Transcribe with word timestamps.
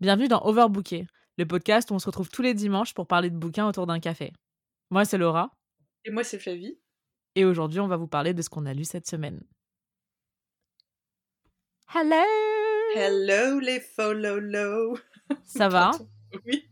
Bienvenue 0.00 0.28
dans 0.28 0.40
Overbooké, 0.46 1.06
le 1.36 1.46
podcast 1.46 1.90
où 1.90 1.94
on 1.94 1.98
se 1.98 2.06
retrouve 2.06 2.30
tous 2.30 2.40
les 2.40 2.54
dimanches 2.54 2.94
pour 2.94 3.06
parler 3.06 3.28
de 3.28 3.36
bouquins 3.36 3.68
autour 3.68 3.86
d'un 3.86 4.00
café. 4.00 4.32
Moi, 4.90 5.04
c'est 5.04 5.18
Laura. 5.18 5.50
Et 6.06 6.10
moi, 6.10 6.24
c'est 6.24 6.38
Flavie. 6.38 6.78
Et 7.34 7.44
aujourd'hui, 7.44 7.80
on 7.80 7.86
va 7.86 7.98
vous 7.98 8.08
parler 8.08 8.32
de 8.32 8.40
ce 8.40 8.48
qu'on 8.48 8.64
a 8.64 8.72
lu 8.72 8.84
cette 8.84 9.06
semaine. 9.06 9.42
Hello 11.94 12.24
Hello 12.96 13.60
les 13.60 13.80
follow 13.80 14.96
Ça 15.44 15.68
va? 15.68 15.90
Oui. 16.46 16.66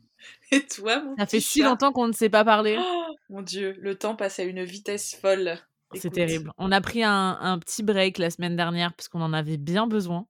Et 0.50 0.66
toi, 0.66 1.02
mon 1.02 1.16
Ça 1.18 1.26
fait 1.26 1.40
si 1.40 1.60
chat? 1.60 1.68
longtemps 1.68 1.92
qu'on 1.92 2.08
ne 2.08 2.12
s'est 2.12 2.30
pas 2.30 2.44
parlé. 2.44 2.78
Oh, 2.80 3.14
Mon 3.28 3.42
Dieu, 3.42 3.76
le 3.78 3.96
temps 3.96 4.16
passe 4.16 4.38
à 4.38 4.44
une 4.44 4.64
vitesse 4.64 5.14
folle. 5.14 5.58
C'est 5.94 6.10
terrible. 6.10 6.50
On 6.56 6.72
a 6.72 6.80
pris 6.80 7.04
un, 7.04 7.36
un 7.40 7.58
petit 7.58 7.82
break 7.82 8.16
la 8.18 8.30
semaine 8.30 8.56
dernière 8.56 8.94
parce 8.94 9.08
qu'on 9.08 9.20
en 9.20 9.32
avait 9.34 9.58
bien 9.58 9.86
besoin. 9.86 10.26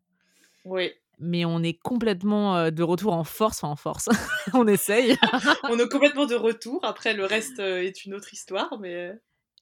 Oui. 0.65 0.91
Mais 1.21 1.45
on 1.45 1.63
est 1.63 1.79
complètement 1.79 2.57
euh, 2.57 2.71
de 2.71 2.83
retour 2.83 3.13
en 3.13 3.25
force, 3.25 3.65
enfin 3.65 3.73
en 3.73 3.77
force. 3.77 4.09
on 4.55 4.67
essaye. 4.67 5.17
On 5.65 5.79
est 5.79 5.89
complètement 5.91 6.27
de 6.27 6.35
retour. 6.35 6.85
Après, 6.85 7.15
le 7.15 7.25
reste 7.25 7.59
euh, 7.61 7.83
est 7.83 8.05
une 8.05 8.15
autre 8.15 8.33
histoire, 8.33 8.79
mais. 8.81 9.13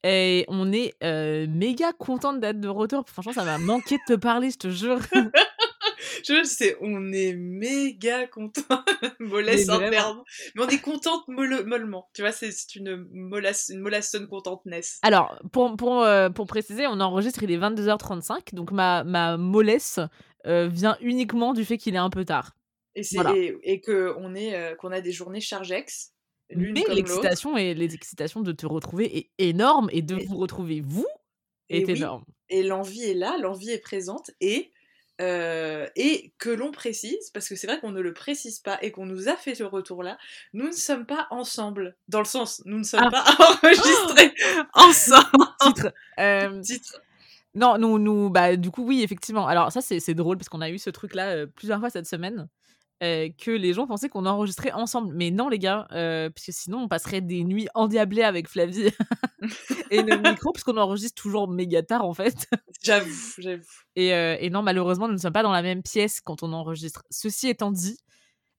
Et 0.04 0.44
on 0.48 0.72
est 0.72 0.94
euh, 1.02 1.46
méga 1.48 1.92
contente 1.92 2.38
d'être 2.38 2.60
de 2.60 2.68
retour. 2.68 3.04
Franchement, 3.08 3.32
ça 3.32 3.44
m'a 3.44 3.58
manqué 3.58 3.96
de 3.96 4.14
te 4.14 4.18
parler, 4.20 4.50
je 4.50 4.58
te 4.58 4.68
jure. 4.70 4.98
Je 6.28 6.44
sais, 6.44 6.76
on 6.80 7.12
est 7.12 7.34
méga 7.34 8.26
content. 8.26 8.82
Mollesse 9.20 9.66
terme. 9.66 10.22
Mais 10.54 10.64
on 10.64 10.68
est 10.68 10.80
contente 10.80 11.26
molle- 11.28 11.64
mollement. 11.66 12.08
Tu 12.14 12.22
vois, 12.22 12.32
c'est 12.32 12.50
une 12.74 13.06
molasse, 13.12 13.70
une 13.72 13.80
molassonne 13.80 14.26
contentness. 14.26 14.98
Alors, 15.02 15.38
pour, 15.52 15.76
pour, 15.76 16.02
euh, 16.02 16.28
pour 16.30 16.46
préciser, 16.46 16.86
on 16.86 17.00
enregistre, 17.00 17.42
il 17.42 17.50
est 17.50 17.58
22h35. 17.58 18.54
Donc, 18.54 18.72
ma, 18.72 19.04
ma 19.04 19.36
mollesse 19.36 20.00
euh, 20.46 20.68
vient 20.68 20.96
uniquement 21.00 21.52
du 21.54 21.64
fait 21.64 21.78
qu'il 21.78 21.94
est 21.94 21.98
un 21.98 22.10
peu 22.10 22.24
tard. 22.24 22.56
Et, 22.94 23.02
c'est 23.02 23.16
Voilà. 23.16 23.34
et, 23.36 23.80
euh, 23.88 24.74
qu'on 24.76 24.90
a 24.92 25.00
des 25.00 25.12
journées 25.12 25.40
chargex, 25.40 26.12
Mais 26.54 26.84
l'excitation 26.88 27.56
et 27.56 27.74
les 27.74 27.94
excitations 27.94 28.40
de 28.40 28.52
te 28.52 28.64
retrouver 28.66 29.18
est 29.18 29.30
énorme 29.38 29.88
et 29.92 30.00
de 30.02 30.16
Et- 30.18 30.24
vous 30.26 30.36
retrouver, 30.36 30.80
vous, 30.80 31.06
est 31.68 31.84
oui, 31.84 31.96
énorme. 31.96 32.24
et 32.48 32.62
l'envie 32.62 33.02
est 33.04 33.14
là, 33.14 33.36
l'envie 33.38 33.70
est 33.70 33.78
présente, 33.82 34.30
et, 34.40 34.70
euh, 35.20 35.86
et 35.96 36.32
que 36.38 36.48
l'on 36.50 36.70
précise, 36.72 37.30
parce 37.34 37.48
que 37.48 37.56
c'est 37.56 37.66
vrai 37.66 37.80
qu'on 37.80 37.90
ne 37.90 38.00
le 38.00 38.12
précise 38.14 38.60
pas 38.60 38.78
et 38.82 38.92
qu'on 38.92 39.06
nous 39.06 39.28
a 39.28 39.36
fait 39.36 39.54
ce 39.54 39.64
retour-là, 39.64 40.16
nous 40.52 40.66
ne 40.68 40.72
sommes 40.72 41.04
pas 41.06 41.26
ensemble. 41.30 41.96
Dans 42.08 42.20
le 42.20 42.24
sens, 42.26 42.62
nous 42.64 42.78
ne 42.78 42.84
sommes 42.84 43.00
Ah. 43.02 43.10
pas 43.10 43.24
enregistrés 43.62 44.32
ensemble. 44.74 45.26
Titre. 45.60 45.92
Euh, 46.18 46.60
Titre. 46.62 47.02
Non, 47.56 47.78
nous, 47.78 47.98
nous, 47.98 48.30
bah, 48.30 48.56
du 48.56 48.70
coup, 48.70 48.84
oui, 48.86 49.02
effectivement. 49.02 49.46
Alors, 49.48 49.72
ça, 49.72 49.80
c'est 49.82 50.14
drôle 50.14 50.38
parce 50.38 50.48
qu'on 50.48 50.60
a 50.60 50.70
eu 50.70 50.78
ce 50.78 50.90
truc-là 50.90 51.30
euh, 51.30 51.46
plusieurs 51.46 51.80
fois 51.80 51.90
cette 51.90 52.06
semaine. 52.06 52.48
euh, 53.04 53.28
que 53.38 53.52
les 53.52 53.74
gens 53.74 53.86
pensaient 53.86 54.08
qu'on 54.10 54.26
enregistrait 54.26 54.72
ensemble. 54.72 55.14
Mais 55.16 55.30
non, 55.32 55.48
les 55.50 55.58
gars, 55.60 55.86
euh, 55.92 56.30
parce 56.30 56.46
que 56.46 56.52
sinon, 56.52 56.80
on 56.84 56.88
passerait 56.88 57.22
des 57.22 57.44
nuits 57.44 57.68
endiablées 57.74 58.22
avec 58.24 58.48
Flavie 58.48 58.90
et 59.92 60.02
le 60.02 60.18
micro, 60.18 60.52
parce 60.52 60.64
qu'on 60.64 60.78
enregistre 60.78 61.20
toujours 61.22 61.48
méga 61.48 61.82
tard, 61.84 62.04
en 62.06 62.14
fait. 62.14 62.48
J'avoue, 62.82 63.32
j'avoue. 63.38 63.64
Et, 63.96 64.14
euh, 64.14 64.36
et 64.40 64.50
non, 64.50 64.62
malheureusement, 64.62 65.08
nous 65.08 65.14
ne 65.14 65.18
sommes 65.20 65.32
pas 65.34 65.42
dans 65.44 65.52
la 65.52 65.62
même 65.62 65.82
pièce 65.82 66.20
quand 66.22 66.42
on 66.42 66.52
enregistre. 66.54 67.04
Ceci 67.10 67.48
étant 67.48 67.70
dit, 67.72 67.98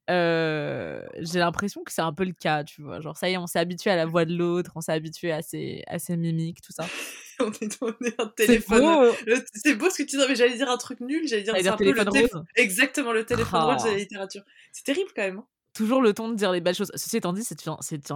j'ai 0.09 1.39
l'impression 1.39 1.84
que 1.84 1.92
c'est 1.94 2.02
un 2.02 2.14
peu 2.14 2.26
le 2.26 2.34
cas, 2.34 2.64
tu 2.64 2.82
vois. 2.84 3.02
Genre, 3.02 3.17
ça 3.17 3.30
y 3.30 3.34
est, 3.34 3.38
on 3.38 3.48
s'est 3.48 3.59
habitué 3.59 3.92
à 3.92 3.95
la 3.95 4.06
voix 4.06 4.26
de 4.26 4.36
l'autre, 4.36 4.72
on 4.76 4.82
s'est 4.82 4.94
habitué 4.94 5.32
à 5.32 5.42
ses, 5.42 5.84
à 5.88 6.00
ses 6.00 6.17
mimiques, 6.17 6.61
tout 6.61 6.73
ça. 6.73 6.92
On 7.40 7.52
est, 7.52 7.78
on 7.82 7.90
est 8.04 8.20
un 8.20 8.34
C'est 8.38 8.46
téléphone. 8.48 9.12
C'est 9.54 9.76
beau 9.76 9.90
ce 9.90 9.98
que 10.00 10.04
tu 10.04 10.18
dis, 10.18 10.24
mais 10.28 10.36
j'allais 10.36 10.56
dire 10.58 10.70
un 10.70 10.78
truc 10.78 11.00
nul, 11.02 11.28
j'allais 11.28 11.44
dire, 11.44 11.54
un 11.56 11.78
peu 11.78 11.84
le 11.92 12.02
rose. 12.02 12.44
Exactement, 12.56 13.12
le 13.12 13.26
téléphone 13.26 13.60
Ah. 13.64 13.74
rose 13.74 13.84
de 13.84 13.90
la 13.90 13.98
littérature. 13.98 14.42
C'est 14.72 14.84
terrible 14.84 15.10
quand 15.16 15.22
même. 15.24 15.38
hein. 15.40 15.46
Toujours 15.74 16.02
le 16.02 16.12
ton 16.14 16.30
de 16.30 16.36
dire 16.36 16.52
les 16.52 16.60
belles 16.62 16.74
choses. 16.74 16.92
Ceci 16.96 17.18
étant 17.18 17.34
dit, 17.34 17.44
c'est 17.44 17.64
une, 17.68 17.76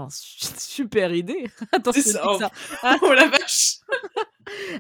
super 0.58 1.14
idée. 1.14 1.46
Attends, 1.72 1.92
C'est 1.92 2.18
oh. 2.24 2.40
ça. 2.40 2.50
oh 3.04 3.14
la 3.14 3.28
vache 3.28 3.76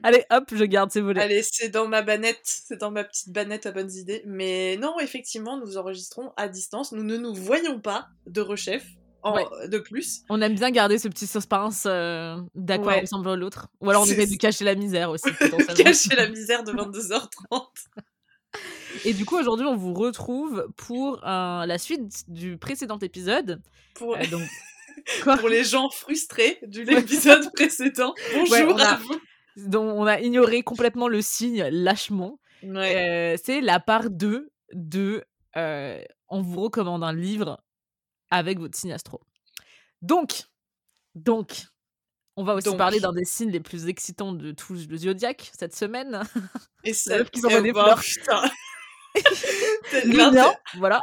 Allez, 0.03 0.25
hop, 0.31 0.45
je 0.51 0.63
garde 0.65 0.91
ces 0.91 1.01
volets. 1.01 1.21
Allez, 1.21 1.43
c'est 1.43 1.69
dans 1.69 1.87
ma 1.87 2.01
banette, 2.01 2.41
c'est 2.43 2.77
dans 2.79 2.89
ma 2.91 3.03
petite 3.03 3.29
banette 3.31 3.67
à 3.67 3.71
bonnes 3.71 3.91
idées. 3.91 4.23
Mais 4.25 4.77
non, 4.77 4.99
effectivement, 4.99 5.57
nous 5.57 5.77
enregistrons 5.77 6.33
à 6.37 6.47
distance. 6.49 6.91
Nous 6.91 7.03
ne 7.03 7.17
nous 7.17 7.35
voyons 7.35 7.79
pas 7.79 8.07
de 8.25 8.41
rechef 8.41 8.83
en, 9.23 9.35
Ouais. 9.35 9.67
de 9.67 9.77
plus. 9.79 10.21
On 10.29 10.41
aime 10.41 10.55
bien 10.55 10.71
garder 10.71 10.97
ce 10.97 11.07
petit 11.07 11.27
suspense 11.27 11.83
euh, 11.87 12.37
d'à 12.55 12.77
quoi 12.77 12.93
Ouais. 12.93 13.01
ressemble 13.01 13.33
l'autre. 13.35 13.67
Ou 13.81 13.89
alors 13.89 14.03
on 14.03 14.05
essaie 14.05 14.25
de 14.27 14.35
cacher 14.37 14.65
la 14.65 14.75
misère 14.75 15.09
aussi. 15.11 15.29
Cacher 15.77 16.15
la 16.15 16.27
misère 16.29 16.63
de 16.63 16.71
22h30. 16.71 17.29
Et 19.05 19.13
du 19.13 19.23
coup, 19.25 19.37
aujourd'hui, 19.37 19.65
on 19.65 19.77
vous 19.77 19.93
retrouve 19.93 20.67
pour 20.75 21.25
euh, 21.25 21.65
la 21.65 21.77
suite 21.77 22.29
du 22.29 22.57
précédent 22.57 22.99
épisode. 22.99 23.61
Pour, 23.95 24.15
Euh, 24.17 24.25
donc, 24.29 24.41
pour 25.39 25.47
les 25.49 25.63
gens 25.63 25.89
frustrés 25.89 26.59
de 26.67 26.81
l'épisode 26.81 27.49
précédent. 27.53 28.13
Bonjour 28.33 28.75
Ouais, 28.75 28.81
a- 28.81 28.91
à 28.93 28.97
vous. 28.97 29.19
dont 29.55 29.85
on 29.89 30.05
a 30.05 30.19
ignoré 30.19 30.63
complètement 30.63 31.07
le 31.07 31.21
signe 31.21 31.63
lâchement. 31.71 32.39
Ouais. 32.63 33.35
Euh, 33.35 33.37
c'est 33.43 33.61
la 33.61 33.79
part 33.79 34.09
2 34.09 34.51
de 34.73 35.23
euh, 35.57 36.01
On 36.27 36.41
vous 36.41 36.59
recommande 36.61 37.03
un 37.03 37.13
livre 37.13 37.63
avec 38.31 38.59
votre 38.59 38.75
signe 38.75 38.93
astro. 38.93 39.21
Donc, 40.01 40.45
donc, 41.15 41.65
on 42.37 42.43
va 42.43 42.55
aussi 42.55 42.69
Donc. 42.69 42.77
parler 42.77 42.99
d'un 42.99 43.13
des 43.13 43.25
signes 43.25 43.51
les 43.51 43.59
plus 43.59 43.87
excitants 43.87 44.31
de 44.31 44.51
tout 44.51 44.73
le 44.73 44.97
zodiaque 44.97 45.51
cette 45.57 45.75
semaine. 45.75 46.23
Et 46.83 46.93
ça, 46.93 47.17
meuf 47.17 47.29
qui 47.29 47.41
s'envoie 47.41 47.59
eh 47.59 47.63
des 47.63 47.73
fleurs. 47.73 48.01
Lilian, 50.05 50.55
voilà. 50.77 51.01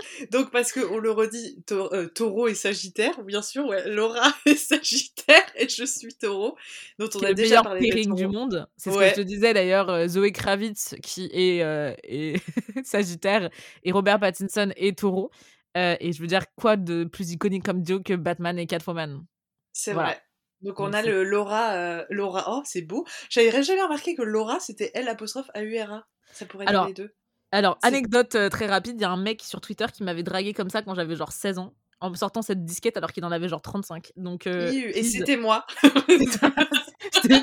Donc 0.30 0.50
parce 0.50 0.72
que 0.72 0.80
on 0.80 0.98
le 0.98 1.10
redit, 1.10 1.62
euh, 1.72 2.06
taureau 2.08 2.48
et 2.48 2.54
sagittaire, 2.54 3.22
bien 3.22 3.42
sûr, 3.42 3.66
ouais, 3.66 3.88
Laura 3.88 4.32
est 4.46 4.54
sagittaire 4.54 5.44
et 5.56 5.68
je 5.68 5.84
suis 5.84 6.14
taureau, 6.14 6.56
dont 6.98 7.08
on 7.14 7.20
a 7.20 7.28
le 7.28 7.34
déjà 7.34 7.62
parlé. 7.62 7.90
du 7.90 8.26
monde. 8.26 8.68
C'est 8.76 8.90
ce 8.90 8.98
que 8.98 9.08
je 9.08 9.14
te 9.14 9.20
disais 9.20 9.54
d'ailleurs, 9.54 9.88
euh, 9.90 10.08
Zoé 10.08 10.32
Kravitz 10.32 10.94
qui 11.02 11.30
est, 11.32 11.62
euh, 11.62 11.94
est 12.04 12.42
Sagittaire 12.84 13.50
et 13.82 13.92
Robert 13.92 14.20
Pattinson 14.20 14.72
est 14.76 14.98
Taureau. 14.98 15.30
Euh, 15.78 15.96
et 16.00 16.12
je 16.12 16.20
veux 16.20 16.26
dire, 16.26 16.44
quoi 16.56 16.76
de 16.76 17.04
plus 17.04 17.30
iconique 17.30 17.64
comme 17.64 17.82
duo 17.82 18.00
que 18.00 18.14
Batman 18.14 18.58
et 18.58 18.66
Catwoman? 18.66 19.24
C'est 19.72 19.92
Voilà. 19.92 20.08
vrai. 20.10 20.22
Donc 20.60 20.80
on 20.80 20.86
Donc 20.86 20.94
a 20.94 21.02
le 21.02 21.22
Laura, 21.22 21.72
euh, 21.74 22.04
Laura, 22.10 22.44
oh 22.48 22.62
c'est 22.64 22.82
beau. 22.82 23.06
J'avais 23.30 23.62
jamais 23.62 23.82
remarqué 23.82 24.16
que 24.16 24.22
Laura 24.22 24.58
c'était 24.58 24.90
L 24.94 25.08
apostrophe 25.08 25.48
A 25.54 25.62
U 25.62 25.78
R 25.78 25.92
A. 25.92 26.06
Ça 26.32 26.46
pourrait 26.46 26.66
être 26.68 26.86
les 26.88 26.94
deux. 26.94 27.14
Alors, 27.52 27.78
anecdote 27.82 28.34
euh, 28.34 28.48
très 28.50 28.66
rapide, 28.66 28.96
il 28.98 29.02
y 29.02 29.04
a 29.04 29.10
un 29.10 29.16
mec 29.16 29.40
sur 29.42 29.60
Twitter 29.60 29.86
qui 29.92 30.02
m'avait 30.02 30.24
dragué 30.24 30.52
comme 30.52 30.68
ça 30.68 30.82
quand 30.82 30.94
j'avais 30.94 31.16
genre 31.16 31.32
16 31.32 31.58
ans, 31.58 31.74
en 32.00 32.10
me 32.10 32.16
sortant 32.16 32.42
cette 32.42 32.64
disquette 32.64 32.96
alors 32.96 33.12
qu'il 33.12 33.24
en 33.24 33.30
avait 33.32 33.48
genre 33.48 33.62
35. 33.62 34.12
Donc, 34.16 34.44
Iu, 34.44 34.90
et 34.90 35.02
c'était 35.02 35.38
moi. 35.38 35.64
c'était 37.22 37.38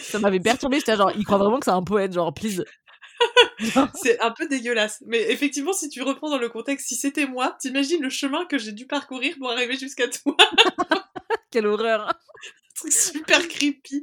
ça 0.00 0.18
m'avait 0.18 0.40
perturbé, 0.40 0.78
j'étais 0.78 0.96
genre, 0.96 1.12
il 1.16 1.24
croit 1.24 1.38
vraiment 1.38 1.58
que 1.58 1.64
c'est 1.64 1.70
un 1.70 1.82
poète, 1.82 2.12
genre, 2.12 2.32
please. 2.32 2.64
c'est 4.02 4.20
un 4.20 4.30
peu 4.30 4.46
dégueulasse. 4.48 5.02
Mais 5.06 5.30
effectivement, 5.30 5.72
si 5.72 5.88
tu 5.88 6.02
reprends 6.02 6.30
dans 6.30 6.38
le 6.38 6.48
contexte, 6.48 6.88
si 6.88 6.94
c'était 6.96 7.26
moi, 7.26 7.56
t'imagines 7.60 8.02
le 8.02 8.10
chemin 8.10 8.44
que 8.46 8.58
j'ai 8.58 8.72
dû 8.72 8.86
parcourir 8.86 9.34
pour 9.38 9.50
arriver 9.50 9.76
jusqu'à 9.76 10.08
toi? 10.08 10.36
Quelle 11.50 11.66
horreur. 11.66 12.12
truc 12.74 12.92
super 12.92 13.46
creepy. 13.48 14.02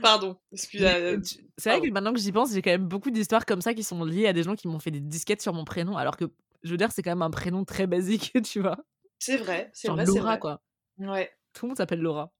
Pardon. 0.00 0.36
Euh, 0.52 1.18
C'est 1.22 1.68
vrai 1.68 1.76
pardon. 1.78 1.80
que 1.86 1.90
maintenant 1.92 2.12
que 2.14 2.20
j'y 2.20 2.32
pense, 2.32 2.52
j'ai 2.52 2.62
quand 2.62 2.70
même 2.70 2.86
beaucoup 2.88 3.10
d'histoires 3.10 3.44
comme 3.46 3.60
ça 3.60 3.74
qui 3.74 3.82
sont 3.82 4.04
liées 4.04 4.26
à 4.26 4.32
des 4.32 4.42
gens 4.42 4.54
qui 4.54 4.68
m'ont 4.68 4.78
fait 4.78 4.90
des 4.90 5.00
disquettes 5.00 5.42
sur 5.42 5.52
mon 5.52 5.64
prénom, 5.64 5.96
alors 5.96 6.16
que, 6.16 6.24
je 6.62 6.70
veux 6.70 6.76
dire, 6.78 6.90
c'est 6.92 7.02
quand 7.02 7.10
même 7.10 7.22
un 7.22 7.30
prénom 7.30 7.64
très 7.64 7.86
basique, 7.86 8.32
tu 8.44 8.60
vois. 8.60 8.78
c'est 9.18 9.36
vrai, 9.36 9.70
c'est 9.74 9.88
vrai, 9.88 10.06
c'est 10.06 10.12
Laura, 10.14 10.30
vrai. 10.30 10.38
quoi. 10.38 10.62
Ouais. 10.98 11.30
Tout 11.52 11.66
le 11.66 11.70
monde 11.70 11.76
s'appelle 11.76 12.00
Laura. 12.00 12.32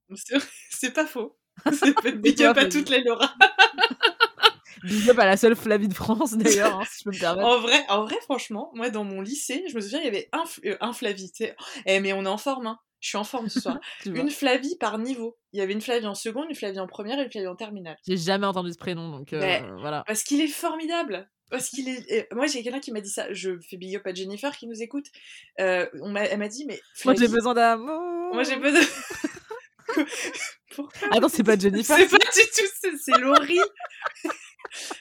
C'est- 0.71 0.91
pas 0.93 1.07
faux. 1.07 1.39
C'est 1.73 1.95
pas 1.95 2.11
big 2.11 2.43
up 2.43 2.57
à 2.59 2.65
toutes 2.67 2.89
les 2.89 3.03
Laura. 3.05 3.33
Big 4.85 5.11
up 5.11 5.19
à 5.19 5.27
la 5.27 5.37
seule 5.37 5.57
Flavie 5.57 5.89
de 5.89 5.95
France, 5.95 6.35
d'ailleurs, 6.35 6.79
hein, 6.79 6.85
si 6.91 7.01
je 7.01 7.05
peux 7.05 7.11
me 7.17 7.19
permettre. 7.21 7.49
En 7.49 7.59
vrai, 7.61 7.85
en 7.89 8.05
vrai, 8.05 8.17
franchement, 8.23 8.71
moi 8.75 8.91
dans 8.91 9.05
mon 9.05 9.21
lycée, 9.21 9.65
je 9.69 9.75
me 9.75 9.81
souviens, 9.81 10.01
il 10.01 10.05
y 10.05 10.09
avait 10.09 10.29
un, 10.33 10.45
euh, 10.67 10.77
un 10.81 10.93
Flavie. 10.93 11.33
Eh, 11.87 12.01
mais 12.01 12.13
on 12.13 12.25
est 12.25 12.29
en 12.29 12.39
forme, 12.39 12.67
hein. 12.67 12.79
Je 13.01 13.09
suis 13.11 13.19
en 13.19 13.25
forme 13.25 13.49
ce 13.51 13.61
soir. 13.61 13.79
tu 14.03 14.11
vois. 14.13 14.21
une 14.21 14.31
Flavie 14.31 14.77
par 14.81 14.97
niveau. 14.99 15.37
Il 15.53 15.59
y 15.59 15.63
avait 15.63 15.75
une 15.75 15.83
Flavie 15.83 16.07
en 16.07 16.15
seconde, 16.15 16.47
une 16.49 16.55
Flavie 16.57 16.81
en 16.81 16.87
première 16.87 17.19
et 17.19 17.25
une 17.25 17.31
Flavie 17.31 17.47
en 17.49 17.57
terminale. 17.57 17.97
J'ai 18.07 18.17
jamais 18.17 18.47
entendu 18.47 18.73
ce 18.73 18.79
prénom, 18.79 19.11
donc 19.11 19.33
euh, 19.35 19.41
Mais- 19.41 19.63
voilà. 19.81 20.05
Parce 20.07 20.23
qu'il 20.23 20.41
est 20.41 20.49
formidable. 20.49 21.29
Parce 21.51 21.69
qu'il 21.69 21.89
est. 21.91 22.27
Moi, 22.33 22.47
j'ai 22.47 22.63
quelqu'un 22.63 22.81
qui 22.81 22.91
m'a 22.93 23.03
dit 23.03 23.11
ça. 23.11 23.27
Je 23.31 23.61
fais 23.69 23.77
big 23.77 23.95
up 23.97 24.07
à 24.07 24.15
Jennifer 24.15 24.57
qui 24.57 24.67
nous 24.67 24.81
écoute. 24.83 25.05
Euh, 25.61 25.87
on 26.01 26.09
m'a- 26.09 26.25
Elle 26.25 26.39
m'a 26.39 26.49
dit, 26.49 26.65
mais. 26.67 26.81
Moi, 27.05 27.15
j'ai 27.15 27.29
besoin 27.29 27.53
d'amour. 27.53 28.33
Moi, 28.33 28.43
j'ai 28.43 28.57
besoin. 28.57 28.81
Pourquoi 30.75 31.09
Ah 31.13 31.21
non, 31.21 31.29
c'est 31.29 31.45
pas 31.45 31.59
Jennifer. 31.59 31.97
C'est 31.97 32.09
pas 32.09 32.17
du 32.17 32.25
tout, 32.25 32.67
c'est- 32.81 32.97
c'est 32.99 33.19
Laurie. 33.21 33.61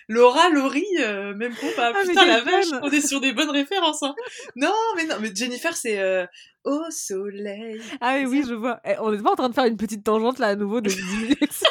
Laura, 0.08 0.50
Laurie, 0.50 0.86
euh, 1.00 1.34
même 1.36 1.56
compas. 1.56 1.92
Ah, 1.96 2.02
mais 2.04 2.10
Putain, 2.10 2.26
la 2.26 2.42
vache, 2.42 2.66
on 2.82 2.90
est 2.90 3.06
sur 3.06 3.22
des 3.22 3.34
bonnes 3.34 3.50
références. 3.50 4.04
Hein. 4.04 4.16
Non, 4.56 4.74
mais 4.96 5.06
non, 5.06 5.16
mais 5.20 5.32
Jennifer, 5.36 5.76
c'est 5.76 6.00
euh, 6.00 6.26
Au 6.64 6.80
soleil. 6.92 7.82
Ah 8.02 8.16
oui, 8.18 8.26
oui, 8.26 8.44
je 8.48 8.54
vois. 8.54 8.80
Eh, 8.86 8.94
on 9.00 9.14
est 9.14 9.22
pas 9.22 9.32
en 9.32 9.36
train 9.36 9.50
de 9.50 9.54
faire 9.56 9.66
une 9.66 9.78
petite 9.78 10.04
tangente 10.04 10.40
là 10.40 10.48
à 10.48 10.56
nouveau 10.56 10.82
de 10.82 10.90
10 10.90 11.02
minutes. 11.18 11.40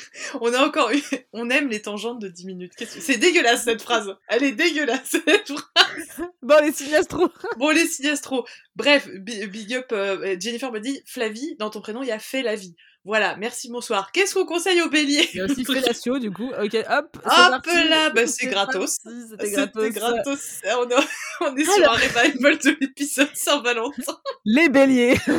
On 0.40 0.52
a 0.52 0.64
encore 0.66 0.90
eu... 0.92 1.00
On 1.32 1.48
aime 1.50 1.68
les 1.68 1.82
tangentes 1.82 2.20
de 2.20 2.28
10 2.28 2.46
minutes. 2.46 2.74
Que- 2.76 2.84
C'est 2.84 3.16
dégueulasse 3.16 3.64
cette 3.64 3.82
phrase. 3.82 4.14
Elle 4.28 4.42
est 4.44 4.52
dégueulasse 4.52 5.00
cette 5.26 5.46
phrase. 5.48 6.28
bon, 6.42 6.56
les 6.62 6.72
signes 6.72 6.94
astro. 6.94 7.28
Bon, 7.56 7.70
les 7.70 7.86
signes 7.86 8.08
astro. 8.10 8.44
Bref, 8.76 9.08
bi- 9.08 9.46
big 9.46 9.74
up. 9.74 9.86
euh, 9.92 10.36
Jennifer 10.38 10.70
me 10.72 10.80
dit 10.80 11.00
Flavie, 11.06 11.56
dans 11.58 11.70
ton 11.70 11.80
prénom, 11.80 12.02
il 12.02 12.08
y 12.08 12.12
a 12.12 12.18
fait 12.18 12.42
la 12.42 12.54
vie. 12.56 12.74
Voilà, 13.04 13.36
merci, 13.36 13.70
bonsoir. 13.70 14.12
Qu'est-ce 14.12 14.34
qu'on 14.34 14.44
conseille 14.44 14.82
aux 14.82 14.90
béliers? 14.90 15.26
Il 15.32 15.38
y 15.38 15.40
a 15.40 15.46
aussi 15.46 15.64
Fellatio, 15.64 16.18
du 16.18 16.30
coup. 16.30 16.50
Ok, 16.62 16.74
hop. 16.74 17.16
Hop 17.24 17.66
là, 17.66 18.10
bah, 18.10 18.26
c'est 18.26 18.46
gratos. 18.46 18.98
C'était 19.30 19.52
gratos. 19.52 19.90
gratos. 19.90 20.60
On 20.64 20.88
est, 20.88 20.94
on 21.40 21.56
est 21.56 21.64
sur 21.64 21.90
un 21.90 21.94
revival 21.94 22.58
de 22.58 22.76
l'épisode 22.80 23.30
Saint-Valentin. 23.34 24.20
Les 24.44 24.68
béliers. 24.68 25.16
Oh 25.26 25.32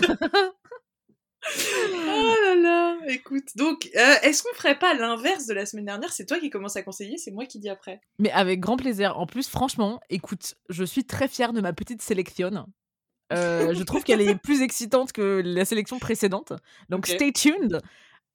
là 2.46 2.56
là, 2.56 2.98
écoute. 3.08 3.56
Donc, 3.56 3.90
euh, 3.96 4.16
est-ce 4.24 4.44
qu'on 4.44 4.54
ferait 4.56 4.78
pas 4.78 4.94
l'inverse 4.94 5.46
de 5.46 5.54
la 5.54 5.66
semaine 5.66 5.86
dernière? 5.86 6.14
C'est 6.14 6.26
toi 6.26 6.40
qui 6.40 6.50
commence 6.50 6.76
à 6.76 6.84
conseiller, 6.84 7.18
c'est 7.18 7.32
moi 7.32 7.46
qui 7.46 7.60
dis 7.60 7.70
après. 7.70 8.02
Mais 8.20 8.32
avec 8.32 8.60
grand 8.60 8.78
plaisir. 8.78 9.18
En 9.18 9.26
plus, 9.26 9.48
franchement, 9.48 10.00
écoute, 10.10 10.56
je 10.70 10.84
suis 10.84 11.04
très 11.04 11.28
fière 11.28 11.54
de 11.54 11.62
ma 11.62 11.74
petite 11.74 12.02
sélection. 12.02 12.66
Euh, 13.32 13.74
je 13.74 13.84
trouve 13.84 14.04
qu'elle 14.04 14.22
est 14.22 14.36
plus 14.36 14.62
excitante 14.62 15.12
que 15.12 15.42
la 15.44 15.66
sélection 15.66 16.00
précédente. 16.00 16.54
Donc, 16.90 17.08
stay 17.08 17.32
tuned. 17.32 17.82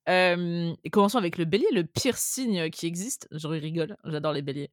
Euh, 0.09 0.73
et 0.85 0.91
commençons 0.91 1.19
avec 1.19 1.37
le 1.37 1.45
bélier, 1.45 1.67
le 1.73 1.85
pire 1.85 2.17
signe 2.17 2.71
qui 2.71 2.87
existe. 2.87 3.29
Je 3.33 3.47
rigole, 3.49 3.97
j'adore 4.05 4.33
les 4.33 4.43
béliers. 4.43 4.71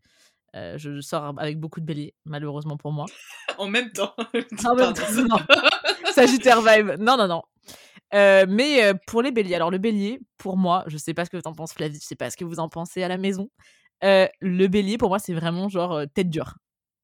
Euh, 0.55 0.77
je 0.77 1.01
sors 1.01 1.33
avec 1.39 1.59
beaucoup 1.59 1.79
de 1.79 1.85
béliers, 1.85 2.13
malheureusement 2.25 2.77
pour 2.77 2.91
moi. 2.91 3.05
En 3.59 3.67
même 3.67 3.91
temps. 3.91 4.13
Ah 4.17 4.25
ouais, 4.33 4.45
Pardon. 4.63 4.93
non. 5.29 5.37
Sagittaire 6.11 6.61
vibe. 6.61 6.99
Non, 6.99 7.17
non, 7.17 7.27
non. 7.27 7.43
Euh, 8.13 8.45
mais 8.47 8.83
euh, 8.83 8.93
pour 9.07 9.21
les 9.21 9.31
béliers, 9.31 9.55
alors 9.55 9.69
le 9.71 9.77
bélier, 9.77 10.19
pour 10.37 10.57
moi, 10.57 10.83
je 10.87 10.97
sais 10.97 11.13
pas 11.13 11.25
ce 11.25 11.29
que 11.29 11.37
t'en 11.37 11.53
penses, 11.53 11.73
Flavie, 11.73 11.99
je 11.99 12.05
sais 12.05 12.15
pas 12.15 12.29
ce 12.29 12.37
que 12.37 12.45
vous 12.45 12.59
en 12.59 12.69
pensez 12.69 13.03
à 13.03 13.07
la 13.07 13.17
maison. 13.17 13.49
Euh, 14.03 14.27
le 14.41 14.67
bélier, 14.67 14.97
pour 14.97 15.09
moi, 15.09 15.19
c'est 15.19 15.33
vraiment 15.33 15.69
genre 15.69 16.01
tête 16.13 16.29
dure. 16.29 16.55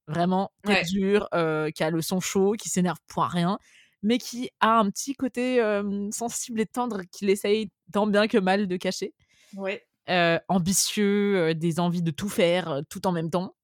Vraiment 0.09 0.51
Ouais. 0.65 0.83
dure, 0.85 1.27
euh, 1.33 1.69
qui 1.71 1.83
a 1.83 1.89
le 1.89 2.01
son 2.01 2.19
chaud, 2.19 2.53
qui 2.53 2.67
s'énerve 2.69 2.97
pour 3.07 3.23
rien, 3.23 3.59
mais 4.03 4.17
qui 4.17 4.49
a 4.59 4.79
un 4.79 4.89
petit 4.89 5.13
côté 5.15 5.61
euh, 5.61 6.09
sensible 6.11 6.59
et 6.59 6.65
tendre 6.65 7.01
qu'il 7.11 7.29
essaye 7.29 7.69
tant 7.93 8.07
bien 8.07 8.27
que 8.27 8.37
mal 8.37 8.67
de 8.67 8.77
cacher. 8.77 9.13
Ouais. 9.55 9.85
Euh, 10.09 10.39
ambitieux, 10.47 11.53
des 11.53 11.79
envies 11.79 12.01
de 12.01 12.11
tout 12.11 12.29
faire 12.29 12.81
tout 12.89 13.05
en 13.05 13.11
même 13.11 13.29
temps. 13.29 13.55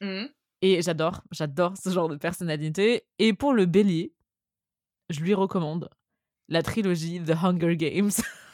Mhm. 0.00 0.28
Et 0.62 0.82
j'adore, 0.82 1.22
j'adore 1.30 1.74
ce 1.76 1.90
genre 1.90 2.08
de 2.08 2.16
personnalité. 2.16 3.04
Et 3.18 3.32
pour 3.32 3.52
le 3.52 3.66
bélier, 3.66 4.12
je 5.10 5.20
lui 5.20 5.34
recommande 5.34 5.88
la 6.48 6.62
trilogie 6.62 7.20
The 7.24 7.30
Hunger 7.42 7.76
Games. 7.76 8.10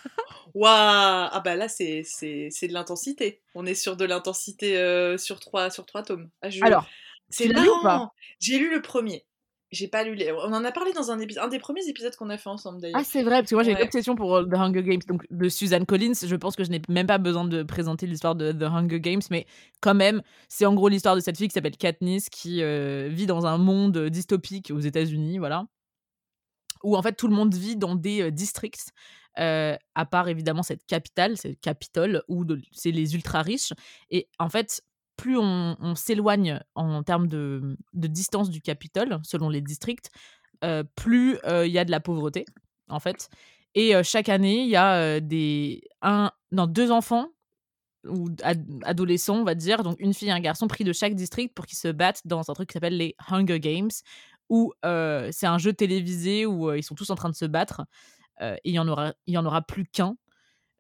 Waouh 0.55 1.28
Ah 1.32 1.43
bah 1.44 1.56
là, 1.56 1.69
c'est 1.69 2.02
c'est- 2.05 2.49
c'est 2.50 2.69
de 2.69 2.72
l'intensité. 2.72 3.40
On 3.55 3.66
est 3.66 3.75
sur 3.75 3.96
de 3.96 4.05
l'intensité 4.05 4.78
euh, 4.78 5.16
sur, 5.19 5.40
trois, 5.40 5.70
sur 5.70 5.87
trois 5.87 6.02
tomes. 6.02 6.31
Ah, 6.43 6.50
je- 6.50 6.64
Alors, 6.64 6.87
c'est 7.28 7.49
marrant. 7.49 8.12
J'ai 8.40 8.58
lu 8.58 8.70
le 8.70 8.81
premier. 8.82 9.25
J'ai 9.70 9.87
pas 9.87 10.02
lu 10.02 10.14
les... 10.14 10.32
On 10.32 10.55
en 10.55 10.64
a 10.64 10.72
parlé 10.72 10.94
dans 10.94 11.10
un, 11.10 11.19
épisode, 11.19 11.44
un 11.44 11.49
des 11.49 11.58
premiers 11.58 11.87
épisodes 11.87 12.16
qu'on 12.16 12.31
a 12.31 12.38
fait 12.38 12.49
ensemble 12.49 12.81
d'ailleurs. 12.81 12.99
ah 12.99 13.05
c'est 13.05 13.22
vrai, 13.22 13.40
parce 13.40 13.50
que 13.50 13.55
moi 13.55 13.62
j'ai 13.64 13.72
une 13.72 13.82
obsession 13.82 14.14
pour 14.16 14.34
euh, 14.34 14.44
The 14.46 14.55
Hunger 14.55 14.82
Games, 14.82 15.02
donc 15.06 15.26
de 15.28 15.49
Suzanne 15.50 15.84
Collins. 15.84 16.14
Je 16.25 16.37
pense 16.37 16.56
que 16.56 16.64
je 16.64 16.70
n'ai 16.70 16.81
même 16.88 17.06
pas 17.06 17.19
besoin 17.19 17.44
de 17.44 17.62
présenter 17.62 18.06
l'histoire 18.06 18.34
de 18.34 18.50
The 18.52 18.62
Hunger 18.62 18.99
Games, 18.99 19.20
mais 19.31 19.46
quand 19.82 19.93
même, 19.93 20.22
c'est 20.49 20.64
en 20.64 20.72
gros 20.72 20.88
l'histoire 20.88 21.16
de 21.16 21.20
cette 21.20 21.37
fille 21.37 21.49
qui 21.49 21.52
s'appelle 21.52 21.76
Katniss, 21.76 22.31
qui 22.31 22.62
euh, 22.62 23.08
vit 23.12 23.26
dans 23.26 23.44
un 23.44 23.58
monde 23.58 24.06
dystopique 24.08 24.70
aux 24.75 24.81
États-Unis, 24.81 25.37
voilà, 25.37 25.66
où 26.82 26.96
en 26.96 27.02
fait 27.02 27.12
tout 27.12 27.28
le 27.28 27.34
monde 27.34 27.55
vit 27.55 27.76
dans 27.76 27.94
des 27.94 28.22
euh, 28.22 28.31
districts. 28.31 28.93
Euh, 29.38 29.76
à 29.94 30.06
part 30.06 30.29
évidemment 30.29 30.62
cette 30.62 30.85
capitale, 30.87 31.37
c'est 31.37 31.49
le 31.49 31.55
Capitole, 31.55 32.23
où 32.29 32.44
c'est 32.73 32.90
les 32.90 33.14
ultra 33.14 33.43
riches. 33.43 33.73
Et 34.11 34.29
en 34.38 34.49
fait, 34.49 34.82
plus 35.17 35.37
on, 35.38 35.94
s'éloigne 35.94 36.61
en 36.75 37.02
termes 37.02 37.26
de, 37.26 37.76
distance 37.93 38.50
du 38.50 38.61
Capitole, 38.61 39.19
selon 39.23 39.49
les 39.49 39.61
districts, 39.61 40.11
euh, 40.64 40.85
plus 40.96 41.38
euh, 41.44 41.67
il 41.67 41.73
y 41.73 41.79
a 41.79 41.85
de 41.85 41.90
la 41.90 42.00
pauvreté, 42.00 42.44
en 42.88 43.00
fait. 43.00 43.29
Et 43.75 43.93
chaque 44.02 44.29
année, 44.29 44.62
il 44.62 44.69
y 44.69 44.76
a 44.76 45.20
des 45.20 45.82
un, 46.02 46.32
non, 46.50 46.67
deux 46.67 46.91
enfants 46.91 47.29
ou 48.05 48.29
ad- 48.43 48.67
adolescents, 48.84 49.37
on 49.37 49.44
va 49.44 49.55
dire, 49.55 49.82
donc 49.82 50.00
une 50.00 50.14
fille 50.14 50.29
et 50.29 50.32
un 50.32 50.41
garçon 50.41 50.67
pris 50.67 50.84
de 50.84 50.93
chaque 50.93 51.14
district 51.14 51.55
pour 51.55 51.67
qu'ils 51.67 51.79
se 51.79 51.88
battent 51.88 52.23
dans 52.25 52.50
un 52.50 52.55
truc 52.55 52.70
qui 52.70 52.73
s'appelle 52.73 52.96
les 52.96 53.14
Hunger 53.29 53.61
Games, 53.61 53.91
où 54.49 54.73
c'est 54.82 55.46
un 55.46 55.58
jeu 55.58 55.73
télévisé 55.73 56.46
où 56.46 56.73
ils 56.73 56.82
sont 56.82 56.94
tous 56.94 57.11
en 57.11 57.14
train 57.14 57.29
de 57.31 57.37
se 57.37 57.44
battre. 57.44 57.82
Euh, 58.43 58.55
et 58.64 58.70
il 58.70 58.75
y 58.75 58.79
en 58.79 58.88
aura, 58.88 59.14
il 59.26 59.35
y 59.35 59.38
en 59.38 59.46
aura 59.46 59.62
plus 59.62 59.87
qu'un 59.87 60.17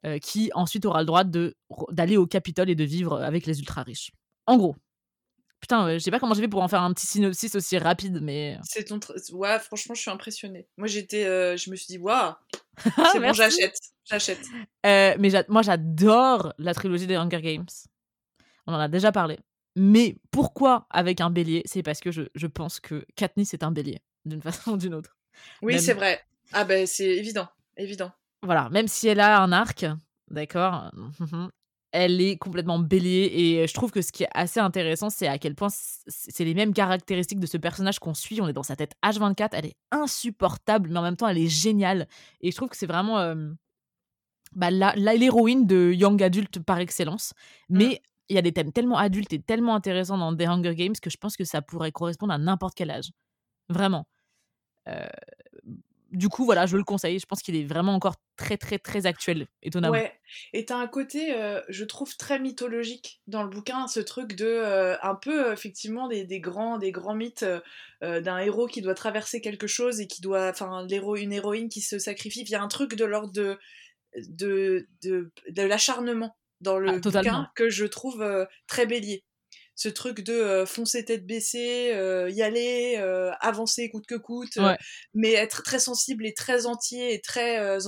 euh, 0.06 0.18
qui 0.18 0.50
ensuite 0.54 0.84
aura 0.84 1.00
le 1.00 1.06
droit 1.06 1.24
de 1.24 1.56
d'aller 1.90 2.16
au 2.16 2.26
Capitole 2.26 2.70
et 2.70 2.74
de 2.74 2.84
vivre 2.84 3.20
avec 3.22 3.46
les 3.46 3.58
ultra 3.58 3.82
riches. 3.82 4.12
En 4.46 4.56
gros. 4.56 4.76
Putain, 5.60 5.88
euh, 5.88 5.92
je 5.94 5.98
sais 5.98 6.10
pas 6.10 6.20
comment 6.20 6.34
j'ai 6.34 6.42
fait 6.42 6.48
pour 6.48 6.62
en 6.62 6.68
faire 6.68 6.82
un 6.82 6.92
petit 6.92 7.06
synopsis 7.06 7.54
aussi 7.56 7.78
rapide, 7.78 8.20
mais. 8.22 8.58
C'est 8.62 8.84
ton. 8.84 9.00
Ouais, 9.32 9.58
franchement, 9.58 9.94
je 9.94 10.02
suis 10.02 10.10
impressionnée. 10.10 10.68
Moi, 10.76 10.86
j'étais. 10.86 11.24
euh, 11.24 11.56
je 11.56 11.70
me 11.70 11.76
suis 11.76 11.86
dit, 11.88 11.98
waouh, 11.98 12.32
c'est 13.12 13.20
bon, 13.20 13.32
j'achète. 13.32 13.76
J'achète. 14.04 14.40
Euh, 14.86 15.16
mais 15.18 15.30
moi, 15.48 15.62
j'adore 15.62 16.54
la 16.58 16.74
trilogie 16.74 17.06
des 17.06 17.16
Hunger 17.16 17.42
Games. 17.42 17.66
On 18.66 18.74
en 18.74 18.78
a 18.78 18.88
déjà 18.88 19.10
parlé. 19.10 19.38
Mais 19.74 20.16
pourquoi 20.30 20.86
avec 20.90 21.20
un 21.20 21.30
bélier? 21.30 21.62
C'est 21.64 21.82
parce 21.82 22.00
que 22.00 22.12
je, 22.12 22.22
je 22.34 22.46
pense 22.46 22.80
que 22.80 23.04
Katniss 23.16 23.52
est 23.54 23.64
un 23.64 23.72
bélier, 23.72 24.00
d'une 24.24 24.42
façon 24.42 24.72
ou 24.72 24.76
d'une 24.76 24.94
autre. 24.94 25.16
Oui, 25.62 25.80
c'est 25.80 25.94
vrai. 25.94 26.20
Ah 26.52 26.64
ben, 26.64 26.86
c'est 26.86 27.08
évident. 27.08 27.48
Évident. 27.76 28.12
Voilà, 28.42 28.68
même 28.70 28.88
si 28.88 29.08
elle 29.08 29.20
a 29.20 29.40
un 29.40 29.52
arc, 29.52 29.86
d'accord, 30.30 30.90
elle 31.92 32.20
est 32.20 32.36
complètement 32.36 32.78
bélier. 32.78 33.30
Et 33.32 33.66
je 33.66 33.74
trouve 33.74 33.90
que 33.90 34.02
ce 34.02 34.12
qui 34.12 34.24
est 34.24 34.28
assez 34.32 34.60
intéressant, 34.60 35.10
c'est 35.10 35.26
à 35.26 35.38
quel 35.38 35.54
point 35.54 35.68
c'est 35.70 36.44
les 36.44 36.54
mêmes 36.54 36.72
caractéristiques 36.72 37.40
de 37.40 37.46
ce 37.46 37.56
personnage 37.56 37.98
qu'on 37.98 38.14
suit. 38.14 38.40
On 38.40 38.48
est 38.48 38.52
dans 38.52 38.62
sa 38.62 38.76
tête 38.76 38.92
H24, 39.04 39.50
elle 39.52 39.66
est 39.66 39.76
insupportable, 39.90 40.90
mais 40.90 40.98
en 40.98 41.02
même 41.02 41.16
temps, 41.16 41.28
elle 41.28 41.38
est 41.38 41.48
géniale. 41.48 42.08
Et 42.40 42.50
je 42.50 42.56
trouve 42.56 42.68
que 42.68 42.76
c'est 42.76 42.86
vraiment 42.86 43.18
euh, 43.18 43.50
bah, 44.54 44.70
l'héroïne 44.70 45.66
de 45.66 45.92
Young 45.92 46.22
Adult 46.22 46.60
par 46.60 46.78
excellence. 46.78 47.32
Mais 47.68 48.00
il 48.28 48.36
y 48.36 48.38
a 48.38 48.42
des 48.42 48.52
thèmes 48.52 48.72
tellement 48.72 48.98
adultes 48.98 49.32
et 49.32 49.40
tellement 49.40 49.74
intéressants 49.74 50.18
dans 50.18 50.36
The 50.36 50.42
Hunger 50.42 50.74
Games 50.74 50.94
que 51.00 51.10
je 51.10 51.16
pense 51.16 51.36
que 51.36 51.44
ça 51.44 51.62
pourrait 51.62 51.92
correspondre 51.92 52.32
à 52.32 52.38
n'importe 52.38 52.74
quel 52.74 52.90
âge. 52.90 53.10
Vraiment. 53.68 54.06
Euh, 54.88 55.06
du 56.10 56.28
coup, 56.28 56.44
voilà, 56.44 56.66
je 56.66 56.76
le 56.76 56.84
conseille. 56.84 57.18
Je 57.18 57.26
pense 57.26 57.42
qu'il 57.42 57.54
est 57.56 57.64
vraiment 57.64 57.94
encore 57.94 58.14
très, 58.36 58.56
très, 58.56 58.78
très 58.78 59.06
actuel, 59.06 59.46
étonnamment. 59.62 59.92
Ouais. 59.92 60.18
Et 60.52 60.64
t'as 60.64 60.76
un 60.76 60.86
côté, 60.86 61.34
euh, 61.34 61.60
je 61.68 61.84
trouve, 61.84 62.16
très 62.16 62.38
mythologique 62.38 63.20
dans 63.26 63.42
le 63.42 63.48
bouquin, 63.48 63.86
ce 63.88 64.00
truc 64.00 64.34
de 64.34 64.46
euh, 64.46 64.96
un 65.02 65.14
peu 65.14 65.52
effectivement 65.52 66.08
des, 66.08 66.24
des 66.24 66.40
grands, 66.40 66.78
des 66.78 66.92
grands 66.92 67.14
mythes 67.14 67.44
euh, 68.02 68.20
d'un 68.20 68.38
héros 68.38 68.66
qui 68.66 68.80
doit 68.80 68.94
traverser 68.94 69.40
quelque 69.40 69.66
chose 69.66 70.00
et 70.00 70.06
qui 70.06 70.20
doit, 70.20 70.48
enfin, 70.48 70.86
l'héros, 70.86 71.16
une 71.16 71.32
héroïne 71.32 71.68
qui 71.68 71.80
se 71.80 71.98
sacrifie. 71.98 72.40
Il 72.40 72.50
y 72.50 72.54
a 72.54 72.62
un 72.62 72.68
truc 72.68 72.94
de 72.94 73.04
l'ordre 73.04 73.32
de 73.32 73.58
de, 74.28 74.88
de, 75.02 75.30
de 75.50 75.62
l'acharnement 75.62 76.36
dans 76.60 76.78
le 76.78 76.88
Ah, 76.88 77.00
totalement. 77.00 77.40
bouquin 77.40 77.50
que 77.54 77.68
je 77.68 77.84
trouve 77.84 78.26
très 78.66 78.86
bélier. 78.86 79.22
Ce 79.80 79.88
truc 79.88 80.22
de 80.22 80.32
euh, 80.32 80.66
foncer 80.66 81.04
tête 81.04 81.24
baissée, 81.24 81.92
euh, 81.94 82.28
y 82.30 82.42
aller, 82.42 82.96
euh, 82.98 83.30
avancer 83.40 83.88
coûte 83.90 84.06
que 84.06 84.16
coûte, 84.16 84.56
Ouais. 84.56 84.76
mais 85.14 85.34
être 85.34 85.62
très 85.62 85.78
sensible 85.78 86.26
et 86.26 86.34
très 86.34 86.66
entier 86.66 87.14
et 87.14 87.20
très 87.20 87.78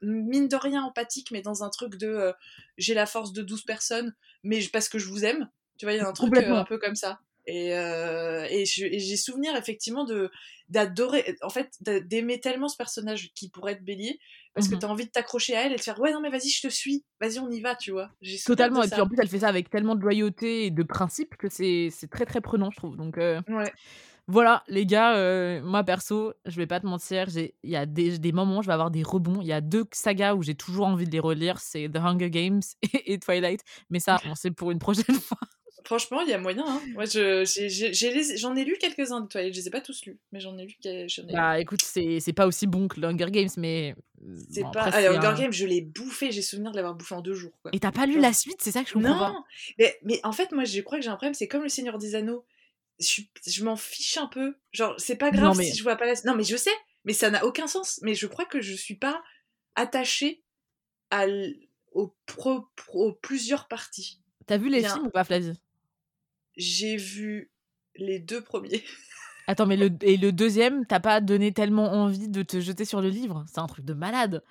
mine 0.00 0.46
de 0.46 0.54
rien 0.54 0.84
empathique, 0.84 1.32
mais 1.32 1.42
dans 1.42 1.64
un 1.64 1.68
truc 1.70 1.96
de 1.96 2.32
j'ai 2.78 2.94
la 2.94 3.04
force 3.06 3.32
de 3.32 3.42
12 3.42 3.64
personnes, 3.64 4.14
mais 4.44 4.60
parce 4.72 4.88
que 4.88 5.00
je 5.00 5.08
vous 5.08 5.24
aime. 5.24 5.50
Tu 5.76 5.86
vois, 5.86 5.92
il 5.92 5.96
y 5.96 6.00
a 6.00 6.06
un 6.06 6.12
truc 6.12 6.36
un 6.36 6.64
peu 6.64 6.78
comme 6.78 6.94
ça. 6.94 7.18
Et, 7.46 7.70
et 7.70 8.64
j'ai 8.64 9.16
souvenir 9.16 9.56
effectivement 9.56 10.04
de 10.04 10.30
d'adorer, 10.68 11.34
en 11.42 11.50
fait, 11.50 11.72
d'a- 11.80 11.98
d'aimer 11.98 12.38
tellement 12.38 12.68
ce 12.68 12.76
personnage 12.76 13.32
qui 13.34 13.50
pourrait 13.50 13.72
être 13.72 13.84
bélier, 13.84 14.20
parce 14.54 14.68
que 14.68 14.74
Mhm. 14.74 14.80
t'as 14.80 14.88
envie 14.88 15.04
de 15.06 15.10
t'accrocher 15.10 15.56
à 15.56 15.66
elle 15.66 15.72
et 15.72 15.76
de 15.76 15.80
faire 15.80 15.98
ouais, 16.00 16.12
non, 16.12 16.20
mais 16.20 16.30
vas-y, 16.30 16.48
je 16.50 16.60
te 16.66 16.72
suis, 16.72 17.04
vas-y, 17.20 17.38
on 17.38 17.50
y 17.50 17.60
va, 17.60 17.74
tu 17.76 17.90
vois. 17.92 18.10
Totalement. 18.44 18.82
Et 18.82 18.88
puis 18.88 19.00
en 19.00 19.06
plus, 19.06 19.16
elle 19.20 19.28
fait 19.28 19.40
ça 19.40 19.48
avec 19.48 19.70
tellement 19.70 19.94
de 19.94 20.00
loyauté 20.02 20.66
et 20.66 20.70
de 20.70 20.82
principe 20.82 21.36
que 21.36 21.48
c'est 21.48 21.90
très, 22.10 22.26
très 22.26 22.40
prenant, 22.40 22.70
je 22.70 22.76
trouve. 22.76 22.96
Donc 22.96 23.18
euh, 23.18 23.40
Ouais. 23.48 23.72
voilà, 24.28 24.62
les 24.68 24.86
gars, 24.86 25.14
euh, 25.16 25.60
moi 25.62 25.82
perso, 25.84 26.32
je 26.46 26.56
vais 26.56 26.66
pas 26.66 26.80
te 26.80 26.86
mentir, 26.86 27.28
j'ai- 27.30 27.54
il 27.62 27.70
y 27.70 27.76
a 27.76 27.86
des, 27.86 28.18
des 28.18 28.32
moments 28.32 28.58
où 28.58 28.62
je 28.62 28.68
vais 28.68 28.72
avoir 28.72 28.90
des 28.90 29.02
rebonds. 29.02 29.40
Il 29.40 29.46
y 29.46 29.52
a 29.52 29.60
deux 29.60 29.84
sagas 29.92 30.34
où 30.34 30.42
j'ai 30.42 30.54
toujours 30.54 30.86
envie 30.86 31.04
de 31.06 31.10
les 31.10 31.20
relire 31.20 31.58
c'est 31.60 31.88
The 31.88 31.96
Hunger 31.96 32.30
Games 32.30 32.60
et, 32.82 32.88
et 33.14 33.18
Twilight. 33.18 33.62
Mais 33.90 34.00
ça, 34.00 34.18
on 34.26 34.34
sait 34.34 34.50
pour 34.52 34.70
une 34.70 34.78
prochaine 34.78 35.04
fois. 35.20 35.38
Franchement, 35.84 36.20
il 36.20 36.28
y 36.28 36.32
a 36.32 36.38
moyen. 36.38 36.64
Hein. 36.66 36.80
Moi, 36.94 37.04
je, 37.04 37.44
j'en 38.36 38.54
ai 38.56 38.64
lu 38.64 38.76
quelques-uns 38.80 39.20
de 39.20 39.28
Twilight. 39.28 39.54
Je 39.54 39.58
les 39.60 39.68
ai 39.68 39.70
pas 39.70 39.80
tous 39.80 40.04
lus, 40.04 40.18
mais 40.32 40.40
j'en 40.40 40.56
ai 40.58 40.66
lu. 40.66 40.76
J'en 41.08 41.26
ai... 41.28 41.32
Bah 41.32 41.58
écoute, 41.60 41.82
c'est 41.82 42.32
pas 42.34 42.46
aussi 42.46 42.66
bon 42.66 42.88
que 42.88 43.00
Hunger 43.00 43.30
Games, 43.30 43.48
mais. 43.56 43.94
c'est 44.52 44.62
bon, 44.62 44.70
pas. 44.70 44.82
après, 44.84 45.06
Ah, 45.06 45.10
Hunger 45.12 45.26
un- 45.26 45.34
Games, 45.34 45.52
je 45.52 45.66
l'ai 45.66 45.80
bouffé. 45.80 46.32
J'ai 46.32 46.42
souvenir 46.42 46.70
de 46.72 46.76
l'avoir 46.76 46.94
bouffé 46.94 47.14
en 47.14 47.20
deux 47.22 47.34
jours. 47.34 47.52
Quoi. 47.62 47.70
Et 47.74 47.80
t'as 47.80 47.92
pas 47.92 48.06
lu 48.06 48.20
la 48.20 48.32
suite, 48.32 48.60
c'est 48.60 48.72
ça 48.72 48.82
que 48.82 48.88
je 48.88 48.94
comprends 48.94 49.18
pas. 49.18 49.32
Non, 49.32 49.44
mais, 49.78 49.98
mais 50.02 50.20
en 50.24 50.32
fait, 50.32 50.52
moi, 50.52 50.64
je 50.64 50.80
crois 50.80 50.98
que 50.98 51.04
j'ai 51.04 51.10
un 51.10 51.16
problème. 51.16 51.34
C'est 51.34 51.48
comme 51.48 51.62
le 51.62 51.68
Seigneur 51.68 51.98
des 51.98 52.14
Anneaux. 52.14 52.44
Je, 52.98 53.64
m'en 53.64 53.76
fiche 53.76 54.18
un 54.18 54.26
peu. 54.26 54.54
Genre, 54.72 54.94
c'est 54.98 55.16
pas 55.16 55.30
grave 55.30 55.44
Non, 55.44 55.54
mais- 55.54 55.64
si 55.64 55.76
je 55.78 55.82
vois 55.82 55.96
pas 55.96 56.06
la. 56.06 56.14
Non, 56.26 56.34
mais 56.34 56.44
je 56.44 56.56
sais, 56.56 56.70
mais 57.04 57.14
ça 57.14 57.30
n'a 57.30 57.44
aucun 57.46 57.66
sens. 57.66 57.98
Mais 58.02 58.14
je 58.14 58.26
crois 58.26 58.44
que 58.44 58.60
je 58.60 58.74
suis 58.74 58.96
pas 58.96 59.22
attachée 59.74 60.42
à 61.10 61.24
l- 61.26 61.56
aux, 61.92 62.14
pro- 62.26 62.66
pro- 62.76 63.08
aux 63.08 63.12
plusieurs 63.14 63.68
parties. 63.68 64.20
T'as 64.46 64.58
vu 64.58 64.68
les 64.68 64.80
Bien. 64.80 64.92
films 64.94 65.06
ou 65.06 65.10
pas, 65.10 65.24
Flavie? 65.24 65.52
J'ai 66.60 66.96
vu 66.96 67.50
Les 67.96 68.20
deux 68.20 68.42
premiers. 68.42 68.84
Attends, 69.46 69.66
mais 69.66 69.76
le, 69.76 69.90
et 70.02 70.16
le 70.16 70.30
deuxième, 70.30 70.86
t'as 70.86 71.00
pas 71.00 71.20
donné 71.20 71.52
tellement 71.52 71.92
envie 71.92 72.28
de 72.28 72.42
te 72.42 72.60
jeter 72.60 72.84
sur 72.84 73.00
le 73.00 73.08
livre? 73.08 73.44
C'est 73.48 73.58
un 73.58 73.66
truc 73.66 73.84
de 73.84 73.94
malade. 73.94 74.44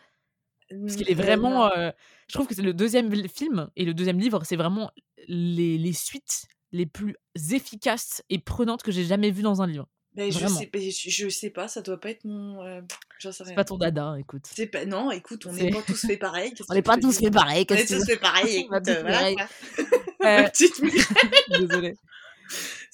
Parce 0.70 0.96
qu'il 0.96 1.10
est 1.10 1.16
vraiment. 1.16 1.72
Euh, 1.72 1.92
je 2.28 2.34
trouve 2.34 2.48
que 2.48 2.54
c'est 2.54 2.62
le 2.62 2.74
deuxième 2.74 3.12
film 3.28 3.70
et 3.76 3.86
le 3.86 3.94
deuxième 3.94 4.20
livre, 4.20 4.44
c'est 4.44 4.56
vraiment 4.56 4.92
les, 5.28 5.78
les 5.78 5.94
suites 5.94 6.48
les 6.72 6.86
plus 6.86 7.16
efficaces 7.52 8.24
et 8.30 8.40
prenantes 8.40 8.84
que 8.84 8.92
j'ai 8.92 9.04
jamais 9.04 9.32
vues 9.32 9.42
dans 9.42 9.62
un 9.62 9.68
livre. 9.68 9.88
Je, 10.18 10.48
sais, 10.48 10.70
je, 11.10 11.30
sais 11.30 11.50
pas, 11.50 11.68
ça 11.68 11.82
doit 11.82 12.00
pas 12.00 12.10
être 12.10 12.26
mon. 12.26 12.64
Euh, 12.66 12.82
c'est 13.20 13.56
pas 13.56 13.64
ton 13.64 13.78
dada, 13.78 14.16
écoute. 14.20 14.46
C'est 14.52 14.68
pas, 14.68 14.86
non, 14.86 15.12
écoute, 15.12 15.46
on 15.46 15.54
n'est 15.54 15.70
pas 15.70 15.82
tous 15.82 16.06
fait 16.06 16.18
pareil. 16.18 16.54
on 16.70 16.74
n'est 16.74 16.82
pas 16.82 16.98
tous 17.02 17.20
fait 17.20 17.32
pareil. 17.32 17.66
On 17.70 17.76
est 17.76 17.86
tous 17.86 18.06
fait 18.06 18.18
pareil. 18.18 18.58
Écoute, 18.60 18.88
euh, 18.88 19.02
voilà, 20.20 20.46
euh... 20.46 20.50
Désolée. 21.60 21.96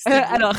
Euh, 0.08 0.12
alors, 0.12 0.56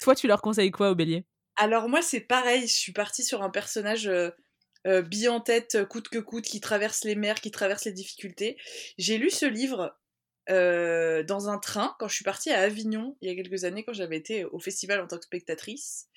toi, 0.00 0.14
tu 0.14 0.26
leur 0.26 0.40
conseilles 0.40 0.70
quoi 0.70 0.90
au 0.90 0.94
bélier? 0.94 1.24
Alors, 1.56 1.88
moi, 1.88 2.00
c'est 2.00 2.20
pareil. 2.20 2.62
Je 2.62 2.74
suis 2.74 2.92
partie 2.92 3.22
sur 3.22 3.42
un 3.42 3.50
personnage 3.50 4.08
euh, 4.08 4.30
euh 4.86 5.02
bille 5.02 5.28
en 5.28 5.40
tête, 5.40 5.84
coûte 5.88 6.08
que 6.08 6.18
coûte, 6.18 6.44
qui 6.44 6.60
traverse 6.60 7.04
les 7.04 7.14
mers, 7.14 7.40
qui 7.40 7.50
traverse 7.50 7.84
les 7.84 7.92
difficultés. 7.92 8.56
J'ai 8.98 9.18
lu 9.18 9.30
ce 9.30 9.46
livre 9.46 9.99
euh, 10.48 11.22
dans 11.22 11.48
un 11.48 11.58
train 11.58 11.94
quand 11.98 12.08
je 12.08 12.14
suis 12.14 12.24
partie 12.24 12.50
à 12.50 12.60
Avignon 12.60 13.16
il 13.20 13.28
y 13.28 13.32
a 13.32 13.34
quelques 13.36 13.64
années 13.64 13.84
quand 13.84 13.92
j'avais 13.92 14.16
été 14.16 14.44
au 14.46 14.58
festival 14.58 15.00
en 15.00 15.06
tant 15.06 15.18
que 15.18 15.24
spectatrice. 15.24 16.08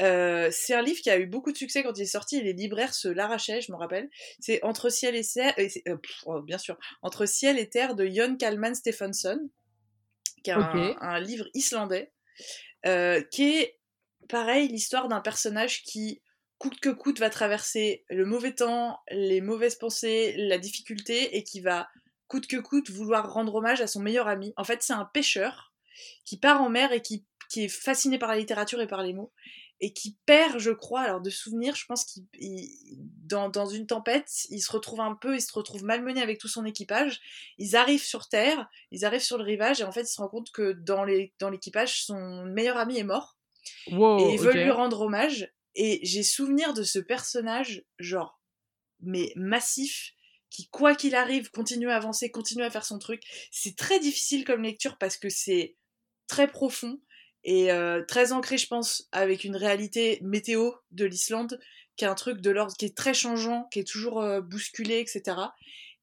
Euh, 0.00 0.48
c'est 0.50 0.74
un 0.74 0.82
livre 0.82 1.00
qui 1.00 1.08
a 1.08 1.18
eu 1.18 1.26
beaucoup 1.26 1.52
de 1.52 1.56
succès 1.56 1.82
quand 1.82 1.96
il 1.96 2.02
est 2.02 2.06
sorti 2.06 2.36
et 2.36 2.42
les 2.42 2.52
libraires 2.52 2.92
se 2.92 3.08
l'arrachaient, 3.08 3.60
je 3.60 3.70
me 3.70 3.76
rappelle. 3.76 4.10
C'est 4.40 4.62
Entre 4.64 4.90
ciel 4.90 5.14
et 5.14 5.24
terre, 5.24 5.54
euh, 5.58 5.96
oh, 6.26 6.42
bien 6.42 6.58
sûr, 6.58 6.76
Entre 7.02 7.26
ciel 7.26 7.58
et 7.58 7.68
terre 7.68 7.94
de 7.94 8.06
Jon 8.06 8.36
Kalman 8.36 8.74
Stephenson, 8.74 9.48
qui 10.42 10.50
est 10.50 10.54
un, 10.54 11.20
livre 11.20 11.46
islandais, 11.54 12.12
qui 13.30 13.42
est 13.42 13.78
pareil 14.28 14.68
l'histoire 14.68 15.08
d'un 15.08 15.20
personnage 15.20 15.82
qui 15.84 16.22
coûte 16.58 16.78
que 16.80 16.90
coûte 16.90 17.18
va 17.18 17.30
traverser 17.30 18.04
le 18.10 18.26
mauvais 18.26 18.54
temps, 18.54 18.98
les 19.10 19.40
mauvaises 19.40 19.76
pensées, 19.76 20.34
la 20.36 20.58
difficulté 20.58 21.36
et 21.36 21.44
qui 21.44 21.60
va 21.60 21.88
coûte 22.30 22.46
que 22.46 22.56
coûte 22.56 22.90
vouloir 22.90 23.32
rendre 23.32 23.56
hommage 23.56 23.80
à 23.80 23.88
son 23.88 24.00
meilleur 24.00 24.28
ami. 24.28 24.54
En 24.56 24.64
fait, 24.64 24.82
c'est 24.82 24.92
un 24.92 25.04
pêcheur 25.04 25.74
qui 26.24 26.38
part 26.38 26.62
en 26.62 26.70
mer 26.70 26.92
et 26.92 27.02
qui, 27.02 27.26
est 27.56 27.68
fasciné 27.68 28.16
par 28.16 28.28
la 28.28 28.38
littérature 28.38 28.80
et 28.80 28.86
par 28.86 29.02
les 29.02 29.12
mots 29.12 29.32
et 29.80 29.92
qui 29.92 30.16
perd, 30.26 30.58
je 30.58 30.70
crois, 30.70 31.00
alors 31.00 31.20
de 31.20 31.30
souvenirs, 31.30 31.74
je 31.74 31.86
pense 31.86 32.04
qu'il 32.04 32.26
dans, 33.24 33.48
dans, 33.48 33.66
une 33.66 33.86
tempête, 33.86 34.28
il 34.50 34.60
se 34.60 34.70
retrouve 34.70 35.00
un 35.00 35.14
peu, 35.14 35.34
il 35.34 35.40
se 35.40 35.52
retrouve 35.52 35.82
malmené 35.82 36.22
avec 36.22 36.38
tout 36.38 36.48
son 36.48 36.64
équipage. 36.66 37.20
Ils 37.58 37.76
arrivent 37.76 38.04
sur 38.04 38.28
terre, 38.28 38.68
ils 38.92 39.04
arrivent 39.04 39.22
sur 39.22 39.38
le 39.38 39.42
rivage 39.42 39.80
et 39.80 39.84
en 39.84 39.90
fait, 39.90 40.02
il 40.02 40.12
se 40.12 40.20
rend 40.20 40.28
compte 40.28 40.52
que 40.52 40.72
dans 40.72 41.02
les 41.02 41.32
dans 41.40 41.50
l'équipage, 41.50 42.04
son 42.04 42.44
meilleur 42.44 42.76
ami 42.76 42.98
est 42.98 43.04
mort 43.04 43.38
et 43.86 44.34
il 44.34 44.38
veut 44.38 44.52
lui 44.52 44.70
rendre 44.70 45.00
hommage. 45.00 45.50
Et 45.74 46.00
j'ai 46.02 46.22
souvenir 46.22 46.74
de 46.74 46.82
ce 46.82 46.98
personnage, 46.98 47.82
genre, 47.98 48.40
mais 49.00 49.32
massif, 49.34 50.12
qui, 50.50 50.68
quoi 50.68 50.94
qu'il 50.94 51.14
arrive, 51.14 51.50
continue 51.50 51.90
à 51.90 51.96
avancer, 51.96 52.30
continue 52.30 52.64
à 52.64 52.70
faire 52.70 52.84
son 52.84 52.98
truc. 52.98 53.22
C'est 53.50 53.76
très 53.76 54.00
difficile 54.00 54.44
comme 54.44 54.62
lecture 54.62 54.98
parce 54.98 55.16
que 55.16 55.28
c'est 55.28 55.76
très 56.26 56.48
profond 56.48 57.00
et 57.44 57.72
euh, 57.72 58.04
très 58.06 58.32
ancré, 58.32 58.58
je 58.58 58.66
pense, 58.66 59.08
avec 59.12 59.44
une 59.44 59.56
réalité 59.56 60.18
météo 60.22 60.72
de 60.90 61.04
l'Islande, 61.04 61.58
qui 61.96 62.04
est 62.04 62.08
un 62.08 62.14
truc 62.14 62.40
de 62.40 62.50
l'ordre 62.50 62.74
qui 62.76 62.84
est 62.84 62.96
très 62.96 63.14
changeant, 63.14 63.66
qui 63.70 63.80
est 63.80 63.88
toujours 63.88 64.20
euh, 64.20 64.40
bousculé, 64.40 64.98
etc. 64.98 65.36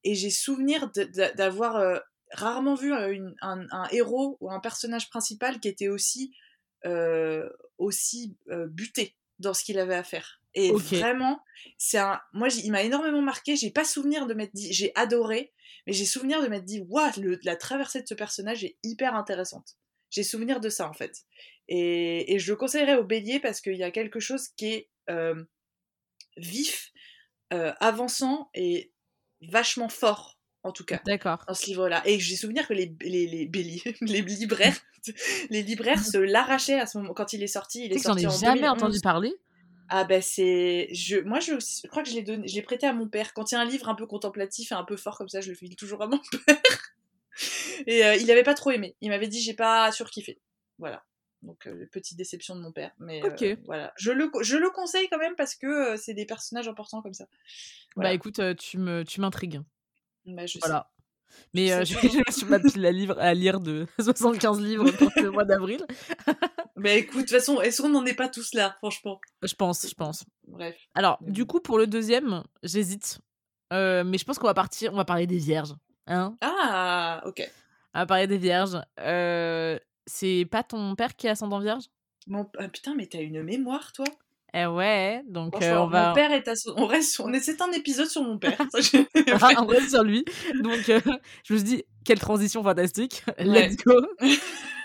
Et 0.03 0.15
j'ai 0.15 0.29
souvenir 0.29 0.91
d'avoir 1.35 1.75
euh, 1.75 1.99
rarement 2.31 2.75
vu 2.75 2.93
un, 2.93 3.31
un, 3.41 3.87
héros 3.91 4.37
ou 4.41 4.51
un 4.51 4.59
personnage 4.59 5.09
principal 5.09 5.59
qui 5.59 5.67
était 5.67 5.89
aussi, 5.89 6.33
aussi 7.77 8.35
buté 8.47 9.15
dans 9.39 9.53
ce 9.53 9.63
qu'il 9.63 9.79
avait 9.79 9.95
à 9.95 10.03
faire. 10.03 10.41
Et 10.57 10.71
vraiment, 10.71 11.39
c'est 11.77 11.99
un. 11.99 12.19
Moi, 12.33 12.47
il 12.63 12.71
m'a 12.71 12.81
énormément 12.81 13.21
marqué. 13.21 13.55
J'ai 13.55 13.69
pas 13.69 13.85
souvenir 13.85 14.25
de 14.25 14.33
m'être 14.33 14.55
dit. 14.55 14.73
J'ai 14.73 14.91
adoré, 14.95 15.53
mais 15.85 15.93
j'ai 15.93 16.05
souvenir 16.05 16.41
de 16.41 16.47
m'être 16.47 16.65
dit, 16.65 16.81
waouh, 16.89 17.37
la 17.43 17.55
traversée 17.55 18.01
de 18.01 18.07
ce 18.07 18.15
personnage 18.15 18.63
est 18.63 18.77
hyper 18.83 19.15
intéressante. 19.15 19.77
J'ai 20.09 20.23
souvenir 20.23 20.59
de 20.59 20.69
ça, 20.69 20.89
en 20.89 20.93
fait. 20.93 21.25
Et, 21.67 22.33
et 22.33 22.39
je 22.39 22.51
le 22.51 22.55
conseillerais 22.55 22.95
au 22.95 23.03
bélier 23.03 23.39
parce 23.39 23.61
qu'il 23.61 23.75
y 23.75 23.83
a 23.83 23.91
quelque 23.91 24.19
chose 24.19 24.47
qui 24.49 24.65
est 24.67 24.89
euh, 25.11 25.43
vif, 26.37 26.91
euh, 27.53 27.73
avançant 27.79 28.49
et 28.55 28.93
vachement 29.41 29.89
fort, 29.89 30.39
en 30.63 30.71
tout 30.71 30.85
cas. 30.85 31.01
D'accord. 31.05 31.43
Dans 31.47 31.53
ce 31.53 31.67
livre-là. 31.67 32.01
Et 32.05 32.19
j'ai 32.19 32.35
souvenir 32.35 32.67
que 32.67 32.73
les, 32.73 32.95
les, 33.01 33.27
les, 33.27 33.45
béliers, 33.45 33.95
les 34.01 34.21
libraires, 34.21 34.77
les 35.51 35.61
libraires 35.61 36.03
se 36.03 36.17
l'arrachaient 36.17 36.79
à 36.79 36.87
ce 36.87 36.97
moment 36.97 37.13
quand 37.13 37.33
il 37.33 37.43
est 37.43 37.47
sorti. 37.47 37.85
Il 37.85 37.93
est 37.93 37.99
sorti 37.99 38.23
j'en 38.23 38.31
ai 38.31 38.39
jamais 38.39 38.67
entendu 38.67 38.99
parler. 39.01 39.35
Ah 39.89 40.03
ben 40.03 40.21
c'est 40.21 40.89
je 40.93 41.17
moi 41.19 41.39
je, 41.39 41.87
crois 41.87 42.03
que 42.03 42.09
je 42.09 42.15
l'ai 42.15 42.21
donné 42.21 42.47
je 42.47 42.55
l'ai 42.55 42.61
prêté 42.61 42.85
à 42.85 42.93
mon 42.93 43.07
père. 43.07 43.33
Quand 43.33 43.51
il 43.51 43.55
y 43.55 43.57
a 43.57 43.61
un 43.61 43.65
livre 43.65 43.87
un 43.89 43.95
peu 43.95 44.05
contemplatif 44.05 44.71
et 44.71 44.75
un 44.75 44.83
peu 44.83 44.97
fort 44.97 45.17
comme 45.17 45.29
ça 45.29 45.41
je 45.41 45.49
le 45.49 45.55
file 45.55 45.75
toujours 45.75 46.01
à 46.01 46.07
mon 46.07 46.19
père. 46.45 46.57
Et 47.85 48.05
euh, 48.05 48.15
il 48.15 48.29
avait 48.31 48.43
pas 48.43 48.53
trop 48.53 48.71
aimé. 48.71 48.95
Il 49.01 49.09
m'avait 49.09 49.27
dit 49.27 49.41
j'ai 49.41 49.53
pas 49.53 49.91
surkiffé. 49.91 50.39
Voilà. 50.77 51.03
Donc 51.41 51.67
euh, 51.67 51.87
petite 51.91 52.17
déception 52.17 52.55
de 52.55 52.61
mon 52.61 52.71
père 52.71 52.91
mais 52.99 53.21
euh, 53.23 53.55
voilà. 53.65 53.93
Je 53.97 54.11
le 54.11 54.29
je 54.41 54.57
le 54.57 54.69
conseille 54.69 55.07
quand 55.09 55.19
même 55.19 55.35
parce 55.35 55.55
que 55.55 55.95
c'est 55.95 56.13
des 56.13 56.25
personnages 56.25 56.67
importants 56.67 57.01
comme 57.01 57.13
ça. 57.13 57.27
Bah 57.95 58.13
écoute 58.13 58.41
tu 58.57 58.77
me 58.77 59.03
tu 59.03 59.21
m'intrigues. 59.21 59.61
Bah, 60.25 60.45
je 60.45 60.59
voilà. 60.59 60.89
Mais 61.53 61.71
euh, 61.71 61.83
j'ai 61.83 61.95
sur 62.29 62.47
ma 62.49 62.59
pile 62.59 62.85
à, 62.85 62.91
livre, 62.91 63.17
à 63.19 63.33
lire 63.33 63.59
de 63.59 63.87
75 63.99 64.59
livres 64.61 64.91
pour 64.91 65.11
le 65.15 65.31
mois 65.31 65.45
d'avril. 65.45 65.85
Mais 66.77 66.99
écoute, 66.99 67.15
de 67.15 67.21
toute 67.21 67.31
façon, 67.31 67.59
est-ce 67.59 67.81
qu'on 67.81 67.89
n'en 67.89 68.05
est 68.05 68.13
pas 68.13 68.29
tous 68.29 68.53
là, 68.53 68.75
franchement? 68.77 69.19
Je 69.41 69.53
pense, 69.55 69.87
je 69.87 69.95
pense. 69.95 70.23
Bref. 70.47 70.75
Alors, 70.93 71.17
du 71.21 71.45
coup, 71.45 71.59
pour 71.59 71.77
le 71.77 71.87
deuxième, 71.87 72.43
j'hésite. 72.63 73.19
Euh, 73.73 74.03
mais 74.03 74.17
je 74.17 74.25
pense 74.25 74.37
qu'on 74.37 74.47
va 74.47 74.53
partir, 74.53 74.93
on 74.93 74.97
va 74.97 75.05
parler 75.05 75.27
des 75.27 75.39
vierges. 75.39 75.73
Hein 76.05 76.37
ah, 76.41 77.21
ok. 77.25 77.49
On 77.93 77.99
va 77.99 78.05
parler 78.05 78.27
des 78.27 78.37
vierges. 78.37 78.77
Euh, 78.99 79.77
c'est 80.05 80.47
pas 80.49 80.63
ton 80.63 80.95
père 80.95 81.15
qui 81.15 81.27
est 81.27 81.31
ascendant 81.31 81.59
vierge? 81.59 81.85
Mon... 82.27 82.49
Ah, 82.57 82.67
putain, 82.69 82.95
mais 82.95 83.07
t'as 83.07 83.21
une 83.21 83.41
mémoire, 83.43 83.91
toi 83.91 84.05
eh 84.53 84.65
ouais, 84.65 85.23
donc 85.27 85.61
euh, 85.61 85.75
on 85.75 85.87
va. 85.87 86.09
Mon 86.09 86.15
père 86.15 86.31
est 86.31 86.47
à... 86.47 86.53
on 86.77 86.85
reste, 86.85 87.19
on 87.19 87.31
c'est 87.39 87.61
un 87.61 87.71
épisode 87.73 88.07
sur 88.07 88.23
mon 88.23 88.37
père. 88.37 88.57
on 89.59 89.65
reste 89.65 89.89
sur 89.89 90.03
lui. 90.03 90.23
Donc 90.61 90.89
euh, 90.89 91.01
je 91.43 91.53
me 91.53 91.59
suis 91.59 91.63
dit 91.63 91.83
quelle 92.05 92.19
transition 92.19 92.63
fantastique. 92.63 93.23
Let's 93.39 93.75
go. 93.75 93.93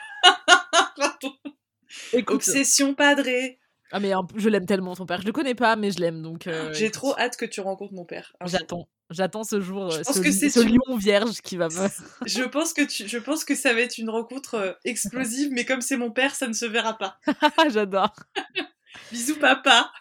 Obsession 2.28 2.94
padré. 2.94 3.58
Ah 3.92 4.00
mais 4.00 4.12
je 4.36 4.48
l'aime 4.48 4.64
tellement 4.64 4.96
ton 4.96 5.04
père. 5.04 5.20
Je 5.20 5.26
le 5.26 5.32
connais 5.32 5.54
pas 5.54 5.76
mais 5.76 5.90
je 5.90 6.00
l'aime 6.00 6.22
donc. 6.22 6.46
Euh, 6.46 6.72
J'ai 6.72 6.90
trop 6.90 7.16
hâte 7.18 7.36
que 7.36 7.44
tu 7.44 7.60
rencontres 7.60 7.92
mon 7.92 8.06
père. 8.06 8.32
J'attends. 8.46 8.88
J'attends 9.10 9.44
ce 9.44 9.60
jour, 9.60 9.92
ce, 9.92 10.20
que 10.20 10.32
ce 10.32 10.60
lion 10.60 10.96
vierge 10.96 11.42
qui 11.42 11.58
va 11.58 11.68
me... 11.68 11.88
je 12.26 12.44
pense 12.44 12.72
que 12.72 12.80
tu, 12.80 13.06
je 13.06 13.18
pense 13.18 13.44
que 13.44 13.54
ça 13.54 13.74
va 13.74 13.80
être 13.80 13.98
une 13.98 14.08
rencontre 14.08 14.78
explosive, 14.86 15.50
mais 15.52 15.66
comme 15.66 15.82
c'est 15.82 15.98
mon 15.98 16.10
père, 16.10 16.34
ça 16.34 16.48
ne 16.48 16.54
se 16.54 16.64
verra 16.64 16.96
pas. 16.96 17.18
J'adore. 17.70 18.14
Bisous 19.12 19.38
papa. 19.38 19.92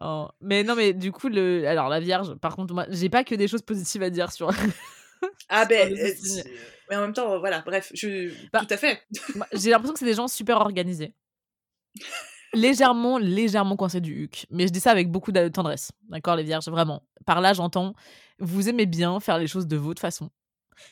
oh. 0.00 0.28
Mais 0.40 0.64
non, 0.64 0.74
mais 0.76 0.94
du 0.94 1.12
coup, 1.12 1.28
le... 1.28 1.68
alors 1.68 1.90
la 1.90 2.00
Vierge, 2.00 2.34
par 2.36 2.56
contre, 2.56 2.72
moi, 2.72 2.86
j'ai 2.88 3.10
pas 3.10 3.22
que 3.22 3.34
des 3.34 3.48
choses 3.48 3.60
positives 3.60 4.02
à 4.02 4.08
dire 4.08 4.32
sur. 4.32 4.50
ah 5.50 5.66
ben, 5.66 5.94
euh, 5.94 6.42
mais 6.88 6.96
en 6.96 7.00
même 7.02 7.12
temps, 7.12 7.38
voilà, 7.38 7.62
bref, 7.62 7.90
je... 7.94 8.32
Bah, 8.52 8.60
tout 8.60 8.74
à 8.74 8.76
fait. 8.76 9.02
j'ai 9.52 9.70
l'impression 9.70 9.92
que 9.92 9.98
c'est 9.98 10.04
des 10.04 10.14
gens 10.14 10.28
super 10.28 10.58
organisés. 10.58 11.14
légèrement, 12.54 13.18
légèrement 13.18 13.76
coincés 13.76 14.00
du 14.00 14.24
huc. 14.24 14.46
Mais 14.50 14.66
je 14.66 14.72
dis 14.72 14.80
ça 14.80 14.90
avec 14.90 15.10
beaucoup 15.10 15.32
de 15.32 15.48
tendresse. 15.48 15.92
D'accord, 16.08 16.36
les 16.36 16.42
vierges, 16.42 16.68
vraiment. 16.68 17.02
Par 17.24 17.40
là, 17.40 17.52
j'entends, 17.52 17.94
vous 18.38 18.68
aimez 18.68 18.86
bien 18.86 19.20
faire 19.20 19.38
les 19.38 19.46
choses 19.46 19.66
de 19.66 19.76
votre 19.76 20.00
façon. 20.00 20.30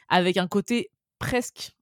Avec 0.08 0.36
un 0.36 0.46
côté 0.46 0.90
presque 1.18 1.72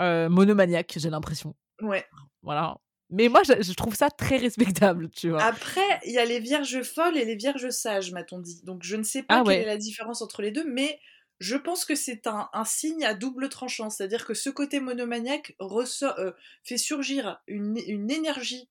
euh, 0.00 0.28
monomaniaque, 0.28 0.94
j'ai 0.96 1.10
l'impression. 1.10 1.54
Ouais. 1.80 2.04
Voilà. 2.42 2.78
Mais 3.10 3.28
moi, 3.28 3.42
je, 3.44 3.72
trouve 3.74 3.94
ça 3.94 4.10
très 4.10 4.36
respectable, 4.36 5.10
tu 5.10 5.30
vois. 5.30 5.42
Après, 5.42 6.00
il 6.04 6.12
y 6.12 6.18
a 6.18 6.24
les 6.24 6.40
vierges 6.40 6.82
folles 6.82 7.16
et 7.16 7.24
les 7.24 7.36
vierges 7.36 7.70
sages, 7.70 8.10
m'a-t-on 8.10 8.40
dit. 8.40 8.62
Donc, 8.64 8.82
je 8.82 8.96
ne 8.96 9.04
sais 9.04 9.22
pas 9.22 9.40
ah 9.40 9.42
quelle 9.44 9.62
est 9.62 9.66
la 9.66 9.76
différence 9.76 10.22
entre 10.22 10.42
les 10.42 10.50
deux, 10.50 10.64
mais 10.68 10.98
je 11.38 11.56
pense 11.56 11.84
que 11.84 11.94
c'est 11.94 12.26
un, 12.26 12.48
signe 12.64 13.04
à 13.04 13.14
double 13.14 13.48
tranchant. 13.48 13.90
C'est-à-dire 13.90 14.24
que 14.24 14.34
ce 14.34 14.50
côté 14.50 14.80
monomaniaque 14.80 15.54
ressort, 15.58 16.18
euh, 16.18 16.32
fait 16.62 16.78
surgir 16.78 17.40
une, 17.46 17.76
énergie, 18.10 18.68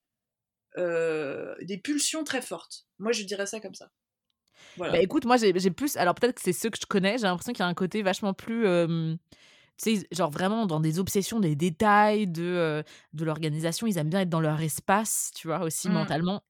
euh, 0.77 1.55
des 1.61 1.77
pulsions 1.77 2.23
très 2.23 2.41
fortes. 2.41 2.85
Moi, 2.99 3.11
je 3.11 3.23
dirais 3.23 3.45
ça 3.45 3.59
comme 3.59 3.75
ça. 3.75 3.91
Voilà. 4.77 4.93
Bah 4.93 4.99
écoute, 4.99 5.25
moi, 5.25 5.37
j'ai 5.37 5.53
plus. 5.71 5.97
Alors, 5.97 6.15
peut-être 6.15 6.35
que 6.35 6.41
c'est 6.41 6.53
ceux 6.53 6.69
que 6.69 6.77
je 6.81 6.85
connais, 6.85 7.17
j'ai 7.17 7.23
l'impression 7.23 7.53
qu'il 7.53 7.61
y 7.61 7.63
a 7.63 7.67
un 7.67 7.73
côté 7.73 8.01
vachement 8.01 8.33
plus. 8.33 8.65
Euh, 8.65 9.15
tu 9.77 9.97
sais, 9.97 10.07
genre 10.11 10.31
vraiment 10.31 10.65
dans 10.65 10.79
des 10.79 10.99
obsessions 10.99 11.39
des 11.39 11.55
détails 11.55 12.27
de, 12.27 12.43
euh, 12.43 12.83
de 13.13 13.25
l'organisation. 13.25 13.87
Ils 13.87 13.97
aiment 13.97 14.09
bien 14.09 14.21
être 14.21 14.29
dans 14.29 14.41
leur 14.41 14.61
espace, 14.61 15.31
tu 15.35 15.47
vois, 15.47 15.59
aussi 15.61 15.89
mmh. 15.89 15.93
mentalement. 15.93 16.43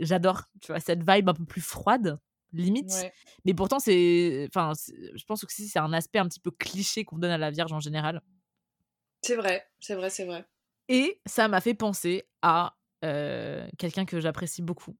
J'adore, 0.00 0.42
tu 0.60 0.72
vois, 0.72 0.80
cette 0.80 1.08
vibe 1.08 1.28
un 1.28 1.34
peu 1.34 1.44
plus 1.44 1.60
froide, 1.60 2.18
limite. 2.52 2.92
Mais 3.44 3.54
pourtant, 3.54 3.78
c'est. 3.78 4.46
Enfin, 4.48 4.72
je 5.14 5.24
pense 5.24 5.44
que 5.44 5.52
c'est 5.52 5.78
un 5.78 5.92
aspect 5.92 6.18
un 6.18 6.28
petit 6.28 6.40
peu 6.40 6.50
cliché 6.50 7.04
qu'on 7.04 7.18
donne 7.18 7.30
à 7.30 7.38
la 7.38 7.50
Vierge 7.50 7.72
en 7.72 7.80
général. 7.80 8.20
C'est 9.22 9.36
vrai, 9.36 9.66
c'est 9.80 9.94
vrai, 9.94 10.10
c'est 10.10 10.24
vrai. 10.24 10.44
Et 10.88 11.20
ça 11.26 11.48
m'a 11.48 11.60
fait 11.60 11.74
penser 11.74 12.24
à 12.42 12.76
euh, 13.04 13.66
quelqu'un 13.78 14.04
que 14.04 14.20
j'apprécie 14.20 14.62
beaucoup, 14.62 14.96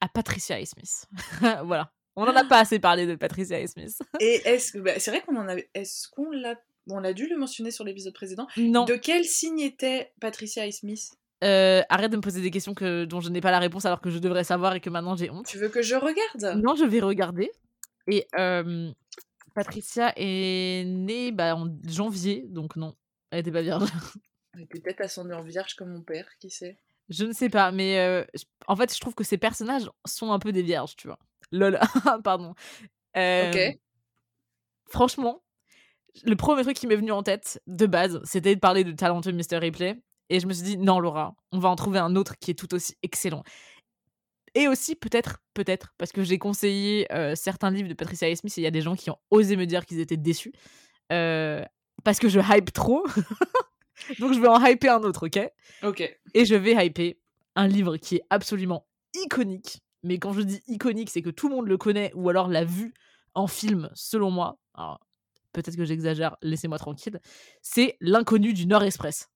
à 0.00 0.08
Patricia 0.08 0.56
A. 0.56 0.64
Smith. 0.64 1.06
voilà. 1.64 1.92
On 2.14 2.26
n'en 2.26 2.36
a 2.36 2.44
pas 2.44 2.60
assez 2.60 2.78
parlé 2.78 3.06
de 3.06 3.14
Patricia 3.14 3.56
A. 3.56 3.66
Smith. 3.66 3.98
Et 4.20 4.42
est-ce 4.44 4.72
que 4.72 4.78
bah, 4.78 4.98
c'est 4.98 5.10
vrai 5.10 5.22
qu'on 5.22 5.36
en 5.36 5.48
avait 5.48 5.70
est-ce 5.74 6.08
qu'on 6.08 6.30
l'a 6.30 6.56
on 6.90 7.04
a 7.04 7.12
dû 7.12 7.28
le 7.28 7.36
mentionner 7.36 7.70
sur 7.70 7.84
l'épisode 7.84 8.12
précédent. 8.12 8.48
Non. 8.56 8.84
De 8.84 8.96
quel 8.96 9.24
signe 9.24 9.60
était 9.60 10.12
Patricia 10.20 10.64
A. 10.64 10.72
Smith? 10.72 11.12
Euh, 11.42 11.82
arrête 11.88 12.12
de 12.12 12.16
me 12.16 12.22
poser 12.22 12.40
des 12.40 12.50
questions 12.52 12.72
que, 12.72 13.04
dont 13.04 13.20
je 13.20 13.28
n'ai 13.28 13.40
pas 13.40 13.50
la 13.50 13.58
réponse 13.58 13.84
alors 13.84 14.00
que 14.00 14.10
je 14.10 14.18
devrais 14.18 14.44
savoir 14.44 14.74
et 14.74 14.80
que 14.80 14.90
maintenant 14.90 15.16
j'ai 15.16 15.28
honte. 15.28 15.46
Tu 15.46 15.58
veux 15.58 15.68
que 15.68 15.82
je 15.82 15.96
regarde? 15.96 16.60
Non, 16.62 16.76
je 16.76 16.84
vais 16.84 17.00
regarder. 17.00 17.50
Et 18.06 18.28
euh, 18.38 18.92
Patricia 19.54 20.12
est 20.16 20.84
née 20.86 21.32
bah, 21.32 21.56
en 21.56 21.68
janvier, 21.88 22.44
donc 22.48 22.76
non, 22.76 22.94
elle 23.30 23.40
était 23.40 23.50
pas 23.50 23.62
vierge. 23.62 23.88
Elle 24.54 24.62
était 24.62 24.80
Peut-être 24.80 25.00
ascendant 25.00 25.42
vierge 25.42 25.74
comme 25.74 25.92
mon 25.92 26.02
père, 26.02 26.28
qui 26.38 26.50
sait? 26.50 26.78
Je 27.08 27.24
ne 27.24 27.32
sais 27.32 27.48
pas, 27.48 27.72
mais 27.72 27.98
euh, 27.98 28.24
en 28.68 28.76
fait, 28.76 28.94
je 28.94 29.00
trouve 29.00 29.14
que 29.14 29.24
ces 29.24 29.38
personnages 29.38 29.90
sont 30.04 30.30
un 30.30 30.38
peu 30.38 30.52
des 30.52 30.62
vierges, 30.62 30.94
tu 30.94 31.08
vois. 31.08 31.18
Lol, 31.50 31.80
pardon. 32.24 32.54
Ok. 33.16 33.78
Franchement, 34.88 35.42
le 36.24 36.36
premier 36.36 36.62
truc 36.62 36.76
qui 36.76 36.86
m'est 36.86 36.96
venu 36.96 37.10
en 37.12 37.22
tête, 37.22 37.60
de 37.66 37.86
base, 37.86 38.20
c'était 38.24 38.54
de 38.54 38.60
parler 38.60 38.84
de 38.84 38.92
talentueux 38.92 39.32
Mr. 39.32 39.56
Ripley. 39.56 40.00
Et 40.32 40.40
je 40.40 40.46
me 40.46 40.54
suis 40.54 40.64
dit, 40.64 40.78
non, 40.78 40.98
Laura, 40.98 41.34
on 41.52 41.58
va 41.58 41.68
en 41.68 41.76
trouver 41.76 41.98
un 41.98 42.16
autre 42.16 42.38
qui 42.38 42.50
est 42.50 42.54
tout 42.54 42.72
aussi 42.72 42.96
excellent. 43.02 43.42
Et 44.54 44.66
aussi, 44.66 44.96
peut-être, 44.96 45.38
peut-être, 45.52 45.92
parce 45.98 46.10
que 46.10 46.22
j'ai 46.22 46.38
conseillé 46.38 47.06
euh, 47.12 47.34
certains 47.34 47.70
livres 47.70 47.90
de 47.90 47.94
Patricia 47.94 48.28
A. 48.28 48.34
Smith 48.34 48.56
et 48.56 48.62
il 48.62 48.64
y 48.64 48.66
a 48.66 48.70
des 48.70 48.80
gens 48.80 48.94
qui 48.96 49.10
ont 49.10 49.18
osé 49.30 49.56
me 49.56 49.66
dire 49.66 49.84
qu'ils 49.84 50.00
étaient 50.00 50.16
déçus. 50.16 50.52
euh, 51.12 51.62
parce 52.02 52.18
que 52.18 52.30
je 52.30 52.40
hype 52.40 52.72
trop. 52.72 53.04
Donc 54.18 54.32
je 54.32 54.40
vais 54.40 54.48
en 54.48 54.64
hyper 54.64 54.96
un 54.96 55.02
autre, 55.02 55.26
ok? 55.26 55.38
Ok. 55.82 56.18
et 56.34 56.44
je 56.46 56.54
vais 56.54 56.86
hyper 56.86 57.12
un 57.54 57.68
livre 57.68 57.98
qui 57.98 58.16
est 58.16 58.22
absolument 58.30 58.86
iconique. 59.14 59.82
Mais 60.02 60.18
quand 60.18 60.32
je 60.32 60.40
dis 60.40 60.62
iconique, 60.66 61.10
c'est 61.10 61.22
que 61.22 61.30
tout 61.30 61.50
le 61.50 61.56
monde 61.56 61.68
le 61.68 61.76
connaît 61.76 62.10
ou 62.14 62.30
alors 62.30 62.48
l'a 62.48 62.64
vu 62.64 62.94
en 63.34 63.46
film, 63.46 63.90
selon 63.94 64.30
moi. 64.30 64.58
Alors, 64.74 64.98
peut-être 65.52 65.76
que 65.76 65.84
j'exagère, 65.84 66.36
laissez-moi 66.42 66.78
tranquille. 66.78 67.20
C'est 67.60 67.96
L'inconnu 68.00 68.54
du 68.54 68.66
Nord 68.66 68.82
Express. 68.82 69.28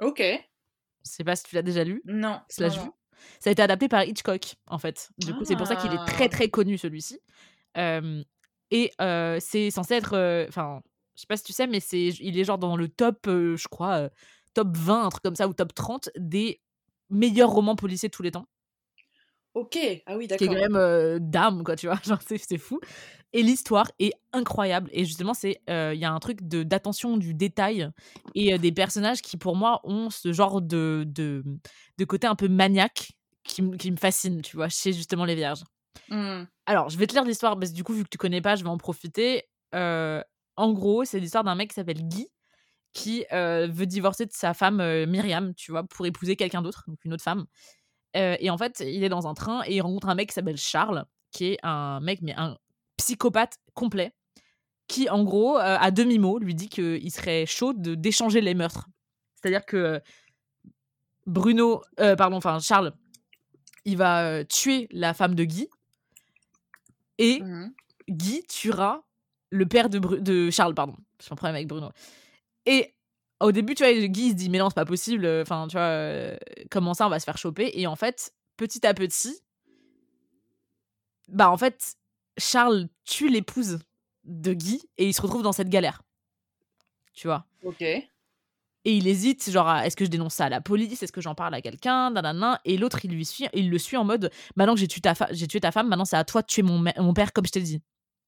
Ok. 0.00 0.20
Je 0.20 1.10
sais 1.10 1.24
pas 1.24 1.36
si 1.36 1.44
tu 1.44 1.54
l'as 1.54 1.62
déjà 1.62 1.84
lu, 1.84 2.02
Non. 2.04 2.40
slash 2.48 2.78
vu. 2.78 2.88
Ça 3.38 3.50
a 3.50 3.52
été 3.52 3.62
adapté 3.62 3.88
par 3.88 4.04
Hitchcock, 4.04 4.54
en 4.66 4.78
fait. 4.78 5.10
Du 5.18 5.34
coup, 5.34 5.44
c'est 5.44 5.56
pour 5.56 5.66
ça 5.66 5.76
qu'il 5.76 5.92
est 5.92 6.04
très 6.06 6.24
Ah. 6.24 6.28
très 6.28 6.48
connu 6.48 6.78
celui-ci. 6.78 7.20
Euh, 7.76 8.22
et 8.70 8.92
euh, 9.00 9.38
c'est 9.40 9.70
censé 9.70 9.94
être. 9.94 10.14
euh, 10.14 10.46
Enfin, 10.48 10.80
je 11.16 11.20
sais 11.22 11.26
pas 11.26 11.36
si 11.36 11.44
tu 11.44 11.52
sais, 11.52 11.66
mais 11.66 11.80
c'est, 11.80 12.08
il 12.08 12.38
est 12.38 12.44
genre 12.44 12.58
dans 12.58 12.76
le 12.76 12.88
top, 12.88 13.26
euh, 13.26 13.56
je 13.56 13.68
crois, 13.68 13.94
euh, 13.96 14.08
top 14.54 14.68
20, 14.76 15.04
un 15.06 15.08
truc 15.10 15.22
comme 15.22 15.36
ça, 15.36 15.48
ou 15.48 15.52
top 15.54 15.74
30 15.74 16.08
des 16.16 16.60
meilleurs 17.10 17.50
romans 17.50 17.76
policiers 17.76 18.08
de 18.08 18.14
tous 18.14 18.22
les 18.22 18.30
temps. 18.30 18.46
Ok. 19.54 19.76
Ah 20.06 20.16
oui, 20.16 20.28
qui 20.28 20.34
est 20.34 20.38
d'accord. 20.38 20.54
quand 20.54 20.60
même 20.60 20.76
euh, 20.76 21.18
d'âme, 21.20 21.64
quoi, 21.64 21.76
tu 21.76 21.86
vois. 21.88 21.98
Genre, 22.04 22.20
c'est 22.26 22.58
fou. 22.58 22.80
Et 23.32 23.42
l'histoire 23.42 23.90
est 24.00 24.12
incroyable. 24.32 24.90
Et 24.92 25.04
justement, 25.04 25.34
c'est 25.34 25.60
euh, 25.70 25.92
il 25.94 26.00
y 26.00 26.04
a 26.04 26.12
un 26.12 26.18
truc 26.18 26.46
de, 26.46 26.62
d'attention 26.62 27.16
du 27.16 27.32
détail 27.32 27.88
et 28.34 28.54
euh, 28.54 28.58
des 28.58 28.72
personnages 28.72 29.22
qui, 29.22 29.36
pour 29.36 29.54
moi, 29.54 29.80
ont 29.84 30.10
ce 30.10 30.32
genre 30.32 30.60
de, 30.60 31.04
de, 31.06 31.44
de 31.98 32.04
côté 32.04 32.26
un 32.26 32.34
peu 32.34 32.48
maniaque 32.48 33.12
qui, 33.44 33.62
qui 33.78 33.90
me 33.90 33.96
fascine, 33.96 34.42
tu 34.42 34.56
vois, 34.56 34.68
chez 34.68 34.92
justement 34.92 35.24
les 35.24 35.36
vierges. 35.36 35.62
Hmm. 36.08 36.44
Alors, 36.66 36.88
je 36.88 36.98
vais 36.98 37.06
te 37.06 37.12
lire 37.12 37.24
l'histoire, 37.24 37.58
parce 37.58 37.70
que 37.70 37.76
du 37.76 37.84
coup, 37.84 37.92
vu 37.92 38.02
que 38.02 38.08
tu 38.08 38.18
connais 38.18 38.40
pas, 38.40 38.56
je 38.56 38.64
vais 38.64 38.70
en 38.70 38.78
profiter. 38.78 39.44
Euh, 39.76 40.22
en 40.56 40.72
gros, 40.72 41.04
c'est 41.04 41.20
l'histoire 41.20 41.44
d'un 41.44 41.54
mec 41.54 41.68
qui 41.68 41.74
s'appelle 41.74 42.02
Guy, 42.02 42.28
qui 42.92 43.24
veut 43.30 43.86
divorcer 43.86 44.26
de 44.26 44.32
sa 44.32 44.52
femme 44.52 44.82
Myriam, 45.06 45.54
tu 45.54 45.70
vois, 45.70 45.84
pour 45.84 46.04
épouser 46.04 46.34
quelqu'un 46.34 46.60
d'autre, 46.62 46.84
donc 46.88 46.98
une 47.04 47.12
autre 47.12 47.22
femme. 47.22 47.46
Et 48.14 48.50
en 48.50 48.58
fait, 48.58 48.82
il 48.84 49.04
est 49.04 49.08
dans 49.08 49.28
un 49.28 49.34
train 49.34 49.62
et 49.64 49.76
il 49.76 49.80
rencontre 49.80 50.08
un 50.08 50.16
mec 50.16 50.28
qui 50.28 50.34
s'appelle 50.34 50.56
Charles, 50.56 51.04
qui 51.30 51.52
est 51.52 51.58
un 51.62 52.00
mec, 52.00 52.20
mais 52.20 52.34
un 52.36 52.58
psychopathe 53.00 53.56
complet, 53.74 54.12
qui, 54.88 55.08
en 55.08 55.24
gros, 55.24 55.56
euh, 55.58 55.76
à 55.80 55.90
demi-mot, 55.90 56.38
lui 56.38 56.54
dit 56.54 56.68
qu'il 56.68 57.10
serait 57.10 57.46
chaud 57.46 57.72
de 57.72 57.94
d'échanger 57.94 58.40
les 58.40 58.54
meurtres. 58.54 58.88
C'est-à-dire 59.36 59.64
que 59.64 60.00
Bruno, 61.26 61.82
euh, 62.00 62.16
pardon, 62.16 62.36
enfin 62.36 62.58
Charles, 62.58 62.92
il 63.84 63.96
va 63.96 64.24
euh, 64.26 64.44
tuer 64.44 64.86
la 64.90 65.14
femme 65.14 65.34
de 65.34 65.44
Guy 65.44 65.68
et 67.18 67.40
Mhm. 67.40 67.72
Guy 68.08 68.42
tuera 68.48 69.02
le 69.50 69.66
père 69.66 69.88
de, 69.88 69.98
Bru- 69.98 70.20
de 70.20 70.50
Charles, 70.50 70.74
pardon. 70.74 70.96
J'ai 71.22 71.32
un 71.32 71.36
problème 71.36 71.54
avec 71.56 71.68
Bruno. 71.68 71.90
Et 72.66 72.94
au 73.40 73.52
début, 73.52 73.74
tu 73.74 73.82
vois, 73.84 73.92
Guy 73.92 74.26
il 74.26 74.30
se 74.30 74.34
dit, 74.34 74.50
mais 74.50 74.58
non, 74.58 74.68
c'est 74.68 74.74
pas 74.74 74.84
possible. 74.84 75.26
Enfin, 75.42 75.66
tu 75.68 75.76
vois, 75.76 75.82
euh, 75.82 76.36
comment 76.70 76.94
ça, 76.94 77.06
on 77.06 77.10
va 77.10 77.18
se 77.20 77.24
faire 77.24 77.38
choper? 77.38 77.70
Et 77.74 77.86
en 77.86 77.96
fait, 77.96 78.34
petit 78.56 78.86
à 78.86 78.92
petit, 78.94 79.40
bah, 81.28 81.50
en 81.50 81.56
fait, 81.56 81.94
Charles 82.38 82.88
tue 83.04 83.28
l'épouse 83.28 83.80
de 84.24 84.52
Guy 84.52 84.82
et 84.98 85.06
il 85.08 85.14
se 85.14 85.22
retrouve 85.22 85.42
dans 85.42 85.52
cette 85.52 85.68
galère. 85.68 86.02
Tu 87.12 87.26
vois? 87.26 87.46
Ok. 87.64 87.82
Et 87.82 88.96
il 88.96 89.06
hésite, 89.08 89.50
genre, 89.50 89.70
est-ce 89.76 89.94
que 89.94 90.06
je 90.06 90.10
dénonce 90.10 90.34
ça 90.34 90.46
à 90.46 90.48
la 90.48 90.62
police? 90.62 91.02
Est-ce 91.02 91.12
que 91.12 91.20
j'en 91.20 91.34
parle 91.34 91.54
à 91.54 91.60
quelqu'un? 91.60 92.12
Et 92.64 92.78
l'autre, 92.78 93.04
il 93.04 93.10
lui 93.10 93.26
suit, 93.26 93.46
il 93.52 93.68
le 93.68 93.78
suit 93.78 93.98
en 93.98 94.04
mode, 94.04 94.30
maintenant 94.56 94.74
que 94.74 94.80
j'ai 94.80 94.88
tué 94.88 95.02
ta, 95.02 95.14
fa- 95.14 95.28
j'ai 95.32 95.46
tué 95.46 95.60
ta 95.60 95.70
femme, 95.70 95.88
maintenant 95.88 96.06
c'est 96.06 96.16
à 96.16 96.24
toi 96.24 96.40
de 96.40 96.46
tuer 96.46 96.62
mon, 96.62 96.78
mon 96.78 97.12
père 97.12 97.32
comme 97.32 97.44
je 97.46 97.52
t'ai 97.52 97.60
dit. 97.60 97.82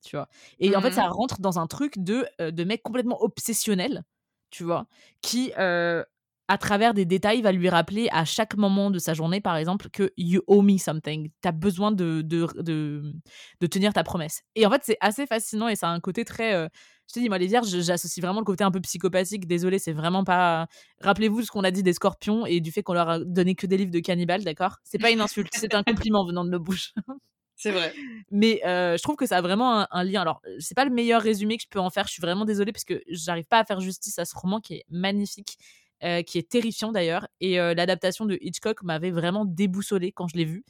Tu 0.05 0.17
vois? 0.17 0.29
Et 0.59 0.77
en 0.77 0.81
fait, 0.83 0.93
ça 0.93 1.09
rentre 1.09 1.41
dans 1.41 1.59
un 1.59 1.67
truc 1.67 1.95
de, 1.97 2.27
euh, 2.41 2.51
de 2.51 2.65
mec 2.65 2.83
complètement 2.83 3.23
obsessionnel, 3.23 4.03
tu 4.51 4.65
vois, 4.65 4.87
qui, 5.23 5.53
euh, 5.59 6.05
à 6.49 6.59
travers 6.59 6.95
des 6.95 7.05
détails, 7.05 7.41
va 7.43 7.53
lui 7.53 7.69
rappeler 7.69 8.09
à 8.13 8.25
chaque 8.25 8.57
moment 8.57 8.91
de 8.91 8.99
sa 8.99 9.15
journée, 9.15 9.41
par 9.41 9.57
exemple, 9.57 9.89
que 9.91 10.11
you 10.17 10.43
owe 10.47 10.63
me 10.63 10.77
something. 10.79 11.31
T'as 11.41 11.53
besoin 11.53 11.93
de, 11.93 12.23
de, 12.23 12.47
de, 12.63 13.13
de 13.61 13.67
tenir 13.67 13.93
ta 13.93 14.03
promesse. 14.05 14.43
Et 14.55 14.67
en 14.67 14.71
fait, 14.71 14.83
c'est 14.85 14.99
assez 15.01 15.27
fascinant 15.27 15.69
et 15.69 15.77
ça 15.77 15.89
a 15.89 15.93
un 15.93 16.01
côté 16.01 16.25
très. 16.25 16.55
euh, 16.55 16.69
je 17.09 17.15
te 17.15 17.21
dis, 17.21 17.29
moi, 17.29 17.39
les 17.39 17.47
vierges, 17.47 17.69
j'associe 17.81 18.23
vraiment 18.25 18.41
le 18.41 18.45
côté 18.45 18.65
un 18.65 18.71
peu 18.71 18.81
psychopathique. 18.81 19.47
Désolé, 19.47 19.79
c'est 19.79 19.93
vraiment 19.93 20.25
pas. 20.25 20.67
Rappelez-vous 21.01 21.43
ce 21.43 21.51
qu'on 21.51 21.65
a 21.65 21.71
dit 21.71 21.83
des 21.83 21.93
scorpions 21.93 22.47
et 22.47 22.61
du 22.61 22.73
fait 22.73 22.83
qu'on 22.83 22.95
leur 22.95 23.09
a 23.09 23.19
donné 23.19 23.55
que 23.55 23.67
des 23.67 23.77
livres 23.77 23.91
de 23.91 24.01
cannibales, 24.01 24.45
d'accord? 24.45 24.77
C'est 24.85 24.99
pas 24.99 25.11
une 25.11 25.21
insulte, 25.21 25.53
c'est 25.55 25.75
un 25.75 25.83
compliment 25.83 26.25
venant 26.27 26.45
de 26.45 26.51
nos 26.51 26.61
bouches. 26.61 26.93
C'est 27.55 27.71
vrai. 27.71 27.95
Mais 28.33 28.61
euh, 28.67 28.97
je 28.97 29.03
trouve 29.03 29.15
que 29.15 29.27
ça 29.27 29.37
a 29.37 29.41
vraiment 29.41 29.81
un, 29.83 29.87
un 29.93 30.03
lien. 30.05 30.21
Alors, 30.23 30.41
c'est 30.59 30.75
pas 30.75 30.85
le 30.85 30.91
meilleur 30.91 31.23
résumé 31.23 31.57
que 31.59 31.63
je 31.63 31.69
peux 31.69 31.79
en 31.79 31.91
faire. 31.91 32.07
Je 32.09 32.13
suis 32.13 32.21
vraiment 32.21 32.45
désolée 32.45 32.73
parce 32.73 32.85
que 32.85 33.01
j'arrive 33.09 33.45
pas 33.45 33.61
à 33.61 33.65
faire 33.65 33.79
justice 33.79 34.19
à 34.19 34.25
ce 34.25 34.35
roman 34.37 34.59
qui 34.61 34.75
est 34.75 34.85
magnifique, 34.91 35.59
euh, 36.05 36.23
qui 36.23 36.39
est 36.39 36.49
terrifiant 36.49 36.93
d'ailleurs. 36.93 37.29
Et 37.41 37.61
euh, 37.61 37.75
l'adaptation 37.75 38.27
de 38.27 38.39
Hitchcock 38.41 38.83
m'avait 38.83 39.11
vraiment 39.11 39.45
déboussolée 39.45 40.13
quand 40.13 40.29
je 40.29 40.37
l'ai 40.37 40.45
vu. 40.45 40.65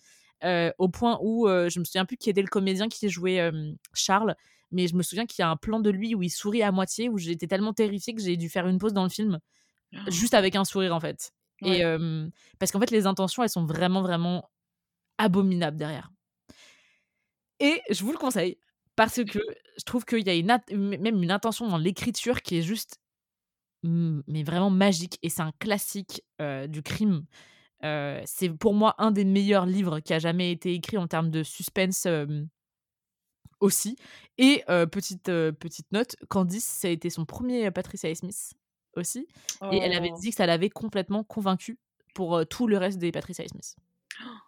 euh, 0.45 0.73
au 0.79 0.89
point 0.89 1.19
où 1.23 1.47
je 1.49 1.79
me 1.79 1.85
souviens 1.85 2.05
plus 2.05 2.17
qui 2.17 2.31
était 2.31 2.43
le 2.43 2.49
comédien 2.49 2.89
qui 2.89 3.09
jouait 3.09 3.51
Charles, 3.95 4.35
mais 4.71 4.89
je 4.89 4.95
me 4.95 5.03
souviens 5.03 5.27
qu'il 5.27 5.43
y 5.43 5.45
a 5.45 5.51
un 5.51 5.57
plan 5.57 5.81
de 5.81 5.91
lui 5.91 6.15
où 6.15 6.23
il 6.23 6.31
sourit 6.31 6.63
à 6.63 6.73
moitié, 6.73 7.09
où 7.09 7.19
j'étais 7.19 7.47
tellement 7.47 7.73
terrifiée 7.73 8.15
que 8.15 8.23
j'ai 8.23 8.37
dû 8.37 8.49
faire 8.49 8.67
une 8.67 8.79
pause 8.79 8.93
dans 8.93 9.05
le 9.05 9.11
film, 9.11 9.39
juste 10.09 10.35
avec 10.35 10.57
un 10.57 10.65
sourire 10.65 10.95
en 10.95 11.01
fait. 11.01 11.33
Ouais. 11.63 11.81
Et 11.81 11.85
parce 12.59 12.73
qu'en 12.73 12.81
fait, 12.81 12.91
les 12.91 13.07
intentions, 13.07 13.43
elles 13.43 13.51
sont 13.51 13.67
vraiment, 13.67 14.03
vraiment 14.03 14.51
abominables 15.19 15.77
derrière. 15.77 16.11
Et 17.61 17.81
je 17.91 18.03
vous 18.03 18.13
le 18.13 18.19
conseille 18.19 18.59
parce 18.97 19.23
que 19.25 19.39
je 19.79 19.85
trouve 19.85 20.05
qu'il 20.05 20.27
y 20.27 20.31
a 20.31 20.35
une 20.35 20.59
même 21.01 21.23
une 21.23 21.31
intention 21.31 21.69
dans 21.69 21.79
l'écriture 21.79 22.43
qui 22.43 22.59
est 22.59 22.63
juste, 22.63 22.99
mais 23.83 24.43
vraiment 24.43 24.71
magique. 24.71 25.19
Et 25.23 25.29
c'est 25.29 25.43
un 25.43 25.53
classique 25.59 26.23
euh, 26.41 26.67
du 26.67 26.83
crime. 26.83 27.25
Euh, 27.85 28.23
c'est 28.25 28.49
pour 28.51 28.75
moi 28.75 28.95
un 28.99 29.11
des 29.11 29.25
meilleurs 29.25 29.67
livres 29.67 30.01
qui 30.01 30.15
a 30.15 30.19
jamais 30.19 30.53
été 30.53 30.73
écrit 30.73 30.99
en 30.99 31.09
termes 31.09 31.31
de 31.31 31.43
suspense 31.43 32.07
euh, 32.07 32.27
aussi. 33.61 33.97
Et 34.39 34.65
petite, 34.91 35.25
petite 35.25 35.91
note, 35.93 36.17
Candice, 36.29 36.65
ça 36.65 36.89
a 36.89 36.91
été 36.91 37.11
son 37.11 37.25
premier 37.25 37.71
Patricia. 37.71 38.13
Smith 38.15 38.55
aussi. 38.95 39.27
Et 39.71 39.79
elle 39.79 39.95
avait 39.95 40.11
Oh, 40.13 40.19
dit 40.21 40.31
que 40.31 40.37
ça 40.37 40.47
l'avait 40.47 40.69
complètement 40.69 41.25
convaincue 41.25 41.79
pour 42.15 42.45
tout 42.47 42.67
le 42.67 42.77
reste 42.77 42.99
des 42.99 43.13
Patricia. 43.13 43.47
Smith. 43.47 43.77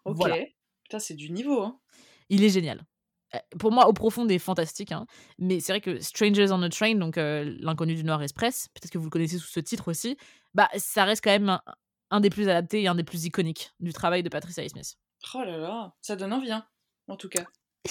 Ok. 0.05 0.17
Voilà. 0.17 0.37
Putain, 0.83 0.99
c'est 0.99 1.15
du 1.15 1.31
niveau. 1.31 1.63
Hein. 1.63 1.79
Il 2.29 2.43
est 2.45 2.51
génial. 2.51 2.85
Euh, 3.35 3.39
Pour 3.59 3.73
moi, 3.73 3.89
au 3.89 3.93
profond, 3.93 4.25
il 4.27 4.33
est 4.33 4.39
fantastique. 4.39 4.93
hein. 4.93 5.07
Mais 5.39 5.61
c'est 5.61 5.73
vrai 5.73 5.81
que 5.81 6.01
Strangers 6.01 6.49
on 6.53 6.63
a 6.63 6.69
Train, 6.69 6.95
donc 6.95 7.19
euh, 7.19 7.55
l'inconnu 7.61 7.95
du 7.95 8.05
Nord 8.05 8.23
Express, 8.23 8.69
peut-être 8.75 8.91
que 8.93 8.99
vous 8.99 9.05
le 9.05 9.11
connaissez 9.11 9.39
sous 9.39 9.49
ce 9.49 9.61
titre 9.61 9.89
aussi, 9.91 10.17
bah 10.55 10.69
ça 10.77 11.05
reste 11.05 11.23
quand 11.25 11.31
même 11.31 11.49
un, 11.49 11.61
un 12.11 12.21
des 12.21 12.31
plus 12.31 12.49
adaptés 12.49 12.83
et 12.83 12.89
un 12.89 12.95
des 12.95 13.05
plus 13.05 13.25
iconiques 13.25 13.73
du 13.81 13.93
travail 13.93 14.23
de 14.23 14.29
Patricia 14.29 14.63
A. 14.63 14.69
Smith. 14.69 14.95
Oh 15.35 15.39
là 15.45 15.57
là, 15.59 15.95
ça 16.01 16.17
donne 16.17 16.33
envie, 16.33 16.53
hein, 16.53 16.65
en 17.09 17.17
tout 17.17 17.29
cas. 17.29 17.45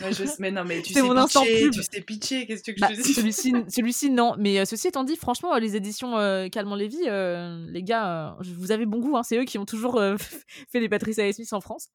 Ouais, 0.00 0.12
je 0.12 0.22
Mais 0.38 0.52
non, 0.52 0.64
mais 0.64 0.80
tu 0.80 0.92
sais 0.94 1.02
mon 1.02 1.26
pitcher, 1.26 1.68
tu 1.70 1.82
sais 1.82 2.00
pitcher, 2.02 2.46
qu'est-ce 2.46 2.62
que 2.62 2.70
tu 2.70 2.80
veux 2.80 2.86
Bah, 2.86 2.94
je 2.94 3.02
te 3.02 3.02
dise 3.02 3.64
celui-ci, 3.68 4.10
non. 4.10 4.36
Mais 4.38 4.60
euh, 4.60 4.64
ceci 4.64 4.86
étant 4.86 5.02
dit, 5.02 5.16
franchement, 5.16 5.56
les 5.56 5.74
éditions 5.74 6.16
euh, 6.18 6.48
Calmant 6.48 6.76
Lévy, 6.76 6.98
les 7.02 7.82
gars, 7.82 8.36
vous 8.40 8.70
avez 8.70 8.86
bon 8.86 9.00
goût. 9.00 9.16
hein. 9.16 9.24
C'est 9.24 9.36
eux 9.38 9.44
qui 9.44 9.58
ont 9.58 9.64
toujours 9.66 10.00
fait 10.70 10.78
les 10.78 10.88
Patricia 10.88 11.24
A. 11.24 11.32
Smith 11.32 11.52
en 11.52 11.60
France. 11.60 11.88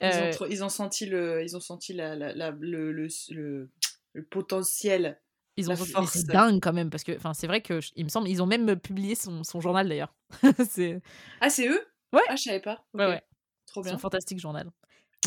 Ils, 0.00 0.06
ont, 0.22 0.30
Euh, 0.42 0.46
ils 0.50 0.64
ont 0.64 0.68
senti 0.68 1.06
le, 1.06 1.42
ils 1.42 1.56
ont 1.56 1.60
senti 1.60 1.92
la, 1.92 2.14
la- 2.16 2.34
la- 2.34 2.50
le, 2.50 2.92
le, 2.92 3.08
le- 3.30 3.70
le 4.12 4.24
potentiel 4.24 5.20
Ils 5.56 5.70
ont 5.70 5.76
c'est 5.76 6.26
dingue 6.26 6.60
quand 6.62 6.72
même 6.72 6.90
parce 6.90 7.02
que, 7.04 7.16
enfin, 7.16 7.32
c'est 7.34 7.46
vrai 7.46 7.62
que 7.62 7.80
je- 7.80 7.92
il 7.96 8.04
me 8.04 8.08
semble, 8.10 8.28
ils 8.28 8.42
ont 8.42 8.46
même 8.46 8.76
publié 8.76 9.14
son, 9.14 9.42
son 9.42 9.60
journal 9.60 9.88
d'ailleurs. 9.88 10.14
c'est 10.68 11.00
Ah, 11.40 11.48
c'est 11.50 11.68
eux? 11.68 11.80
Ouais. 12.12 12.22
Ah, 12.28 12.36
je 12.36 12.42
savais 12.42 12.60
pas. 12.60 12.84
ouais, 12.94 13.06
ouais, 13.06 13.22
Trop 13.66 13.82
bien. 13.82 13.96
fantastique 13.98 14.38
journal. 14.38 14.70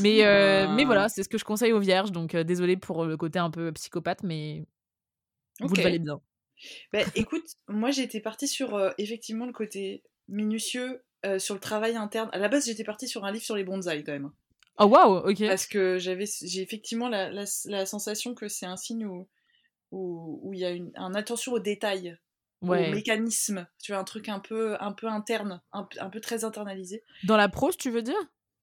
Mais, 0.02 0.24
euh, 0.26 0.68
mais 0.70 0.86
voilà, 0.86 1.10
c'est 1.10 1.24
ce 1.24 1.30
que 1.30 1.38
je 1.38 1.46
conseille 1.46 1.74
aux 1.74 1.80
vierges. 1.80 2.12
Donc 2.12 2.36
euh, 2.36 2.44
désolé 2.44 2.78
pour 2.78 3.06
le 3.06 3.18
côté 3.18 3.40
un 3.40 3.50
peu 3.52 3.72
psychopathe, 3.74 4.24
mais 4.24 4.66
vous 5.62 5.68
Ok. 5.68 5.78
le 5.78 5.84
valez 5.84 6.00
bien. 6.00 6.22
Bah, 6.94 7.00
écoute, 7.16 7.46
moi 7.68 7.92
j'étais 7.92 8.20
partie 8.22 8.48
sur 8.48 8.76
euh, 8.76 8.92
effectivement 8.98 9.46
le 9.46 9.54
côté 9.54 10.04
minutieux 10.28 11.04
sur 11.38 11.54
le 11.54 11.60
travail 11.60 11.98
interne. 11.98 12.30
À 12.32 12.38
la 12.38 12.48
base, 12.48 12.66
j'étais 12.66 12.86
partie 12.86 13.08
sur 13.10 13.26
un 13.26 13.32
livre 13.32 13.44
sur 13.44 13.56
les 13.58 13.66
bonsaïs 13.66 14.04
quand 14.06 14.14
même. 14.14 14.32
Oh 14.80 14.86
waouh, 14.86 15.30
ok. 15.30 15.46
Parce 15.48 15.68
que 15.68 15.98
j'avais, 16.00 16.26
j'ai 16.26 16.62
effectivement 16.62 17.10
la, 17.10 17.30
la- 17.30 17.46
la 17.66 17.86
sensation 17.86 18.34
que 18.34 18.48
c'est 18.48 18.66
un 18.66 18.78
signe 18.78 19.06
où 19.06 19.28
où 19.92 20.40
où 20.44 20.54
il 20.54 20.60
y 20.60 20.66
a 20.66 20.72
une 20.72 20.92
un 20.96 21.14
attention 21.16 21.52
aux 21.54 21.60
détails, 21.60 22.18
au 22.62 22.68
Ouais. 22.68 22.90
mécanisme. 22.92 23.68
Tu 23.84 23.92
vois, 23.92 24.00
un 24.00 24.04
truc 24.06 24.30
un 24.30 24.40
peu 24.40 24.78
un 24.80 24.94
peu 24.94 25.08
interne, 25.08 25.62
un 25.74 26.10
peu 26.10 26.20
très 26.22 26.44
internalisé. 26.46 27.04
Dans 27.26 27.38
la 27.38 27.50
prose, 27.50 27.76
tu 27.78 27.90
veux 27.92 28.02
dire? 28.04 28.16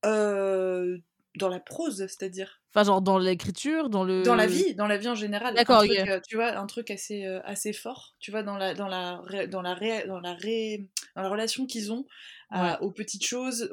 Euh, 0.05 0.99
dans 1.39 1.49
la 1.49 1.61
prose, 1.61 1.99
c'est-à-dire 1.99 2.61
Enfin, 2.75 2.85
genre 2.85 3.01
dans 3.03 3.19
l'écriture, 3.19 3.89
dans 3.89 4.05
le. 4.05 4.23
dans 4.25 4.35
la 4.35 4.47
vie, 4.47 4.75
dans 4.75 4.87
la 4.87 4.99
vie 4.99 5.09
en 5.09 5.15
général. 5.15 5.55
Un 5.55 5.57
D'accord, 5.57 5.79
truc, 5.85 5.99
ok. 5.99 6.09
euh, 6.09 6.21
tu 6.29 6.37
vois, 6.37 6.57
un 6.59 6.67
truc 6.67 6.91
assez 6.91 7.25
euh, 7.25 7.41
assez 7.45 7.73
fort. 7.73 8.15
Tu 8.19 8.31
vois, 8.31 8.43
dans 8.43 8.57
la 8.57 8.75
dans 8.75 8.89
la 8.89 9.19
ré- 9.23 9.49
dans 9.49 9.63
la 9.63 9.75
ré- 9.75 10.07
dans 10.07 10.21
la 10.21 10.35
ré- 10.35 10.87
dans 11.15 11.23
la 11.23 11.29
relation 11.31 11.67
qu'ils 11.67 11.91
ont 11.93 12.05
à- 12.51 12.83
aux 12.83 12.93
petites 12.93 13.25
choses, 13.25 13.71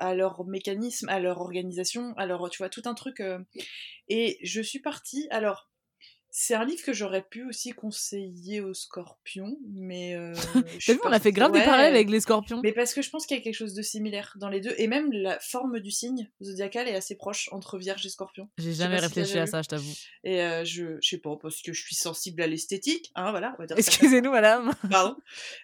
à 0.00 0.14
leur 0.14 0.44
mécanisme, 0.46 1.08
à 1.08 1.20
leur 1.20 1.40
organisation, 1.40 2.14
à 2.16 2.26
leur, 2.26 2.48
tu 2.50 2.58
vois, 2.58 2.68
tout 2.70 2.82
un 2.86 2.94
truc. 2.94 3.20
euh, 3.20 3.38
Et 4.08 4.38
je 4.42 4.60
suis 4.60 4.80
partie. 4.80 5.26
Alors, 5.30 5.70
c'est 6.38 6.52
un 6.54 6.66
livre 6.66 6.82
que 6.82 6.92
j'aurais 6.92 7.22
pu 7.22 7.44
aussi 7.48 7.70
conseiller 7.72 8.60
aux 8.60 8.74
scorpions, 8.74 9.56
mais. 9.72 10.14
euh, 10.16 10.34
T'as 10.86 10.92
vu, 10.92 11.00
on 11.02 11.10
a 11.10 11.18
fait 11.18 11.32
grave 11.32 11.50
des 11.50 11.64
parallèles 11.64 11.94
avec 11.94 12.10
les 12.10 12.20
scorpions. 12.20 12.60
Mais 12.62 12.72
parce 12.72 12.92
que 12.92 13.00
je 13.00 13.08
pense 13.08 13.24
qu'il 13.24 13.38
y 13.38 13.40
a 13.40 13.42
quelque 13.42 13.54
chose 13.54 13.72
de 13.72 13.80
similaire 13.80 14.34
dans 14.38 14.50
les 14.50 14.60
deux. 14.60 14.74
Et 14.76 14.86
même 14.86 15.10
la 15.12 15.40
forme 15.40 15.80
du 15.80 15.90
signe 15.90 16.30
zodiacal 16.42 16.88
est 16.88 16.94
assez 16.94 17.16
proche 17.16 17.48
entre 17.52 17.78
Vierge 17.78 18.04
et 18.04 18.10
Scorpion. 18.10 18.50
J'ai 18.58 18.74
jamais 18.74 18.98
si 18.98 19.04
réfléchi 19.04 19.38
à 19.38 19.46
ça, 19.46 19.62
je 19.62 19.68
t'avoue. 19.68 19.94
Et 20.24 20.42
euh, 20.42 20.62
je, 20.66 20.98
je 21.00 21.08
sais 21.08 21.16
pas, 21.16 21.38
parce 21.40 21.62
que 21.62 21.72
je 21.72 21.80
suis 21.80 21.94
sensible 21.94 22.42
à 22.42 22.46
l'esthétique, 22.46 23.12
hein, 23.14 23.30
voilà, 23.30 23.56
Excusez-nous, 23.74 24.30
madame. 24.30 24.74
Pardon. 24.90 25.16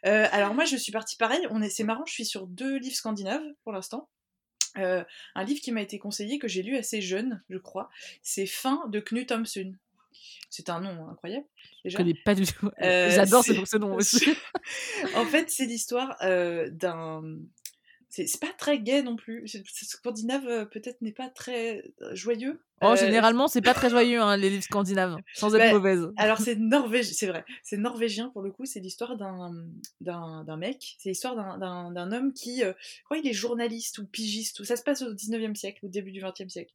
Euh, 0.07 0.27
alors 0.33 0.55
moi, 0.55 0.65
je 0.65 0.77
suis 0.77 0.91
partie 0.91 1.17
pareil, 1.17 1.47
on 1.51 1.61
est, 1.61 1.69
c'est 1.69 1.85
marrant, 1.85 2.07
je 2.07 2.15
suis 2.15 2.25
sur 2.25 2.47
deux 2.47 2.79
livres 2.79 2.97
scandinaves 2.97 3.45
pour 3.63 3.75
l'instant. 3.75 4.09
Euh, 4.79 5.05
un 5.35 5.45
livre 5.45 5.61
qui 5.61 5.71
m'a 5.71 5.83
été 5.83 5.99
conseillé, 5.99 6.39
que 6.39 6.49
j'ai 6.49 6.63
lu 6.63 6.79
assez 6.79 7.03
jeune, 7.03 7.43
je 7.51 7.59
crois, 7.59 7.91
c'est 8.23 8.47
Fin 8.47 8.87
de 8.89 9.01
Knut 9.01 9.31
Hamsun. 9.31 9.75
C'est 10.51 10.69
un 10.69 10.81
nom 10.81 11.09
incroyable, 11.09 11.47
Je 11.85 11.89
déjà. 11.89 11.99
connais 11.99 12.15
pas 12.25 12.35
du 12.35 12.47
tout. 12.47 12.71
Euh, 12.83 13.11
J'adore 13.11 13.45
ce 13.45 13.77
nom 13.79 13.95
aussi. 13.97 14.25
en 15.17 15.25
fait, 15.25 15.51
c'est 15.51 15.67
l'histoire 15.67 16.17
euh, 16.23 16.69
d'un. 16.71 17.23
C'est 18.15 18.41
pas 18.41 18.53
très 18.59 18.79
gai 18.79 19.03
non 19.03 19.17
plus. 19.17 19.47
Scandinave, 19.73 20.47
euh, 20.47 20.65
peut-être, 20.67 21.01
n'est 21.01 21.13
pas 21.13 21.31
très 21.31 21.83
euh, 22.03 22.15
joyeux. 22.15 22.61
Oh, 22.83 22.95
Euh, 22.95 22.97
généralement, 22.97 23.49
c'est 23.49 23.63
pas 23.63 23.75
très 23.75 23.89
joyeux, 23.91 24.21
hein, 24.21 24.37
les 24.37 24.51
livres 24.51 24.65
scandinaves, 24.65 25.21
sans 25.33 25.55
être 25.55 25.65
Bah, 25.65 25.73
mauvaise. 25.73 26.09
Alors 26.17 26.39
c'est 26.41 26.57
norvégien, 26.59 27.13
c'est 27.15 27.27
vrai, 27.29 27.45
c'est 27.63 27.77
norvégien 27.79 28.29
pour 28.31 28.43
le 28.43 28.51
coup, 28.53 28.67
c'est 28.67 28.81
l'histoire 28.81 29.17
d'un, 29.17 30.57
mec, 30.59 30.97
c'est 30.99 31.11
l'histoire 31.11 31.37
d'un, 31.59 32.13
homme 32.13 32.33
qui, 32.35 32.63
euh, 32.65 32.73
crois 33.05 33.19
il 33.19 33.27
est 33.29 33.33
journaliste 33.33 33.99
ou 33.99 34.07
pigiste, 34.07 34.61
ou 34.61 34.65
ça 34.65 34.77
se 34.77 34.83
passe 34.83 35.03
au 35.03 35.15
19e 35.15 35.55
siècle, 35.55 35.87
au 35.87 35.89
début 35.89 36.13
du 36.13 36.21
20e 36.21 36.49
siècle. 36.49 36.75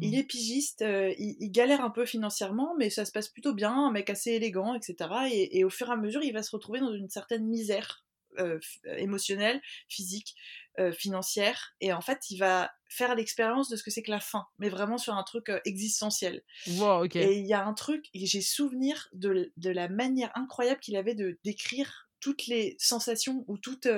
Il 0.00 0.14
Mhm. 0.14 0.18
est 0.18 0.24
pigiste, 0.24 0.82
euh, 0.82 1.12
il, 1.18 1.36
il 1.40 1.50
galère 1.50 1.84
un 1.84 1.90
peu 1.90 2.06
financièrement, 2.06 2.74
mais 2.78 2.88
ça 2.90 3.04
se 3.04 3.12
passe 3.12 3.28
plutôt 3.28 3.52
bien, 3.54 3.72
un 3.72 3.90
mec 3.92 4.10
assez 4.10 4.30
élégant, 4.32 4.74
etc. 4.74 5.28
Et, 5.32 5.58
et 5.58 5.64
au 5.64 5.70
fur 5.70 5.88
et 5.88 5.92
à 5.92 5.96
mesure, 5.96 6.22
il 6.22 6.32
va 6.32 6.42
se 6.42 6.50
retrouver 6.52 6.80
dans 6.80 6.92
une 6.94 7.08
certaine 7.10 7.46
misère 7.46 8.04
euh, 8.38 8.60
émotionnelle, 8.96 9.60
physique, 9.88 10.36
euh, 10.78 10.92
financière, 10.92 11.74
et 11.80 11.92
en 11.92 12.00
fait, 12.00 12.30
il 12.30 12.38
va 12.38 12.70
faire 12.88 13.14
l'expérience 13.14 13.68
de 13.68 13.76
ce 13.76 13.82
que 13.82 13.90
c'est 13.90 14.02
que 14.02 14.10
la 14.10 14.20
faim, 14.20 14.46
mais 14.58 14.68
vraiment 14.68 14.98
sur 14.98 15.14
un 15.14 15.22
truc 15.22 15.48
euh, 15.48 15.60
existentiel. 15.64 16.42
Wow. 16.78 17.04
Et 17.14 17.38
il 17.38 17.46
y 17.46 17.54
a 17.54 17.64
un 17.64 17.74
truc, 17.74 18.06
et 18.14 18.26
j'ai 18.26 18.40
souvenir 18.40 19.08
de, 19.12 19.52
la 19.62 19.88
manière 19.88 20.30
incroyable 20.34 20.80
qu'il 20.80 20.96
avait 20.96 21.14
de 21.14 21.38
décrire 21.44 22.08
toutes 22.20 22.46
les 22.46 22.76
sensations 22.78 23.44
ou 23.46 23.58
toutes 23.58 23.88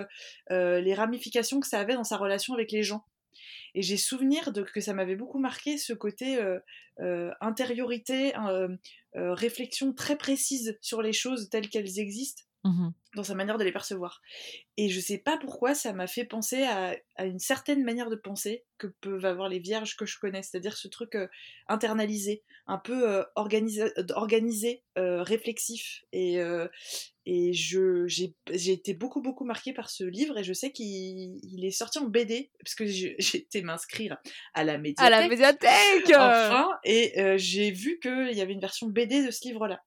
euh, 0.50 0.80
les 0.80 0.94
ramifications 0.94 1.60
que 1.60 1.66
ça 1.66 1.80
avait 1.80 1.94
dans 1.94 2.04
sa 2.04 2.18
relation 2.18 2.54
avec 2.54 2.70
les 2.70 2.82
gens. 2.82 3.04
Et 3.74 3.82
j'ai 3.82 3.96
souvenir 3.96 4.52
de 4.52 4.62
que 4.62 4.80
ça 4.80 4.94
m'avait 4.94 5.16
beaucoup 5.16 5.38
marqué 5.38 5.78
ce 5.78 5.92
côté 5.92 6.36
euh, 6.36 6.58
euh, 7.00 7.30
intériorité, 7.40 8.34
euh, 8.36 8.76
réflexion 9.14 9.92
très 9.92 10.16
précise 10.16 10.78
sur 10.80 11.02
les 11.02 11.12
choses 11.12 11.48
telles 11.50 11.68
qu'elles 11.68 11.98
existent 11.98 12.42
Mhm. 12.62 12.92
dans 13.14 13.24
sa 13.24 13.34
manière 13.34 13.56
de 13.56 13.64
les 13.64 13.72
percevoir. 13.72 14.20
Et 14.76 14.90
je 14.90 15.00
sais 15.00 15.18
pas 15.18 15.38
pourquoi 15.38 15.74
ça 15.74 15.92
m'a 15.94 16.06
fait 16.06 16.24
penser 16.24 16.62
à, 16.64 16.94
à 17.16 17.24
une 17.24 17.38
certaine 17.38 17.82
manière 17.84 18.10
de 18.10 18.16
penser 18.16 18.64
que 18.76 18.86
peuvent 18.86 19.24
avoir 19.24 19.48
les 19.48 19.58
vierges 19.58 19.96
que 19.96 20.04
je 20.04 20.18
connais, 20.18 20.42
c'est-à-dire 20.42 20.76
ce 20.76 20.88
truc 20.88 21.14
euh, 21.14 21.26
internalisé, 21.68 22.42
un 22.66 22.78
peu 22.78 23.08
euh, 23.08 23.24
organisé, 23.34 23.82
euh, 23.98 24.04
organisé 24.14 24.82
euh, 24.98 25.22
réflexif. 25.22 26.04
Et, 26.12 26.38
euh, 26.40 26.68
et 27.24 27.52
je, 27.52 28.06
j'ai, 28.06 28.34
été 28.48 28.94
beaucoup, 28.94 29.22
beaucoup 29.22 29.44
marquée 29.44 29.72
par 29.72 29.88
ce 29.88 30.04
livre 30.04 30.36
et 30.36 30.44
je 30.44 30.52
sais 30.52 30.70
qu'il 30.70 30.86
il 31.42 31.64
est 31.64 31.70
sorti 31.70 31.98
en 31.98 32.08
BD, 32.08 32.50
parce 32.62 32.74
que 32.74 32.84
j'ai 32.86 33.16
été 33.38 33.62
m'inscrire 33.62 34.18
à 34.54 34.64
la 34.64 34.78
médiathèque. 34.78 35.06
À 35.06 35.20
la 35.20 35.28
médiathèque 35.28 36.08
Enfin, 36.08 36.68
et 36.84 37.38
j'ai 37.38 37.70
vu 37.70 37.98
qu'il 38.00 38.32
y 38.32 38.40
avait 38.40 38.52
une 38.52 38.60
version 38.60 38.86
BD 38.88 39.24
de 39.24 39.30
ce 39.30 39.48
livre-là. 39.48 39.82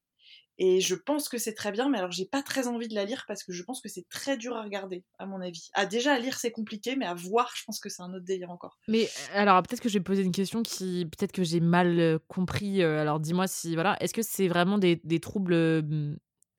Et 0.60 0.82
je 0.82 0.94
pense 0.94 1.30
que 1.30 1.38
c'est 1.38 1.54
très 1.56 1.72
bien, 1.72 1.90
mais 1.90 1.98
alors 1.98 2.12
j'ai 2.12 2.26
pas 2.26 2.44
très 2.44 2.68
envie 2.68 2.88
de 2.88 2.94
la 2.94 3.06
lire 3.06 3.26
parce 3.28 3.44
que 3.44 3.52
je 3.52 3.64
pense 3.64 3.82
que 3.82 3.90
c'est 3.90 4.08
très 4.10 4.38
dur 4.38 4.56
à 4.56 4.62
regarder, 4.62 5.04
à 5.18 5.26
mon 5.26 5.42
avis. 5.42 5.70
À 5.74 5.86
déjà 5.86 6.14
à 6.14 6.20
lire 6.20 6.38
c'est 6.38 6.52
compliqué, 6.52 6.96
mais 6.96 7.06
à 7.06 7.16
voir, 7.16 7.52
je 7.56 7.64
pense 7.66 7.80
que 7.80 7.90
c'est 7.90 8.04
un 8.04 8.14
autre 8.14 8.26
délire 8.26 8.52
encore. 8.52 8.78
Mais 8.88 9.06
euh, 9.06 9.40
alors, 9.40 9.62
peut-être 9.64 9.82
que 9.82 9.90
je 9.90 9.98
vais 9.98 10.04
poser 10.04 10.22
une 10.22 10.32
question 10.32 10.62
qui, 10.62 11.06
peut-être 11.06 11.32
que 11.32 11.44
j'ai 11.44 11.60
mal 11.60 12.00
euh, 12.00 12.20
compris. 12.28 12.84
euh, 12.84 13.02
alors, 13.02 13.20
dis-moi 13.20 13.48
si, 13.48 13.74
voilà, 13.74 13.98
est-ce 14.00 14.14
que 14.14 14.22
c'est 14.22 14.48
vraiment 14.48 14.78
des, 14.78 15.02
des 15.04 15.20
troubles 15.20 15.84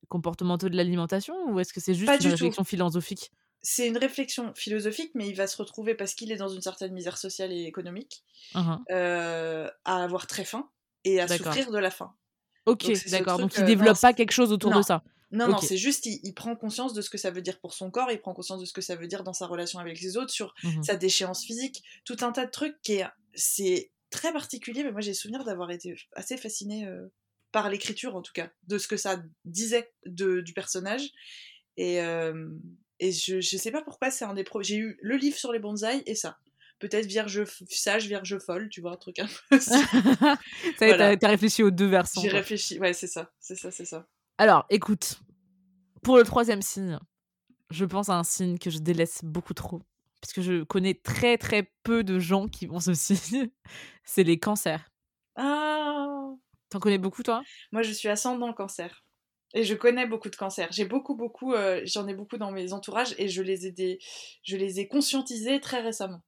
comportementaux 0.08 0.68
de 0.68 0.76
l'alimentation 0.76 1.34
ou 1.50 1.60
est-ce 1.60 1.72
que 1.72 1.80
c'est 1.80 1.94
juste 1.94 2.06
Pas 2.06 2.14
une 2.14 2.20
du 2.20 2.26
tout. 2.26 2.32
réflexion 2.32 2.64
philosophique? 2.64 3.30
C'est 3.62 3.88
une 3.88 3.96
réflexion 3.96 4.52
philosophique, 4.54 5.12
mais 5.14 5.26
il 5.26 5.34
va 5.34 5.46
se 5.46 5.56
retrouver 5.56 5.94
parce 5.94 6.14
qu'il 6.14 6.30
est 6.30 6.36
dans 6.36 6.48
une 6.48 6.60
certaine 6.60 6.92
misère 6.92 7.16
sociale 7.16 7.50
et 7.50 7.62
économique, 7.62 8.22
euh, 8.90 9.70
à 9.86 10.04
avoir 10.04 10.26
très 10.26 10.44
faim 10.44 10.68
et 11.04 11.18
à 11.20 11.28
souffrir 11.28 11.70
de 11.70 11.78
la 11.78 11.90
faim. 11.90 12.14
Ok, 12.66 12.90
d'accord. 13.10 13.38
Donc, 13.38 13.54
il 13.56 13.62
euh, 13.62 13.66
développe 13.66 13.96
non, 13.96 14.00
pas 14.00 14.12
quelque 14.12 14.32
chose 14.32 14.52
autour 14.52 14.70
non. 14.70 14.78
de 14.78 14.82
ça. 14.82 15.02
Non, 15.30 15.48
non, 15.48 15.58
c'est 15.58 15.76
juste, 15.76 16.06
il, 16.06 16.20
il 16.22 16.32
prend 16.32 16.54
conscience 16.54 16.94
de 16.94 17.02
ce 17.02 17.10
que 17.10 17.18
ça 17.18 17.30
veut 17.30 17.42
dire 17.42 17.58
pour 17.58 17.74
son 17.74 17.90
corps, 17.90 18.10
il 18.12 18.20
prend 18.20 18.34
conscience 18.34 18.60
de 18.60 18.66
ce 18.66 18.72
que 18.72 18.80
ça 18.80 18.94
veut 18.94 19.08
dire 19.08 19.24
dans 19.24 19.32
sa 19.32 19.46
relation 19.46 19.80
avec 19.80 20.00
les 20.00 20.16
autres, 20.16 20.32
sur 20.32 20.54
Mhm. 20.62 20.82
sa 20.84 20.94
déchéance 20.96 21.44
physique, 21.44 21.82
tout 22.04 22.16
un 22.20 22.30
tas 22.30 22.46
de 22.46 22.50
trucs 22.50 22.80
qui 22.82 22.94
est, 22.94 23.06
c'est 23.34 23.90
très 24.10 24.32
particulier, 24.32 24.84
mais 24.84 24.92
moi 24.92 25.00
j'ai 25.00 25.12
souvenir 25.12 25.42
d'avoir 25.44 25.72
été 25.72 25.96
assez 26.14 26.36
fascinée 26.36 26.86
euh, 26.86 27.08
par 27.50 27.68
l'écriture 27.68 28.14
en 28.14 28.22
tout 28.22 28.32
cas, 28.32 28.48
de 28.68 28.78
ce 28.78 28.86
que 28.86 28.96
ça 28.96 29.20
disait 29.44 29.92
de, 30.06 30.40
du 30.40 30.52
personnage. 30.52 31.10
Et, 31.76 32.00
euh, 32.00 32.48
et 33.00 33.10
je, 33.10 33.40
je 33.40 33.56
sais 33.56 33.72
pas 33.72 33.82
pourquoi 33.82 34.12
c'est 34.12 34.24
un 34.24 34.34
des 34.34 34.44
pro. 34.44 34.62
J'ai 34.62 34.76
eu 34.76 34.98
le 35.02 35.16
livre 35.16 35.36
sur 35.36 35.52
les 35.52 35.58
bonsaïs 35.58 36.02
et 36.06 36.14
ça. 36.14 36.38
Peut-être 36.78 37.06
vierge 37.06 37.44
sage, 37.68 38.06
vierge 38.06 38.38
folle, 38.38 38.68
tu 38.68 38.80
vois, 38.80 38.92
un 38.92 38.96
truc 38.96 39.18
un 39.18 39.26
peu. 39.50 39.60
ça 39.60 39.78
Voilà. 40.80 41.16
t'as- 41.16 41.28
réfléchi 41.28 41.62
aux 41.62 41.70
deux 41.70 41.86
versants. 41.86 42.20
J'ai 42.20 42.28
réfléchi, 42.28 42.78
ouais, 42.78 42.92
c'est 42.92 43.06
ça, 43.06 43.32
c'est 43.40 43.56
ça, 43.56 43.70
c'est 43.70 43.84
ça. 43.84 44.06
Alors, 44.38 44.66
écoute, 44.70 45.20
pour 46.02 46.16
le 46.16 46.24
troisième 46.24 46.62
signe, 46.62 46.98
je 47.70 47.84
pense 47.84 48.08
à 48.08 48.14
un 48.18 48.24
signe 48.24 48.58
que 48.58 48.70
je 48.70 48.78
délaisse 48.78 49.20
beaucoup 49.24 49.54
trop. 49.54 49.82
Parce 50.20 50.32
que 50.32 50.42
je 50.42 50.62
connais 50.64 50.94
très 50.94 51.36
très 51.38 51.70
peu 51.82 52.02
de 52.02 52.18
gens 52.18 52.48
qui 52.48 52.68
ont 52.70 52.80
ce 52.80 52.94
signe. 52.94 53.48
C'est 54.04 54.24
les 54.24 54.38
cancers. 54.38 54.90
Ah 55.36 56.30
T'en 56.70 56.80
connais 56.80 56.98
beaucoup, 56.98 57.22
toi? 57.22 57.42
Moi, 57.72 57.82
je 57.82 57.92
suis 57.92 58.08
ascendant 58.08 58.52
cancer. 58.52 59.04
Et 59.56 59.62
je 59.62 59.74
connais 59.74 60.06
beaucoup 60.06 60.30
de 60.30 60.34
cancers. 60.36 60.68
J'ai 60.72 60.84
beaucoup, 60.84 61.14
beaucoup, 61.14 61.52
euh, 61.52 61.80
j'en 61.84 62.08
ai 62.08 62.14
beaucoup 62.14 62.36
dans 62.38 62.50
mes 62.50 62.72
entourages 62.72 63.14
et 63.18 63.28
je 63.28 63.40
les 63.42 63.66
ai, 63.66 63.70
des, 63.70 63.98
je 64.42 64.56
les 64.56 64.80
ai 64.80 64.88
conscientisés 64.88 65.60
très 65.60 65.80
récemment. 65.80 66.22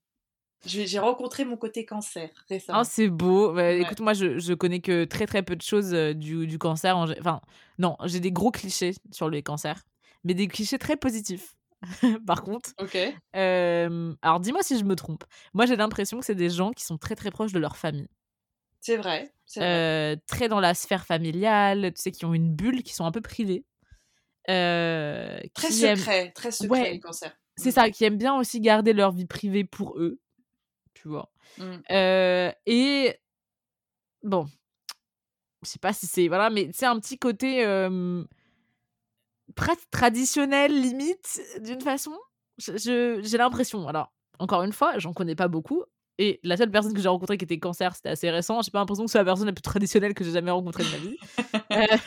J'ai 0.65 0.99
rencontré 0.99 1.45
mon 1.45 1.55
côté 1.55 1.85
cancer 1.85 2.29
récemment. 2.49 2.79
Ah, 2.79 2.83
c'est 2.83 3.09
beau. 3.09 3.49
Bah, 3.53 3.61
Ouais. 3.61 3.81
Écoute, 3.81 3.99
moi, 3.99 4.13
je, 4.13 4.39
je 4.39 4.53
connais 4.53 4.79
que 4.81 5.05
très 5.05 5.25
très 5.27 5.43
peu 5.43 5.55
de 5.55 5.61
choses 5.61 5.93
euh, 5.93 6.13
du, 6.13 6.47
du 6.47 6.57
cancer. 6.57 6.97
en 6.97 7.09
Enfin, 7.19 7.41
non, 7.77 7.95
j'ai 8.05 8.19
des 8.19 8.31
gros 8.31 8.51
clichés 8.51 8.93
sur 9.11 9.29
les 9.29 9.43
cancers, 9.43 9.81
mais 10.23 10.33
des 10.33 10.47
clichés 10.47 10.79
très 10.79 10.97
positifs. 10.97 11.53
Par 12.25 12.41
contre, 12.43 12.71
ok. 12.81 12.97
Euh, 13.35 14.13
alors 14.23 14.39
dis-moi 14.39 14.63
si 14.63 14.79
je 14.79 14.83
me 14.83 14.95
trompe. 14.95 15.23
Moi, 15.53 15.67
j'ai 15.67 15.75
l'impression 15.75 16.19
que 16.19 16.25
c'est 16.25 16.33
des 16.35 16.49
gens 16.49 16.71
qui 16.71 16.83
sont 16.83 16.97
très 16.97 17.13
très 17.15 17.29
proches 17.29 17.53
de 17.53 17.59
leur 17.59 17.77
famille. 17.77 18.07
C'est 18.81 18.97
vrai. 18.97 19.31
Euh, 19.57 20.15
très 20.27 20.49
dans 20.49 20.59
la 20.59 20.73
sphère 20.73 21.05
familiale, 21.05 21.91
tu 21.93 22.01
sais, 22.01 22.11
qui 22.11 22.25
ont 22.25 22.33
une 22.33 22.51
bulle, 22.53 22.81
qui 22.83 22.93
sont 22.95 23.05
un 23.05 23.11
peu 23.11 23.21
privés. 23.21 23.63
Euh, 24.49 25.39
Très 25.53 25.83
aiment- 25.85 25.97
secret, 25.97 26.31
très 26.31 26.51
secret 26.51 26.69
Ouais. 26.81 26.91
les 26.93 26.99
cancers. 26.99 27.33
C'est 27.57 27.71
ça, 27.71 27.89
qui 27.89 28.03
aiment 28.05 28.17
bien 28.17 28.35
aussi 28.37 28.61
garder 28.61 28.93
leur 28.93 29.11
vie 29.11 29.25
privée 29.25 29.63
pour 29.63 29.97
eux. 29.99 30.19
Tu 31.07 31.11
vois? 31.13 31.29
Mm. 31.57 31.75
Euh, 31.91 32.51
et 32.65 33.15
bon, 34.23 34.47
je 35.63 35.69
sais 35.69 35.79
pas 35.79 35.93
si 35.93 36.05
c'est 36.05 36.27
voilà, 36.27 36.49
mais 36.49 36.69
c'est 36.73 36.85
un 36.85 36.99
petit 36.99 37.17
côté 37.17 37.65
euh, 37.65 38.23
presque 39.55 39.89
traditionnel 39.89 40.73
limite 40.81 41.39
d'une 41.61 41.81
façon. 41.81 42.11
Je- 42.57 43.21
J'ai 43.23 43.37
l'impression. 43.37 43.87
Alors 43.87 44.11
encore 44.39 44.63
une 44.63 44.73
fois, 44.73 44.97
j'en 44.99 45.13
connais 45.13 45.35
pas 45.35 45.47
beaucoup. 45.47 45.83
Et 46.19 46.39
la 46.43 46.57
seule 46.57 46.71
personne 46.71 46.93
que 46.93 46.99
j'ai 46.99 47.07
rencontrée 47.09 47.37
qui 47.37 47.45
était 47.45 47.59
cancer, 47.59 47.95
c'était 47.95 48.09
assez 48.09 48.29
récent. 48.29 48.61
J'ai 48.63 48.71
pas 48.71 48.79
l'impression 48.79 49.05
que 49.05 49.11
c'est 49.11 49.19
la 49.19 49.25
personne 49.25 49.45
la 49.45 49.53
plus 49.53 49.61
traditionnelle 49.61 50.13
que 50.15 50.23
j'ai 50.23 50.31
jamais 50.31 50.51
rencontrée 50.51 50.83
de 50.83 50.89
ma 50.89 50.97
vie. 50.97 51.17
Euh, 51.73 51.97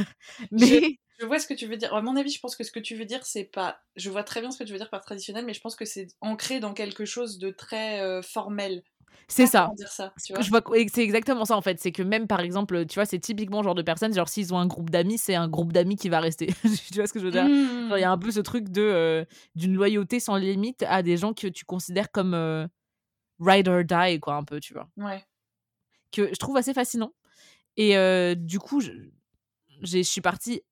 mais 0.53 0.99
Je 1.21 1.27
vois 1.27 1.39
ce 1.39 1.47
que 1.47 1.55
tu 1.55 1.67
veux 1.67 1.77
dire. 1.77 1.95
À 1.95 2.01
mon 2.01 2.17
avis, 2.17 2.31
je 2.31 2.41
pense 2.41 2.57
que 2.57 2.65
ce 2.65 2.73
que 2.73 2.81
tu 2.81 2.97
veux 2.97 3.05
dire, 3.05 3.25
c'est 3.25 3.45
pas. 3.45 3.81
Je 3.97 4.09
vois 4.09 4.23
très 4.23 4.41
bien 4.41 4.51
ce 4.51 4.59
que 4.59 4.65
tu 4.65 4.73
veux 4.73 4.79
dire 4.79 4.89
par 4.89 5.03
traditionnel, 5.03 5.45
mais 5.45 5.53
je 5.53 5.61
pense 5.61 5.77
que 5.77 5.85
c'est 5.85 6.09
ancré 6.21 6.61
dans 6.61 6.73
quelque 6.73 7.05
chose 7.05 7.39
de 7.39 7.51
très 7.51 8.01
euh, 8.01 8.23
formel. 8.23 8.83
c'est 9.29 9.47
ça. 9.47 9.71
dire 9.77 9.89
ça, 9.89 10.15
tu 10.25 10.33
vois 10.33 10.41
Je 10.41 10.51
c'est 10.93 11.03
exactement 11.03 11.45
ça 11.45 11.57
en 11.57 11.61
fait. 11.61 11.79
C'est 11.79 11.93
que 11.93 12.03
même 12.03 12.27
par 12.27 12.41
exemple, 12.41 12.87
tu 12.87 12.95
vois, 12.95 13.05
c'est 13.05 13.19
typiquement 13.19 13.59
le 13.61 13.65
genre 13.65 13.75
de 13.75 13.83
personnes, 13.83 14.15
genre 14.15 14.31
s'ils 14.31 14.55
ont 14.55 14.59
un 14.59 14.67
groupe 14.67 14.89
d'amis, 14.89 15.19
c'est 15.19 15.35
un 15.35 15.49
groupe 15.49 15.73
d'amis 15.73 15.97
qui 15.97 16.09
va 16.09 16.21
rester. 16.21 16.47
tu 16.91 16.95
vois 16.95 17.07
ce 17.07 17.13
que 17.13 17.19
je 17.19 17.27
veux 17.27 17.33
dire? 17.33 17.45
Mmh. 17.45 17.93
Il 17.97 18.01
y 18.01 18.05
a 18.05 18.11
un 18.11 18.19
peu 18.19 18.31
ce 18.31 18.41
truc 18.41 18.71
de 18.71 18.81
euh, 18.81 19.25
d'une 19.55 19.75
loyauté 19.75 20.21
sans 20.21 20.37
limite 20.37 20.85
à 20.89 21.03
des 21.03 21.19
gens 21.19 21.35
que 21.35 21.49
tu 21.49 21.67
considères 21.67 22.11
comme 22.11 22.33
euh, 22.33 22.67
ride 23.41 23.69
or 23.69 23.85
die, 23.85 24.21
quoi, 24.21 24.37
un 24.37 24.45
peu, 24.45 24.59
tu 24.59 24.73
vois. 24.73 24.89
Ouais. 24.97 25.23
Que 26.13 26.29
je 26.29 26.39
trouve 26.39 26.57
assez 26.57 26.73
fascinant. 26.73 27.13
Et 27.77 27.97
euh, 27.97 28.35
du 28.35 28.59
coup, 28.59 28.81
je, 28.81 28.93
je 29.83 30.03
suis 30.03 30.21
partie, 30.21 30.63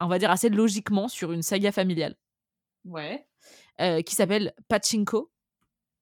on 0.00 0.08
va 0.08 0.18
dire, 0.18 0.30
assez 0.30 0.48
logiquement 0.48 1.08
sur 1.08 1.32
une 1.32 1.42
saga 1.42 1.72
familiale 1.72 2.16
Ouais. 2.84 3.26
euh, 3.80 4.02
qui 4.02 4.14
s'appelle 4.14 4.52
Pachinko. 4.68 5.30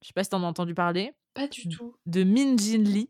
Je 0.03 0.09
sais 0.09 0.13
pas 0.13 0.25
si 0.25 0.31
t'en 0.31 0.43
as 0.43 0.47
entendu 0.47 0.75
parler. 0.75 1.13
Pas 1.35 1.49
du 1.49 1.69
tout. 1.69 1.95
de 2.07 2.23
Min 2.25 2.57
Jin 2.57 2.83
Lee, 2.85 3.09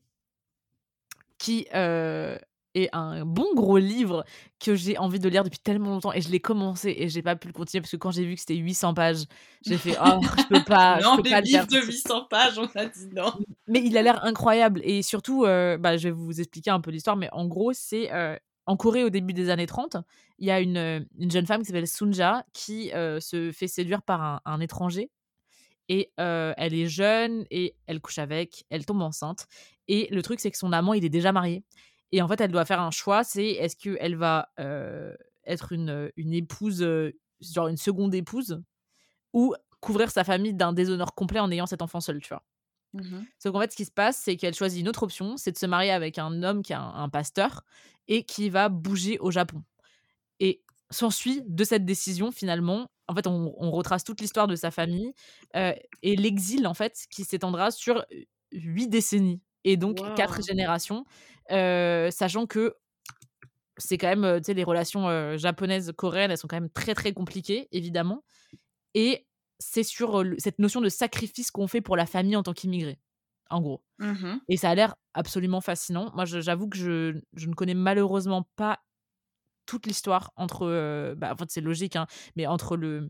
qui 1.39 1.67
euh, 1.75 2.39
est 2.75 2.89
un 2.95 3.25
bon 3.27 3.47
gros 3.55 3.79
livre 3.79 4.25
que 4.61 4.75
j'ai 4.75 4.97
envie 4.99 5.19
de 5.19 5.29
lire 5.29 5.45
depuis 5.45 5.59
tellement 5.59 5.91
longtemps 5.91 6.13
et 6.13 6.21
je 6.21 6.31
l'ai 6.31 6.41
commencé 6.41 6.95
et 6.97 7.09
j'ai 7.09 7.23
pas 7.23 7.37
pu 7.37 7.49
le 7.49 7.53
continuer 7.53 7.83
parce 7.83 7.91
que 7.91 7.97
quand 7.97 8.11
j'ai 8.13 8.25
vu 8.25 8.35
que 8.35 8.41
c'était 8.41 8.57
800 8.57 8.95
pages, 8.95 9.25
j'ai 9.67 9.77
fait 9.77 9.97
oh 10.05 10.21
je 10.39 10.45
peux 10.49 10.65
pas, 10.65 11.01
non, 11.01 11.13
je 11.13 11.17
peux 11.19 11.23
les 11.25 11.31
pas 11.31 11.41
le 11.41 11.47
faire. 11.47 11.67
livres 11.67 11.81
de 11.83 11.87
800 11.87 12.25
pages, 12.31 12.59
on 12.59 12.67
a 12.75 12.87
dit 12.87 13.09
non. 13.15 13.33
Mais 13.69 13.83
il 13.85 13.97
a 13.99 14.03
l'air 14.03 14.25
incroyable 14.25 14.81
et 14.85 15.03
surtout, 15.03 15.45
euh, 15.45 15.77
bah, 15.77 15.97
je 15.97 16.09
vais 16.09 16.13
vous 16.15 16.41
expliquer 16.41 16.71
un 16.71 16.81
peu 16.81 16.91
l'histoire, 16.91 17.17
mais 17.17 17.29
en 17.33 17.47
gros 17.47 17.73
c'est 17.75 18.11
en 18.67 18.77
Corée 18.77 19.05
au 19.05 19.11
début 19.11 19.33
des 19.33 19.51
années 19.51 19.67
30, 19.67 19.97
il 20.39 20.47
y 20.47 20.51
a 20.51 20.61
une, 20.61 20.77
euh, 20.77 21.01
une 21.19 21.31
jeune 21.31 21.47
femme 21.47 21.61
qui 21.61 21.67
s'appelle 21.67 21.87
Sunja 21.87 22.45
qui 22.53 22.93
euh, 22.93 23.21
se 23.21 23.53
fait 23.53 23.69
séduire 23.69 24.03
par 24.03 24.41
un, 24.45 24.61
étranger 24.61 25.11
et 25.89 26.13
euh, 26.19 26.55
elle 26.57 26.75
est 26.75 26.89
jeune 26.89 27.45
et 27.51 27.77
elle 27.87 28.01
couche 28.01 28.19
avec, 28.19 28.65
elle 28.71 28.87
tombe 28.87 29.03
enceinte. 29.03 29.47
Et 29.89 30.09
le 30.11 30.23
truc, 30.23 30.41
c'est 30.41 30.51
que 30.51 30.57
son 30.59 30.73
amant, 30.73 30.95
il 30.95 31.05
est 31.05 31.11
déjà 31.11 31.33
marié. 31.33 31.63
Et 32.13 32.23
en 32.23 32.29
fait, 32.29 32.41
elle 32.41 32.53
doit 32.53 32.65
faire 32.65 32.81
un 32.81 32.91
choix, 32.91 33.25
c'est 33.25 33.49
est-ce 33.49 33.77
qu'elle 33.77 34.17
va 34.17 34.49
être 35.45 35.73
une, 35.73 36.11
une 36.17 36.33
épouse, 36.33 36.87
genre 37.41 37.69
une 37.69 37.77
seconde 37.77 38.15
épouse, 38.15 38.63
ou 39.35 39.55
couvrir 39.81 40.11
sa 40.11 40.25
famille 40.25 40.55
d'un 40.55 40.73
déshonneur 40.73 41.15
complet 41.15 41.41
en 41.41 41.51
ayant 41.51 41.67
cet 41.67 41.83
enfant 41.83 42.01
seul, 42.01 42.21
tu 42.21 42.29
vois? 42.31 42.43
Mhm. 42.95 43.27
Sauf 43.39 43.53
qu'en 43.53 43.61
fait, 43.61 43.73
ce 43.73 43.77
qui 43.77 43.85
se 43.85 43.91
passe, 43.91 44.17
c'est 44.17 44.37
qu'elle 44.37 44.55
choisit 44.55 44.81
une 44.81 44.89
autre 44.89 45.03
option, 45.03 45.37
c'est 45.37 45.53
de 45.53 45.59
se 45.59 45.67
marier 45.67 45.91
avec 45.91 46.19
un 46.19 46.43
homme 46.43 46.63
qui 46.63 46.73
est 46.73 46.77
un, 46.77 46.93
un 46.95 47.09
pasteur 47.09 47.65
et 48.09 48.25
qui 48.25 48.51
va 48.51 48.69
bouger 48.69 49.19
au 49.19 49.31
Japon. 49.31 49.63
Et 50.41 50.63
s'ensuit 50.91 51.43
de 51.47 51.65
cette 51.65 51.85
décision, 51.85 52.31
finalement, 52.33 52.91
en 53.09 53.15
fait, 53.15 53.27
on, 53.27 53.55
on 53.59 53.71
retrace 53.71 54.05
toute 54.05 54.21
l'histoire 54.21 54.47
de 54.47 54.57
sa 54.57 54.71
famille 54.71 55.13
euh, 55.57 55.73
et 56.03 56.17
l'exil, 56.17 56.67
en 56.67 56.75
fait, 56.75 57.07
qui 57.11 57.25
s'étendra 57.25 57.71
sur 57.71 58.05
huit 58.53 58.89
décennies 58.89 59.43
et 59.65 59.77
donc 59.77 59.99
quatre 60.15 60.43
générations, 60.43 61.05
euh, 61.51 62.11
sachant 62.11 62.47
que 62.47 62.75
c'est 63.77 63.99
quand 63.99 64.09
même, 64.09 64.25
euh, 64.25 64.39
tu 64.39 64.45
sais, 64.47 64.55
les 64.55 64.65
relations 64.65 65.09
euh, 65.09 65.37
japonaises, 65.37 65.93
coréennes, 65.97 66.31
elles 66.31 66.39
sont 66.39 66.47
quand 66.49 66.61
même 66.61 66.71
très, 66.71 66.95
très 66.95 67.13
compliquées, 67.13 67.69
évidemment. 67.73 68.23
Et 68.95 69.27
c'est 69.59 69.83
sur 69.83 70.23
le- 70.25 70.37
cette 70.39 70.59
notion 70.59 70.81
de 70.81 70.89
sacrifice 70.89 71.51
qu'on 71.51 71.67
fait 71.69 71.81
pour 71.81 71.97
la 71.97 72.07
famille 72.07 72.37
en 72.37 72.43
tant 72.43 72.53
qu'immigré, 72.53 72.99
en 73.51 73.61
gros. 73.61 73.85
Mhm. 73.99 74.41
Et 74.49 74.57
ça 74.57 74.71
a 74.71 74.75
l'air 74.75 74.95
absolument 75.15 75.61
fascinant. 75.61 76.11
Moi, 76.15 76.25
j'avoue 76.25 76.69
que 76.69 76.77
je, 76.79 77.21
je 77.35 77.49
ne 77.49 77.55
connais 77.55 77.75
malheureusement 77.75 78.49
pas 78.57 78.81
toute 79.67 79.87
l'histoire 79.87 80.33
entre. 80.37 80.63
euh, 80.67 81.15
bah, 81.17 81.33
en 81.33 81.37
fait, 81.37 81.51
c'est 81.51 81.61
logique, 81.61 81.97
hein, 81.97 82.07
mais 82.37 82.47
entre 82.47 82.77
le, 82.77 83.09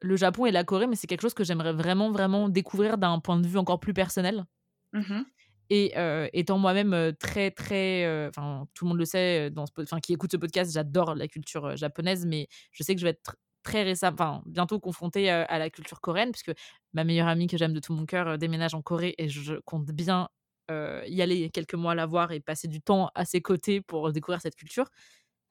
le 0.00 0.16
Japon 0.16 0.46
et 0.46 0.52
la 0.52 0.64
Corée, 0.64 0.86
mais 0.86 0.96
c'est 0.96 1.06
quelque 1.06 1.22
chose 1.22 1.34
que 1.34 1.44
j'aimerais 1.44 1.72
vraiment, 1.72 2.10
vraiment 2.12 2.48
découvrir 2.48 2.98
d'un 2.98 3.18
point 3.20 3.38
de 3.38 3.46
vue 3.46 3.58
encore 3.58 3.80
plus 3.80 3.94
personnel. 3.94 4.44
Mhm. 4.92 5.24
Et 5.72 5.92
euh, 5.96 6.28
étant 6.32 6.58
moi-même 6.58 7.12
très, 7.20 7.50
très. 7.52 8.04
euh, 8.04 8.28
Enfin, 8.28 8.66
tout 8.74 8.84
le 8.84 8.88
monde 8.90 8.98
le 8.98 9.04
sait, 9.04 9.50
dans 9.50 9.66
ce, 9.66 9.72
qui 10.02 10.12
écoute 10.12 10.32
ce 10.32 10.36
podcast, 10.36 10.72
j'adore 10.72 11.14
la 11.14 11.28
culture 11.28 11.76
japonaise, 11.76 12.26
mais 12.26 12.48
je 12.72 12.82
sais 12.82 12.94
que 12.94 13.00
je 13.00 13.06
vais 13.06 13.10
être 13.10 13.22
tr- 13.32 13.36
très 13.62 13.82
récemment, 13.82 14.14
enfin, 14.14 14.42
bientôt 14.46 14.80
confrontée 14.80 15.30
à 15.30 15.58
la 15.58 15.70
culture 15.70 16.00
coréenne, 16.00 16.32
puisque 16.32 16.52
ma 16.92 17.04
meilleure 17.04 17.28
amie 17.28 17.46
que 17.46 17.56
j'aime 17.56 17.72
de 17.72 17.80
tout 17.80 17.92
mon 17.92 18.06
cœur 18.06 18.38
déménage 18.38 18.74
en 18.74 18.82
Corée 18.82 19.14
et 19.18 19.28
je, 19.28 19.54
compte 19.64 19.86
bien 19.86 20.28
y 20.68 21.20
aller 21.20 21.50
quelques 21.50 21.74
mois 21.74 21.94
la 21.96 22.06
voir 22.06 22.30
et 22.32 22.40
passer 22.40 22.68
du 22.68 22.80
temps 22.80 23.10
à 23.14 23.24
ses 23.24 23.40
côtés 23.40 23.80
pour 23.80 24.12
découvrir 24.12 24.40
cette 24.40 24.54
culture. 24.54 24.88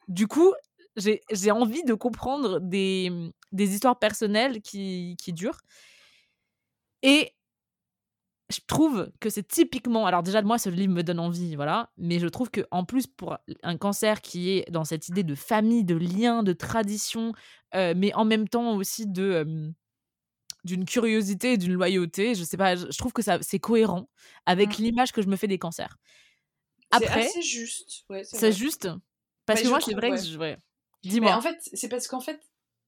Du 0.07 0.27
coup, 0.27 0.53
j'ai 0.97 1.51
envie 1.51 1.83
de 1.83 1.93
comprendre 1.93 2.59
des, 2.59 3.31
des 3.51 3.73
histoires 3.73 3.99
personnelles 3.99 4.61
qui, 4.61 5.15
qui 5.19 5.33
durent. 5.33 5.59
Et 7.03 7.33
je 8.49 8.59
trouve 8.67 9.11
que 9.19 9.29
c'est 9.29 9.47
typiquement. 9.47 10.05
Alors, 10.07 10.23
déjà, 10.23 10.41
moi, 10.41 10.57
ce 10.57 10.69
livre 10.69 10.93
me 10.93 11.03
donne 11.03 11.19
envie, 11.19 11.55
voilà. 11.55 11.91
Mais 11.97 12.19
je 12.19 12.27
trouve 12.27 12.49
que 12.49 12.61
en 12.71 12.83
plus, 12.85 13.05
pour 13.07 13.37
un 13.63 13.77
cancer 13.77 14.21
qui 14.21 14.49
est 14.51 14.71
dans 14.71 14.83
cette 14.85 15.07
idée 15.09 15.23
de 15.23 15.35
famille, 15.35 15.83
de 15.83 15.95
lien, 15.95 16.41
de 16.43 16.53
tradition, 16.53 17.33
euh, 17.75 17.93
mais 17.95 18.13
en 18.15 18.25
même 18.25 18.47
temps 18.49 18.75
aussi 18.75 19.05
de. 19.07 19.23
euh, 19.23 19.71
d'une 20.65 20.83
curiosité 20.85 21.53
et 21.53 21.57
d'une 21.57 21.71
loyauté, 21.73 22.35
je 22.35 22.43
sais 22.43 22.57
pas, 22.57 22.75
je 22.75 22.97
trouve 22.97 23.13
que 23.13 23.21
ça 23.21 23.37
c'est 23.41 23.59
cohérent 23.59 24.09
avec 24.45 24.77
Mm. 24.77 24.81
l'image 24.83 25.11
que 25.13 25.21
je 25.21 25.27
me 25.29 25.37
fais 25.37 25.47
des 25.47 25.57
cancers. 25.57 25.97
C'est 26.91 27.05
Après, 27.07 27.21
assez 27.27 27.41
juste. 27.41 28.03
Ouais, 28.09 28.23
c'est 28.25 28.37
c'est 28.37 28.51
juste 28.51 28.89
parce 29.45 29.61
Mais 29.61 29.63
que 29.65 29.69
moi, 29.69 29.79
c'est 29.79 29.93
vrai 29.93 30.11
ouais. 30.11 30.17
que 30.17 30.23
je. 30.23 30.37
ouais. 30.37 30.57
Mais 31.05 31.09
Dis-moi. 31.11 31.33
en 31.33 31.41
fait, 31.41 31.57
c'est 31.73 31.87
parce 31.87 32.07
qu'en 32.09 32.19
fait, 32.19 32.41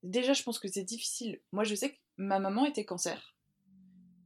déjà, 0.03 0.33
je 0.33 0.43
pense 0.43 0.59
que 0.59 0.67
c'est 0.67 0.83
difficile. 0.83 1.39
Moi, 1.53 1.63
je 1.63 1.75
sais 1.75 1.91
que 1.93 1.97
ma 2.17 2.39
maman 2.39 2.65
était 2.65 2.83
cancer. 2.83 3.35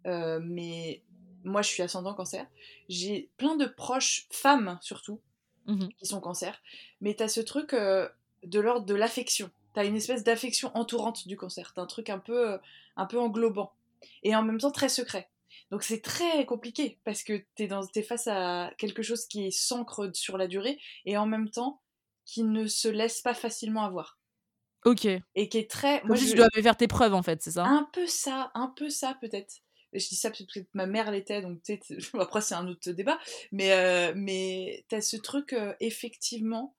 Euh, 0.08 0.40
mais 0.44 1.04
moi, 1.46 1.62
je 1.62 1.70
suis 1.70 1.84
ascendant 1.84 2.14
cancer. 2.14 2.46
J'ai 2.90 3.30
plein 3.38 3.56
de 3.56 3.66
proches, 3.66 4.28
femmes 4.32 4.78
surtout, 4.82 5.22
Mhm. 5.68 5.90
qui 5.98 6.06
sont 6.06 6.20
cancer. 6.20 6.62
Mais 7.02 7.14
t'as 7.16 7.28
ce 7.28 7.40
truc 7.42 7.74
euh, 7.74 8.08
de 8.44 8.60
l'ordre 8.60 8.86
de 8.86 8.94
l'affection. 8.94 9.50
T'as 9.74 9.86
une 9.86 9.96
espèce 9.96 10.24
d'affection 10.24 10.72
entourante 10.76 11.28
du 11.28 11.38
cancer. 11.38 11.74
T'as 11.74 11.82
un 11.82 11.86
truc 11.88 12.10
un 12.10 12.20
peu, 12.20 12.52
euh, 12.54 12.58
un 12.98 13.06
peu 13.06 13.20
englobant. 13.20 13.74
Et 14.24 14.36
en 14.36 14.44
même 14.44 14.60
temps 14.60 14.72
très 14.72 14.90
secret. 14.90 15.30
Donc 15.72 15.84
c'est 15.84 16.02
très 16.02 16.46
compliqué 16.46 17.00
parce 17.04 17.24
que 17.24 17.44
t'es, 17.56 17.68
dans, 17.68 17.86
t'es 17.86 18.04
face 18.04 18.28
à 18.28 18.72
quelque 18.78 19.02
chose 19.02 19.26
qui 19.26 19.52
s'ancre 19.52 20.12
sur 20.14 20.38
la 20.38 20.48
durée 20.48 20.80
et 21.06 21.18
en 21.18 21.26
même 21.26 21.50
temps 21.50 21.82
qui 22.26 22.44
ne 22.44 22.68
se 22.68 22.88
laisse 22.88 23.22
pas 23.22 23.34
facilement 23.34 23.84
avoir. 23.84 24.20
Ok. 24.86 25.06
Et 25.34 25.50
qui 25.50 25.58
est 25.58 25.70
très... 25.70 26.02
Comme 26.02 26.16
si 26.16 26.30
tu 26.30 26.36
dois 26.36 26.48
faire 26.54 26.78
tes 26.78 26.88
preuves 26.88 27.14
en 27.16 27.24
fait, 27.24 27.42
c'est 27.42 27.52
ça? 27.52 27.66
Un 27.66 27.90
peu 27.92 28.06
ça, 28.06 28.52
un 28.54 28.68
peu 28.68 28.90
ça 28.90 29.18
peut-être. 29.20 29.62
Je 29.98 30.08
dis 30.10 30.16
ça 30.16 30.30
parce 30.30 30.44
que 30.46 30.60
ma 30.74 30.86
mère 30.86 31.12
l'était, 31.12 31.42
donc 31.42 31.62
peut-être 31.62 31.92
après 32.20 32.42
c'est 32.42 32.56
un 32.56 32.68
autre 32.68 32.92
débat. 32.92 33.18
Mais, 33.52 33.72
euh, 33.72 34.14
mais 34.16 34.86
t'as 34.90 35.02
ce 35.02 35.18
truc 35.18 35.54
euh, 35.54 35.74
effectivement 35.80 36.76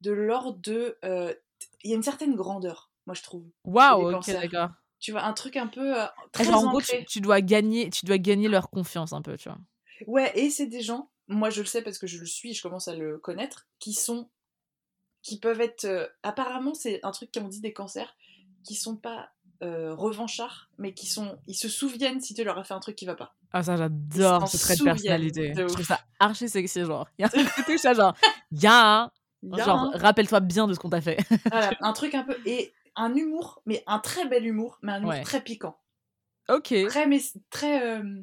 de 0.00 0.12
l'ordre 0.12 0.58
de... 0.58 0.98
euh, 1.04 1.34
Il 1.82 1.90
y 1.90 1.92
a 1.92 1.96
une 1.96 2.02
certaine 2.02 2.34
grandeur, 2.34 2.90
moi 3.06 3.14
je 3.14 3.22
trouve. 3.22 3.44
Waouh, 3.64 4.16
ok, 4.16 4.30
d'accord. 4.30 4.70
Tu 4.98 5.12
vois, 5.12 5.22
un 5.22 5.32
truc 5.32 5.56
un 5.56 5.66
peu 5.66 6.00
euh, 6.00 6.06
très 6.32 6.44
Genre, 6.44 6.62
en 6.62 6.68
gros, 6.70 6.82
tu, 6.82 7.04
tu 7.06 7.20
dois 7.22 7.40
gagner, 7.40 7.88
tu 7.88 8.04
dois 8.04 8.18
gagner 8.18 8.48
leur 8.48 8.68
confiance 8.68 9.14
un 9.14 9.22
peu, 9.22 9.36
tu 9.38 9.48
vois. 9.48 9.58
Ouais, 10.06 10.30
et 10.38 10.50
c'est 10.50 10.66
des 10.66 10.82
gens, 10.82 11.10
moi 11.28 11.48
je 11.50 11.60
le 11.60 11.66
sais 11.66 11.82
parce 11.82 11.98
que 11.98 12.06
je 12.06 12.18
le 12.18 12.26
suis, 12.26 12.52
je 12.54 12.62
commence 12.62 12.88
à 12.88 12.94
le 12.94 13.18
connaître, 13.18 13.66
qui 13.78 13.94
sont... 13.94 14.28
qui 15.22 15.38
peuvent 15.38 15.60
être... 15.60 16.12
apparemment 16.22 16.74
c'est 16.74 17.00
un 17.02 17.10
truc 17.12 17.30
qu'on 17.32 17.48
dit 17.48 17.60
des 17.60 17.72
cancers, 17.72 18.14
qui 18.64 18.74
sont 18.74 18.96
pas 18.96 19.30
euh, 19.62 19.94
revanchards, 19.94 20.68
mais 20.78 20.92
qui 20.94 21.06
sont... 21.06 21.38
Ils 21.46 21.54
se 21.54 21.68
souviennent 21.68 22.20
si 22.20 22.34
tu 22.34 22.44
leur 22.44 22.58
as 22.58 22.64
fait 22.64 22.74
un 22.74 22.80
truc 22.80 22.96
qui 22.96 23.06
va 23.06 23.14
pas. 23.14 23.34
Ah 23.52 23.62
ça 23.62 23.76
j'adore 23.76 24.46
ce 24.48 24.56
trait 24.58 24.76
de 24.76 24.84
personnalité. 24.84 25.50
de 25.50 25.66
Je 25.68 25.72
trouve 25.72 25.84
ça 25.86 26.00
archi 26.20 26.48
sexy 26.48 26.84
genre. 26.84 27.08
Il 27.18 27.22
y 27.22 27.24
a 27.24 27.30
un 27.34 27.44
côté 27.44 27.78
ça 27.78 27.94
genre 27.94 28.14
ya 28.52 29.10
Il 29.42 29.56
y 29.56 29.60
a 29.60 29.64
genre 29.64 29.90
rappelle-toi 29.94 30.40
bien 30.40 30.68
de 30.68 30.74
ce 30.74 30.78
qu'on 30.78 30.90
t'a 30.90 31.00
fait. 31.00 31.18
Voilà, 31.50 31.72
un 31.80 31.92
truc 31.92 32.14
un 32.14 32.22
peu. 32.22 32.36
Et 32.46 32.72
un 32.96 33.14
humour, 33.14 33.60
mais 33.66 33.82
un 33.86 33.98
très 33.98 34.26
bel 34.28 34.46
humour, 34.46 34.78
mais 34.82 34.92
un 34.92 34.98
humour 35.00 35.10
Ouais. 35.10 35.22
très 35.22 35.40
piquant. 35.42 35.76
ok. 36.48 36.74
Très. 36.88 37.06
Mais, 37.06 37.20
très 37.50 37.82
euh, 37.98 38.22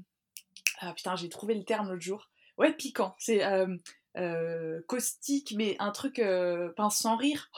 Ah 0.79 0.93
putain, 0.93 1.15
j'ai 1.15 1.29
trouvé 1.29 1.55
le 1.55 1.63
terme 1.63 1.89
l'autre 1.89 2.01
jour. 2.01 2.29
Ouais, 2.57 2.71
piquant. 2.73 3.13
C'est 3.19 3.43
euh, 3.45 3.75
euh, 4.17 4.81
caustique, 4.87 5.53
mais 5.57 5.75
un 5.79 5.91
truc. 5.91 6.19
Euh, 6.19 6.69
pince 6.75 6.97
sans 6.97 7.17
rire. 7.17 7.49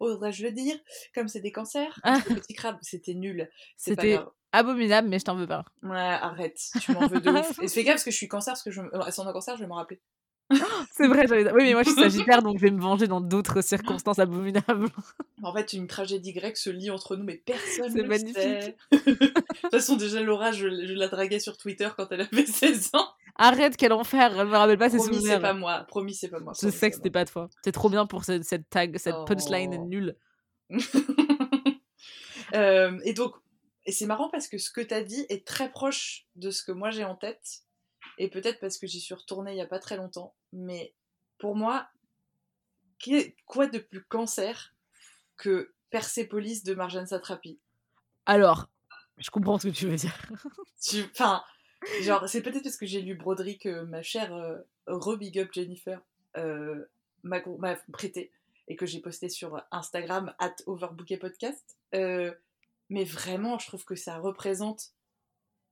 Oh, 0.00 0.06
oserais-je 0.06 0.44
le 0.44 0.52
dire? 0.52 0.76
Comme 1.14 1.28
c'est 1.28 1.40
des 1.40 1.52
cancers. 1.52 2.00
Ah. 2.02 2.18
Le 2.28 2.36
petit 2.36 2.54
crabe, 2.54 2.78
c'était 2.82 3.14
nul. 3.14 3.48
C'était 3.76 4.18
abominable 4.54 5.08
mais 5.08 5.18
je 5.18 5.24
t'en 5.24 5.36
veux 5.36 5.46
pas. 5.46 5.64
Ouais, 5.82 5.98
arrête, 5.98 6.58
tu 6.80 6.92
m'en 6.92 7.06
veux 7.06 7.20
de 7.20 7.30
ouf. 7.30 7.58
Et 7.60 7.68
fais 7.68 7.84
gaffe 7.84 7.94
parce 7.94 8.04
que 8.04 8.10
je 8.10 8.16
suis 8.16 8.28
cancer, 8.28 8.52
parce 8.52 8.62
que 8.62 8.70
je. 8.70 8.80
Euh, 8.80 9.00
ascendant 9.00 9.32
cancer, 9.32 9.56
je 9.56 9.62
vais 9.62 9.66
m'en 9.66 9.76
rappeler. 9.76 10.00
C'est 10.92 11.08
vrai, 11.08 11.26
j'avais 11.26 11.50
oui, 11.52 11.64
mais 11.64 11.72
moi 11.72 11.82
je 11.82 11.90
suis 11.90 12.00
sagittaire, 12.00 12.42
donc 12.42 12.58
je 12.58 12.62
vais 12.62 12.70
me 12.70 12.80
venger 12.80 13.06
dans 13.06 13.20
d'autres 13.20 13.62
circonstances 13.62 14.18
abominables. 14.18 14.88
En 15.42 15.52
fait, 15.52 15.72
une 15.74 15.86
tragédie 15.86 16.32
grecque 16.32 16.56
se 16.56 16.70
lie 16.70 16.90
entre 16.90 17.16
nous, 17.16 17.24
mais 17.24 17.36
personne 17.36 17.92
ne 17.92 18.02
le 18.02 18.08
magnifique. 18.08 18.34
sait. 18.36 18.76
De 18.92 19.14
toute 19.14 19.70
façon, 19.70 19.96
déjà, 19.96 20.22
Laura, 20.22 20.52
je, 20.52 20.68
je 20.68 20.92
la 20.94 21.08
draguais 21.08 21.38
sur 21.40 21.56
Twitter 21.58 21.88
quand 21.96 22.06
elle 22.12 22.22
avait 22.22 22.46
16 22.46 22.90
ans. 22.94 23.08
Arrête, 23.36 23.76
quel 23.76 23.92
enfer, 23.92 24.38
elle 24.40 24.46
me 24.46 24.56
rappelle 24.56 24.78
pas 24.78 24.88
ses 24.88 24.96
Promis, 24.96 25.14
c'est 25.16 25.20
souvenirs. 25.20 25.40
pas 25.42 25.52
moi. 25.52 25.84
Promis, 25.88 26.14
c'est 26.14 26.28
pas 26.28 26.40
moi. 26.40 26.52
Je 26.62 26.68
sais 26.70 26.88
que 26.88 26.96
c'était 26.96 27.10
pas 27.10 27.24
toi. 27.26 27.50
C'est 27.62 27.72
trop 27.72 27.90
bien 27.90 28.06
pour 28.06 28.24
cette, 28.24 28.44
cette 28.44 28.70
tag, 28.70 28.96
cette 28.96 29.16
punchline 29.26 29.76
Oh. 29.80 29.84
nulle. 29.86 30.16
Euh, 32.54 32.98
et 33.04 33.12
donc, 33.12 33.34
et 33.86 33.92
c'est 33.92 34.06
marrant 34.06 34.28
parce 34.30 34.48
que 34.48 34.56
ce 34.58 34.70
que 34.70 34.80
tu 34.80 34.94
as 34.94 35.02
dit 35.02 35.26
est 35.28 35.46
très 35.46 35.68
proche 35.70 36.26
de 36.36 36.50
ce 36.50 36.62
que 36.62 36.72
moi 36.72 36.90
j'ai 36.90 37.04
en 37.04 37.16
tête. 37.16 37.63
Et 38.18 38.28
peut-être 38.28 38.60
parce 38.60 38.78
que 38.78 38.86
j'y 38.86 39.00
suis 39.00 39.14
retournée 39.14 39.52
il 39.52 39.58
y 39.58 39.62
a 39.62 39.66
pas 39.66 39.78
très 39.78 39.96
longtemps. 39.96 40.34
Mais 40.52 40.94
pour 41.38 41.56
moi, 41.56 41.88
quoi 43.46 43.66
de 43.66 43.78
plus 43.78 44.04
cancer 44.04 44.74
que 45.36 45.72
Persepolis 45.90 46.62
de 46.64 46.74
Marjane 46.74 47.06
Satrapi? 47.06 47.58
Alors, 48.26 48.68
je 49.18 49.30
comprends 49.30 49.58
ce 49.58 49.68
que 49.68 49.72
tu 49.72 49.88
veux 49.88 49.96
dire. 49.96 50.16
Enfin, 51.12 51.42
genre, 52.02 52.28
c'est 52.28 52.42
peut-être 52.42 52.62
parce 52.62 52.76
que 52.76 52.84
j'ai 52.84 53.00
lu 53.00 53.14
Broderick, 53.14 53.64
euh, 53.64 53.86
ma 53.86 54.02
chère 54.02 54.34
euh, 54.34 54.58
re-big 54.86 55.38
up 55.38 55.48
Jennifer, 55.50 55.98
euh, 56.36 56.84
m'a 57.22 57.40
prêté 57.90 58.30
et 58.68 58.76
que 58.76 58.86
j'ai 58.86 59.00
posté 59.00 59.28
sur 59.28 59.62
Instagram, 59.70 60.34
at 60.38 60.56
Podcast. 61.20 61.76
Euh, 61.94 62.32
mais 62.90 63.04
vraiment, 63.04 63.58
je 63.58 63.66
trouve 63.66 63.84
que 63.84 63.94
ça 63.94 64.18
représente 64.18 64.92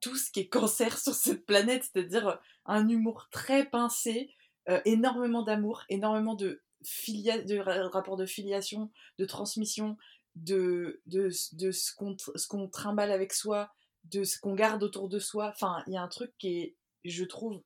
tout 0.03 0.17
ce 0.17 0.31
qui 0.31 0.41
est 0.41 0.49
cancer 0.49 0.99
sur 0.99 1.15
cette 1.15 1.47
planète, 1.47 1.85
c'est-à-dire 1.85 2.39
un 2.67 2.89
humour 2.89 3.29
très 3.31 3.65
pincé, 3.65 4.35
euh, 4.69 4.81
énormément 4.85 5.43
d'amour, 5.43 5.85
énormément 5.89 6.35
de, 6.35 6.61
filia 6.85 7.41
de 7.41 7.59
ra- 7.59 7.89
rapport 7.89 8.19
de 8.19 8.27
filiation, 8.27 8.91
de 9.19 9.25
transmission, 9.25 9.97
de, 10.35 11.01
de, 11.07 11.31
de 11.53 11.71
ce 11.73 11.95
qu'on 11.95 12.17
qu'on 12.51 12.69
trimballe 12.69 13.11
avec 13.13 13.33
soi, 13.33 13.73
de 14.05 14.25
ce 14.25 14.39
qu'on 14.39 14.55
garde 14.55 14.83
autour 14.83 15.09
de 15.09 15.19
soi. 15.19 15.49
Enfin, 15.55 15.83
il 15.87 15.95
y 15.95 15.97
a 15.97 16.03
un 16.03 16.09
truc 16.09 16.33
qui 16.39 16.59
est, 16.59 16.77
je 17.05 17.25
trouve, 17.25 17.63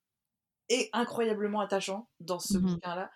est 0.69 0.91
incroyablement 0.93 1.61
attachant 1.61 2.09
dans 2.21 2.41
ce 2.41 2.59
Mhm. 2.59 2.75
bouquin-là. 2.75 3.11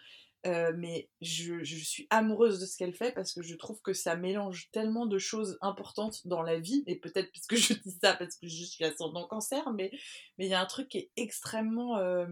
Euh, 0.47 0.73
mais 0.75 1.11
je, 1.21 1.63
je 1.63 1.77
suis 1.77 2.07
amoureuse 2.09 2.61
de 2.61 2.67
ce 2.67 2.79
qu'elle 2.79 2.95
fait 2.95 3.13
parce 3.13 3.35
que 3.35 3.43
je 3.43 3.55
trouve 3.57 3.83
que 3.83 3.93
ça 3.93 4.17
mélange 4.17 4.71
tellement 4.73 5.05
de 5.05 5.19
choses 5.19 5.59
importantes 5.61 6.27
dans 6.27 6.41
la 6.43 6.59
vie, 6.59 6.83
et 6.87 6.97
peut-être 6.97 7.31
parce 7.33 7.47
que 7.47 7.57
je 7.57 7.75
dis 7.75 7.99
ça 8.03 8.15
parce 8.15 8.37
que 8.37 8.47
je 8.47 8.65
suis 8.65 8.85
ascendant 8.85 9.27
cancer, 9.27 9.71
mais 9.73 9.91
mais 10.39 10.47
il 10.47 10.51
y 10.51 10.55
a 10.55 10.61
un 10.63 10.67
truc 10.67 10.89
qui 10.89 10.99
est 10.99 11.11
extrêmement 11.17 11.99
euh, 11.99 12.27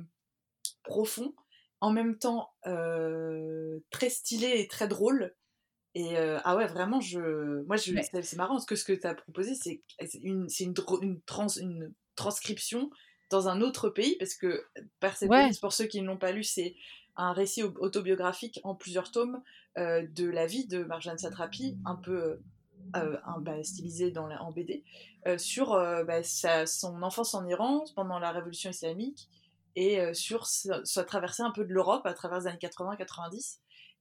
profond, 0.85 1.35
en 1.81 1.91
même 1.93 2.19
temps 2.19 2.51
euh, 2.67 3.79
très 3.91 4.09
stylé 4.09 4.61
et 4.61 4.69
très 4.69 4.89
drôle. 4.89 5.35
Et 5.95 6.17
ah 6.17 6.55
ouais, 6.57 6.67
vraiment, 6.69 7.01
je, 7.01 7.65
moi, 7.67 7.77
je, 7.77 7.93
c'est 8.23 8.37
marrant, 8.37 8.55
parce 8.55 8.67
que 8.67 8.77
ce 8.77 8.85
que 8.85 8.93
tu 8.93 9.07
as 9.07 9.15
proposé, 9.15 9.55
c'est 9.55 9.83
une, 10.23 10.49
c'est 10.49 10.65
une, 10.65 10.75
une, 11.03 11.21
trans, 11.23 11.49
une 11.49 11.93
transcription 12.15 12.89
dans 13.31 13.49
un 13.49 13.61
autre 13.63 13.91
pays, 13.91 14.17
parce 14.17 14.35
que 14.35 14.65
Persepolis, 15.01 15.43
Ouais. 15.43 15.51
pour 15.61 15.73
ceux 15.73 15.87
qui 15.87 16.01
ne 16.01 16.07
l'ont 16.07 16.17
pas 16.19 16.31
lu, 16.31 16.45
c'est 16.45 16.77
un 17.19 17.33
récit 17.33 17.63
au- 17.63 17.75
autobiographique 17.81 18.61
en 18.65 18.75
plusieurs 18.75 19.11
tomes 19.11 19.43
euh, 19.77 20.07
de 20.15 20.27
la 20.29 20.47
vie 20.47 20.67
de 20.67 20.83
Marjane 20.85 21.19
Satrapi, 21.19 21.77
un 21.85 21.97
peu 21.97 22.41
euh, 22.97 23.19
un- 23.27 23.41
bah, 23.41 23.63
stylisé 23.63 24.11
dans 24.11 24.27
la- 24.27 24.43
en 24.43 24.51
BD, 24.51 24.83
euh, 25.27 25.37
sur 25.37 25.75
euh, 25.75 26.05
bah, 26.05 26.23
sa- 26.23 26.65
son 26.67 27.03
enfance 27.03 27.35
en 27.35 27.47
Iran 27.47 27.85
pendant 27.95 28.19
la 28.19 28.31
révolution 28.33 28.71
islamique 28.71 29.29
et 29.77 30.01
euh, 30.01 30.15
sur 30.15 30.47
sa, 30.47 30.83
sa 30.85 31.05
traversée 31.05 31.43
un 31.43 31.51
peu 31.51 31.65
de 31.65 31.73
l'Europe 31.73 32.07
à 32.07 32.15
travers 32.15 32.41
les 32.41 32.47
années 32.47 32.59
80-90 32.59 33.59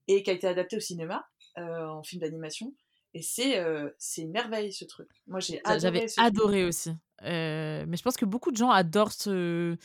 et 0.08 0.24
qui 0.24 0.30
a 0.30 0.34
été 0.34 0.48
adapté 0.48 0.78
au 0.78 0.80
cinéma 0.80 1.28
euh, 1.58 1.86
en 1.88 2.02
film 2.04 2.22
d'animation. 2.22 2.74
Et 3.14 3.22
c'est 3.22 3.60
euh, 3.60 3.90
une 4.18 4.32
merveille 4.32 4.72
ce 4.72 4.86
truc. 4.86 5.10
Moi 5.28 5.40
j'ai 5.40 5.60
adoré 5.66 5.80
J'avais 5.80 6.06
adoré 6.18 6.66
aussi. 6.66 6.92
Euh, 7.24 7.84
mais 7.88 7.98
je 7.98 8.04
pense 8.04 8.16
que 8.16 8.26
beaucoup 8.26 8.52
de 8.52 8.58
gens 8.58 8.70
adorent 8.70 9.12
ce. 9.12 9.76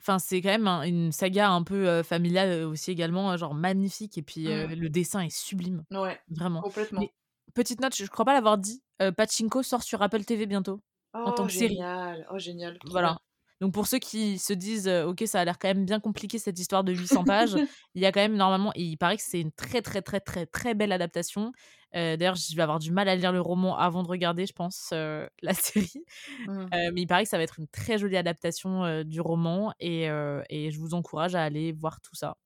Enfin, 0.00 0.18
c'est 0.18 0.40
quand 0.42 0.48
même 0.50 0.68
un- 0.68 0.82
une 0.82 1.12
saga 1.12 1.50
un 1.50 1.62
peu 1.62 1.88
euh, 1.88 2.02
familiale 2.02 2.48
euh, 2.50 2.68
aussi 2.68 2.90
également, 2.90 3.32
euh, 3.32 3.36
genre 3.36 3.54
magnifique. 3.54 4.18
Et 4.18 4.22
puis 4.22 4.48
euh, 4.50 4.66
Mm. 4.68 4.74
le 4.74 4.88
dessin 4.90 5.20
est 5.22 5.30
sublime, 5.36 5.84
Ouais, 5.90 6.18
vraiment. 6.28 6.60
complètement. 6.62 7.00
Mais 7.00 7.12
petite 7.54 7.80
note, 7.80 7.94
je, 7.96 8.04
je 8.04 8.10
crois 8.10 8.24
pas 8.24 8.34
l'avoir 8.34 8.58
dit. 8.58 8.82
euh, 9.02 9.12
Pachinko 9.12 9.62
sort 9.62 9.82
sur 9.82 10.02
Apple 10.02 10.24
TV 10.24 10.46
bientôt. 10.46 10.80
Oh, 11.14 11.30
tant 11.36 11.46
que 11.46 11.52
série. 11.52 11.74
génial. 11.74 12.26
Oh, 12.30 12.38
génial. 12.38 12.78
Trop 12.78 12.90
Voilà. 12.90 13.18
Donc 13.60 13.72
pour 13.72 13.86
ceux 13.86 13.98
qui 13.98 14.38
se 14.38 14.52
disent 14.52 14.88
ok 14.88 15.22
ça 15.26 15.40
a 15.40 15.44
l'air 15.44 15.58
quand 15.58 15.68
même 15.68 15.84
bien 15.84 16.00
compliqué 16.00 16.38
cette 16.38 16.58
histoire 16.58 16.84
de 16.84 16.92
800 16.92 17.24
pages, 17.24 17.54
il 17.94 18.02
y 18.02 18.06
a 18.06 18.12
quand 18.12 18.20
même 18.20 18.36
normalement 18.36 18.72
et 18.74 18.82
il 18.82 18.96
paraît 18.96 19.16
que 19.16 19.22
c'est 19.24 19.40
une 19.40 19.52
très 19.52 19.82
très 19.82 20.02
très 20.02 20.20
très 20.20 20.46
très 20.46 20.74
belle 20.74 20.92
adaptation. 20.92 21.52
Euh, 21.94 22.16
D'ailleurs 22.16 22.34
je 22.34 22.54
vais 22.54 22.62
avoir 22.62 22.78
du 22.78 22.92
mal 22.92 23.08
à 23.08 23.16
lire 23.16 23.32
le 23.32 23.40
roman 23.40 23.76
avant 23.78 24.02
de 24.02 24.08
regarder 24.08 24.44
je 24.44 24.52
pense 24.52 24.90
euh, 24.92 25.26
la 25.42 25.54
série. 25.54 26.04
Mm. 26.46 26.50
Euh, 26.50 26.66
mais 26.92 27.02
il 27.02 27.06
paraît 27.06 27.24
que 27.24 27.30
ça 27.30 27.38
va 27.38 27.44
être 27.44 27.58
une 27.58 27.68
très 27.68 27.98
jolie 27.98 28.16
adaptation 28.16 29.02
du 29.04 29.20
roman 29.20 29.72
et, 29.80 30.04
et 30.50 30.70
je 30.70 30.78
vous 30.78 30.94
encourage 30.94 31.34
à 31.34 31.42
aller 31.42 31.72
voir 31.72 32.00
tout 32.00 32.14
ça 32.14 32.36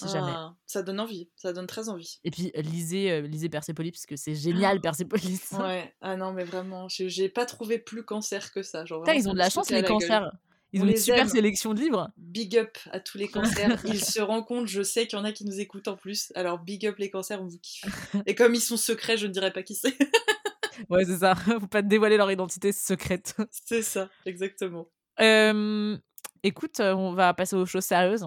si 0.00 0.12
jamais. 0.12 0.32
Ah, 0.34 0.54
ça 0.66 0.82
donne 0.82 1.00
envie. 1.00 1.28
Ça 1.36 1.52
donne 1.52 1.66
très 1.66 1.88
envie. 1.88 2.20
Et 2.24 2.30
puis 2.30 2.52
lisez 2.54 3.10
euh, 3.10 3.20
lisez 3.22 3.48
Persepolis 3.48 3.92
parce 3.92 4.06
que 4.06 4.16
c'est 4.16 4.34
génial 4.34 4.80
Persepolis. 4.80 5.52
Ouais. 5.52 5.92
Ah 6.00 6.16
non, 6.16 6.32
mais 6.32 6.44
vraiment, 6.44 6.86
j'ai 6.88 7.28
pas 7.28 7.46
trouvé 7.46 7.78
plus 7.78 8.04
cancer 8.04 8.52
que 8.52 8.62
ça. 8.62 8.84
Genre, 8.84 9.02
vraiment, 9.02 9.18
ils 9.18 9.28
ont 9.28 9.32
de 9.32 9.38
la 9.38 9.50
chance 9.50 9.70
les 9.70 9.82
la 9.82 9.88
gueule. 9.88 10.30
Ils 10.72 10.82
On 10.82 10.84
ont 10.84 10.88
une 10.88 10.96
super 10.96 11.22
aime. 11.22 11.28
sélection 11.28 11.74
de 11.74 11.80
livres. 11.80 12.10
Big 12.16 12.56
up 12.56 12.78
à 12.92 13.00
tous 13.00 13.18
les 13.18 13.28
cancers. 13.28 13.80
Ils 13.86 14.04
se 14.04 14.20
rendent 14.20 14.46
compte, 14.46 14.68
je 14.68 14.82
sais 14.82 15.06
qu'il 15.06 15.18
y 15.18 15.22
en 15.22 15.24
a 15.24 15.32
qui 15.32 15.44
nous 15.44 15.58
écoutent 15.58 15.88
en 15.88 15.96
plus. 15.96 16.32
Alors 16.36 16.58
big 16.60 16.86
up 16.86 16.96
les 16.98 17.10
cancers, 17.10 17.42
on 17.42 17.46
vous 17.48 17.58
kiffe. 17.58 18.14
Et 18.26 18.34
comme 18.36 18.54
ils 18.54 18.60
sont 18.60 18.76
secrets, 18.76 19.16
je 19.16 19.26
ne 19.26 19.32
dirais 19.32 19.52
pas 19.52 19.62
qui 19.62 19.74
c'est. 19.74 19.96
Ouais 20.88 21.04
c'est 21.04 21.18
ça. 21.18 21.34
Faut 21.60 21.66
pas 21.66 21.82
dévoiler 21.82 22.16
leur 22.16 22.30
identité 22.32 22.72
secrète. 22.72 23.34
c'est 23.50 23.82
ça, 23.82 24.08
exactement. 24.24 24.88
Euh, 25.20 25.98
écoute, 26.42 26.80
euh, 26.80 26.94
on 26.94 27.12
va 27.12 27.34
passer 27.34 27.54
aux 27.54 27.66
choses 27.66 27.84
sérieuses 27.84 28.26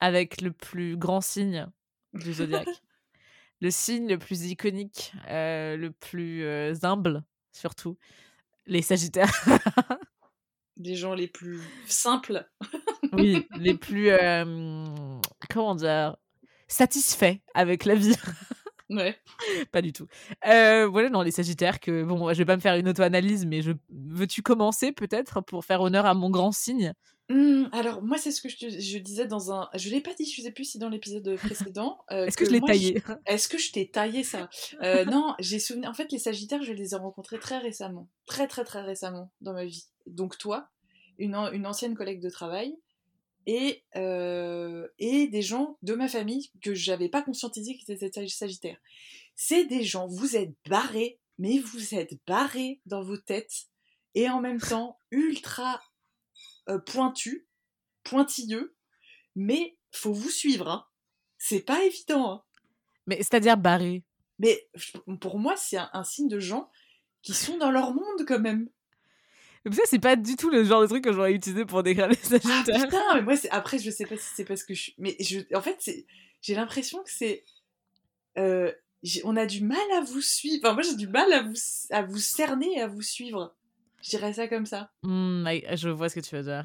avec 0.00 0.42
le 0.42 0.52
plus 0.52 0.96
grand 0.98 1.22
signe 1.22 1.66
du 2.12 2.34
zodiaque. 2.34 2.68
le 3.60 3.70
signe 3.70 4.08
le 4.08 4.18
plus 4.18 4.44
iconique, 4.46 5.12
euh, 5.28 5.76
le 5.76 5.90
plus 5.90 6.44
euh, 6.44 6.74
humble, 6.82 7.22
surtout. 7.52 7.96
Les 8.66 8.82
Sagittaires. 8.82 9.32
Des 10.76 10.94
gens 10.96 11.14
les 11.14 11.28
plus 11.28 11.60
simples. 11.86 12.48
oui, 13.12 13.46
les 13.56 13.74
plus. 13.74 14.10
euh, 14.10 15.20
comment 15.50 15.74
dire 15.74 16.16
Satisfaits 16.68 17.38
avec 17.54 17.84
la 17.84 17.94
vie. 17.96 18.14
Ouais. 18.90 19.16
pas 19.72 19.80
du 19.82 19.92
tout. 19.92 20.06
Euh, 20.46 20.86
voilà, 20.86 21.08
non, 21.08 21.22
les 21.22 21.30
Sagittaires, 21.30 21.80
que 21.80 22.02
bon, 22.02 22.32
je 22.32 22.38
vais 22.38 22.44
pas 22.44 22.56
me 22.56 22.60
faire 22.60 22.74
une 22.74 22.88
auto-analyse, 22.88 23.46
mais 23.46 23.62
je... 23.62 23.72
veux-tu 23.88 24.42
commencer 24.42 24.92
peut-être 24.92 25.40
pour 25.40 25.64
faire 25.64 25.80
honneur 25.80 26.04
à 26.06 26.12
mon 26.14 26.28
grand 26.28 26.52
signe? 26.52 26.92
Hum, 27.30 27.68
alors 27.70 28.02
moi 28.02 28.18
c'est 28.18 28.32
ce 28.32 28.42
que 28.42 28.48
je, 28.48 28.56
te- 28.56 28.68
je 28.80 28.98
disais 28.98 29.24
dans 29.28 29.52
un... 29.52 29.68
Je 29.76 29.88
l'ai 29.90 30.00
pas 30.00 30.12
dit, 30.14 30.24
je 30.28 30.42
sais 30.42 30.50
plus 30.50 30.64
si 30.64 30.78
dans 30.80 30.88
l'épisode 30.88 31.36
précédent. 31.72 32.00
euh, 32.10 32.26
Est-ce 32.26 32.36
que, 32.36 32.44
je 32.44 32.50
l'ai 32.50 32.60
taillé 32.60 33.00
Est-ce 33.26 33.46
que 33.48 33.56
je 33.56 33.70
t'ai 33.70 33.88
taillé 33.88 34.24
ça? 34.24 34.50
Euh, 34.82 35.04
Non, 35.06 35.34
j'ai 35.38 35.60
souvenir. 35.60 35.88
En 35.88 35.94
fait, 35.94 36.10
les 36.10 36.18
Sagittaires, 36.18 36.64
je 36.64 36.72
les 36.72 36.92
ai 36.92 36.96
rencontrés 36.96 37.38
très 37.38 37.58
récemment, 37.58 38.08
très 38.26 38.48
très 38.48 38.64
très 38.64 38.82
récemment 38.82 39.30
dans 39.40 39.52
ma 39.52 39.64
vie. 39.64 39.84
Donc 40.06 40.38
toi, 40.38 40.70
une, 41.18 41.36
an- 41.36 41.52
une 41.52 41.68
ancienne 41.68 41.94
collègue 41.94 42.20
de 42.20 42.30
travail 42.30 42.74
et 43.52 43.82
euh, 43.96 44.86
et 44.98 45.26
des 45.26 45.42
gens 45.42 45.76
de 45.82 45.94
ma 45.94 46.06
famille 46.06 46.52
que 46.62 46.72
j'avais 46.72 47.08
pas 47.08 47.22
conscientisé 47.22 47.76
qu'ils 47.76 47.90
étaient 47.92 48.10
sag- 48.10 48.28
Sagittaires. 48.28 48.80
C'est 49.34 49.64
des 49.64 49.82
gens, 49.82 50.06
vous 50.06 50.36
êtes 50.36 50.54
barrés, 50.68 51.18
mais 51.36 51.58
vous 51.58 51.94
êtes 51.96 52.14
barrés 52.28 52.80
dans 52.86 53.02
vos 53.02 53.16
têtes 53.16 53.66
et 54.14 54.28
en 54.28 54.40
même 54.40 54.60
temps 54.60 54.98
ultra 55.10 55.82
euh, 56.68 56.78
pointus, 56.78 57.44
pointilleux, 58.04 58.76
mais 59.34 59.76
faut 59.90 60.12
vous 60.12 60.30
suivre. 60.30 60.68
Hein. 60.68 60.86
C'est 61.38 61.64
pas 61.64 61.82
évident. 61.84 62.30
Hein. 62.30 62.42
Mais 63.06 63.16
c'est-à-dire 63.16 63.56
barré. 63.56 64.04
Mais 64.38 64.68
pour 65.20 65.38
moi, 65.40 65.56
c'est 65.56 65.76
un, 65.76 65.90
un 65.92 66.04
signe 66.04 66.28
de 66.28 66.38
gens 66.38 66.70
qui 67.22 67.34
sont 67.34 67.58
dans 67.58 67.72
leur 67.72 67.92
monde 67.94 68.24
quand 68.28 68.38
même. 68.40 68.70
Mais 69.64 69.72
ça, 69.74 69.82
c'est 69.84 69.98
pas 69.98 70.16
du 70.16 70.36
tout 70.36 70.48
le 70.50 70.64
genre 70.64 70.80
de 70.82 70.86
truc 70.86 71.04
que 71.04 71.12
j'aurais 71.12 71.32
utilisé 71.34 71.64
pour 71.66 71.82
décrire 71.82 72.08
les 72.08 72.16
Ah 72.24 72.28
Sagittaires. 72.38 72.84
putain, 72.84 73.14
mais 73.14 73.22
moi, 73.22 73.36
c'est- 73.36 73.50
après, 73.50 73.78
je 73.78 73.90
sais 73.90 74.06
pas 74.06 74.16
si 74.16 74.24
c'est 74.34 74.44
parce 74.44 74.64
que 74.64 74.72
je 74.74 74.80
suis. 74.82 74.94
Mais 74.98 75.16
je... 75.20 75.40
en 75.54 75.60
fait, 75.60 75.76
c'est... 75.80 76.06
j'ai 76.40 76.54
l'impression 76.54 77.02
que 77.02 77.10
c'est. 77.10 77.44
euh, 78.38 78.72
On 79.24 79.36
a 79.36 79.46
du 79.46 79.62
mal 79.62 79.78
à 79.96 80.00
vous 80.02 80.20
suivre. 80.22 80.60
Enfin, 80.64 80.74
moi, 80.74 80.82
j'ai 80.82 80.96
du 80.96 81.08
mal 81.08 81.30
à 81.32 81.42
vous, 81.42 81.54
à 81.90 82.02
vous 82.02 82.18
cerner 82.18 82.72
et 82.76 82.80
à 82.80 82.86
vous 82.86 83.02
suivre. 83.02 83.54
Je 84.02 84.10
dirais 84.10 84.32
ça 84.32 84.48
comme 84.48 84.64
ça. 84.66 84.90
Hmm, 85.02 85.46
je 85.74 85.88
vois 85.90 86.08
ce 86.08 86.14
que 86.14 86.20
tu 86.20 86.34
veux 86.34 86.42
dire. 86.42 86.64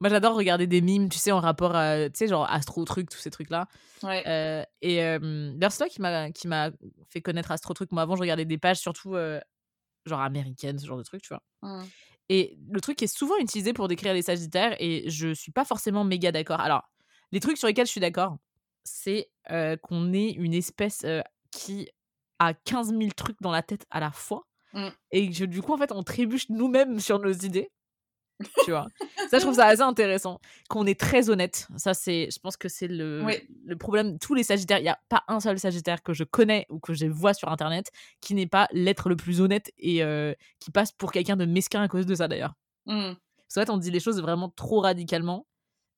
Moi, 0.00 0.10
j'adore 0.10 0.36
regarder 0.36 0.66
des 0.66 0.82
mimes, 0.82 1.08
tu 1.08 1.18
sais, 1.18 1.32
en 1.32 1.40
rapport 1.40 1.74
à, 1.74 2.10
tu 2.10 2.18
sais, 2.18 2.28
genre 2.28 2.46
Astro 2.50 2.84
Truc, 2.84 3.08
tous 3.08 3.18
ces 3.18 3.30
trucs-là. 3.30 3.66
Ouais. 4.02 4.22
Euh, 4.26 4.62
et 4.82 5.02
euh, 5.02 5.18
d'ailleurs, 5.54 5.72
c'est 5.72 5.78
toi 5.78 5.88
qui 5.88 6.00
m'a 6.02 6.30
qui 6.30 6.46
m'a 6.48 6.70
fait 7.08 7.22
connaître 7.22 7.50
Astro 7.50 7.72
Truc. 7.74 7.90
Moi, 7.92 8.02
avant, 8.02 8.14
je 8.14 8.20
regardais 8.20 8.44
des 8.44 8.58
pages 8.58 8.76
surtout 8.78 9.14
euh, 9.16 9.40
genre 10.04 10.20
américaines, 10.20 10.78
ce 10.78 10.86
genre 10.86 10.98
de 10.98 11.02
trucs, 11.02 11.22
tu 11.22 11.28
vois. 11.30 11.42
Hum. 11.62 11.84
Et 12.28 12.58
le 12.70 12.80
truc 12.80 12.98
qui 12.98 13.04
est 13.04 13.14
souvent 13.14 13.36
utilisé 13.38 13.72
pour 13.72 13.88
décrire 13.88 14.12
les 14.14 14.22
Sagittaires, 14.22 14.76
et 14.80 15.08
je 15.08 15.32
suis 15.32 15.52
pas 15.52 15.64
forcément 15.64 16.04
méga 16.04 16.32
d'accord. 16.32 16.60
Alors, 16.60 16.82
Les 17.32 17.40
trucs 17.40 17.58
sur 17.58 17.68
lesquels 17.68 17.86
je 17.86 17.90
suis 17.90 18.00
d'accord, 18.00 18.36
c'est 18.84 19.30
qu'on 19.82 20.12
est 20.12 20.30
une 20.30 20.54
espèce 20.54 21.04
qui 21.50 21.88
a 22.38 22.54
15 22.54 22.90
000 22.90 23.10
trucs 23.16 23.40
dans 23.40 23.50
la 23.50 23.62
tête 23.62 23.86
à 23.90 24.00
la 24.00 24.10
fois. 24.10 24.46
Mmh. 24.72 24.88
Et 25.12 25.30
que 25.30 25.44
du 25.44 25.62
coup, 25.62 25.72
en 25.72 25.78
fait, 25.78 25.92
on 25.92 26.02
trébuche 26.02 26.48
nous-mêmes 26.50 27.00
sur 27.00 27.18
nos 27.18 27.32
idées. 27.32 27.70
tu 28.64 28.70
vois. 28.70 28.86
Ça 29.30 29.38
je 29.38 29.42
trouve 29.42 29.54
ça 29.54 29.66
assez 29.66 29.82
intéressant 29.82 30.40
qu'on 30.68 30.84
est 30.86 30.98
très 30.98 31.30
honnête. 31.30 31.66
Ça 31.76 31.94
c'est 31.94 32.28
je 32.30 32.38
pense 32.38 32.56
que 32.56 32.68
c'est 32.68 32.88
le, 32.88 33.22
Oui. 33.24 33.34
le 33.64 33.76
problème. 33.76 34.18
Tous 34.18 34.34
les 34.34 34.42
sagittaires 34.42 34.78
il 34.78 34.84
y 34.84 34.88
a 34.90 34.98
pas 35.08 35.24
un 35.28 35.40
seul 35.40 35.58
sagittaire 35.58 36.02
que 36.02 36.12
je 36.12 36.24
connais 36.24 36.66
ou 36.68 36.78
que 36.78 36.92
je 36.94 37.06
vois 37.06 37.32
sur 37.34 37.48
internet 37.50 37.90
qui 38.20 38.34
n'est 38.34 38.46
pas 38.46 38.68
l'être 38.72 39.08
le 39.08 39.16
plus 39.16 39.40
honnête 39.40 39.72
et 39.78 40.02
euh, 40.02 40.34
qui 40.60 40.70
passe 40.70 40.92
pour 40.92 41.12
quelqu'un 41.12 41.36
de 41.36 41.44
mesquin 41.46 41.82
à 41.82 41.88
cause 41.88 42.04
de 42.06 42.14
ça 42.14 42.28
d'ailleurs. 42.28 42.54
Parce 42.86 43.54
qu'en 43.54 43.60
fait 43.62 43.70
on 43.70 43.78
dit 43.78 43.90
les 43.90 44.00
choses 44.00 44.20
vraiment 44.20 44.50
trop 44.50 44.80
radicalement 44.80 45.46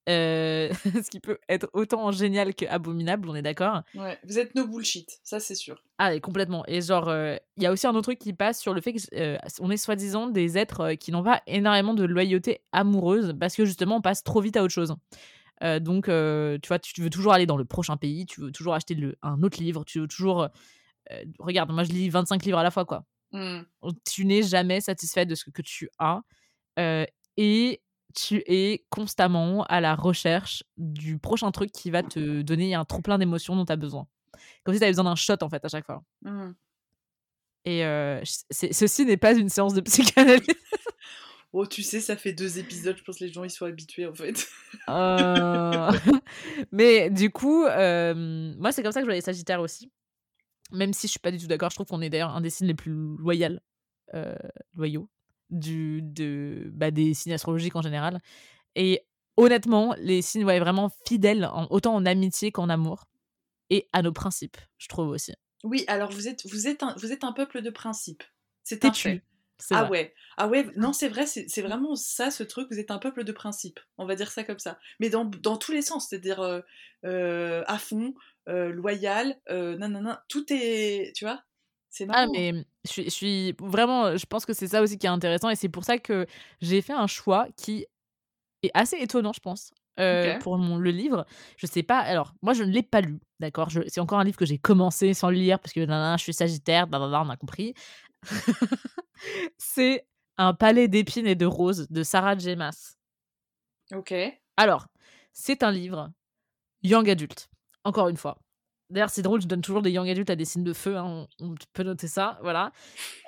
euh, 0.08 0.70
ce 1.04 1.10
qui 1.10 1.20
peut 1.20 1.38
être 1.48 1.68
autant 1.72 2.10
génial 2.12 2.54
qu'abominable 2.54 3.28
on 3.28 3.34
est 3.34 3.42
d'accord 3.42 3.82
Ouais. 3.94 4.18
Vous 4.24 4.38
êtes 4.38 4.54
no 4.54 4.66
bullshit, 4.66 5.18
ça 5.22 5.38
c'est 5.40 5.54
sûr. 5.54 5.82
ah, 5.98 6.14
et 6.14 6.20
complètement. 6.20 6.64
Et 6.66 6.80
genre, 6.80 7.08
euh, 7.08 7.36
il 7.56 7.62
y 7.62 7.66
a 7.66 7.72
aussi 7.72 7.86
un 7.86 7.90
autre 7.90 8.02
truc 8.02 8.18
qui 8.18 8.32
passe 8.32 8.60
sur 8.60 8.72
le 8.74 8.80
fait 8.80 8.94
qu'on 9.58 9.70
est 9.70 9.76
soi-disant 9.76 10.28
des 10.28 10.56
êtres 10.58 10.80
euh, 10.80 10.94
qui 10.94 11.12
n'ont 11.12 11.22
pas 11.22 11.42
énormément 11.46 11.94
de 11.94 12.04
loyauté 12.04 12.62
amoureuse 12.72 13.34
parce 13.38 13.54
que 13.54 13.64
justement, 13.64 13.96
on 13.96 14.00
passe 14.02 14.22
trop 14.24 14.40
vite 14.40 14.56
à 14.56 14.62
autre 14.62 14.72
chose. 14.74 14.94
Euh, 15.64 15.80
donc, 15.80 16.08
euh, 16.08 16.56
tu 16.62 16.68
vois, 16.68 16.78
tu 16.78 17.00
veux 17.02 17.10
toujours 17.10 17.32
aller 17.32 17.46
dans 17.46 17.56
le 17.56 17.64
prochain 17.64 17.96
pays, 17.96 18.26
tu 18.26 18.40
veux 18.40 18.52
toujours 18.52 18.74
acheter 18.74 18.94
le, 18.94 19.16
un 19.22 19.42
autre 19.42 19.60
livre, 19.60 19.84
tu 19.84 19.98
veux 20.00 20.06
toujours. 20.08 20.42
euh, 21.10 21.24
regarde, 21.40 21.70
moi 21.72 21.84
je 21.84 21.90
lis 21.90 22.08
25 22.10 22.44
livres 22.44 22.58
à 22.58 22.62
la 22.62 22.70
fois, 22.70 22.84
quoi. 22.84 23.04
Mmh. 23.32 23.60
Tu 24.10 24.24
n'es 24.24 24.42
jamais 24.42 24.80
satisfait 24.80 25.26
de 25.26 25.34
ce 25.34 25.50
que 25.50 25.60
tu 25.62 25.90
as. 25.98 26.20
euh, 26.78 27.04
et 27.36 27.80
tu 28.14 28.42
es 28.46 28.86
constamment 28.90 29.64
à 29.64 29.80
la 29.80 29.94
recherche 29.94 30.64
du 30.76 31.18
prochain 31.18 31.50
truc 31.50 31.72
qui 31.72 31.90
va 31.90 32.02
te 32.02 32.42
donner 32.42 32.74
un 32.74 32.84
trop 32.84 33.00
plein 33.00 33.18
d'émotions 33.18 33.56
dont 33.56 33.64
tu 33.64 33.72
as 33.72 33.76
besoin. 33.76 34.06
Comme 34.64 34.74
si 34.74 34.80
tu 34.80 34.84
avais 34.84 34.92
besoin 34.92 35.04
d'un 35.04 35.14
shot, 35.14 35.36
en 35.42 35.48
fait, 35.48 35.64
à 35.64 35.68
chaque 35.68 35.86
fois. 35.86 36.02
Mmh. 36.22 36.50
Et 37.64 37.84
euh, 37.84 38.22
ceci 38.24 39.04
n'est 39.04 39.16
pas 39.16 39.34
une 39.34 39.48
séance 39.48 39.74
de 39.74 39.80
psychanalyse. 39.80 40.46
Oh, 41.54 41.66
tu 41.66 41.82
sais, 41.82 42.00
ça 42.00 42.16
fait 42.16 42.34
deux 42.34 42.58
épisodes, 42.58 42.96
je 42.98 43.02
pense 43.02 43.18
que 43.18 43.24
les 43.24 43.32
gens 43.32 43.42
ils 43.42 43.50
sont 43.50 43.64
habitués 43.64 44.06
en 44.06 44.14
fait. 44.14 44.46
Euh, 44.90 45.90
Mais 46.72 47.08
du 47.08 47.30
coup, 47.30 47.64
euh, 47.64 48.52
moi, 48.58 48.70
c'est 48.70 48.82
comme 48.82 48.92
ça 48.92 49.00
que 49.00 49.06
je 49.06 49.08
vois 49.08 49.14
les 49.14 49.22
Sagittaires 49.22 49.60
aussi. 49.60 49.90
Même 50.72 50.92
si 50.92 51.06
je 51.06 51.12
suis 51.12 51.20
pas 51.20 51.30
du 51.30 51.38
tout 51.38 51.46
d'accord, 51.46 51.70
je 51.70 51.76
trouve 51.76 51.86
qu'on 51.86 52.02
est 52.02 52.10
d'ailleurs 52.10 52.36
un 52.36 52.42
des 52.42 52.50
signes 52.50 52.66
les 52.66 52.74
plus 52.74 52.92
loyaux, 52.92 53.58
euh, 54.12 54.34
loyaux 54.74 55.08
du, 55.50 56.02
de, 56.02 56.70
bah, 56.72 56.90
des 56.90 57.14
signes 57.14 57.32
astrologiques 57.32 57.76
en 57.76 57.82
général. 57.82 58.20
Et 58.74 59.02
honnêtement, 59.36 59.94
les 59.98 60.22
signes 60.22 60.44
ouais, 60.44 60.60
vraiment 60.60 60.90
fidèles, 61.06 61.44
en, 61.44 61.66
autant 61.70 61.94
en 61.94 62.06
amitié 62.06 62.52
qu'en 62.52 62.68
amour. 62.68 63.04
Et 63.70 63.88
à 63.92 64.02
nos 64.02 64.12
principes, 64.12 64.56
je 64.78 64.88
trouve 64.88 65.08
aussi. 65.08 65.32
Oui, 65.64 65.84
alors 65.88 66.10
vous 66.10 66.28
êtes, 66.28 66.46
vous 66.46 66.68
êtes, 66.68 66.82
un, 66.82 66.94
vous 66.96 67.12
êtes 67.12 67.24
un 67.24 67.32
peuple 67.32 67.60
de 67.62 67.70
principe. 67.70 68.22
C'est 68.64 68.84
un 68.84 68.92
fait. 68.92 69.22
Ah 69.70 69.84
vrai. 69.84 69.90
ouais, 69.90 70.14
ah 70.36 70.48
ouais, 70.48 70.66
non 70.76 70.92
c'est 70.92 71.08
vrai, 71.08 71.26
c'est 71.26 71.62
vraiment 71.62 71.96
ça 71.96 72.30
ce 72.30 72.44
truc, 72.44 72.68
vous 72.70 72.78
êtes 72.78 72.90
un 72.90 72.98
peuple 72.98 73.24
de 73.24 73.32
principe, 73.32 73.80
on 73.96 74.06
va 74.06 74.14
dire 74.14 74.30
ça 74.30 74.44
comme 74.44 74.58
ça. 74.58 74.78
Mais 75.00 75.10
dans, 75.10 75.24
dans 75.24 75.56
tous 75.56 75.72
les 75.72 75.82
sens, 75.82 76.08
c'est-à-dire 76.08 76.40
euh, 76.40 76.60
euh, 77.04 77.64
à 77.66 77.78
fond, 77.78 78.14
euh, 78.48 78.70
loyal, 78.70 79.36
euh, 79.50 79.76
nanana, 79.76 80.24
tout 80.28 80.46
est, 80.50 81.12
tu 81.14 81.24
vois, 81.24 81.42
c'est 81.90 82.06
marrant. 82.06 82.26
Ah, 82.26 82.30
mais 82.32 82.52
je 82.84 82.90
suis, 82.90 83.04
je 83.04 83.10
suis 83.10 83.54
vraiment, 83.60 84.16
je 84.16 84.26
pense 84.26 84.44
que 84.46 84.52
c'est 84.52 84.68
ça 84.68 84.82
aussi 84.82 84.98
qui 84.98 85.06
est 85.06 85.10
intéressant 85.10 85.50
et 85.50 85.56
c'est 85.56 85.68
pour 85.68 85.84
ça 85.84 85.98
que 85.98 86.26
j'ai 86.60 86.82
fait 86.82 86.92
un 86.92 87.06
choix 87.06 87.46
qui 87.56 87.86
est 88.62 88.70
assez 88.74 88.96
étonnant, 88.96 89.32
je 89.32 89.40
pense, 89.40 89.72
euh, 89.98 90.38
pour 90.38 90.58
mon, 90.58 90.78
le 90.78 90.90
livre. 90.90 91.26
Je 91.56 91.66
sais 91.66 91.82
pas, 91.82 91.98
alors, 91.98 92.34
moi 92.42 92.52
je 92.52 92.64
ne 92.64 92.70
l'ai 92.70 92.82
pas 92.82 93.00
lu, 93.00 93.20
d'accord? 93.40 93.70
C'est 93.88 94.00
encore 94.00 94.18
un 94.18 94.24
livre 94.24 94.36
que 94.36 94.46
j'ai 94.46 94.58
commencé 94.58 95.14
sans 95.14 95.30
le 95.30 95.36
lire 95.36 95.58
parce 95.60 95.72
que 95.72 95.80
nanana, 95.80 96.16
je 96.16 96.24
suis 96.24 96.34
sagittaire, 96.34 96.86
nanana, 96.88 97.22
on 97.22 97.30
a 97.30 97.36
compris. 97.36 97.74
c'est 99.58 100.06
Un 100.36 100.54
palais 100.54 100.88
d'épines 100.88 101.26
et 101.26 101.34
de 101.34 101.46
roses 101.46 101.88
de 101.90 102.02
Sarah. 102.02 102.36
Maas. 102.56 102.96
Ok. 103.92 104.14
Alors, 104.56 104.86
c'est 105.32 105.62
un 105.62 105.70
livre 105.70 106.12
young 106.82 107.08
adulte, 107.08 107.48
encore 107.84 108.08
une 108.08 108.16
fois. 108.16 108.38
D'ailleurs, 108.90 109.10
c'est 109.10 109.22
drôle, 109.22 109.42
je 109.42 109.46
donne 109.46 109.60
toujours 109.60 109.82
des 109.82 109.90
young 109.90 110.08
adultes 110.08 110.30
à 110.30 110.36
des 110.36 110.44
signes 110.44 110.64
de 110.64 110.72
feu, 110.72 110.96
hein, 110.96 111.26
on, 111.40 111.54
peut 111.74 111.82
noter 111.82 112.08
ça, 112.08 112.38
voilà. 112.42 112.72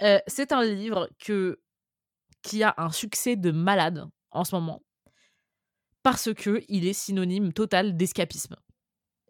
Euh, 0.02 0.18
c'est 0.26 0.52
un 0.52 0.64
livre 0.64 1.10
que, 1.18 1.60
qui 2.42 2.62
a 2.62 2.74
un 2.78 2.90
succès 2.90 3.36
de 3.36 3.50
malade 3.50 4.06
en 4.30 4.44
ce 4.44 4.54
moment, 4.54 4.82
parce 6.02 6.32
que 6.32 6.62
il 6.68 6.86
est 6.86 6.94
synonyme 6.94 7.52
total 7.52 7.96
d'escapisme. 7.96 8.56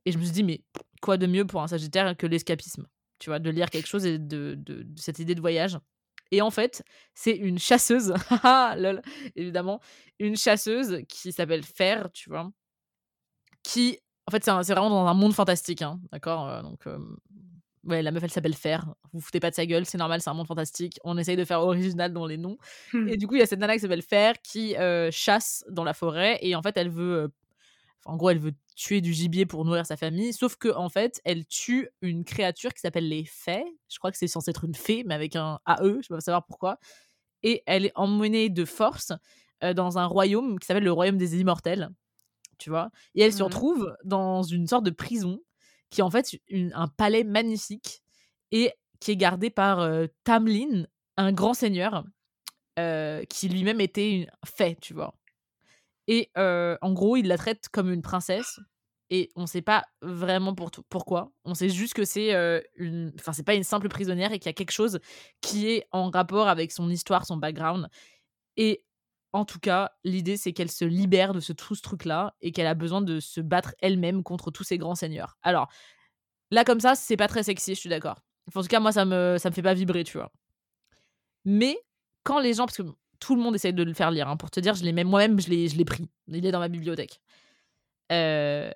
Et 0.04 0.12
je 0.12 0.18
me 0.18 0.22
suis 0.22 0.32
dit, 0.32 0.44
mais 0.44 0.62
quoi 1.02 1.16
de 1.16 1.26
mieux 1.26 1.46
pour 1.46 1.62
un 1.62 1.68
Sagittaire 1.68 2.16
que 2.16 2.26
l'escapisme 2.26 2.86
Tu 3.18 3.30
vois, 3.30 3.38
de 3.38 3.50
lire 3.50 3.70
quelque 3.70 3.88
chose 3.88 4.06
et 4.06 4.18
de, 4.18 4.54
de- 4.56 4.86
cette 4.96 5.18
idée 5.18 5.34
de 5.34 5.40
voyage. 5.40 5.78
Et 6.30 6.42
en 6.42 6.50
fait, 6.50 6.84
c'est 7.14 7.36
une 7.36 7.58
chasseuse, 7.58 8.14
lol, 8.76 9.02
évidemment, 9.34 9.80
une 10.20 10.36
chasseuse 10.36 11.02
qui 11.08 11.32
s'appelle 11.32 11.64
Fer, 11.64 12.10
tu 12.12 12.30
vois, 12.30 12.52
qui, 13.62 13.98
en 14.30 14.38
fait, 14.38 14.44
c'est 14.44 14.72
vraiment 14.72 14.90
dans 14.90 15.06
un 15.06 15.14
monde 15.14 15.34
fantastique, 15.34 15.82
hein, 15.82 16.00
d'accord 16.12 16.48
euh, 16.48 16.62
Donc, 16.62 16.86
euh, 16.86 16.98
ouais, 17.84 18.00
la 18.00 18.12
meuf, 18.12 18.22
elle 18.22 18.30
s'appelle 18.30 18.54
Fer, 18.54 18.84
vous 18.86 19.18
vous 19.18 19.20
foutez 19.20 19.40
pas 19.40 19.50
de 19.50 19.56
sa 19.56 19.66
gueule, 19.66 19.84
c'est 19.86 19.98
normal, 19.98 20.20
c'est 20.20 20.30
un 20.30 20.34
monde 20.34 20.46
fantastique, 20.46 21.00
on 21.02 21.18
essaye 21.18 21.36
de 21.36 21.44
faire 21.44 21.60
original 21.60 22.12
dans 22.12 22.26
les 22.26 22.36
noms. 22.36 22.56
Hmm. 22.92 23.08
Et 23.08 23.16
du 23.16 23.26
coup, 23.26 23.34
il 23.34 23.40
y 23.40 23.42
a 23.42 23.46
cette 23.46 23.58
nana 23.58 23.74
qui 23.74 23.80
s'appelle 23.80 24.02
Fer 24.02 24.34
qui 24.40 24.76
euh, 24.76 25.10
chasse 25.10 25.64
dans 25.68 25.82
la 25.82 25.94
forêt 25.94 26.38
et 26.42 26.54
en 26.54 26.62
fait, 26.62 26.76
elle 26.76 26.90
veut. 26.90 27.24
euh, 27.24 27.28
en 28.06 28.16
gros, 28.16 28.30
elle 28.30 28.38
veut 28.38 28.54
tuer 28.76 29.00
du 29.00 29.12
gibier 29.12 29.44
pour 29.44 29.64
nourrir 29.64 29.84
sa 29.84 29.96
famille, 29.96 30.32
sauf 30.32 30.56
que 30.56 30.72
en 30.74 30.88
fait, 30.88 31.20
elle 31.24 31.44
tue 31.46 31.90
une 32.02 32.24
créature 32.24 32.72
qui 32.72 32.80
s'appelle 32.80 33.08
les 33.08 33.24
fées. 33.26 33.64
Je 33.90 33.98
crois 33.98 34.12
que 34.12 34.16
c'est 34.16 34.28
censé 34.28 34.50
être 34.50 34.64
une 34.64 34.76
fée, 34.76 35.02
mais 35.04 35.14
avec 35.14 35.34
un 35.34 35.58
AE, 35.66 36.00
je 36.00 36.08
peux 36.08 36.14
pas 36.14 36.20
savoir 36.20 36.46
pourquoi. 36.46 36.78
Et 37.42 37.62
elle 37.66 37.86
est 37.86 37.92
emmenée 37.96 38.48
de 38.48 38.64
force 38.64 39.12
dans 39.76 39.98
un 39.98 40.06
royaume 40.06 40.58
qui 40.58 40.66
s'appelle 40.66 40.84
le 40.84 40.92
royaume 40.92 41.18
des 41.18 41.38
immortels, 41.38 41.90
tu 42.60 42.70
vois? 42.70 42.90
Et 43.16 43.22
elle 43.22 43.32
se 43.34 43.42
Mhm. 43.42 43.44
retrouve 43.44 43.96
dans 44.04 44.42
une 44.44 44.68
sorte 44.68 44.84
de 44.84 44.90
prison 44.92 45.40
qui 45.90 46.00
est 46.02 46.04
en 46.04 46.10
fait 46.10 46.38
une- 46.48 46.72
un 46.74 46.88
palais 46.88 47.24
magnifique 47.24 48.02
et 48.52 48.72
qui 49.00 49.12
est 49.12 49.16
gardé 49.16 49.50
par 49.50 49.80
euh, 49.80 50.06
Tamlin, 50.24 50.84
un 51.16 51.32
grand 51.32 51.54
seigneur 51.54 52.04
euh, 52.78 53.24
qui 53.26 53.48
lui-même 53.48 53.80
était 53.80 54.12
une 54.12 54.26
fée, 54.46 54.76
tu 54.80 54.94
vois? 54.94 55.14
Et 56.08 56.30
euh, 56.38 56.76
en 56.82 56.92
gros, 56.92 57.16
il 57.16 57.28
la 57.28 57.36
traite 57.38 57.68
comme 57.70 57.92
une 57.92 58.02
princesse. 58.02 58.58
Et 59.12 59.28
on 59.34 59.46
sait 59.46 59.62
pas 59.62 59.84
vraiment 60.02 60.54
pour 60.54 60.70
pourquoi. 60.88 61.32
On 61.44 61.54
sait 61.54 61.68
juste 61.68 61.94
que 61.94 62.04
c'est 62.04 62.32
une. 62.76 63.12
Enfin, 63.18 63.32
c'est 63.32 63.42
pas 63.42 63.54
une 63.54 63.64
simple 63.64 63.88
prisonnière 63.88 64.32
et 64.32 64.38
qu'il 64.38 64.46
y 64.46 64.50
a 64.50 64.54
quelque 64.54 64.70
chose 64.70 65.00
qui 65.40 65.68
est 65.68 65.86
en 65.90 66.10
rapport 66.10 66.46
avec 66.48 66.70
son 66.70 66.88
histoire, 66.88 67.26
son 67.26 67.36
background. 67.36 67.88
Et 68.56 68.84
en 69.32 69.44
tout 69.44 69.60
cas, 69.60 69.92
l'idée, 70.04 70.36
c'est 70.36 70.52
qu'elle 70.52 70.70
se 70.70 70.84
libère 70.84 71.32
de 71.32 71.40
ce, 71.40 71.52
tout 71.52 71.74
ce 71.74 71.82
truc-là 71.82 72.34
et 72.40 72.52
qu'elle 72.52 72.66
a 72.66 72.74
besoin 72.74 73.00
de 73.00 73.20
se 73.20 73.40
battre 73.40 73.74
elle-même 73.80 74.22
contre 74.22 74.50
tous 74.50 74.64
ces 74.64 74.78
grands 74.78 74.94
seigneurs. 74.94 75.36
Alors, 75.42 75.68
là, 76.50 76.64
comme 76.64 76.80
ça, 76.80 76.94
c'est 76.94 77.16
pas 77.16 77.28
très 77.28 77.42
sexy, 77.42 77.74
je 77.74 77.80
suis 77.80 77.90
d'accord. 77.90 78.20
En 78.54 78.62
tout 78.62 78.66
cas, 78.66 78.80
moi, 78.80 78.92
ça 78.92 79.04
me, 79.04 79.34
me 79.34 79.50
fait 79.50 79.62
pas 79.62 79.74
vibrer, 79.74 80.02
tu 80.04 80.18
vois. 80.18 80.32
Mais 81.44 81.78
quand 82.24 82.40
les 82.40 82.54
gens, 82.54 82.66
parce 82.66 82.76
que 82.76 82.82
tout 83.20 83.36
le 83.36 83.42
monde 83.42 83.54
essaye 83.54 83.72
de 83.72 83.82
le 83.82 83.94
faire 83.94 84.10
lire, 84.10 84.28
hein, 84.28 84.36
pour 84.36 84.50
te 84.50 84.58
dire, 84.58 84.74
je 84.74 84.82
l'ai 84.82 84.92
même 84.92 85.08
moi-même, 85.08 85.40
je 85.40 85.48
l'ai, 85.48 85.68
je 85.68 85.76
l'ai 85.76 85.84
pris. 85.84 86.08
Il 86.26 86.44
est 86.44 86.50
dans 86.50 86.58
ma 86.58 86.68
bibliothèque. 86.68 87.20
Euh, 88.10 88.72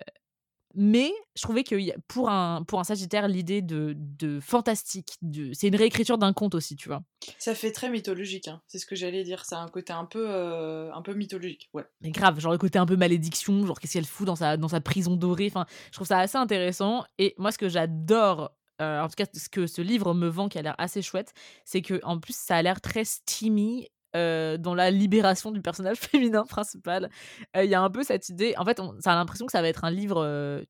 mais 0.75 1.11
je 1.35 1.41
trouvais 1.41 1.63
que 1.63 1.75
pour 2.07 2.29
un, 2.29 2.63
pour 2.63 2.79
un 2.79 2.83
Sagittaire, 2.83 3.27
l'idée 3.27 3.61
de, 3.61 3.93
de 3.97 4.39
fantastique, 4.39 5.15
de, 5.21 5.51
c'est 5.53 5.67
une 5.67 5.75
réécriture 5.75 6.17
d'un 6.17 6.33
conte 6.33 6.55
aussi, 6.55 6.75
tu 6.75 6.89
vois. 6.89 7.01
Ça 7.39 7.55
fait 7.55 7.71
très 7.71 7.89
mythologique, 7.89 8.47
hein. 8.47 8.61
c'est 8.67 8.77
ce 8.77 8.85
que 8.85 8.95
j'allais 8.95 9.23
dire. 9.23 9.45
Ça 9.45 9.59
a 9.59 9.63
un 9.63 9.69
côté 9.69 9.93
un 9.93 10.05
peu, 10.05 10.25
euh, 10.29 10.93
un 10.93 11.01
peu 11.01 11.13
mythologique, 11.13 11.69
ouais. 11.73 11.85
Mais 12.01 12.11
grave, 12.11 12.39
genre 12.39 12.51
le 12.51 12.57
côté 12.57 12.77
un 12.77 12.85
peu 12.85 12.95
malédiction, 12.95 13.65
genre 13.65 13.79
qu'est-ce 13.79 13.93
qu'elle 13.93 14.05
fout 14.05 14.27
dans 14.27 14.35
sa, 14.35 14.57
dans 14.57 14.67
sa 14.67 14.81
prison 14.81 15.15
dorée. 15.15 15.47
Enfin, 15.47 15.65
je 15.87 15.95
trouve 15.95 16.07
ça 16.07 16.19
assez 16.19 16.37
intéressant. 16.37 17.03
Et 17.17 17.33
moi, 17.37 17.51
ce 17.51 17.57
que 17.57 17.69
j'adore, 17.69 18.51
euh, 18.81 19.01
en 19.01 19.07
tout 19.07 19.15
cas, 19.15 19.25
ce 19.33 19.49
que 19.49 19.67
ce 19.67 19.81
livre 19.81 20.13
me 20.13 20.27
vend, 20.27 20.49
qui 20.49 20.57
a 20.57 20.61
l'air 20.61 20.75
assez 20.77 21.01
chouette, 21.01 21.33
c'est 21.63 21.81
que 21.81 21.99
en 22.03 22.19
plus, 22.19 22.35
ça 22.35 22.57
a 22.57 22.61
l'air 22.61 22.81
très 22.81 23.05
steamy. 23.05 23.87
Euh, 24.15 24.57
dans 24.57 24.73
la 24.73 24.91
libération 24.91 25.51
du 25.51 25.61
personnage 25.61 25.97
féminin 25.99 26.45
principal, 26.45 27.09
Euh, 27.55 27.63
il 27.63 27.69
y 27.69 27.75
a 27.75 27.81
un 27.81 27.89
peu 27.89 28.03
cette 28.03 28.29
idée. 28.29 28.55
En 28.57 28.65
fait, 28.65 28.79
on, 28.79 28.99
ça 29.01 29.13
a 29.13 29.15
l'impression 29.15 29.45
que 29.45 29.51
ça 29.51 29.61
va 29.61 29.67
être 29.67 29.83
un 29.83 29.91
livre 29.91 30.23
euh, 30.23 30.63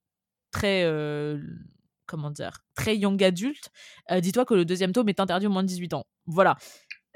très, 0.51 0.83
comment 2.05 2.31
dire, 2.31 2.59
très 2.75 2.97
young 2.97 3.21
adulte. 3.23 3.69
Dis-toi 4.19 4.45
que 4.45 4.53
le 4.53 4.65
deuxième 4.65 4.91
tome 4.93 5.09
est 5.09 5.19
interdit 5.19 5.47
au 5.47 5.49
moins 5.49 5.63
de 5.63 5.67
18 5.67 5.93
ans. 5.93 6.05
Voilà. 6.25 6.55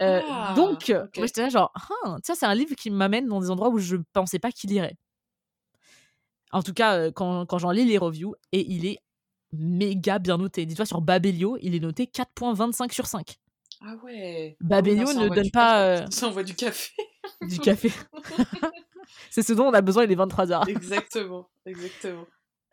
Ah, 0.01 0.53
donc, 0.55 0.89
ok. 0.89 1.17
moi 1.17 1.25
j'étais 1.25 1.41
là 1.41 1.49
genre, 1.49 1.73
ah, 1.75 2.17
ça 2.23 2.33
c'est 2.33 2.45
un 2.45 2.55
livre 2.55 2.73
qui 2.75 2.89
m'amène 2.89 3.27
dans 3.27 3.41
des 3.41 3.49
endroits 3.49 3.69
où 3.69 3.79
je 3.79 3.97
pensais 4.13 4.39
pas 4.39 4.51
qu'il 4.51 4.71
irait. 4.71 4.95
En 6.51 6.63
tout 6.63 6.73
cas, 6.73 7.11
quand, 7.11 7.45
quand 7.45 7.57
j'en 7.59 7.71
lis 7.71 7.85
les 7.85 7.97
reviews, 7.97 8.33
et 8.51 8.65
il 8.71 8.85
est 8.85 8.99
méga 9.51 10.19
bien 10.19 10.37
noté. 10.37 10.65
Dis-toi, 10.65 10.85
sur 10.85 11.01
Babelio, 11.01 11.57
il 11.61 11.75
est 11.75 11.79
noté 11.79 12.05
4.25 12.05 12.93
sur 12.93 13.07
5. 13.07 13.37
Ah 13.81 13.95
ouais. 14.03 14.57
Babelio 14.59 15.05
Ah 15.07 15.13
non, 15.13 15.19
ça 15.19 15.29
ne 15.29 15.35
donne 15.35 15.51
pas 15.51 15.83
euh, 15.85 16.05
Ça 16.11 16.27
envoie 16.27 16.43
du 16.43 16.55
café. 16.55 16.91
du 17.41 17.59
café. 17.59 17.91
c'est 19.29 19.41
ce 19.41 19.53
dont 19.53 19.67
on 19.67 19.73
a 19.73 19.81
besoin, 19.81 20.03
il 20.03 20.11
est 20.11 20.15
23h. 20.15 20.69
exactement, 20.69 21.49
Exactement. 21.65 22.25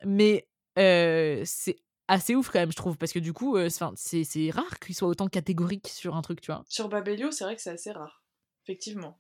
Mais 0.05 0.49
euh, 0.79 1.43
c'est 1.45 1.77
assez 2.09 2.35
ouf 2.35 2.51
quand 2.51 2.59
même, 2.59 2.73
je 2.73 2.77
trouve, 2.77 2.97
parce 2.97 3.13
que 3.13 3.19
du 3.19 3.33
coup, 3.33 3.57
euh, 3.57 3.69
c'est 3.95 4.51
rare 4.51 4.79
qu'il 4.81 4.95
soit 4.95 5.09
autant 5.09 5.29
catégorique 5.29 5.89
sur 5.89 6.17
un 6.17 6.23
truc, 6.23 6.41
tu 6.41 6.53
vois. 6.53 6.65
Sur 6.69 6.89
Babelio, 6.89 7.31
c'est 7.31 7.45
vrai 7.45 7.57
que 7.57 7.63
c'est 7.63 7.71
assez 7.71 7.93
rare. 7.93 8.25
Effectivement. 8.65 9.19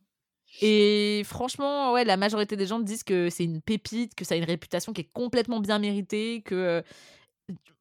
Et 0.60 1.22
franchement, 1.24 1.92
ouais, 1.92 2.04
la 2.04 2.16
majorité 2.16 2.56
des 2.56 2.66
gens 2.66 2.78
disent 2.78 3.02
que 3.02 3.30
c'est 3.30 3.44
une 3.44 3.60
pépite, 3.60 4.14
que 4.14 4.24
ça 4.24 4.34
a 4.34 4.38
une 4.38 4.44
réputation 4.44 4.92
qui 4.92 5.02
est 5.02 5.10
complètement 5.12 5.60
bien 5.60 5.78
méritée, 5.78 6.42
que 6.42 6.82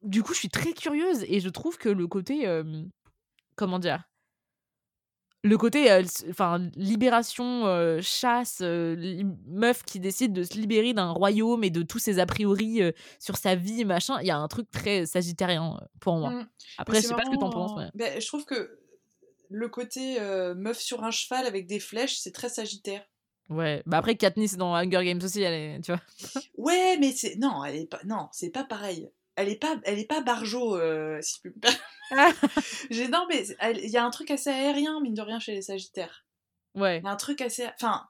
du 0.03 0.23
coup, 0.23 0.33
je 0.33 0.39
suis 0.39 0.49
très 0.49 0.73
curieuse 0.73 1.23
et 1.27 1.39
je 1.39 1.49
trouve 1.49 1.77
que 1.77 1.89
le 1.89 2.07
côté 2.07 2.47
euh, 2.47 2.83
comment 3.55 3.79
dire? 3.79 4.03
Le 5.43 5.57
côté 5.59 5.91
euh, 5.91 6.01
enfin 6.31 6.57
libération 6.75 7.67
euh, 7.67 7.99
chasse 8.01 8.59
euh, 8.63 9.21
meuf 9.45 9.83
qui 9.83 9.99
décide 9.99 10.33
de 10.33 10.41
se 10.41 10.55
libérer 10.55 10.93
d'un 10.93 11.11
royaume 11.11 11.63
et 11.63 11.69
de 11.69 11.83
tous 11.83 11.99
ses 11.99 12.17
a 12.17 12.25
priori 12.25 12.81
sur 13.19 13.37
sa 13.37 13.53
vie 13.53 13.85
machin 13.85 14.17
il 14.21 14.27
y 14.27 14.31
a 14.31 14.37
un 14.37 14.47
truc 14.47 14.71
très 14.71 15.05
sagittérien 15.05 15.79
pour 15.99 16.15
moi 16.15 16.31
Mmh. 16.31 16.47
après 16.79 16.99
je 16.99 17.07
sais 17.07 17.13
pas 17.13 17.25
ce 17.25 17.29
que 17.29 17.39
t'en 17.39 17.51
penses 17.51 17.73
mais... 17.77 17.91
Ben, 17.93 18.19
je 18.19 18.25
trouve 18.25 18.43
que 18.45 18.79
le 19.49 19.69
côté 19.69 20.19
meuf 20.55 20.79
sur 20.79 21.03
un 21.03 21.11
cheval 21.11 21.45
avec 21.45 21.67
des 21.67 21.79
flèches, 21.79 22.17
c'est 22.17 22.31
très 22.31 22.49
sagittaire. 22.49 23.03
ouais 23.49 23.83
bah 23.85 23.99
après 23.99 24.15
Katniss 24.15 24.57
dans 24.57 24.73
Hunger 24.73 25.05
Games 25.05 25.21
aussi 25.23 25.43
elle 25.43 25.53
est 25.53 25.81
tu 25.81 25.91
vois 25.91 26.01
Ouais, 26.57 26.97
mais 26.99 27.11
c'est 27.11 27.35
non, 27.35 27.63
elle 27.63 27.75
est 27.75 27.85
pas 27.85 27.99
non, 28.05 28.29
c'est 28.31 28.49
pas 28.49 28.63
pareil. 28.63 29.11
Elle 29.35 29.49
est 29.49 29.59
pas 29.59 29.75
elle 29.83 29.99
est 29.99 30.07
pas 30.07 30.21
barjo 30.21 30.77
si 31.21 31.39
me 31.45 31.51
permettre. 31.51 31.81
J'ai 32.91 33.07
non 33.07 33.25
mais 33.29 33.45
il 33.83 33.89
y 33.89 33.97
a 33.97 34.05
un 34.05 34.09
truc 34.11 34.31
assez 34.31 34.49
aérien 34.49 34.99
mine 35.01 35.13
de 35.15 35.21
rien 35.21 35.39
chez 35.39 35.53
les 35.53 35.61
sagittaires. 35.61 36.25
ouais 36.75 36.99
Il 36.99 37.03
y 37.03 37.07
a 37.07 37.11
un 37.11 37.15
truc 37.15 37.41
assez 37.41 37.65
enfin 37.79 38.07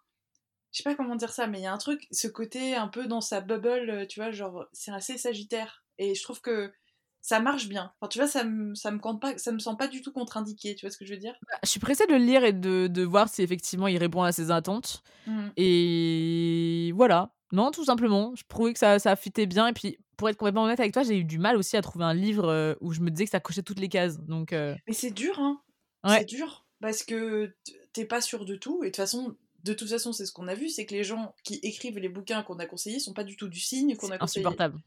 je 0.71 0.80
sais 0.80 0.84
pas 0.84 0.95
comment 0.95 1.15
dire 1.15 1.32
ça 1.32 1.47
mais 1.47 1.59
il 1.59 1.63
y 1.63 1.67
a 1.67 1.73
un 1.73 1.78
truc 1.78 2.05
ce 2.11 2.28
côté 2.28 2.76
un 2.76 2.89
peu 2.89 3.07
dans 3.07 3.21
sa 3.21 3.39
bubble, 3.41 3.89
euh, 3.89 4.05
tu 4.05 4.19
vois, 4.19 4.32
genre 4.32 4.65
c'est 4.73 4.91
assez 4.91 5.17
sagittaire 5.17 5.84
et 5.97 6.13
je 6.15 6.21
trouve 6.23 6.41
que 6.41 6.73
ça 7.21 7.39
marche 7.39 7.67
bien. 7.69 7.91
Enfin, 7.99 8.09
tu 8.09 8.19
vois, 8.19 8.28
ça 8.28 8.43
me, 8.43 8.76
ça 8.76 8.91
me 8.91 8.99
compte 8.99 9.19
pas, 9.19 9.36
ça 9.39 9.51
me 9.51 9.57
sent 9.57 9.71
pas 9.80 9.88
du 9.88 10.03
tout 10.03 10.11
contre-indiqué, 10.11 10.76
tu 10.76 10.86
vois 10.86 10.91
ce 10.91 10.97
que 10.97 11.05
je 11.05 11.13
veux 11.13 11.19
dire? 11.19 11.34
Bah, 11.49 11.57
je 11.63 11.69
suis 11.69 11.80
pressée 11.80 12.05
de 12.05 12.11
le 12.11 12.19
lire 12.19 12.43
et 12.43 12.53
de, 12.53 12.86
de 12.86 13.01
voir 13.03 13.30
si 13.30 13.41
effectivement 13.41 13.88
il 13.88 13.97
répond 13.97 14.21
à 14.21 14.32
ses 14.32 14.51
attentes 14.51 15.01
Mm. 15.26 15.47
et 15.57 16.91
voilà 16.93 17.32
non 17.51 17.71
tout 17.71 17.84
simplement 17.86 18.34
je 18.36 18.43
trouvais 18.47 18.73
que 18.73 18.78
ça 18.80 18.99
ça 18.99 19.15
fitait 19.15 19.47
bien 19.47 19.65
et 19.67 19.73
puis 19.73 19.97
pour 20.18 20.30
être 20.30 20.38
complètement 20.38 20.63
honnête 20.63 20.80
avec 20.80 20.93
toi 20.93 21.03
j'ai 21.03 21.18
eu 21.18 21.24
du 21.24 21.38
mal 21.38 21.57
aussi 21.57 21.78
à 21.78 21.82
trouver 21.82 22.05
un 22.05 22.13
livre 22.13 22.47
euh, 22.47 22.76
où 22.82 22.91
je 22.91 23.01
me 23.01 23.09
disais 23.11 23.26
que 23.26 23.32
ça 23.32 23.39
cochait 23.39 23.63
toutes 23.63 23.80
les 23.80 23.89
cases 23.89 24.20
donc 24.20 24.53
euh, 24.53 24.76
Mais 24.88 24.93
c'est 24.93 25.11
dur, 25.11 25.39
hein. 25.39 25.61
Ouais. 26.03 26.20
C'est 26.20 26.26
dur 26.26 26.66
parce 26.82 27.03
que 27.03 27.55
t'es 27.93 28.05
pas 28.05 28.22
sûr 28.22 28.45
de 28.45 28.55
tout 28.55 28.84
et 28.84 28.88
de 28.88 28.91
toute 28.91 28.97
façon, 28.97 29.36
de 29.63 29.74
toute 29.74 29.89
façon, 29.89 30.13
c'est 30.13 30.26
ce 30.26 30.32
qu'on 30.32 30.47
a 30.47 30.53
vu, 30.53 30.70
c'est 30.70 30.86
que 30.86 30.93
les 30.93 31.03
gens 31.03 31.34
qui 31.43 31.55
écrivent 31.63 31.97
les 31.97 32.09
bouquins 32.09 32.43
qu'on 32.43 32.59
a 32.59 32.66
conseillés 32.66 32.99
sont 32.99 33.13
pas 33.13 33.24
du 33.24 33.36
tout 33.36 33.47
du 33.47 33.59
signe 33.59 33.95
qu'on 33.95 34.11
a 34.11 34.18
conseillé. 34.18 34.45
insupportable 34.45 34.80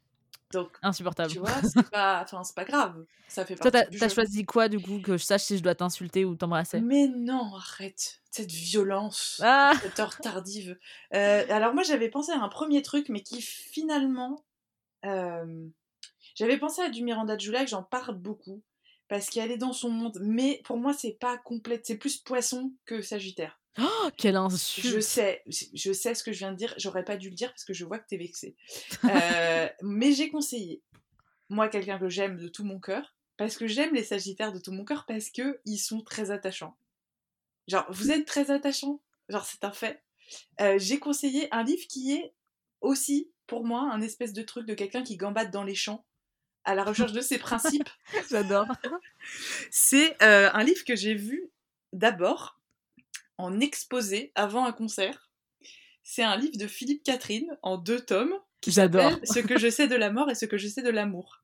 Donc, 0.52 0.70
insupportable 0.82 1.32
tu 1.32 1.40
vois, 1.40 1.60
c'est 1.62 1.90
pas, 1.90 2.24
pas 2.54 2.64
grave. 2.64 3.04
Ça 3.26 3.44
fait 3.44 3.56
toi 3.56 3.70
partie 3.70 3.86
t'as 3.86 3.90
du 3.90 3.98
t'as 3.98 4.08
choisi 4.08 4.44
quoi 4.44 4.68
du 4.68 4.78
coup 4.78 5.00
que 5.00 5.16
je 5.16 5.24
sache 5.24 5.42
si 5.42 5.58
je 5.58 5.62
dois 5.62 5.74
t'insulter 5.74 6.24
ou 6.24 6.36
t'embrasser? 6.36 6.80
Mais 6.80 7.08
non, 7.08 7.56
arrête 7.56 8.20
cette 8.30 8.52
violence, 8.52 9.40
Ah 9.42 9.72
cette 9.82 9.98
heure 9.98 10.16
tardive. 10.18 10.78
Euh, 11.14 11.44
alors 11.48 11.74
moi, 11.74 11.82
j'avais 11.82 12.08
pensé 12.08 12.30
à 12.30 12.40
un 12.40 12.48
premier 12.48 12.82
truc, 12.82 13.08
mais 13.08 13.22
qui 13.22 13.42
finalement, 13.42 14.44
euh, 15.04 15.68
j'avais 16.34 16.58
pensé 16.58 16.82
à 16.82 16.90
du 16.90 17.02
Miranda 17.02 17.36
que 17.36 17.66
j'en 17.66 17.82
parle 17.82 18.16
beaucoup 18.16 18.62
parce 19.08 19.28
qu'elle 19.30 19.50
est 19.50 19.58
dans 19.58 19.72
son 19.72 19.90
monde. 19.90 20.18
Mais 20.22 20.60
pour 20.64 20.76
moi, 20.76 20.92
c'est 20.92 21.18
pas 21.18 21.38
complète, 21.38 21.86
c'est 21.86 21.96
plus 21.96 22.18
poisson 22.18 22.72
que 22.84 23.00
Sagittaire. 23.02 23.60
oh, 23.78 24.10
quelle 24.16 24.36
insulte 24.36 24.86
Je 24.86 25.00
sais, 25.00 25.42
je 25.46 25.92
sais 25.92 26.14
ce 26.14 26.22
que 26.22 26.32
je 26.32 26.38
viens 26.38 26.52
de 26.52 26.56
dire. 26.56 26.74
J'aurais 26.76 27.04
pas 27.04 27.16
dû 27.16 27.30
le 27.30 27.34
dire 27.34 27.50
parce 27.50 27.64
que 27.64 27.72
je 27.72 27.84
vois 27.84 27.98
que 27.98 28.06
t'es 28.06 28.18
vexée. 28.18 28.56
Euh, 29.04 29.68
mais 29.82 30.12
j'ai 30.12 30.30
conseillé, 30.30 30.82
moi, 31.48 31.68
quelqu'un 31.68 31.98
que 31.98 32.08
j'aime 32.08 32.36
de 32.36 32.48
tout 32.48 32.64
mon 32.64 32.78
cœur, 32.78 33.16
parce 33.36 33.56
que 33.56 33.66
j'aime 33.66 33.94
les 33.94 34.04
Sagittaires 34.04 34.52
de 34.52 34.58
tout 34.58 34.72
mon 34.72 34.84
cœur, 34.84 35.06
parce 35.06 35.30
que 35.30 35.60
ils 35.64 35.78
sont 35.78 36.02
très 36.02 36.30
attachants. 36.30 36.76
Genre, 37.66 37.86
vous 37.90 38.10
êtes 38.10 38.26
très 38.26 38.50
attachants? 38.50 39.00
Genre, 39.28 39.44
c'est 39.44 39.64
un 39.64 39.72
fait. 39.72 40.02
Euh, 40.60 40.78
j'ai 40.78 40.98
conseillé 40.98 41.52
un 41.54 41.62
livre 41.62 41.86
qui 41.88 42.12
est 42.12 42.34
aussi, 42.80 43.32
pour 43.48 43.64
moi, 43.64 43.90
un 43.92 44.00
espèce 44.00 44.32
de 44.32 44.42
truc 44.42 44.66
de 44.66 44.74
quelqu'un 44.74 45.02
qui 45.02 45.16
gambade 45.16 45.50
dans 45.50 45.64
les 45.64 45.74
champs 45.74 46.04
à 46.64 46.74
la 46.76 46.84
recherche 46.84 47.12
de 47.12 47.20
ses 47.20 47.38
principes. 47.38 47.88
j'adore 48.30 48.66
C'est 49.70 50.16
euh, 50.22 50.50
un 50.52 50.62
livre 50.62 50.84
que 50.84 50.94
j'ai 50.94 51.14
vu 51.14 51.50
d'abord 51.92 52.60
en 53.38 53.58
exposé 53.60 54.30
avant 54.34 54.64
un 54.66 54.72
concert. 54.72 55.30
C'est 56.02 56.22
un 56.22 56.36
livre 56.36 56.56
de 56.56 56.66
Philippe 56.66 57.02
Catherine 57.02 57.56
en 57.62 57.76
deux 57.78 58.00
tomes 58.00 58.34
qui 58.60 58.70
J'adore. 58.72 59.10
s'appelle 59.12 59.26
Ce 59.28 59.38
que 59.40 59.58
je 59.58 59.68
sais 59.70 59.88
de 59.88 59.96
la 59.96 60.10
mort 60.10 60.30
et 60.30 60.34
ce 60.34 60.46
que 60.46 60.58
je 60.58 60.68
sais 60.68 60.82
de 60.82 60.90
l'amour. 60.90 61.42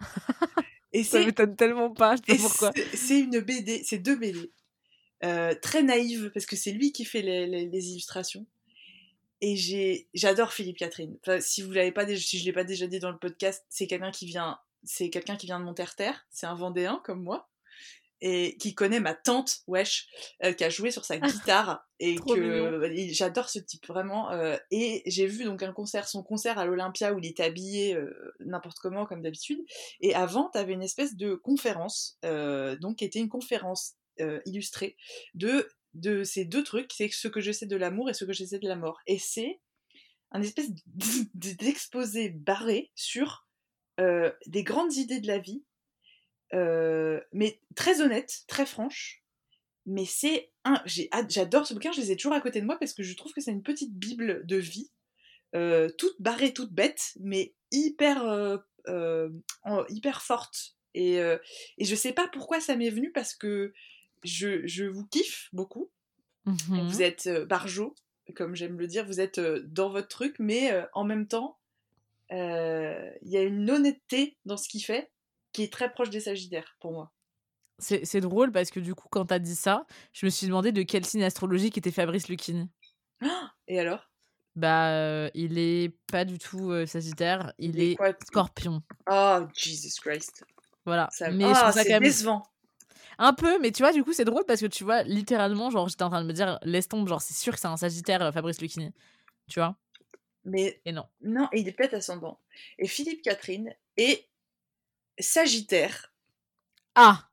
Et 0.92 1.02
ça 1.02 1.18
m'étonne 1.24 1.56
tellement 1.56 1.90
pas 1.90 2.14
je 2.14 2.22
sais 2.24 2.36
et 2.36 2.38
pourquoi 2.38 2.70
c'est- 2.94 3.18
une 3.18 3.40
BD, 3.40 3.82
c'est 3.84 3.98
deux 3.98 4.14
BD 4.14 4.52
euh, 5.24 5.52
très 5.60 5.82
naïves 5.82 6.30
parce 6.32 6.46
que 6.46 6.54
c'est 6.54 6.70
lui 6.70 6.92
qui 6.92 7.04
fait 7.04 7.20
les, 7.22 7.46
les- 7.48 7.66
les 7.66 7.88
illustrations. 7.90 8.46
Et 9.44 9.56
j'ai, 9.56 10.08
j'adore 10.14 10.54
Philippe 10.54 10.78
Catherine. 10.78 11.18
Enfin, 11.20 11.38
si 11.38 11.60
vous 11.60 11.70
l'avez 11.70 11.92
pas 11.92 12.06
si 12.16 12.38
je 12.38 12.46
l'ai 12.46 12.52
pas 12.54 12.64
déjà 12.64 12.86
dit 12.86 12.98
dans 12.98 13.10
le 13.10 13.18
podcast, 13.18 13.62
c'est 13.68 13.86
quelqu'un 13.86 14.10
qui 14.10 14.24
vient, 14.24 14.58
c'est 14.84 15.10
quelqu'un 15.10 15.36
qui 15.36 15.44
vient 15.44 15.60
de 15.60 15.66
Monterterre. 15.66 16.26
C'est 16.30 16.46
un 16.46 16.54
Vendéen 16.54 17.02
comme 17.04 17.22
moi 17.22 17.50
et 18.22 18.56
qui 18.56 18.74
connaît 18.74 19.00
ma 19.00 19.12
tante, 19.12 19.58
wesh, 19.66 20.08
euh, 20.44 20.54
qui 20.54 20.64
a 20.64 20.70
joué 20.70 20.90
sur 20.90 21.04
sa 21.04 21.18
guitare 21.18 21.86
et 22.00 22.14
Trop 22.14 22.36
que 22.36 22.90
j'adore 23.10 23.50
ce 23.50 23.58
type 23.58 23.86
vraiment. 23.86 24.30
euh, 24.32 24.56
et 24.70 25.02
j'ai 25.04 25.26
vu 25.26 25.44
donc 25.44 25.62
un 25.62 25.74
concert, 25.74 26.08
son 26.08 26.22
concert 26.22 26.58
à 26.58 26.64
l'Olympia 26.64 27.12
où 27.12 27.18
il 27.18 27.26
était 27.26 27.42
habillé 27.42 27.94
euh, 27.94 28.34
n'importe 28.40 28.78
comment 28.78 29.04
comme 29.04 29.20
d'habitude. 29.20 29.60
Et 30.00 30.14
avant, 30.14 30.48
tu 30.54 30.58
avais 30.58 30.72
une 30.72 30.82
espèce 30.82 31.16
de 31.16 31.34
conférence, 31.34 32.18
donc 32.80 32.96
qui 32.96 33.04
était 33.04 33.18
une 33.18 33.28
conférence 33.28 33.96
illustrée 34.46 34.96
de 35.34 35.68
de 35.94 36.24
ces 36.24 36.44
deux 36.44 36.62
trucs, 36.62 36.92
c'est 36.92 37.08
ce 37.08 37.28
que 37.28 37.40
je 37.40 37.52
sais 37.52 37.66
de 37.66 37.76
l'amour 37.76 38.10
et 38.10 38.14
ce 38.14 38.24
que 38.24 38.32
je 38.32 38.44
sais 38.44 38.58
de 38.58 38.68
la 38.68 38.76
mort. 38.76 39.00
Et 39.06 39.18
c'est 39.18 39.60
un 40.32 40.42
espèce 40.42 40.70
d'exposé 41.34 42.28
barré 42.28 42.90
sur 42.94 43.46
euh, 44.00 44.32
des 44.46 44.64
grandes 44.64 44.94
idées 44.94 45.20
de 45.20 45.28
la 45.28 45.38
vie, 45.38 45.64
euh, 46.52 47.20
mais 47.32 47.60
très 47.76 48.00
honnête, 48.00 48.42
très 48.48 48.66
franche. 48.66 49.22
Mais 49.86 50.04
c'est 50.04 50.50
un, 50.64 50.82
j'adore 50.86 51.66
ce 51.66 51.74
bouquin, 51.74 51.92
je 51.92 52.00
les 52.00 52.10
ai 52.10 52.16
toujours 52.16 52.32
à 52.32 52.40
côté 52.40 52.60
de 52.60 52.66
moi 52.66 52.78
parce 52.78 52.94
que 52.94 53.02
je 53.02 53.14
trouve 53.14 53.32
que 53.32 53.40
c'est 53.40 53.52
une 53.52 53.62
petite 53.62 53.94
bible 53.94 54.44
de 54.46 54.56
vie, 54.56 54.90
euh, 55.54 55.90
toute 55.98 56.20
barrée, 56.20 56.52
toute 56.52 56.72
bête, 56.72 57.12
mais 57.20 57.54
hyper, 57.70 58.58
hyper 59.88 60.22
forte. 60.22 60.76
Et, 60.94 61.16
et 61.16 61.84
je 61.84 61.94
sais 61.94 62.12
pas 62.12 62.28
pourquoi 62.28 62.60
ça 62.60 62.76
m'est 62.76 62.90
venu 62.90 63.12
parce 63.12 63.34
que 63.34 63.72
je, 64.24 64.66
je 64.66 64.84
vous 64.84 65.06
kiffe 65.06 65.48
beaucoup. 65.52 65.90
Mhm. 66.46 66.88
Vous 66.88 67.02
êtes 67.02 67.26
euh, 67.26 67.46
barjo, 67.46 67.94
comme 68.34 68.54
j'aime 68.54 68.78
le 68.78 68.86
dire, 68.86 69.06
vous 69.06 69.20
êtes 69.20 69.38
euh, 69.38 69.62
dans 69.66 69.90
votre 69.90 70.08
truc, 70.08 70.36
mais 70.38 70.72
euh, 70.72 70.84
en 70.92 71.04
même 71.04 71.26
temps, 71.26 71.58
il 72.30 72.36
y 73.30 73.36
a 73.36 73.42
une 73.42 73.70
honnêteté 73.70 74.36
dans 74.44 74.56
ce 74.56 74.68
qu'il 74.68 74.82
fait 74.82 75.10
qui 75.52 75.62
est 75.62 75.72
très 75.72 75.92
proche 75.92 76.10
des 76.10 76.20
Sagittaires 76.20 76.76
pour 76.80 76.90
moi. 76.92 77.12
c'est 77.78 78.20
drôle 78.20 78.50
parce 78.50 78.70
que 78.70 78.80
du 78.80 78.94
coup 78.94 79.06
quand 79.08 79.26
t'as 79.26 79.38
dit 79.38 79.54
ça 79.54 79.86
je 80.12 80.26
me 80.26 80.30
suis 80.30 80.48
demandé 80.48 80.72
de 80.72 80.82
quel 80.82 81.04
signe 81.04 81.22
astrologique 81.22 81.78
était 81.78 81.92
Fabrice 81.92 82.26
Lucchini 82.28 82.68
Et 83.68 83.78
alors? 83.78 84.10
Bah 84.56 84.90
euh, 84.90 85.30
il 85.34 85.58
est 85.58 85.96
pas 86.10 86.24
du 86.24 86.38
tout 86.38 86.70
euh, 86.70 86.86
sagittaire 86.86 87.52
il, 87.58 87.76
Il 87.76 87.82
est 87.82 87.96
scorpion 88.24 88.82
Oh, 89.08 89.40
Jesus 89.54 90.00
Christ. 90.00 90.44
voilà 90.84 91.08
Ça... 91.12 91.30
mais 91.30 91.44
Ah, 91.46 91.70
c'est 91.72 92.00
décevant. 92.00 92.42
Un 93.18 93.32
peu, 93.32 93.58
mais 93.60 93.70
tu 93.72 93.82
vois, 93.82 93.92
du 93.92 94.02
coup, 94.04 94.12
c'est 94.12 94.24
drôle 94.24 94.44
parce 94.46 94.60
que 94.60 94.66
tu 94.66 94.84
vois, 94.84 95.02
littéralement, 95.02 95.70
genre, 95.70 95.88
j'étais 95.88 96.02
en 96.02 96.10
train 96.10 96.22
de 96.22 96.26
me 96.26 96.32
dire, 96.32 96.58
laisse 96.62 96.88
tomber, 96.88 97.08
genre, 97.08 97.22
c'est 97.22 97.34
sûr 97.34 97.54
que 97.54 97.60
c'est 97.60 97.68
un 97.68 97.76
Sagittaire, 97.76 98.22
euh, 98.22 98.32
Fabrice 98.32 98.60
Lucchini. 98.60 98.92
Tu 99.48 99.60
vois? 99.60 99.76
Mais 100.44 100.80
Et 100.84 100.92
non. 100.92 101.06
non, 101.22 101.48
et 101.52 101.60
il 101.60 101.68
est 101.68 101.72
peut-être 101.72 101.94
ascendant. 101.94 102.40
Et 102.78 102.86
Philippe 102.86 103.22
Catherine 103.22 103.74
est 103.96 104.28
Sagittaire. 105.18 106.12
Ah 106.94 107.28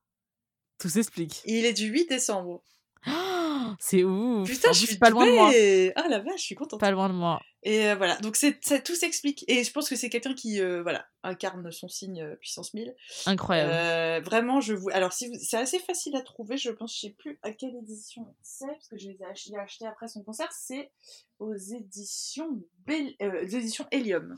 Tout 0.80 0.90
s'explique. 0.90 1.42
Il 1.46 1.66
est 1.66 1.74
du 1.74 1.88
8 1.88 2.08
décembre. 2.10 2.64
C'est 3.80 4.04
ouf 4.04 4.47
Putain, 4.49 4.70
En 4.70 4.74
je 4.74 4.80
plus, 4.80 4.88
suis 4.88 4.97
pas 4.97 5.10
loin 5.10 5.26
de 5.26 5.32
moi. 5.32 5.52
Ah 5.95 6.08
la 6.10 6.20
vache, 6.20 6.39
je 6.39 6.43
suis 6.43 6.56
contente. 6.56 6.80
Pas 6.80 6.91
loin 6.91 7.10
de 7.10 7.14
moi. 7.14 7.39
Et 7.64 7.88
euh, 7.89 7.95
voilà, 7.95 8.18
donc 8.18 8.36
ça, 8.36 8.52
tout 8.80 8.95
s'explique. 8.95 9.45
Et 9.47 9.64
je 9.64 9.72
pense 9.72 9.88
que 9.88 9.95
c'est 9.95 10.10
quelqu'un 10.10 10.34
qui 10.34 10.60
euh, 10.62 10.82
voilà, 10.82 11.06
incarne 11.24 11.72
son 11.72 11.88
signe 11.88 12.22
euh, 12.22 12.36
puissance 12.36 12.74
1000. 12.74 12.95
Incroyable. 13.28 14.26
Vraiment, 14.26 14.62
je 14.62 14.74
vous. 14.74 14.89
Alors, 14.91 15.14
si 15.14 15.28
vous... 15.28 15.36
c'est 15.41 15.58
assez 15.58 15.80
facile 15.80 16.16
à 16.16 16.22
trouver, 16.22 16.58
je 16.58 16.72
pense, 16.72 16.95
je 16.95 17.02
sais 17.02 17.16
plus 17.18 17.39
à 17.43 17.52
quelle 17.52 17.76
édition 17.76 18.36
c'est, 18.41 18.66
parce 18.68 18.88
que 18.88 18.97
je 18.97 19.10
les 19.10 19.16
ai 19.22 19.26
ach- 19.30 19.45
il 19.47 19.56
a 19.56 19.62
acheté 19.62 19.86
après 19.86 20.08
son 20.08 20.24
concert, 20.24 20.52
c'est 20.52 20.91
aux 21.39 21.56
éditions, 21.56 22.62
Bell- 22.86 23.16
éditions 23.20 23.86
Helium. 23.91 24.36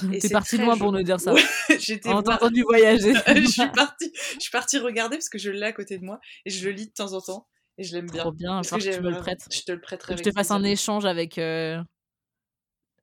T'es 0.20 0.28
parti 0.28 0.56
loin 0.56 0.68
joli. 0.68 0.78
pour 0.78 0.92
nous 0.92 1.02
dire 1.02 1.20
ça. 1.20 1.34
Ouais, 1.34 1.42
J'étais 1.78 2.08
On 2.08 2.22
t'a 2.22 2.34
entendu 2.36 2.62
voyager. 2.62 3.12
je 3.26 3.44
suis 3.50 3.68
partie, 3.72 4.12
je 4.34 4.40
suis 4.40 4.50
partie 4.52 4.78
regarder 4.78 5.16
parce 5.16 5.28
que 5.28 5.38
je 5.38 5.50
l'ai 5.50 5.66
à 5.66 5.72
côté 5.72 5.98
de 5.98 6.04
moi 6.04 6.20
et 6.46 6.50
je 6.50 6.64
le 6.64 6.72
lis 6.72 6.86
de 6.86 6.92
temps 6.92 7.12
en 7.12 7.20
temps 7.20 7.48
et 7.78 7.84
je 7.84 7.94
l'aime 7.94 8.08
bien. 8.10 8.20
Trop 8.22 8.32
bien, 8.32 8.54
Parce 8.56 8.70
que 8.70 8.74
tu 8.76 8.82
j'aime 8.82 8.96
me 9.02 9.08
le 9.08 9.10
vraiment- 9.10 9.22
prêtes. 9.22 9.46
Je 9.50 9.62
te 9.62 9.72
le 9.72 9.80
prêterai. 9.80 10.14
Que 10.14 10.18
je 10.18 10.24
te 10.24 10.32
fasse 10.32 10.50
un 10.50 10.62
échange 10.64 11.04
avec. 11.04 11.38
euh, 11.38 11.82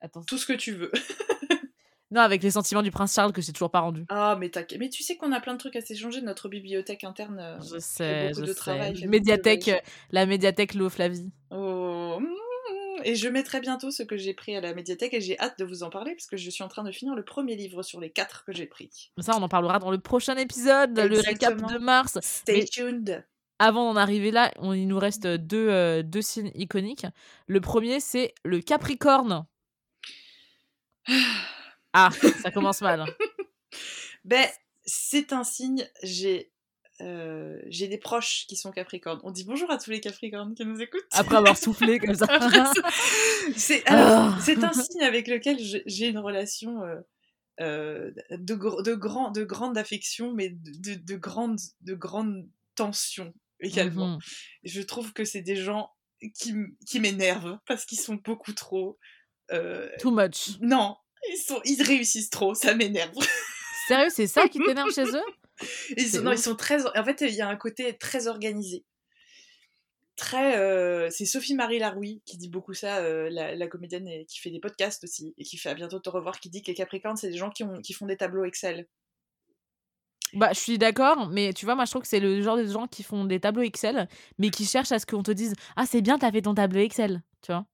Attends. 0.02 0.24
Tout 0.24 0.38
ce 0.38 0.46
que 0.46 0.54
tu 0.54 0.72
veux. 0.74 0.92
Non, 2.14 2.20
avec 2.22 2.44
les 2.44 2.52
sentiments 2.52 2.82
du 2.82 2.92
prince 2.92 3.14
Charles 3.16 3.32
que 3.32 3.42
j'ai 3.42 3.54
toujours 3.54 3.72
pas 3.72 3.80
rendu. 3.80 4.04
Ah, 4.10 4.36
mais 4.38 4.50
t'inquiète. 4.50 4.80
Mais 4.80 4.90
tu 4.90 5.02
sais 5.02 5.16
qu'on 5.16 5.32
a 5.32 5.40
plein 5.40 5.54
de 5.54 5.60
trucs 5.60 5.78
à 5.78 5.82
s'échanger. 5.82 6.22
Notre 6.22 6.50
bibliothèque 6.50 7.06
interne 7.06 7.40
euh, 7.40 7.58
Je 7.62 7.80
sais, 7.80 8.28
beaucoup 8.30 8.42
je 8.42 8.46
de 8.48 8.48
sais. 8.48 8.54
travail. 8.56 8.94
de 9.02 9.08
Médiathèque, 9.08 9.70
euh, 9.70 9.80
la 10.10 10.26
médiathèque 10.26 10.74
Lo 10.74 10.90
Flavie. 10.90 11.32
Oh. 11.52 12.18
mm, 12.20 13.02
Et 13.06 13.16
je 13.16 13.30
mettrai 13.30 13.62
bientôt 13.62 13.92
ce 13.92 14.04
que 14.04 14.18
j'ai 14.18 14.34
pris 14.34 14.58
à 14.58 14.60
la 14.62 14.74
médiathèque 14.74 15.14
et 15.14 15.22
j'ai 15.22 15.40
hâte 15.40 15.58
de 15.58 15.64
vous 15.64 15.84
en 15.84 15.90
parler 15.90 16.14
parce 16.14 16.26
que 16.28 16.36
je 16.36 16.50
suis 16.50 16.64
en 16.66 16.68
train 16.68 16.84
de 16.84 16.92
finir 16.92 17.16
le 17.16 17.24
premier 17.24 17.56
livre 17.56 17.82
sur 17.82 18.02
les 18.02 18.10
quatre 18.10 18.44
que 18.44 18.52
j'ai 18.52 18.66
pris. 18.66 19.14
Ça, 19.20 19.38
on 19.38 19.42
en 19.42 19.48
parlera 19.48 19.80
dans 19.80 19.90
le 19.92 20.00
prochain 20.00 20.36
épisode, 20.36 20.98
le 21.00 21.18
récap 21.22 21.56
de 21.72 21.78
mars. 21.78 22.18
Stay 22.22 22.60
Mais- 22.60 22.66
tuned. 22.66 23.26
Avant 23.64 23.94
d'en 23.94 24.00
arriver 24.00 24.32
là, 24.32 24.52
on- 24.58 24.74
il 24.74 24.88
nous 24.88 24.98
reste 24.98 25.28
deux, 25.28 25.70
euh, 25.70 26.02
deux 26.02 26.22
signes 26.24 26.52
iconiques. 26.56 27.06
Le 27.46 27.62
premier, 27.62 28.00
c'est 28.00 28.34
le 28.44 28.60
Capricorne. 28.60 29.46
Ah, 31.94 32.10
ça 32.42 32.52
commence 32.52 32.82
mal. 32.82 33.06
Ben, 34.24 34.48
c'est 34.86 35.34
un 35.34 35.44
signe. 35.44 35.86
J'ai 36.04 36.52
euh, 37.02 37.60
j'ai 37.68 37.88
des 37.88 37.98
proches 37.98 38.46
qui 38.48 38.56
sont 38.56 38.72
Capricornes. 38.72 39.20
On 39.24 39.32
dit 39.32 39.44
bonjour 39.44 39.70
à 39.72 39.78
tous 39.80 39.90
les 39.90 40.00
Capricornes 40.00 40.54
qui 40.54 40.64
nous 40.66 40.80
écoutent. 40.80 41.02
Après 41.12 41.36
avoir 41.38 41.58
soufflé 41.58 41.98
comme 42.00 42.14
ça. 42.14 42.28
C'est 43.58 43.84
Ah. 43.88 44.38
c'est 44.42 44.64
un 44.64 44.72
signe 44.74 45.02
avec 45.02 45.28
lequel 45.28 45.58
j'ai 45.88 46.08
une 46.08 46.20
relation 46.20 46.84
euh, 46.84 47.00
euh, 47.60 48.12
de, 48.30 48.54
gr- 48.56 48.84
de, 48.84 48.94
grand, 48.94 49.32
de 49.32 49.44
grande 49.44 49.78
affection, 49.78 50.32
mais 50.34 50.50
de, 50.50 50.94
de, 50.94 51.00
de 51.02 51.16
grande, 51.18 51.58
de 51.82 51.96
grande 51.96 52.48
tension 52.76 53.34
également. 53.62 54.16
Mhm. 54.16 54.20
Je 54.64 54.82
trouve 54.82 55.14
que 55.14 55.24
c'est 55.24 55.42
des 55.42 55.56
gens 55.56 55.90
qui, 56.36 56.54
qui 56.88 57.00
m'énervent 57.00 57.58
parce 57.68 57.86
qu'ils 57.86 58.00
sont 58.00 58.16
beaucoup 58.16 58.54
trop. 58.54 58.98
euh, 59.52 59.90
Too 60.00 60.12
much. 60.12 60.60
non, 60.62 60.96
ils, 61.32 61.38
sont, 61.38 61.60
ils 61.66 61.82
réussissent 61.82 62.30
trop, 62.30 62.54
ça 62.54 62.76
m'énerve. 62.76 63.14
Sérieux, 63.88 64.10
c'est 64.10 64.28
ça 64.28 64.48
qui 64.48 64.60
t'énerve 64.66 64.92
chez 64.94 65.04
eux? 65.06 65.24
Ils 65.98 66.08
C'est 66.08 66.18
sont, 66.18 66.24
non, 66.24 66.32
ils 66.32 66.38
sont 66.38 66.56
très. 66.56 66.86
En 66.98 67.04
fait, 67.04 67.22
il 67.22 67.34
y 67.34 67.42
a 67.42 67.48
un 67.48 67.56
côté 67.56 67.98
très 67.98 68.28
organisé. 68.28 68.84
Très. 70.16 70.58
euh, 70.58 71.10
c'est 71.10 71.26
Sophie 71.26 71.56
Marie 71.56 71.80
Laroui 71.80 72.22
qui 72.26 72.38
dit 72.38 72.50
beaucoup 72.50 72.74
ça, 72.74 72.98
euh, 72.98 73.30
la, 73.32 73.56
la 73.56 73.68
comédienne 73.68 74.08
et 74.08 74.26
qui 74.26 74.40
fait 74.40 74.52
des 74.52 74.60
podcasts 74.60 75.04
aussi 75.04 75.34
et 75.38 75.44
qui 75.44 75.58
fait 75.58 75.70
à 75.70 75.74
bientôt 75.74 76.00
te 76.00 76.10
revoir, 76.10 76.40
qui 76.40 76.50
dit 76.50 76.62
que 76.62 76.68
les 76.68 76.76
Capricornes, 76.76 77.18
c'est 77.18 77.30
des 77.30 77.38
gens 77.38 77.50
qui, 77.50 77.64
ont, 77.64 77.80
qui 77.82 77.94
font 77.94 78.06
des 78.06 78.18
tableaux 78.18 78.46
Excel. 78.46 78.88
Bah, 80.34 80.50
je 80.54 80.60
suis 80.60 80.78
d'accord, 80.78 81.30
mais 81.30 81.54
tu 81.54 81.66
vois, 81.66 81.76
moi, 81.76 81.86
je 81.86 81.92
trouve 81.92 82.02
que 82.04 82.08
c'est 82.08 82.20
le 82.20 82.42
genre 82.42 82.58
de 82.58 82.66
gens 82.66 82.88
qui 82.88 83.04
font 83.04 83.26
des 83.26 83.40
tableaux 83.40 83.64
Excel, 83.64 84.08
mais 84.38 84.50
qui 84.50 84.66
cherchent 84.66 84.92
à 84.92 85.00
ce 85.00 85.06
qu'on 85.06 85.24
te 85.24 85.32
dise 85.32 85.54
Ah, 85.76 85.86
c'est 85.86 86.02
bien, 86.02 86.18
t'as 86.18 86.32
fait 86.32 86.42
ton 86.42 86.54
tableau 86.54 86.80
Excel, 86.80 87.22
tu 87.42 87.52
vois. 87.52 87.66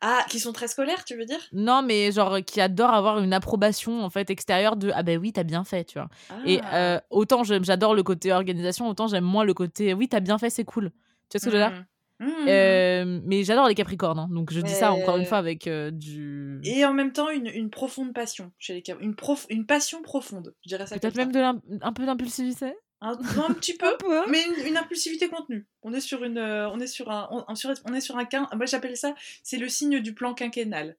Ah, 0.00 0.24
qui 0.28 0.40
sont 0.40 0.52
très 0.52 0.68
scolaires, 0.68 1.04
tu 1.04 1.16
veux 1.16 1.24
dire? 1.24 1.40
Non, 1.52 1.82
mais 1.82 2.12
genre, 2.12 2.38
qui 2.44 2.60
adorent 2.60 2.92
avoir 2.94 3.18
une 3.20 3.32
approbation, 3.32 4.02
en 4.04 4.10
fait, 4.10 4.30
extérieure 4.30 4.76
de 4.76 4.90
Ah, 4.94 5.02
ben 5.02 5.18
oui, 5.18 5.32
t'as 5.32 5.42
bien 5.44 5.64
fait, 5.64 5.84
tu 5.84 5.98
vois. 5.98 6.08
Et 6.46 6.60
Ah. 6.64 6.96
euh, 6.96 7.00
autant 7.10 7.44
j'adore 7.44 7.94
le 7.94 8.02
côté 8.02 8.32
organisation, 8.32 8.88
autant 8.88 9.06
j'aime 9.06 9.24
moins 9.24 9.44
le 9.44 9.54
côté 9.54 9.94
Oui, 9.94 10.08
t'as 10.08 10.20
bien 10.20 10.38
fait, 10.38 10.50
c'est 10.50 10.64
cool. 10.64 10.90
Tu 11.30 11.38
vois 11.38 11.40
ce 11.40 11.44
que 11.46 11.50
je 11.50 11.56
veux 11.56 11.62
dire? 11.62 11.84
Mhm. 12.20 12.46
Euh, 12.48 13.20
Mais 13.24 13.42
j'adore 13.44 13.66
les 13.68 13.74
Capricornes, 13.74 14.18
hein, 14.18 14.28
donc 14.30 14.52
je 14.52 14.60
dis 14.60 14.70
ça 14.72 14.92
encore 14.92 15.16
une 15.16 15.24
fois 15.26 15.38
avec 15.38 15.66
euh, 15.66 15.90
du. 15.90 16.60
Et 16.64 16.84
en 16.84 16.92
même 16.92 17.12
temps, 17.12 17.30
une, 17.30 17.46
une 17.48 17.68
profonde 17.70 18.12
passion 18.14 18.52
chez 18.58 18.74
les 18.74 18.82
Capricornes. 18.82 19.10
Une, 19.10 19.16
prof, 19.16 19.46
une 19.50 19.66
passion 19.66 20.02
profonde, 20.02 20.54
je 20.62 20.68
dirais 20.68 20.86
ça 20.86 20.98
Peut-être 20.98 21.16
même 21.16 21.32
de 21.32 21.40
un 21.82 21.92
peu 21.92 22.06
d'impulsivité? 22.06 22.74
Un, 23.00 23.16
petit 23.54 23.76
peu. 23.78 23.86
Un 23.86 23.96
peu. 23.98 24.30
mais 24.30 24.44
une, 24.44 24.68
une 24.68 24.76
impulsivité 24.76 25.28
contenue. 25.28 25.66
On 25.82 25.92
est 25.92 26.00
sur 26.00 26.22
une, 26.22 26.38
euh, 26.38 26.70
on 26.70 26.78
est 26.78 26.86
sur 26.86 27.10
un, 27.10 27.26
on, 27.32 27.44
on 27.48 27.54
sur- 27.56 27.72
on 27.84 27.92
est 27.94 28.00
sur 28.00 28.16
un 28.16 28.24
quin- 28.24 28.46
Moi, 28.56 28.66
j'appelle 28.66 28.96
ça, 28.96 29.14
c'est 29.42 29.58
le 29.58 29.68
signe 29.68 29.98
du 29.98 30.14
plan 30.14 30.34
quinquennal. 30.34 30.96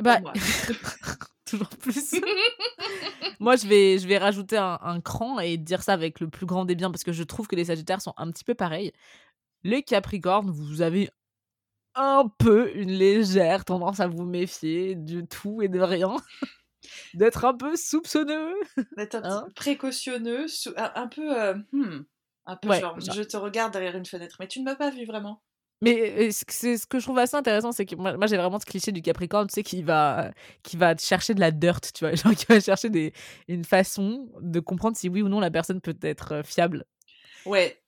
Bah, 0.00 0.20
toujours 1.44 1.68
plus. 1.68 2.14
Moi, 3.40 3.56
je 3.56 3.66
vais, 3.66 3.98
je 3.98 4.06
vais 4.06 4.18
rajouter 4.18 4.56
un, 4.56 4.78
un 4.82 5.00
cran 5.00 5.40
et 5.40 5.56
dire 5.56 5.82
ça 5.82 5.92
avec 5.94 6.20
le 6.20 6.28
plus 6.28 6.46
grand 6.46 6.64
des 6.64 6.74
biens 6.76 6.90
parce 6.90 7.02
que 7.04 7.12
je 7.12 7.22
trouve 7.24 7.48
que 7.48 7.56
les 7.56 7.64
Sagittaires 7.66 8.00
sont 8.00 8.14
un 8.16 8.30
petit 8.30 8.44
peu 8.44 8.54
pareils. 8.54 8.92
Les 9.64 9.82
Capricornes, 9.82 10.50
vous 10.50 10.82
avez 10.82 11.10
un 11.94 12.26
peu 12.38 12.74
une 12.74 12.90
légère 12.90 13.64
tendance 13.64 14.00
à 14.00 14.06
vous 14.08 14.24
méfier 14.24 14.94
du 14.94 15.26
tout 15.26 15.62
et 15.62 15.68
de 15.68 15.80
rien. 15.80 16.16
D'être 17.14 17.44
un 17.44 17.54
peu 17.54 17.76
soupçonneux. 17.76 18.54
D'être 18.96 19.14
un 19.16 19.22
petit 19.22 19.30
Hein 19.30 19.44
peu 19.46 19.52
précautionneux, 19.52 20.46
un, 20.76 21.06
peu, 21.06 21.40
euh, 21.40 21.54
hmm, 21.72 22.00
un 22.46 22.56
peu 22.56 22.68
Ouais, 22.68 22.80
genre, 22.80 22.98
je 22.98 23.22
te 23.22 23.36
regarde 23.36 23.72
derrière 23.72 23.96
une 23.96 24.06
fenêtre, 24.06 24.36
mais 24.40 24.48
tu 24.48 24.60
ne 24.60 24.64
m'as 24.64 24.74
pas 24.74 24.90
vu 24.90 25.04
vraiment. 25.04 25.42
Mais 25.80 26.30
ce 26.30 26.44
que- 26.44 26.52
c'est 26.52 26.78
ce 26.78 26.86
que 26.86 26.98
je 27.00 27.04
trouve 27.04 27.18
assez 27.18 27.36
intéressant, 27.36 27.72
c'est 27.72 27.86
que 27.86 27.96
moi, 27.96 28.16
moi, 28.16 28.26
j'ai 28.28 28.36
vraiment 28.36 28.58
ce 28.60 28.64
cliché 28.66 28.92
du 28.92 29.02
Capricorne, 29.02 29.48
tu 29.48 29.54
sais, 29.54 29.62
qui 29.64 29.82
va, 29.82 30.30
qui 30.62 30.76
va 30.76 30.96
chercher 30.96 31.34
de 31.34 31.40
la 31.40 31.50
dirt, 31.50 31.80
tu 31.92 32.04
vois, 32.04 32.12
genre 32.14 32.34
qui 32.34 32.46
va 32.48 32.60
chercher 32.60 32.88
des, 32.88 33.12
une 33.48 33.64
façon 33.64 34.28
de 34.40 34.60
comprendre 34.60 34.96
si 34.96 35.08
oui 35.08 35.22
ou 35.22 35.28
non 35.28 35.40
la 35.40 35.50
personne 35.50 35.80
peut 35.80 35.96
être 36.02 36.32
euh, 36.32 36.42
fiable. 36.44 36.84
Ouais. 37.44 37.81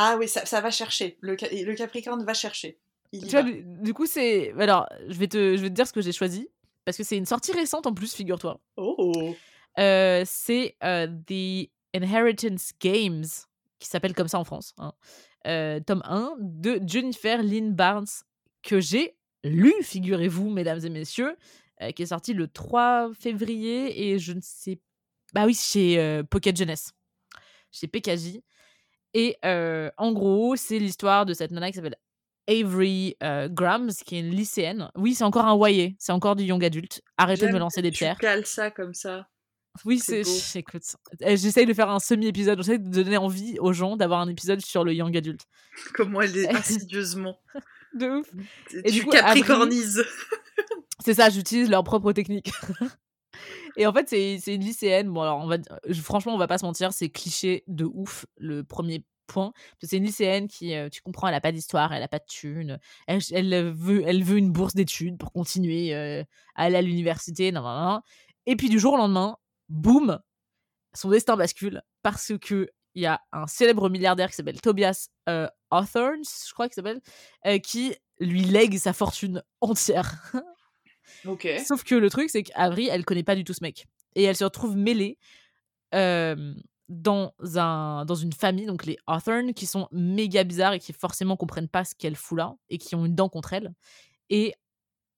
Ah 0.00 0.16
oui, 0.16 0.28
ça, 0.28 0.46
ça 0.46 0.60
va 0.60 0.70
chercher. 0.70 1.18
Le, 1.20 1.32
le 1.32 1.74
Capricorne 1.74 2.24
va 2.24 2.32
chercher. 2.34 2.78
Il 3.10 3.24
y 3.24 3.26
Tu 3.26 3.32
vois, 3.32 3.42
va. 3.42 3.50
du, 3.50 3.92
coup, 3.94 4.06
c'est. 4.06 4.52
Alors, 4.58 4.86
je 5.08 5.18
vais, 5.18 5.26
te, 5.26 5.56
je 5.56 5.62
vais 5.62 5.70
te 5.70 5.74
dire 5.74 5.88
ce 5.88 5.92
que 5.92 6.00
j'ai 6.00 6.12
choisi. 6.12 6.48
Parce 6.84 6.96
que 6.96 7.02
c'est 7.02 7.16
une 7.16 7.26
sortie 7.26 7.50
récente 7.52 7.86
en 7.88 7.92
plus, 7.92 8.14
figure-toi. 8.14 8.60
Oh. 8.76 9.34
Euh, 9.80 10.22
c'est 10.24 10.76
euh, 10.84 11.08
The 11.26 11.68
Inheritance 11.94 12.70
Games, 12.80 13.24
qui 13.80 13.88
s'appelle 13.88 14.14
comme 14.14 14.28
ça 14.28 14.38
en 14.38 14.44
France. 14.44 14.72
hein. 14.78 14.92
Euh, 15.48 15.80
tome 15.80 16.02
1 16.04 16.36
de 16.40 16.80
Jennifer 16.86 17.42
Lynn 17.42 17.74
Barnes, 17.74 18.06
que 18.62 18.80
j'ai 18.80 19.16
lu, 19.42 19.74
figurez-vous, 19.82 20.48
mesdames 20.48 20.84
et 20.84 20.90
messieurs, 20.90 21.36
qui 21.94 22.02
est 22.02 22.06
sorti 22.06 22.34
le 22.34 22.46
3 22.48 23.10
février 23.18 24.08
et 24.10 24.18
je 24.20 24.32
ne 24.32 24.40
sais. 24.42 24.78
Bah 25.34 25.44
oui, 25.46 25.54
chez 25.54 26.22
Pocket 26.30 26.56
Jeunesse, 26.56 26.92
chez 27.70 27.86
PKJ. 27.86 28.40
Et 29.18 29.36
euh, 29.44 29.90
en 29.96 30.12
gros, 30.12 30.54
c'est 30.54 30.78
l'histoire 30.78 31.26
de 31.26 31.34
cette 31.34 31.50
nana 31.50 31.70
qui 31.70 31.74
s'appelle 31.74 31.96
Avery 32.48 33.16
euh, 33.20 33.48
Grams, 33.48 33.90
qui 34.06 34.14
est 34.14 34.20
une 34.20 34.30
lycéenne. 34.30 34.92
Oui, 34.94 35.16
c'est 35.16 35.24
encore 35.24 35.44
un 35.44 35.68
YA, 35.68 35.88
c'est 35.98 36.12
encore 36.12 36.36
du 36.36 36.44
young 36.44 36.64
adulte. 36.64 37.02
Arrêtez 37.16 37.48
de 37.48 37.52
me 37.52 37.58
lancer 37.58 37.82
des 37.82 37.90
tu 37.90 37.98
pierres. 37.98 38.16
cales 38.18 38.46
ça 38.46 38.70
comme 38.70 38.94
ça. 38.94 39.28
Oui, 39.84 39.98
C'est. 39.98 40.22
Écoute, 40.54 40.84
euh, 41.22 41.36
j'essaye 41.36 41.66
de 41.66 41.74
faire 41.74 41.90
un 41.90 41.98
semi-épisode, 41.98 42.58
j'essaye 42.58 42.78
de 42.78 43.02
donner 43.02 43.16
envie 43.16 43.58
aux 43.58 43.72
gens 43.72 43.96
d'avoir 43.96 44.20
un 44.20 44.28
épisode 44.28 44.60
sur 44.64 44.84
le 44.84 44.94
young 44.94 45.16
adulte. 45.16 45.42
Comment 45.94 46.20
elle 46.20 46.36
est 46.36 46.48
insidieusement. 46.54 47.40
De 47.94 48.20
ouf. 48.20 48.30
tu 48.70 48.82
Et 48.84 48.92
du 48.92 49.02
coup, 49.02 49.10
capricornises. 49.10 50.04
C'est 51.04 51.14
ça, 51.14 51.28
j'utilise 51.28 51.68
leur 51.68 51.82
propre 51.82 52.12
technique. 52.12 52.52
Et 53.78 53.86
en 53.86 53.92
fait, 53.92 54.08
c'est 54.08 54.54
une 54.54 54.62
lycéenne. 54.62 55.08
Bon, 55.08 55.22
alors, 55.22 55.48
franchement, 56.02 56.34
on 56.34 56.38
va 56.38 56.48
pas 56.48 56.58
se 56.58 56.66
mentir, 56.66 56.92
c'est 56.92 57.08
cliché 57.08 57.64
de 57.66 57.84
ouf, 57.84 58.26
le 58.36 58.64
premier 58.64 59.04
point. 59.26 59.52
C'est 59.80 59.96
une 59.96 60.04
lycéenne 60.04 60.48
qui, 60.48 60.74
euh, 60.74 60.88
tu 60.88 61.00
comprends, 61.00 61.28
elle 61.28 61.34
a 61.34 61.40
pas 61.40 61.52
d'histoire, 61.52 61.92
elle 61.92 62.02
a 62.02 62.08
pas 62.08 62.18
de 62.18 62.24
thune. 62.26 62.78
Elle, 63.06 63.20
elle 63.32 63.72
veut, 63.72 64.02
elle 64.06 64.24
veut 64.24 64.36
une 64.36 64.50
bourse 64.50 64.74
d'études 64.74 65.16
pour 65.16 65.32
continuer 65.32 65.94
euh, 65.94 66.24
à 66.56 66.64
aller 66.64 66.76
à 66.76 66.82
l'université. 66.82 67.52
nan, 67.52 67.62
nan, 67.62 67.84
nan. 67.84 68.00
Et 68.46 68.56
puis, 68.56 68.68
du 68.68 68.78
jour 68.78 68.94
au 68.94 68.96
lendemain, 68.96 69.36
boum, 69.68 70.18
son 70.92 71.10
destin 71.10 71.36
bascule 71.36 71.82
parce 72.02 72.32
que 72.40 72.68
il 72.94 73.02
y 73.02 73.06
a 73.06 73.20
un 73.32 73.46
célèbre 73.46 73.88
milliardaire 73.90 74.28
qui 74.28 74.34
s'appelle 74.34 74.60
Tobias 74.60 75.08
euh, 75.28 75.46
je 75.70 76.52
crois 76.52 76.66
qu'il 76.66 76.74
s'appelle, 76.74 77.00
euh, 77.46 77.58
qui 77.58 77.94
lui 78.18 78.42
lègue 78.42 78.76
sa 78.78 78.92
fortune 78.92 79.42
entière. 79.60 80.32
Ok. 81.24 81.48
Sauf 81.66 81.84
que 81.84 81.94
le 81.94 82.10
truc, 82.10 82.30
c'est 82.30 82.42
qu'Avry, 82.42 82.88
elle 82.88 83.04
connaît 83.04 83.22
pas 83.22 83.34
du 83.34 83.44
tout 83.44 83.52
ce 83.52 83.62
mec. 83.62 83.86
Et 84.14 84.24
elle 84.24 84.36
se 84.36 84.44
retrouve 84.44 84.76
mêlée 84.76 85.18
euh, 85.94 86.54
dans, 86.88 87.34
un, 87.56 88.04
dans 88.04 88.14
une 88.14 88.32
famille, 88.32 88.66
donc 88.66 88.86
les 88.86 88.98
Hawthorne, 89.06 89.54
qui 89.54 89.66
sont 89.66 89.88
méga 89.92 90.44
bizarres 90.44 90.74
et 90.74 90.78
qui 90.78 90.92
forcément 90.92 91.36
comprennent 91.36 91.68
pas 91.68 91.84
ce 91.84 91.94
qu'elle 91.94 92.16
fout 92.16 92.38
là 92.38 92.54
et 92.68 92.78
qui 92.78 92.94
ont 92.94 93.04
une 93.04 93.14
dent 93.14 93.28
contre 93.28 93.52
elle. 93.52 93.72
Et 94.30 94.54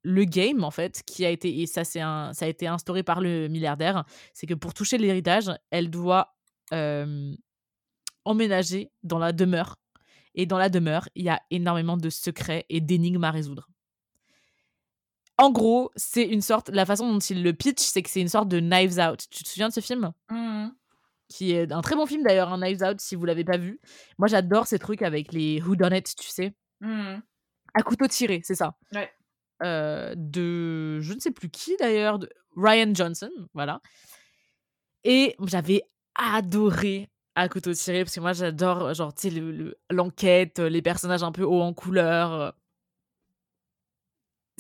le 0.02 0.24
game, 0.24 0.64
en 0.64 0.70
fait, 0.70 1.02
qui 1.06 1.24
a 1.24 1.30
été, 1.30 1.60
et 1.60 1.66
ça, 1.66 1.84
c'est 1.84 2.00
un, 2.00 2.32
ça 2.32 2.46
a 2.46 2.48
été 2.48 2.66
instauré 2.66 3.02
par 3.02 3.20
le 3.20 3.48
milliardaire, 3.48 4.04
c'est 4.32 4.46
que 4.46 4.54
pour 4.54 4.74
toucher 4.74 4.98
l'héritage, 4.98 5.50
elle 5.70 5.90
doit 5.90 6.34
euh, 6.72 7.34
emménager 8.24 8.90
dans 9.02 9.18
la 9.18 9.32
demeure. 9.32 9.76
Et 10.34 10.46
dans 10.46 10.58
la 10.58 10.68
demeure, 10.68 11.08
il 11.16 11.24
y 11.24 11.28
a 11.28 11.40
énormément 11.50 11.96
de 11.96 12.08
secrets 12.08 12.64
et 12.68 12.80
d'énigmes 12.80 13.24
à 13.24 13.30
résoudre. 13.30 13.68
En 15.40 15.50
gros, 15.50 15.90
c'est 15.96 16.24
une 16.24 16.40
sorte. 16.42 16.68
La 16.70 16.84
façon 16.86 17.10
dont 17.12 17.18
il 17.18 17.42
le 17.42 17.52
pitch, 17.52 17.80
c'est 17.80 18.02
que 18.02 18.10
c'est 18.10 18.20
une 18.20 18.28
sorte 18.28 18.48
de 18.48 18.60
Knives 18.60 18.98
Out. 18.98 19.24
Tu 19.30 19.42
te 19.44 19.48
souviens 19.48 19.68
de 19.68 19.72
ce 19.74 19.80
film 19.80 20.12
Mhm. 20.30 20.72
Qui 21.28 21.52
est 21.52 21.70
un 21.72 21.80
très 21.80 21.94
bon 21.94 22.06
film 22.06 22.22
d'ailleurs, 22.24 22.52
un 22.52 22.58
Knives 22.58 22.82
Out, 22.82 23.00
si 23.00 23.14
vous 23.14 23.24
l'avez 23.24 23.44
pas 23.44 23.56
vu. 23.56 23.80
Moi, 24.18 24.26
j'adore 24.28 24.66
ces 24.66 24.78
trucs 24.78 25.00
avec 25.02 25.32
les 25.32 25.62
Who 25.62 25.76
Done 25.76 25.94
It, 25.94 26.14
tu 26.16 26.28
sais. 26.28 26.52
Mhm. 26.80 27.22
À 27.74 27.82
couteau 27.82 28.06
tiré, 28.08 28.40
c'est 28.44 28.56
ça. 28.56 28.74
Ouais. 28.92 29.10
Euh, 29.62 30.12
de. 30.16 30.98
Je 31.00 31.12
ne 31.14 31.20
sais 31.20 31.30
plus 31.30 31.48
qui 31.50 31.76
d'ailleurs, 31.78 32.18
de 32.18 32.28
Ryan 32.56 32.92
Johnson, 32.94 33.30
voilà. 33.54 33.80
Et 35.04 35.36
j'avais 35.46 35.82
adoré 36.16 37.08
à 37.36 37.48
couteau 37.48 37.72
tiré, 37.72 38.02
parce 38.04 38.14
que 38.16 38.20
moi, 38.20 38.32
j'adore, 38.32 38.92
genre, 38.94 39.14
tu 39.14 39.28
sais, 39.28 39.30
le- 39.30 39.52
le- 39.52 39.78
l'enquête, 39.90 40.58
les 40.58 40.82
personnages 40.82 41.22
un 41.22 41.32
peu 41.32 41.44
hauts 41.44 41.62
en 41.62 41.72
couleur. 41.72 42.54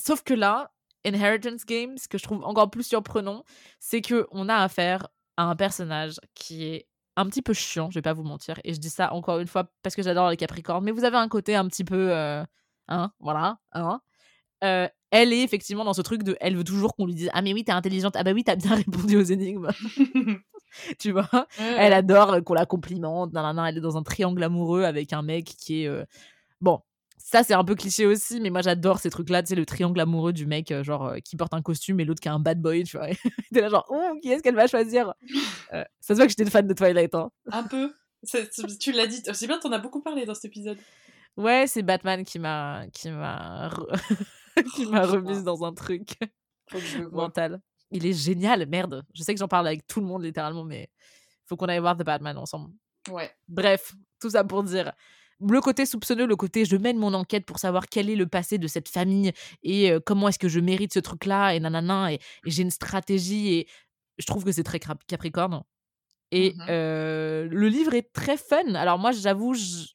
Sauf 0.00 0.22
que 0.22 0.34
là, 0.34 0.72
Inheritance 1.04 1.64
Game, 1.64 1.96
ce 1.98 2.08
que 2.08 2.18
je 2.18 2.22
trouve 2.22 2.44
encore 2.44 2.70
plus 2.70 2.84
surprenant, 2.84 3.44
c'est 3.78 4.00
que 4.00 4.26
on 4.32 4.48
a 4.48 4.56
affaire 4.56 5.08
à 5.36 5.44
un 5.44 5.56
personnage 5.56 6.16
qui 6.34 6.64
est 6.64 6.86
un 7.16 7.26
petit 7.26 7.42
peu 7.42 7.52
chiant, 7.52 7.90
je 7.90 7.96
vais 7.96 8.02
pas 8.02 8.12
vous 8.12 8.22
mentir. 8.22 8.60
Et 8.64 8.74
je 8.74 8.80
dis 8.80 8.90
ça 8.90 9.12
encore 9.12 9.38
une 9.38 9.46
fois 9.46 9.70
parce 9.82 9.94
que 9.94 10.02
j'adore 10.02 10.30
les 10.30 10.36
Capricornes, 10.36 10.84
mais 10.84 10.90
vous 10.90 11.04
avez 11.04 11.16
un 11.16 11.28
côté 11.28 11.54
un 11.54 11.66
petit 11.68 11.84
peu. 11.84 12.10
Euh, 12.12 12.44
hein, 12.88 13.12
voilà. 13.20 13.58
Hein. 13.72 14.00
Euh, 14.64 14.88
elle 15.10 15.32
est 15.32 15.42
effectivement 15.42 15.84
dans 15.84 15.92
ce 15.92 16.02
truc 16.02 16.22
de. 16.22 16.36
Elle 16.40 16.56
veut 16.56 16.64
toujours 16.64 16.94
qu'on 16.94 17.06
lui 17.06 17.14
dise 17.14 17.30
Ah, 17.32 17.42
mais 17.42 17.52
oui, 17.52 17.64
t'es 17.64 17.72
intelligente. 17.72 18.16
Ah, 18.16 18.22
bah 18.22 18.32
oui, 18.32 18.44
t'as 18.44 18.56
bien 18.56 18.74
répondu 18.76 19.16
aux 19.16 19.22
énigmes. 19.22 19.68
tu 20.98 21.12
vois? 21.12 21.28
Elle 21.58 21.92
adore 21.92 22.42
qu'on 22.44 22.54
la 22.54 22.66
complimente. 22.66 23.32
elle 23.34 23.76
est 23.76 23.80
dans 23.80 23.96
un 23.96 24.02
triangle 24.02 24.42
amoureux 24.42 24.84
avec 24.84 25.12
un 25.12 25.22
mec 25.22 25.44
qui 25.44 25.82
est. 25.82 25.88
Euh, 25.88 26.04
bon, 26.60 26.80
ça 27.30 27.44
c'est 27.44 27.54
un 27.54 27.62
peu 27.62 27.76
cliché 27.76 28.06
aussi, 28.06 28.40
mais 28.40 28.50
moi 28.50 28.60
j'adore 28.60 28.98
ces 28.98 29.08
trucs-là, 29.08 29.44
tu 29.44 29.50
sais, 29.50 29.54
le 29.54 29.64
triangle 29.64 30.00
amoureux 30.00 30.32
du 30.32 30.46
mec, 30.46 30.72
euh, 30.72 30.82
genre, 30.82 31.06
euh, 31.06 31.18
qui 31.18 31.36
porte 31.36 31.54
un 31.54 31.62
costume 31.62 32.00
et 32.00 32.04
l'autre 32.04 32.20
qui 32.20 32.28
a 32.28 32.34
un 32.34 32.40
bad 32.40 32.60
boy, 32.60 32.82
tu 32.82 32.96
vois. 32.96 33.06
T'es 33.54 33.60
là, 33.60 33.68
genre, 33.68 33.86
oh, 33.88 34.18
qui 34.20 34.30
est-ce 34.32 34.42
qu'elle 34.42 34.56
va 34.56 34.66
choisir? 34.66 35.14
Ça 35.70 35.86
se 36.00 36.14
voit 36.14 36.26
que 36.26 36.30
j'étais 36.30 36.50
fan 36.50 36.66
de 36.66 36.74
Twilight, 36.74 37.14
hein. 37.14 37.30
Un 37.52 37.62
peu. 37.62 37.92
tu 38.80 38.90
l'as 38.90 39.06
dit, 39.06 39.22
c'est 39.32 39.46
bien, 39.46 39.60
t'en 39.60 39.70
as 39.70 39.78
beaucoup 39.78 40.02
parlé 40.02 40.26
dans 40.26 40.34
cet 40.34 40.46
épisode. 40.46 40.78
Ouais, 41.36 41.68
c'est 41.68 41.82
Batman 41.82 42.24
qui 42.24 42.40
m'a 42.40 42.82
qui 42.92 43.08
m'a 43.10 43.70
qui 44.74 44.86
m'a 44.86 45.06
remise 45.06 45.44
dans 45.44 45.64
un 45.64 45.72
truc 45.72 46.18
mental. 47.12 47.60
Il 47.92 48.06
est 48.06 48.12
génial, 48.12 48.66
merde. 48.66 49.04
Je 49.14 49.22
sais 49.22 49.32
que 49.32 49.38
j'en 49.38 49.46
parle 49.46 49.68
avec 49.68 49.86
tout 49.86 50.00
le 50.00 50.06
monde 50.06 50.24
littéralement, 50.24 50.64
mais 50.64 50.90
faut 51.46 51.56
qu'on 51.56 51.66
aille 51.66 51.78
voir 51.78 51.96
The 51.96 52.02
Batman 52.02 52.36
ensemble. 52.36 52.72
Ouais. 53.08 53.30
Bref, 53.46 53.94
tout 54.20 54.30
ça 54.30 54.42
pour 54.42 54.64
dire 54.64 54.92
le 55.48 55.60
côté 55.60 55.86
soupçonneux, 55.86 56.26
le 56.26 56.36
côté 56.36 56.64
je 56.64 56.76
mène 56.76 56.98
mon 56.98 57.14
enquête 57.14 57.46
pour 57.46 57.58
savoir 57.58 57.88
quel 57.88 58.10
est 58.10 58.16
le 58.16 58.26
passé 58.26 58.58
de 58.58 58.66
cette 58.66 58.88
famille 58.88 59.32
et 59.62 59.92
comment 60.04 60.28
est-ce 60.28 60.38
que 60.38 60.48
je 60.48 60.60
mérite 60.60 60.92
ce 60.92 61.00
truc-là 61.00 61.54
et 61.54 61.60
nanana 61.60 62.12
et, 62.12 62.16
et 62.44 62.50
j'ai 62.50 62.62
une 62.62 62.70
stratégie 62.70 63.54
et 63.54 63.68
je 64.18 64.26
trouve 64.26 64.44
que 64.44 64.52
c'est 64.52 64.64
très 64.64 64.78
Capricorne. 64.78 65.62
Et 66.30 66.54
mmh 66.56 66.66
le 66.68 67.68
livre 67.68 67.94
est 67.94 68.12
très 68.12 68.36
fun. 68.36 68.74
Alors 68.74 68.98
moi, 68.98 69.12
j'avoue, 69.12 69.54
je, 69.54 69.86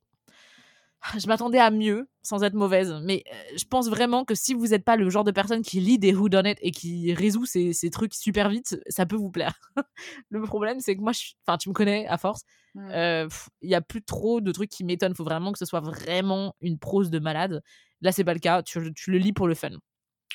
je 1.20 1.28
m'attendais 1.28 1.60
à 1.60 1.72
mieux, 1.72 2.10
sans 2.22 2.44
être 2.44 2.54
mauvaise. 2.54 2.94
Mais 3.04 3.24
je 3.56 3.66
pense 3.66 3.90
vraiment 3.90 4.26
que 4.26 4.36
si 4.36 4.54
vous 4.54 4.68
n'êtes 4.68 4.84
pas 4.84 4.96
le 4.96 5.10
genre 5.10 5.24
de 5.24 5.32
personne 5.32 5.62
qui 5.62 5.80
lit 5.80 6.00
des 6.00 6.14
whodunit 6.14 6.56
et 6.62 6.72
qui 6.72 7.14
résout 7.14 7.46
ces, 7.46 7.74
ces, 7.74 7.90
trucs 7.90 8.14
super 8.14 8.50
vite, 8.50 8.80
ça 8.88 9.06
peut 9.06 9.16
vous 9.16 9.32
plaire. 9.32 9.60
le 10.30 10.42
problème, 10.42 10.80
c'est 10.80 10.96
que 10.96 11.02
moi, 11.02 11.12
enfin, 11.46 11.58
tu 11.58 11.70
me 11.70 11.74
connais 11.74 12.08
à 12.08 12.18
force. 12.18 12.44
Il 12.76 13.30
y 13.62 13.76
a 13.76 13.82
plus 13.82 14.04
trop 14.04 14.42
de 14.42 14.52
trucs 14.52 14.70
qui 14.70 14.84
m'étonnent. 14.84 15.14
Il 15.14 15.18
faut 15.18 15.24
vraiment 15.24 15.52
que 15.52 15.60
ce 15.60 15.66
soit 15.66 15.82
vraiment 15.82 16.56
une 16.62 16.80
prose 16.80 17.10
de 17.10 17.20
malade. 17.20 17.62
Là, 18.02 18.12
c'est 18.12 18.24
pas 18.24 18.34
le 18.34 18.40
cas. 18.40 18.64
Tu, 18.64 18.94
tu, 18.94 19.12
le 19.12 19.18
lis 19.18 19.34
pour 19.34 19.48
le 19.48 19.56
fun. 19.56 19.72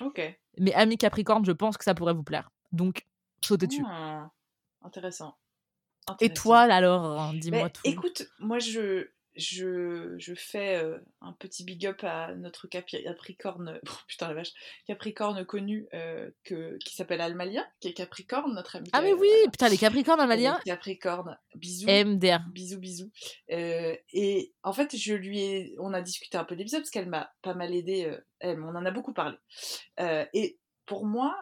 Ok. 0.01 0.21
Mais 0.59 0.73
Ami 0.75 0.97
Capricorne, 0.97 1.45
je 1.45 1.53
pense 1.53 1.77
que 1.77 1.85
ça 1.85 1.95
pourrait 1.95 2.15
vous 2.15 2.23
plaire. 2.23 2.51
Donc, 2.73 3.07
sautez 3.45 3.67
dessus. 3.67 3.85
Ah, 3.87 4.31
intéressant. 4.83 5.37
Et 6.21 6.33
toi, 6.33 6.61
alors, 6.61 7.21
hein, 7.21 7.35
dis-moi 7.35 7.71
tout. 7.71 7.83
Écoute, 7.85 8.27
moi, 8.41 8.59
je 8.59 9.09
je, 9.41 10.15
je 10.19 10.35
fais 10.35 10.77
euh, 10.77 10.99
un 11.21 11.33
petit 11.33 11.65
big 11.65 11.85
up 11.87 12.05
à 12.05 12.35
notre 12.35 12.69
Capricorne, 12.69 13.81
oh, 13.89 13.93
putain 14.07 14.29
la 14.29 14.35
vache, 14.35 14.53
Capricorne 14.87 15.45
connu 15.45 15.89
euh, 15.95 16.31
que, 16.45 16.79
qui 16.85 16.95
s'appelle 16.95 17.21
Almalia, 17.21 17.67
qui 17.81 17.89
est 17.89 17.95
Capricorne, 17.95 18.55
notre 18.55 18.77
ami. 18.77 18.89
Ah 18.93 19.03
mais 19.03 19.13
oui, 19.13 19.29
putain 19.51 19.69
les 19.69 19.79
Capricornes 19.79 20.21
Almalia. 20.21 20.61
Capricorne, 20.65 21.39
bisous. 21.55 21.89
MDR. 21.89 22.41
Bisous, 22.53 22.79
bisous. 22.79 23.11
Euh, 23.51 23.97
et 24.13 24.53
en 24.63 24.73
fait, 24.73 24.97
je 24.97 25.15
lui 25.15 25.41
ai, 25.41 25.75
on 25.79 25.93
a 25.93 26.03
discuté 26.03 26.39
un 26.39 26.45
peu 26.45 26.55
d'épisode 26.55 26.83
parce 26.83 26.91
qu'elle 26.91 27.09
m'a 27.09 27.33
pas 27.43 27.55
mal 27.55 27.75
aidé, 27.75 28.15
elle, 28.39 28.61
on 28.63 28.75
en 28.75 28.87
a 28.87 28.91
beaucoup 28.91 29.13
parlé. 29.13 29.37
et 29.99 30.59
pour 30.87 31.07
moi, 31.07 31.37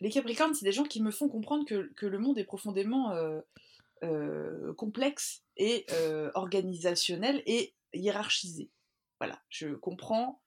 les 0.00 0.10
Capricornes, 0.10 0.54
c'est 0.54 0.64
des 0.64 0.72
gens 0.72 0.84
qui 0.84 1.02
me 1.02 1.10
font 1.10 1.28
comprendre 1.28 1.64
que, 1.66 1.92
que 1.94 2.06
le 2.06 2.18
monde 2.18 2.38
est 2.38 2.44
profondément 2.44 3.12
complexe 4.76 5.42
et 5.56 5.86
euh, 5.92 6.30
organisationnel 6.34 7.42
et 7.46 7.74
hiérarchisé. 7.92 8.70
Voilà, 9.20 9.40
je 9.48 9.68
comprends 9.74 10.40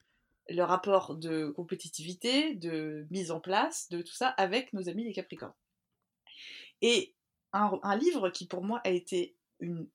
le 0.49 0.61
rapport 0.61 1.15
de 1.15 1.49
compétitivité, 1.49 2.55
de 2.55 3.07
mise 3.09 3.31
en 3.31 3.39
place, 3.39 3.89
de 3.89 4.01
tout 4.01 4.13
ça 4.13 4.29
avec 4.29 4.73
nos 4.73 4.89
amis 4.89 5.05
les 5.05 5.13
Capricornes. 5.13 5.53
Et 6.81 7.15
un, 7.53 7.95
livre 7.95 8.29
qui 8.29 8.47
pour 8.47 8.63
moi 8.63 8.81
a 8.83 8.89
été 8.89 9.37
une 9.59 9.87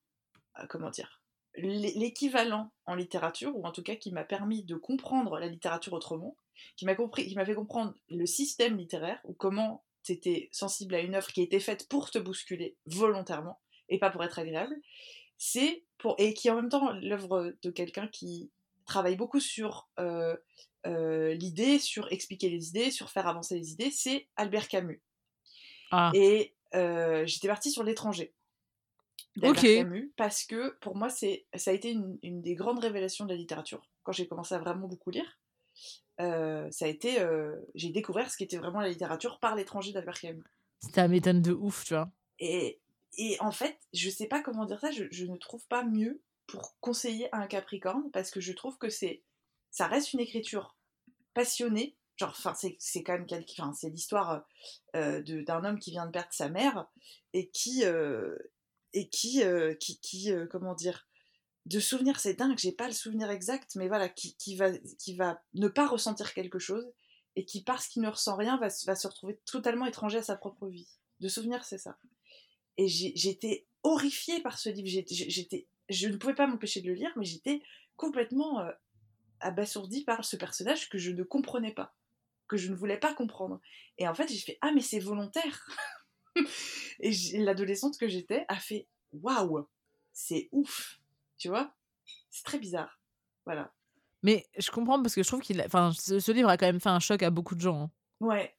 euh, 0.59 0.67
comment 0.69 0.91
dire 0.91 1.21
l'équivalent 1.57 2.73
en 2.87 2.95
littérature 2.95 3.57
ou 3.57 3.67
en 3.67 3.73
tout 3.73 3.83
cas 3.83 3.97
qui 3.97 4.13
m'a 4.13 4.25
permis 4.25 4.63
de 4.63 4.77
comprendre 4.77 5.39
la 5.41 5.49
littérature 5.49 5.93
autrement, 5.93 6.37
qui 6.77 6.87
m'a 6.87 6.95
compris, 6.95 7.27
qui 7.27 7.35
m'a 7.35 7.45
fait 7.45 7.57
comprendre 7.57 7.93
le 8.09 8.25
système 8.25 8.77
littéraire 8.77 9.21
ou 9.25 9.35
comment 9.35 9.85
t'étais 10.03 10.49
sensible 10.53 10.95
à 10.95 11.01
une 11.01 11.15
œuvre 11.15 11.29
qui 11.33 11.43
était 11.43 11.61
faite 11.61 11.89
pour 11.89 12.11
te 12.11 12.19
bousculer 12.19 12.77
volontairement 12.87 13.61
et 13.89 13.99
pas 13.99 14.11
pour 14.11 14.25
être 14.25 14.39
agréable, 14.39 14.77
c'est 15.39 15.85
pour 15.99 16.15
et 16.19 16.35
qui 16.35 16.49
est 16.49 16.51
en 16.51 16.57
même 16.57 16.69
temps 16.69 16.93
l'œuvre 16.93 17.55
de 17.63 17.71
quelqu'un 17.71 18.09
qui 18.09 18.51
travaille 18.87 19.17
beaucoup 19.17 19.41
sur 19.41 19.89
euh, 19.99 20.37
euh, 20.87 21.35
l'idée, 21.35 21.79
sur 21.79 22.11
expliquer 22.13 22.49
les 22.49 22.69
idées, 22.69 22.91
sur 22.91 23.11
faire 23.11 23.27
avancer 23.27 23.57
les 23.57 23.73
idées, 23.73 23.91
c'est 23.91 24.29
Albert 24.37 24.69
Camus. 24.69 25.03
Ah. 25.91 26.11
Et 26.15 26.55
euh, 26.75 27.27
j'étais 27.27 27.49
partie 27.49 27.71
sur 27.71 27.83
l'étranger. 27.83 28.33
Ok. 29.43 29.63
Camus, 29.63 30.13
parce 30.17 30.45
que 30.45 30.77
pour 30.81 30.97
moi, 30.97 31.09
c'est, 31.09 31.47
ça 31.55 31.71
a 31.71 31.75
été 31.75 31.91
une, 31.91 32.19
une, 32.23 32.43
des 32.43 32.55
grandes 32.55 32.81
révélations 32.81 33.25
de 33.27 33.31
la 33.31 33.37
littérature. 33.37 33.83
Quand 34.03 34.13
j'ai 34.13 34.27
commencé 34.27 34.55
à 34.55 34.59
vraiment 34.59 34.89
beaucoup 34.89 35.11
lire, 35.11 35.39
ça 36.21 36.85
a 36.85 36.89
été, 36.89 37.19
j'ai 37.75 37.91
découvert 37.91 38.31
ce 38.31 38.37
qu'était 38.37 38.59
vraiment 38.59 38.81
la 38.81 38.89
littérature 38.89 39.39
par 39.41 39.55
l'étranger 39.55 39.93
d'Albert 39.93 40.21
Camus. 40.21 40.45
C'était 40.81 41.01
un 41.01 41.09
m'étonne 41.09 41.43
de 41.43 41.53
ouf, 41.53 41.85
tu 41.85 41.95
vois. 41.95 42.11
Et, 42.39 42.81
et 43.19 43.37
en 43.41 43.51
fait, 43.51 43.79
je 43.93 44.09
sais 44.09 44.27
pas 44.27 44.43
comment 44.43 44.65
dire 44.65 44.81
ça, 44.81 44.91
je, 44.91 45.25
ne 45.25 45.37
trouve 45.37 45.67
pas 45.67 45.85
mieux 45.85 46.23
pour 46.47 46.77
conseiller 46.81 47.29
à 47.35 47.39
un 47.39 47.47
Capricorne 47.47 48.11
parce 48.13 48.31
que 48.31 48.41
je 48.41 48.53
trouve 48.53 48.79
que 48.79 48.89
c'est 48.89 49.23
ça 49.71 49.87
reste 49.87 50.13
une 50.13 50.21
écriture 50.21 50.77
passionnée. 51.35 51.97
Genre, 52.17 52.31
enfin, 52.31 52.55
c'est 52.55 53.03
quand 53.03 53.13
même 53.13 53.27
enfin, 53.59 53.73
c'est 53.73 53.89
l'histoire 53.89 54.45
euh, 54.97 55.23
d'un 55.23 55.65
homme 55.65 55.79
qui 55.79 55.91
vient 55.91 56.07
de 56.07 56.11
perdre 56.11 56.33
sa 56.33 56.49
mère 56.49 56.87
et 57.33 57.51
qui 57.51 57.85
euh, 57.85 58.37
et 58.93 59.09
qui 59.09 59.43
euh, 59.43 59.75
qui, 59.75 60.01
qui 60.01 60.31
comment 60.51 60.75
dire 60.75 61.09
de 61.71 61.79
souvenir, 61.79 62.19
c'est 62.19 62.35
dingue, 62.35 62.59
j'ai 62.59 62.73
pas 62.73 62.89
le 62.89 62.93
souvenir 62.93 63.31
exact, 63.31 63.77
mais 63.77 63.87
voilà, 63.87 64.09
qui, 64.09 64.57
va, 64.57 64.77
qui 64.99 65.15
va 65.15 65.41
ne 65.55 65.69
pas 65.69 65.87
ressentir 65.87 66.35
quelque 66.35 66.59
chose 66.59 66.93
et 67.37 67.45
qui, 67.45 67.63
parce 67.63 67.87
qu'il 67.87 68.03
ne 68.03 68.09
ressent 68.09 68.35
rien, 68.35 68.59
va, 68.59 68.69
va 68.87 68.97
se 68.97 69.07
retrouver 69.07 69.39
totalement 69.47 69.87
étranger 69.87 70.19
à 70.19 70.23
sa 70.23 70.35
propre 70.35 70.67
vie. 70.67 70.89
De 71.21 71.29
souvenir, 71.29 71.65
c'est 71.65 71.79
ça. 71.79 71.97
Et 72.77 72.89
j'étais 72.89 73.69
horrifiée 73.85 74.41
par 74.41 74.59
ce 74.59 74.69
livre. 74.69 74.89
J'étais, 74.89 75.69
je 75.89 76.09
ne 76.09 76.17
pouvais 76.17 76.35
pas 76.35 76.49
m'empêcher 76.49 76.81
de 76.81 76.89
le 76.89 76.95
lire, 76.95 77.13
mais 77.17 77.25
j'étais 77.25 77.63
complètement 77.97 78.61
euh, 78.63 78.73
abasourdie 79.39 80.03
par 80.03 80.25
ce 80.25 80.35
personnage 80.35 80.89
que 80.89 80.99
je 80.99 81.13
ne 81.13 81.23
comprenais 81.23 81.73
pas, 81.73 81.95
que 82.49 82.57
je 82.57 82.69
ne 82.69 82.75
voulais 82.75 82.99
pas 82.99 83.15
comprendre. 83.15 83.61
Et 83.97 84.09
en 84.09 84.15
fait, 84.15 84.27
j'ai 84.27 84.41
fait 84.41 84.59
Ah, 84.61 84.73
mais 84.75 84.81
c'est 84.81 84.99
volontaire 84.99 85.69
Et 86.99 87.13
l'adolescente 87.39 87.97
que 87.97 88.09
j'étais 88.09 88.45
a 88.49 88.59
fait 88.59 88.89
Waouh, 89.13 89.69
c'est 90.13 90.49
ouf 90.51 91.00
tu 91.41 91.49
vois? 91.49 91.75
C'est 92.31 92.45
très 92.45 92.59
bizarre. 92.59 93.01
Voilà. 93.47 93.73
Mais 94.23 94.47
je 94.59 94.71
comprends 94.71 95.03
parce 95.03 95.15
que 95.15 95.23
je 95.23 95.29
trouve 95.29 95.41
qu'il. 95.41 95.61
Enfin, 95.63 95.91
ce, 95.93 96.31
livre 96.31 96.51
a 96.51 96.57
quand 96.57 96.67
même 96.67 96.81
fait 96.81 96.91
un 96.91 97.01
choc 97.01 97.23
à 97.23 97.31
beaucoup 97.31 97.55
de 97.55 97.61
gens. 97.61 97.83
Hein. 97.83 97.91
Ouais. 98.21 98.55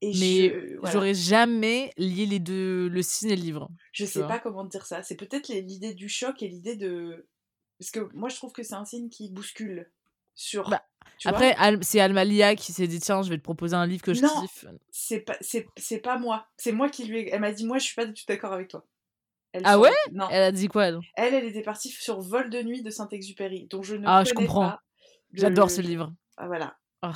Et 0.00 0.12
mais 0.18 0.90
j'aurais 0.90 1.14
jamais 1.14 1.92
lié 1.96 2.26
les 2.26 2.40
deux, 2.40 2.88
le 2.88 3.02
ciné 3.02 3.34
et 3.34 3.36
le 3.36 3.42
livre. 3.42 3.70
Je 3.92 4.04
sais 4.04 4.20
pas 4.20 4.38
comment 4.38 4.64
dire 4.64 4.86
ça. 4.86 5.02
C'est 5.02 5.16
peut-être 5.16 5.48
l'idée 5.48 5.94
du 5.94 6.08
choc 6.08 6.42
et 6.42 6.48
l'idée 6.48 6.76
de. 6.76 7.28
Parce 7.78 7.90
que 7.90 8.08
moi, 8.14 8.28
je 8.28 8.36
trouve 8.36 8.52
que 8.52 8.62
c'est 8.62 8.74
un 8.74 8.84
signe 8.84 9.08
qui 9.08 9.30
bouscule 9.30 9.90
sur. 10.34 10.68
Bah, 10.68 10.84
après, 11.26 11.56
c'est 11.82 12.00
Almalia 12.00 12.54
qui 12.56 12.72
s'est 12.72 12.86
dit 12.86 13.00
tiens, 13.00 13.22
je 13.22 13.30
vais 13.30 13.38
te 13.38 13.42
proposer 13.42 13.76
un 13.76 13.86
livre 13.86 14.02
que 14.02 14.14
je 14.14 14.22
non, 14.22 14.40
kiffe. 14.40 14.66
C'est 14.90 15.20
pas, 15.20 15.36
c'est, 15.40 15.98
pas 15.98 16.18
moi. 16.18 16.46
C'est 16.56 16.72
moi 16.72 16.88
qui 16.88 17.04
lui. 17.04 17.28
Elle 17.28 17.40
m'a 17.40 17.52
dit 17.52 17.66
moi, 17.66 17.78
je 17.78 17.84
suis 17.84 17.94
pas 17.94 18.06
du 18.06 18.14
tout 18.14 18.24
d'accord 18.26 18.52
avec 18.52 18.68
toi 18.68 18.86
ah 19.62 19.78
ouais? 19.78 19.92
Non. 20.12 20.26
Elle 20.30 20.42
a 20.42 20.52
dit 20.52 20.68
quoi 20.68 20.86
elle, 20.86 21.00
elle, 21.16 21.44
était 21.44 21.62
partie 21.62 21.88
sur 21.88 22.20
Vol 22.20 22.50
de 22.50 22.62
nuit 22.62 22.82
de 22.82 22.90
Saint-Exupéry, 22.90 23.66
dont 23.70 23.82
je 23.82 23.96
ne 23.96 24.06
Ah, 24.06 24.24
je 24.24 24.32
comprends. 24.32 24.74
J'adore 25.32 25.70
ce 25.70 25.80
livre. 25.80 26.12
Ah, 26.36 26.46
voilà. 26.46 26.76
Ah. 27.02 27.12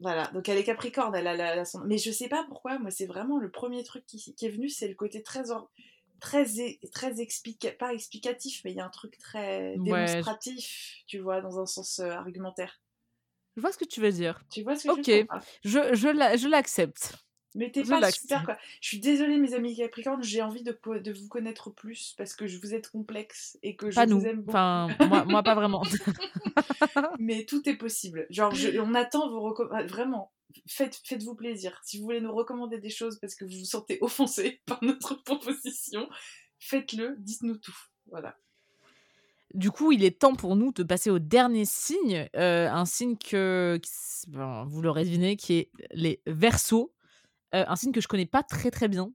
Voilà, 0.00 0.28
donc 0.28 0.48
elle 0.48 0.58
est 0.58 0.64
Capricorne, 0.64 1.14
elle 1.16 1.26
a, 1.26 1.64
mais 1.84 1.98
je 1.98 2.12
sais 2.12 2.28
pas 2.28 2.44
pourquoi, 2.48 2.78
moi 2.78 2.90
c'est 2.92 3.06
vraiment 3.06 3.38
le 3.38 3.50
premier 3.50 3.82
truc 3.82 4.06
qui, 4.06 4.32
qui 4.32 4.46
est 4.46 4.50
venu, 4.50 4.68
c'est 4.68 4.86
le 4.86 4.94
côté 4.94 5.24
très 5.24 5.42
très 6.20 6.46
très 6.92 7.14
pas 7.78 7.92
explicatif, 7.92 8.60
mais 8.64 8.70
il 8.70 8.76
y 8.76 8.80
a 8.80 8.86
un 8.86 8.90
truc 8.90 9.18
très 9.18 9.74
démonstratif, 9.78 11.02
tu 11.08 11.18
vois, 11.18 11.40
dans 11.40 11.58
un 11.58 11.66
sens 11.66 11.98
euh, 11.98 12.10
argumentaire. 12.10 12.80
Je 13.56 13.60
vois 13.60 13.72
ce 13.72 13.78
que 13.78 13.84
tu 13.84 14.00
veux 14.00 14.12
dire. 14.12 14.40
Tu 14.52 14.62
vois 14.62 14.76
ce 14.76 14.86
que 14.86 14.92
je 14.92 14.96
veux 14.96 15.02
dire 15.02 15.26
je, 15.64 15.94
je 15.94 16.48
l'accepte. 16.48 17.16
Mais 17.54 17.70
t'es 17.70 17.82
pas 17.82 18.10
super 18.10 18.44
quoi. 18.44 18.58
Je 18.80 18.88
suis 18.88 19.00
désolée 19.00 19.38
mes 19.38 19.54
amis 19.54 19.74
Capricorne, 19.74 20.22
j'ai 20.22 20.42
envie 20.42 20.62
de, 20.62 20.78
vous 21.12 21.28
connaître 21.28 21.70
plus 21.70 22.14
parce 22.18 22.34
que 22.34 22.46
je 22.46 22.58
vous 22.58 22.74
êtes 22.74 22.90
complexe 22.90 23.58
et 23.62 23.74
que 23.74 23.90
je 23.90 23.96
Pas 23.96 24.06
vous 24.06 24.16
nous. 24.16 24.26
aime 24.26 24.36
beaucoup. 24.42 24.50
Enfin, 24.50 24.88
moi, 25.08 25.24
moi 25.24 25.42
pas 25.42 25.54
vraiment. 25.54 25.82
Mais 27.18 27.44
tout 27.44 27.66
est 27.68 27.76
possible. 27.76 28.26
Genre, 28.30 28.54
je- 28.54 28.78
on 28.78 28.94
attend 28.94 29.28
vos 29.30 29.40
recommandations. 29.40 29.88
Vraiment, 29.88 30.30
faites, 30.66 31.00
faites-vous 31.04 31.34
plaisir. 31.34 31.80
Si 31.84 31.98
vous 31.98 32.04
voulez 32.04 32.20
nous 32.20 32.34
recommander 32.34 32.78
des 32.78 32.90
choses 32.90 33.18
parce 33.18 33.34
que 33.34 33.44
vous 33.44 33.58
vous 33.58 33.64
sentez 33.64 33.98
offensé 34.02 34.60
par 34.66 34.82
notre 34.82 35.14
proposition, 35.22 36.08
faites-le, 36.58 37.16
dites-nous 37.18 37.56
tout. 37.56 37.76
Voilà. 38.10 38.36
Du 39.54 39.70
coup, 39.70 39.92
il 39.92 40.04
est 40.04 40.18
temps 40.18 40.34
pour 40.34 40.56
nous 40.56 40.72
de 40.72 40.82
passer 40.82 41.08
au 41.08 41.18
dernier 41.18 41.64
signe, 41.64 42.28
euh, 42.36 42.68
un 42.70 42.84
signe 42.84 43.16
que, 43.16 43.80
qui 43.82 43.90
vous 44.30 44.82
l'aurez 44.82 45.04
deviné, 45.04 45.36
qui 45.36 45.54
est 45.54 45.70
les 45.92 46.20
Verseaux, 46.26 46.92
Euh, 47.54 47.64
un 47.66 47.76
signe 47.76 47.92
que 47.92 48.00
je 48.00 48.08
connais 48.08 48.26
pas 48.26 48.42
très 48.42 48.70
très 48.70 48.88
bien, 48.88 49.10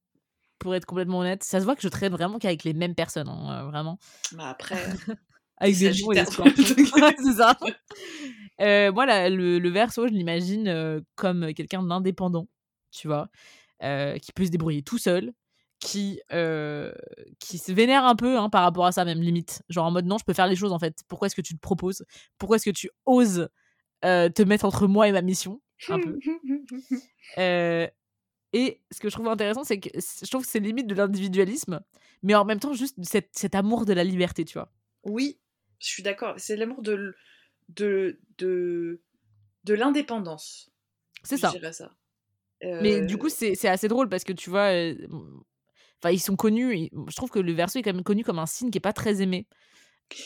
pour 0.59 0.73
être 0.75 0.85
complètement 0.85 1.19
honnête. 1.19 1.43
Ça 1.43 1.59
se 1.59 1.65
voit 1.65 1.75
que 1.75 1.81
je 1.81 1.87
traîne 1.89 2.11
vraiment 2.13 2.39
qu'avec 2.39 2.63
les 2.63 2.73
mêmes 2.73 2.95
personnes, 2.95 3.27
hein, 3.27 3.61
euh, 3.61 3.69
vraiment, 3.69 3.99
Bah 4.31 4.49
après, 4.49 4.75
avec 5.57 5.77
des 5.77 5.91
et. 5.91 6.03
Ouais, 6.95 7.15
c'est 7.17 7.33
ça. 7.33 7.57
Euh, 8.61 8.91
moi, 8.91 9.05
le, 9.29 9.59
le 9.59 9.69
Verseau, 9.69 10.07
je 10.07 10.13
l'imagine 10.13 10.67
euh, 10.67 11.01
comme 11.15 11.53
quelqu'un 11.53 11.83
d'indépendant, 11.83 12.47
tu 12.91 13.07
vois, 13.07 13.29
euh, 13.83 14.17
qui 14.17 14.31
peut 14.31 14.45
se 14.45 14.51
débrouiller 14.51 14.83
tout 14.83 14.97
seul, 14.97 15.33
qui, 15.79 16.21
euh, 16.31 16.93
qui 17.39 17.57
se 17.57 17.71
vénère 17.71 18.05
un 18.05 18.15
peu 18.15 18.37
hein, 18.37 18.49
par 18.49 18.63
rapport 18.63 18.85
à 18.85 18.91
ça, 18.91 19.05
même 19.05 19.21
limite. 19.21 19.63
Genre 19.69 19.85
en 19.85 19.91
mode 19.91 20.05
non, 20.05 20.17
je 20.17 20.23
peux 20.23 20.33
faire 20.33 20.47
les 20.47 20.55
choses 20.55 20.71
en 20.71 20.79
fait. 20.79 20.99
Pourquoi 21.07 21.25
est-ce 21.27 21.35
que 21.35 21.41
tu 21.41 21.55
te 21.55 21.59
proposes? 21.59 22.05
Pourquoi 22.37 22.55
est-ce 22.55 22.65
que 22.69 22.75
tu 22.75 22.89
oses 23.05 23.49
euh, 24.05 24.29
te 24.29 24.43
mettre 24.43 24.65
entre 24.65 24.87
moi 24.87 25.07
et 25.07 25.11
ma 25.11 25.21
mission? 25.21 25.61
Un 25.89 25.99
peu. 25.99 26.17
Euh, 27.37 27.87
et 28.53 28.81
ce 28.91 28.99
que 28.99 29.09
je 29.09 29.15
trouve 29.15 29.27
intéressant, 29.27 29.63
c'est 29.63 29.79
que 29.79 29.89
je 29.99 30.29
trouve 30.29 30.43
que 30.43 30.49
c'est 30.49 30.59
limite 30.59 30.87
de 30.87 30.95
l'individualisme, 30.95 31.81
mais 32.23 32.35
en 32.35 32.45
même 32.45 32.59
temps, 32.59 32.73
juste 32.73 32.97
cet, 33.03 33.29
cet 33.33 33.55
amour 33.55 33.85
de 33.85 33.93
la 33.93 34.03
liberté, 34.03 34.45
tu 34.45 34.53
vois. 34.53 34.71
oui, 35.03 35.39
je 35.79 35.87
suis 35.87 36.03
d'accord. 36.03 36.35
C'est 36.37 36.55
l'amour 36.55 36.81
de, 36.81 37.15
de, 37.69 38.19
de, 38.37 39.01
de 39.65 39.73
l'indépendance. 39.73 40.71
C'est 41.23 41.37
ça. 41.37 41.51
ça. 41.73 41.91
Mais 42.79 43.01
Euh, 43.01 43.05
du 43.05 43.17
coup, 43.17 43.29
c'est 43.29 43.67
assez 43.67 43.87
drôle 43.87 44.09
parce 44.09 44.23
que 44.23 44.33
tu 44.33 44.49
vois, 44.49 44.71
euh, 44.73 44.95
ils 46.11 46.19
sont 46.19 46.35
connus. 46.35 46.75
ils- 46.77 46.89
Je 47.09 47.15
trouve 47.15 47.29
que 47.29 47.39
le 47.39 47.53
verso 47.53 47.79
est 47.79 47.81
quand 47.81 47.93
même 47.93 48.03
connu 48.03 48.23
comme 48.23 48.39
un 48.39 48.45
signe 48.45 48.71
qui 48.71 48.77
est 48.77 48.81
pas 48.81 48.93
très 48.93 49.21
aimé. 49.21 49.47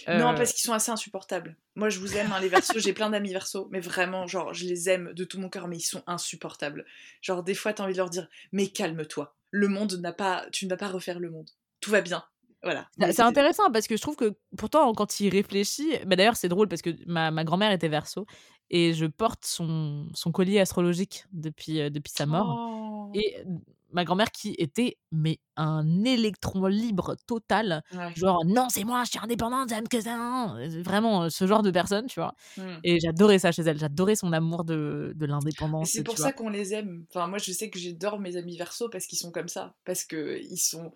Non, 0.07 0.29
Euh, 0.29 0.33
parce 0.33 0.51
qu'ils 0.53 0.61
sont 0.63 0.73
assez 0.73 0.91
insupportables. 0.91 1.55
Moi, 1.75 1.89
je 1.89 1.99
vous 1.99 2.17
aime, 2.17 2.31
hein, 2.33 2.39
les 2.41 2.49
versos. 2.49 2.79
J'ai 2.79 2.93
plein 2.93 3.09
d'amis 3.09 3.31
versos, 3.31 3.67
mais 3.71 3.79
vraiment, 3.79 4.27
genre, 4.27 4.53
je 4.53 4.65
les 4.65 4.89
aime 4.89 5.13
de 5.13 5.23
tout 5.23 5.39
mon 5.39 5.49
cœur, 5.49 5.67
mais 5.67 5.77
ils 5.77 5.81
sont 5.81 6.03
insupportables. 6.07 6.85
Genre, 7.21 7.43
des 7.43 7.53
fois, 7.53 7.71
t'as 7.73 7.83
envie 7.83 7.93
de 7.93 7.97
leur 7.97 8.09
dire, 8.09 8.27
mais 8.51 8.67
calme-toi. 8.67 9.35
Le 9.51 9.67
monde 9.69 9.93
n'a 10.01 10.11
pas, 10.13 10.45
tu 10.51 10.65
ne 10.65 10.69
vas 10.71 10.77
pas 10.77 10.89
refaire 10.89 11.19
le 11.19 11.29
monde. 11.29 11.49
Tout 11.79 11.89
va 11.91 12.01
bien. 12.01 12.23
Voilà. 12.63 12.87
c'est- 12.99 13.05
Mais 13.05 13.13
c'est 13.13 13.21
intéressant 13.21 13.71
parce 13.71 13.87
que 13.87 13.95
je 13.95 14.01
trouve 14.01 14.15
que 14.17 14.33
pourtant, 14.57 14.91
quand 14.93 15.19
il 15.21 15.29
réfléchit, 15.29 15.91
bah 16.05 16.15
d'ailleurs, 16.15 16.35
c'est 16.35 16.49
drôle 16.49 16.67
parce 16.67 16.81
que 16.81 16.89
ma, 17.05 17.31
ma 17.31 17.43
grand-mère 17.45 17.71
était 17.71 17.87
verso 17.87 18.25
et 18.69 18.93
je 18.93 19.05
porte 19.05 19.45
son, 19.45 20.09
son 20.13 20.31
collier 20.31 20.59
astrologique 20.59 21.25
depuis, 21.31 21.79
euh, 21.79 21.89
depuis 21.89 22.11
sa 22.11 22.25
mort. 22.25 22.55
Oh. 22.59 23.11
Et 23.13 23.37
euh, 23.39 23.43
ma 23.91 24.03
grand-mère 24.05 24.31
qui 24.31 24.55
était 24.57 24.97
mais 25.11 25.39
un 25.55 26.03
électron 26.03 26.65
libre 26.67 27.15
total. 27.27 27.83
Ouais. 27.93 28.13
Genre, 28.15 28.43
non, 28.45 28.67
c'est 28.69 28.83
moi, 28.83 29.03
je 29.05 29.11
suis 29.11 29.19
indépendante, 29.19 29.69
j'aime 29.69 29.87
que 29.87 30.01
ça. 30.01 30.55
euh, 30.57 30.81
Vraiment, 30.83 31.23
euh, 31.23 31.29
ce 31.29 31.47
genre 31.47 31.63
de 31.63 31.71
personne, 31.71 32.05
tu 32.07 32.19
vois. 32.19 32.33
Hmm. 32.57 32.77
Et 32.83 32.99
j'adorais 32.99 33.39
ça 33.39 33.51
chez 33.51 33.61
elle. 33.63 33.77
J'adorais 33.79 34.15
son 34.15 34.33
amour 34.33 34.63
de, 34.65 35.13
de 35.15 35.25
l'indépendance. 35.25 35.89
c'est 35.91 36.03
pour 36.03 36.17
ça 36.17 36.33
qu'on 36.33 36.49
les 36.49 36.73
aime. 36.73 37.05
Enfin, 37.09 37.27
moi, 37.27 37.37
je 37.37 37.51
sais 37.51 37.69
que 37.69 37.79
j'adore 37.79 38.19
mes 38.19 38.35
amis 38.35 38.57
versos 38.57 38.89
parce 38.91 39.05
qu'ils 39.07 39.17
sont 39.19 39.31
comme 39.31 39.47
ça. 39.47 39.75
Parce 39.85 40.03
qu'ils 40.03 40.59
sont 40.59 40.91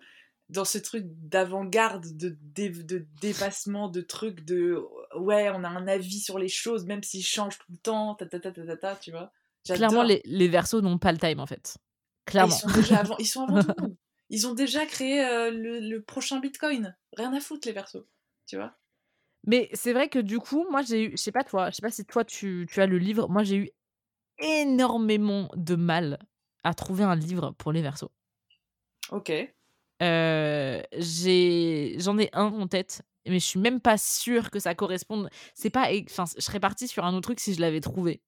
dans 0.48 0.64
ce 0.66 0.76
truc 0.76 1.04
d'avant-garde, 1.06 2.04
de, 2.16 2.36
dé- 2.42 2.68
de 2.68 3.06
dépassement, 3.22 3.88
de 3.88 4.02
trucs 4.02 4.44
de 4.44 4.78
ouais, 5.16 5.50
on 5.50 5.64
a 5.64 5.68
un 5.68 5.88
avis 5.88 6.20
sur 6.20 6.38
les 6.38 6.48
choses, 6.48 6.84
même 6.84 7.02
s'ils 7.02 7.24
changent 7.24 7.58
tout 7.58 7.72
le 7.72 7.78
temps, 7.78 8.14
ta 8.16 8.26
ta 8.26 8.38
ta 8.38 8.52
ta 8.52 8.76
ta, 8.76 8.96
tu 8.96 9.10
vois. 9.12 9.32
Clairement, 9.64 10.02
les, 10.02 10.20
les 10.24 10.48
versos 10.48 10.80
n'ont 10.82 10.98
pas 10.98 11.12
le 11.12 11.18
time, 11.18 11.40
en 11.40 11.46
fait. 11.46 11.78
Ah, 12.26 12.30
Clairement. 12.30 12.54
Ils 12.54 12.58
sont 12.60 12.80
déjà 12.80 12.98
avant, 12.98 13.16
ils 13.18 13.26
sont 13.26 13.42
avant 13.44 13.62
tout 13.62 13.74
le 13.76 13.82
monde. 13.82 13.96
Ils 14.30 14.46
ont 14.46 14.54
déjà 14.54 14.86
créé 14.86 15.24
euh, 15.24 15.50
le, 15.50 15.80
le 15.80 16.02
prochain 16.02 16.40
Bitcoin. 16.40 16.96
Rien 17.16 17.32
à 17.34 17.40
foutre 17.40 17.68
les 17.68 17.72
versos, 17.74 18.06
tu 18.46 18.56
vois. 18.56 18.74
Mais 19.46 19.68
c'est 19.74 19.92
vrai 19.92 20.08
que 20.08 20.18
du 20.18 20.38
coup, 20.38 20.66
moi, 20.70 20.82
j'ai 20.82 21.06
eu, 21.06 21.10
je 21.12 21.16
sais 21.16 21.32
pas 21.32 21.44
toi, 21.44 21.68
je 21.70 21.76
sais 21.76 21.82
pas 21.82 21.90
si 21.90 22.04
toi 22.04 22.24
tu, 22.24 22.66
tu 22.70 22.80
as 22.80 22.86
le 22.86 22.96
livre, 22.98 23.28
moi 23.28 23.42
j'ai 23.42 23.56
eu 23.56 23.70
énormément 24.38 25.50
de 25.56 25.74
mal 25.74 26.18
à 26.64 26.74
trouver 26.74 27.04
un 27.04 27.16
livre 27.16 27.54
pour 27.58 27.72
les 27.72 27.82
versos. 27.82 28.10
Ok. 29.10 29.32
Euh, 30.02 30.82
j'ai, 30.96 31.96
j'en 31.98 32.18
ai 32.18 32.30
un 32.32 32.46
en 32.46 32.66
tête, 32.66 33.02
mais 33.26 33.38
je 33.38 33.44
suis 33.44 33.60
même 33.60 33.80
pas 33.80 33.98
sûre 33.98 34.50
que 34.50 34.58
ça 34.58 34.74
corresponde. 34.74 35.28
C'est 35.54 35.70
pas, 35.70 35.88
enfin, 36.08 36.24
je 36.36 36.40
serais 36.40 36.60
partie 36.60 36.88
sur 36.88 37.04
un 37.04 37.12
autre 37.12 37.22
truc 37.28 37.40
si 37.40 37.54
je 37.54 37.60
l'avais 37.60 37.80
trouvé. 37.80 38.22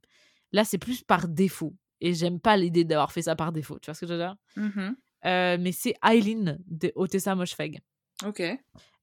Là, 0.52 0.64
c'est 0.64 0.78
plus 0.78 1.02
par 1.02 1.28
défaut, 1.28 1.74
et 2.06 2.12
j'aime 2.14 2.38
pas 2.38 2.56
l'idée 2.56 2.84
d'avoir 2.84 3.10
fait 3.12 3.22
ça 3.22 3.34
par 3.34 3.50
défaut. 3.52 3.78
Tu 3.80 3.86
vois 3.86 3.94
ce 3.94 4.00
que 4.00 4.06
je 4.06 4.12
veux 4.12 4.18
dire? 4.18 4.36
Mhm. 4.56 4.96
Euh, 5.26 5.56
Mais 5.60 5.72
c'est 5.72 5.94
Eileen 6.04 6.58
de 6.66 6.92
Otessa 6.96 7.34
Moshfegh. 7.34 7.80
Ok. 8.24 8.42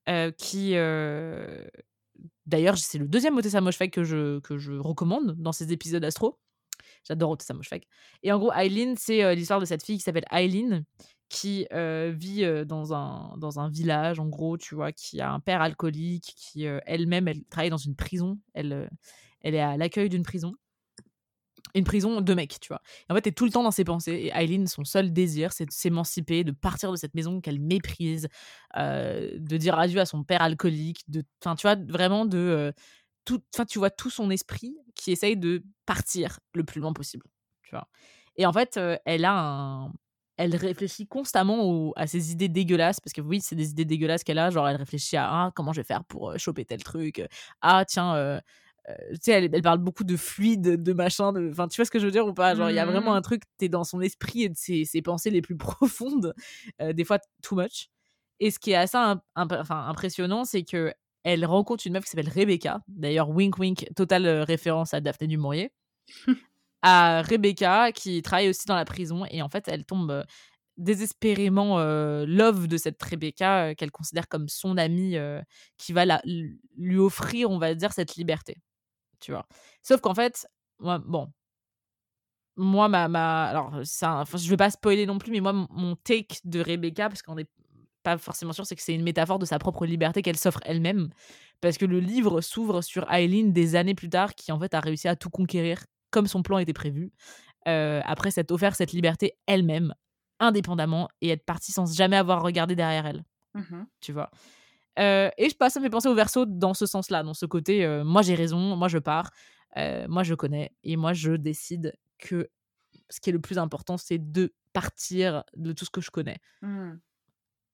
euh, 0.09 0.31
qui 0.31 0.75
euh, 0.75 1.63
d'ailleurs 2.45 2.77
c'est 2.77 2.97
le 2.97 3.07
deuxième 3.07 3.37
Otessa 3.37 3.59
Moshfegh 3.61 3.91
que 3.91 4.03
je, 4.03 4.39
que 4.39 4.57
je 4.57 4.73
recommande 4.73 5.35
dans 5.37 5.51
ces 5.51 5.71
épisodes 5.73 6.03
astro 6.03 6.39
j'adore 7.07 7.31
Otessa 7.31 7.53
Moshfegh 7.53 7.83
et 8.23 8.31
en 8.31 8.39
gros 8.39 8.51
Eileen 8.53 8.95
c'est 8.97 9.35
l'histoire 9.35 9.59
de 9.59 9.65
cette 9.65 9.83
fille 9.83 9.97
qui 9.97 10.03
s'appelle 10.03 10.25
Eileen 10.31 10.85
qui 11.29 11.67
euh, 11.71 12.11
vit 12.15 12.43
euh, 12.43 12.65
dans, 12.65 12.93
un, 12.93 13.37
dans 13.37 13.59
un 13.59 13.69
village 13.69 14.19
en 14.19 14.27
gros 14.27 14.57
tu 14.57 14.75
vois 14.75 14.91
qui 14.91 15.21
a 15.21 15.31
un 15.31 15.39
père 15.39 15.61
alcoolique 15.61 16.33
qui 16.35 16.65
euh, 16.67 16.79
elle-même 16.85 17.27
elle 17.27 17.43
travaille 17.45 17.69
dans 17.69 17.77
une 17.77 17.95
prison 17.95 18.39
elle, 18.53 18.89
elle 19.41 19.55
est 19.55 19.61
à 19.61 19.77
l'accueil 19.77 20.09
d'une 20.09 20.23
prison 20.23 20.53
une 21.75 21.83
prison 21.83 22.21
de 22.21 22.33
mecs, 22.33 22.59
tu 22.59 22.69
vois. 22.69 22.81
Et 23.09 23.11
en 23.11 23.15
fait, 23.15 23.21
t'es 23.21 23.31
tout 23.31 23.45
le 23.45 23.51
temps 23.51 23.63
dans 23.63 23.71
ses 23.71 23.83
pensées. 23.83 24.13
Et 24.13 24.31
Eileen, 24.33 24.67
son 24.67 24.83
seul 24.83 25.13
désir, 25.13 25.53
c'est 25.53 25.65
de 25.65 25.71
s'émanciper, 25.71 26.43
de 26.43 26.51
partir 26.51 26.91
de 26.91 26.97
cette 26.97 27.15
maison 27.15 27.41
qu'elle 27.41 27.59
méprise, 27.59 28.27
euh, 28.77 29.31
de 29.37 29.57
dire 29.57 29.77
adieu 29.77 29.99
à 29.99 30.05
son 30.05 30.23
père 30.23 30.41
alcoolique, 30.41 31.03
de, 31.09 31.23
enfin, 31.43 31.55
tu 31.55 31.67
vois, 31.67 31.75
vraiment 31.75 32.25
de, 32.25 32.37
euh, 32.37 32.71
tout, 33.25 33.41
enfin, 33.53 33.65
tu 33.65 33.79
vois 33.79 33.89
tout 33.89 34.09
son 34.09 34.29
esprit 34.29 34.75
qui 34.95 35.11
essaye 35.11 35.37
de 35.37 35.63
partir 35.85 36.39
le 36.53 36.63
plus 36.63 36.81
loin 36.81 36.93
possible, 36.93 37.25
tu 37.63 37.71
vois. 37.71 37.87
Et 38.37 38.45
en 38.45 38.53
fait, 38.53 38.77
euh, 38.77 38.97
elle 39.05 39.25
a 39.25 39.33
un, 39.33 39.93
elle 40.37 40.55
réfléchit 40.55 41.07
constamment 41.07 41.91
à 41.95 42.07
ses 42.07 42.31
idées 42.31 42.49
dégueulasses 42.49 42.99
parce 42.99 43.13
que 43.13 43.21
oui, 43.21 43.41
c'est 43.41 43.55
des 43.55 43.71
idées 43.71 43.85
dégueulasses 43.85 44.23
qu'elle 44.23 44.39
a. 44.39 44.49
Genre, 44.49 44.67
elle 44.67 44.77
réfléchit 44.77 45.17
à 45.17 45.27
ah, 45.29 45.51
comment 45.55 45.73
je 45.73 45.81
vais 45.81 45.85
faire 45.85 46.03
pour 46.05 46.37
choper 46.39 46.65
tel 46.65 46.83
truc. 46.83 47.21
Ah, 47.61 47.85
tiens. 47.85 48.41
Tu 48.87 49.17
sais, 49.21 49.31
elle, 49.33 49.49
elle 49.53 49.61
parle 49.61 49.79
beaucoup 49.79 50.03
de 50.03 50.17
fluide, 50.17 50.81
de 50.83 50.93
machin, 50.93 51.33
de... 51.33 51.49
enfin, 51.51 51.67
tu 51.67 51.77
vois 51.77 51.85
ce 51.85 51.91
que 51.91 51.99
je 51.99 52.05
veux 52.05 52.11
dire 52.11 52.25
ou 52.27 52.33
pas? 52.33 52.55
Genre, 52.55 52.69
il 52.69 52.75
y 52.75 52.79
a 52.79 52.85
vraiment 52.85 53.11
Mhm. 53.11 53.17
un 53.17 53.21
truc, 53.21 53.43
t'es 53.57 53.69
dans 53.69 53.83
son 53.83 54.01
esprit 54.01 54.43
et 54.43 54.49
de 54.49 54.57
ses, 54.57 54.85
ses 54.85 55.01
pensées 55.01 55.29
les 55.29 55.41
plus 55.41 55.57
profondes, 55.79 56.33
euh, 56.81 56.93
des 56.93 57.03
fois 57.05 57.19
too 57.43 57.55
much. 57.55 57.89
Et 58.39 58.49
ce 58.51 58.59
qui 58.59 58.71
est 58.71 58.75
assez 58.75 58.97
im- 58.97 59.21
imp- 59.35 59.53
enfin, 59.59 59.85
impressionnant, 59.87 60.45
c'est 60.45 60.63
que 60.63 60.93
elle 61.23 61.45
rencontre 61.45 61.85
une 61.85 61.93
meuf 61.93 62.03
qui 62.05 62.09
s'appelle 62.09 62.29
Rebecca. 62.33 62.81
D'ailleurs, 62.87 63.29
wink 63.29 63.59
wink, 63.59 63.87
totale 63.95 64.25
euh, 64.25 64.43
référence 64.43 64.93
à 64.95 65.01
Daphné 65.01 65.27
du 65.27 65.37
Maurier. 65.37 65.71
à 66.81 67.21
Rebecca, 67.21 67.91
qui 67.91 68.21
travaille 68.21 68.49
aussi 68.49 68.65
dans 68.65 68.75
la 68.75 68.85
prison. 68.85 69.25
Et 69.29 69.41
en 69.41 69.49
fait, 69.49 69.67
elle 69.67 69.85
tombe 69.85 70.09
euh, 70.11 70.23
désespérément 70.77 71.79
euh, 71.79 72.25
love 72.27 72.67
de 72.67 72.77
cette 72.77 73.01
Rebecca, 73.03 73.65
euh, 73.69 73.73
qu'elle 73.75 73.91
considère 73.91 74.27
comme 74.27 74.47
son 74.49 74.77
amie, 74.77 75.17
euh, 75.17 75.41
qui 75.77 75.93
va 75.93 76.05
la- 76.05 76.21
lui 76.77 76.97
offrir, 76.97 77.51
on 77.51 77.59
va 77.59 77.75
dire, 77.75 77.93
cette 77.93 78.15
liberté 78.15 78.57
tu 79.21 79.31
vois? 79.31 79.47
Sauf 79.83 80.01
qu'en 80.01 80.15
fait, 80.15 80.47
moi, 80.79 80.99
bon, 80.99 81.31
moi, 82.57 82.89
ma, 82.89 83.07
ma 83.07 83.45
alors, 83.45 83.73
un- 83.73 83.81
enfin, 84.21 84.37
je 84.37 84.49
vais 84.49 84.57
pas 84.57 84.69
spoiler 84.69 85.05
non 85.05 85.17
plus, 85.17 85.31
mais 85.31 85.39
moi, 85.39 85.53
mon- 85.53 85.95
take 85.95 86.37
de 86.43 86.59
Rebecca, 86.59 87.07
parce 87.09 87.21
qu'on 87.21 87.35
n'est 87.35 87.47
pas 88.03 88.17
forcément 88.17 88.53
sûr, 88.53 88.65
c'est 88.65 88.75
que 88.75 88.81
c'est 88.81 88.93
une 88.95 89.03
métaphore 89.03 89.39
de 89.39 89.45
sa 89.45 89.59
propre 89.59 89.85
liberté 89.85 90.21
qu'elle 90.21 90.37
s'offre 90.37 90.59
elle-même, 90.65 91.09
parce 91.61 91.77
que 91.77 91.85
le 91.85 91.99
livre 91.99 92.41
s'ouvre 92.41 92.81
sur 92.81 93.09
Eileen 93.11 93.53
des 93.53 93.75
années 93.75 93.95
plus 93.95 94.09
tard, 94.09 94.35
qui 94.35 94.51
en 94.51 94.59
fait 94.59 94.73
a 94.73 94.79
réussi 94.79 95.07
à 95.07 95.15
tout 95.15 95.29
conquérir 95.29 95.85
comme 96.11 96.27
son 96.27 96.43
plan 96.43 96.57
était 96.57 96.73
prévu, 96.73 97.11
euh, 97.67 98.01
après 98.05 98.31
s'être 98.31 98.51
offert 98.51 98.75
cette 98.75 98.91
liberté 98.93 99.33
elle-même, 99.47 99.93
indépendamment, 100.39 101.09
et 101.21 101.29
être 101.29 101.45
partie 101.45 101.71
sans 101.71 101.93
jamais 101.95 102.17
avoir 102.17 102.43
regardé 102.43 102.75
derrière 102.75 103.05
elle 103.05 103.23
Mhm. 103.53 103.87
tu 104.01 104.13
vois? 104.13 104.31
Euh, 104.99 105.29
et 105.37 105.45
je 105.45 105.49
sais 105.49 105.55
pas, 105.55 105.69
ça 105.69 105.79
me 105.79 105.85
fait 105.85 105.89
penser 105.89 106.09
au 106.09 106.15
verso 106.15 106.45
dans 106.45 106.73
ce 106.73 106.85
sens-là, 106.85 107.23
dans 107.23 107.33
ce 107.33 107.45
côté, 107.45 107.85
euh, 107.85 108.03
moi 108.03 108.21
j'ai 108.21 108.35
raison, 108.35 108.75
moi 108.75 108.87
je 108.89 108.97
pars, 108.97 109.29
euh, 109.77 110.05
moi 110.09 110.23
je 110.23 110.33
connais, 110.35 110.71
et 110.83 110.97
moi 110.97 111.13
je 111.13 111.31
décide 111.33 111.93
que 112.19 112.49
ce 113.09 113.19
qui 113.21 113.29
est 113.29 113.33
le 113.33 113.39
plus 113.41 113.57
important, 113.57 113.97
c'est 113.97 114.17
de 114.31 114.53
partir 114.73 115.43
de 115.55 115.71
tout 115.73 115.85
ce 115.85 115.89
que 115.89 116.01
je 116.01 116.11
connais. 116.11 116.39
Mhm. 116.61 116.99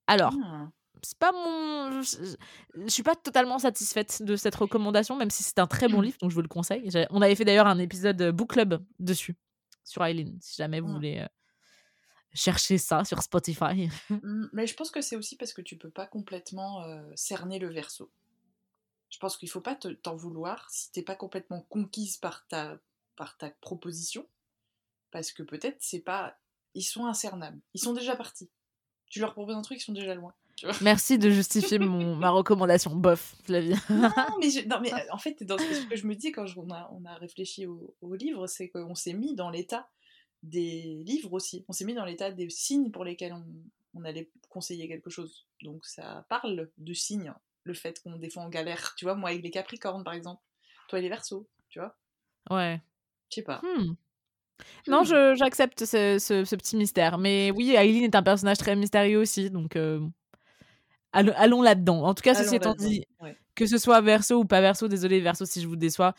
Alors, 0.08 0.34
Ah. 0.46 0.70
c'est 1.04 1.18
pas 1.18 1.32
mon. 1.32 2.02
Je, 2.02 2.36
suis 2.88 3.04
pas 3.04 3.16
totalement 3.16 3.60
satisfaite 3.60 4.22
de 4.24 4.36
cette 4.36 4.56
recommandation, 4.56 5.16
même 5.16 5.30
si 5.32 5.44
c'est 5.44 5.60
un 5.60 5.68
très 5.68 5.88
bon 5.88 6.02
livre, 6.02 6.18
donc 6.22 6.30
je 6.32 6.36
vous 6.36 6.42
le 6.42 6.48
conseille. 6.48 6.90
On 7.10 7.22
avait 7.22 7.36
fait 7.36 7.46
d'ailleurs 7.46 7.68
un 7.68 7.80
épisode 7.80 8.32
book 8.32 8.52
club 8.52 8.84
dessus, 9.00 9.36
sur 9.84 10.04
Eileen, 10.06 10.38
si 10.42 10.56
jamais 10.58 10.80
vous 10.80 10.88
Mm. 10.90 10.94
voulez 10.94 11.26
chercher 12.34 12.78
ça 12.78 13.04
sur 13.04 13.22
Spotify. 13.24 13.90
Mmh, 14.10 14.48
mais 14.54 14.68
je 14.68 14.76
pense 14.76 14.92
que 14.92 15.02
c'est 15.02 15.16
aussi 15.16 15.36
parce 15.36 15.54
que 15.54 15.62
tu 15.62 15.78
peux 15.78 15.90
pas 15.90 16.08
complètement 16.08 16.84
euh, 16.84 17.02
cerner 17.16 17.60
le 17.60 17.70
verso. 17.70 18.10
Je 19.10 19.18
pense 19.20 19.38
qu'il 19.38 19.50
faut 19.50 19.62
pas 19.62 19.76
te- 19.76 19.88
t'en 19.90 20.16
vouloir 20.16 20.68
si 20.70 20.92
t'es 20.92 21.02
pas 21.02 21.16
complètement 21.16 21.62
conquise 21.70 22.18
par 22.18 22.46
ta, 22.48 22.78
par 23.16 23.38
ta 23.38 23.50
proposition. 23.50 24.26
Parce 25.12 25.32
que 25.32 25.44
peut-être 25.44 25.78
c'est 25.80 26.00
pas. 26.02 26.38
Ils 26.74 26.84
sont 26.84 27.06
incernables. 27.06 27.60
Ils 27.74 27.82
sont 27.82 27.94
déjà 27.94 28.16
partis. 28.16 28.50
Tu 29.10 29.20
leur 29.20 29.34
proposes 29.34 29.56
un 29.56 29.62
truc, 29.62 29.80
ils 29.80 29.84
sont 29.86 29.94
déjà 29.94 30.14
loin. 30.16 30.34
Merci 30.82 31.18
de 31.18 31.30
justifier 31.30 31.80
mon, 31.80 32.16
ma 32.18 32.30
recommandation. 32.32 32.94
Bof, 32.96 33.36
Flavie. 33.44 33.76
Non, 33.90 34.10
mais, 34.42 34.50
je- 34.50 34.68
non, 34.68 34.80
mais 34.82 34.92
en 35.12 35.18
fait, 35.18 35.42
dans 35.44 35.58
ce 35.58 35.86
que 35.88 35.96
je 35.96 36.06
me 36.08 36.16
dis 36.16 36.32
quand 36.32 36.46
je- 36.46 36.60
on, 36.60 36.70
a, 36.72 36.90
on 36.94 37.06
a 37.06 37.14
réfléchi 37.16 37.66
au, 37.68 37.96
au 38.02 38.14
livre, 38.16 38.48
c'est 38.48 38.68
qu'on 38.70 38.96
s'est 38.96 39.14
mis 39.14 39.34
dans 39.36 39.50
l'état 39.50 39.88
des 40.44 41.02
livres 41.06 41.34
aussi. 41.34 41.66
On 41.68 41.74
s'est 41.74 41.86
mis 41.86 41.94
dans 41.94 42.06
l'état 42.06 42.32
des 42.32 42.50
signes 42.50 42.92
pour 42.92 43.04
lesquels 43.04 43.34
on, 43.34 43.46
on 43.96 44.04
allait 44.06 44.30
conseiller 44.50 44.88
quelque 44.88 45.10
chose. 45.10 45.46
Donc 45.64 45.86
ça 45.86 46.26
parle 46.30 46.70
de 46.78 46.94
signes, 46.94 47.34
le 47.64 47.74
fait 47.74 48.00
qu'on 48.02 48.16
des 48.18 48.30
fois 48.30 48.44
on 48.44 48.50
galère. 48.50 48.94
Tu 48.98 49.06
vois, 49.06 49.16
moi 49.16 49.30
avec 49.30 49.44
les 49.44 49.52
Capricornes 49.52 50.04
par 50.04 50.14
exemple, 50.14 50.42
toi 50.88 51.00
et 51.00 51.02
les 51.02 51.10
Verseaux, 51.10 51.48
tu 51.70 51.80
vois. 51.80 51.98
Ouais. 52.50 52.82
Je 53.30 53.36
sais 53.36 53.42
pas. 53.42 53.62
Hmm. 53.64 53.96
Non, 54.88 55.02
Hmm. 55.02 55.06
je- 55.06 55.36
j'accepte 55.36 55.86
ce, 55.86 56.18
ce- 56.20 56.46
ce 56.46 56.56
petit 56.56 56.78
mystère. 56.78 57.18
Mais 57.18 57.52
oui, 57.52 57.76
Aileen 57.76 58.04
est 58.06 58.16
un 58.16 58.24
personnage 58.24 58.58
très 58.58 58.76
mystérieux 58.76 59.20
aussi. 59.20 59.50
Donc, 59.52 59.76
euh, 59.76 60.00
allons, 61.12 61.34
allons 61.36 61.62
là-dedans. 61.62 62.04
En 62.04 62.14
tout 62.14 62.22
cas, 62.24 62.34
ceci 62.34 62.56
étant 62.56 62.74
dit, 62.74 63.04
ouais. 63.22 63.36
que 63.56 63.66
ce 63.66 63.78
soit 63.78 64.02
verso 64.02 64.36
ou 64.40 64.46
pas 64.46 64.62
verso, 64.62 64.88
désolé 64.88 65.20
verso 65.20 65.46
si 65.46 65.62
je 65.62 65.68
vous 65.68 65.76
déçois. 65.76 66.14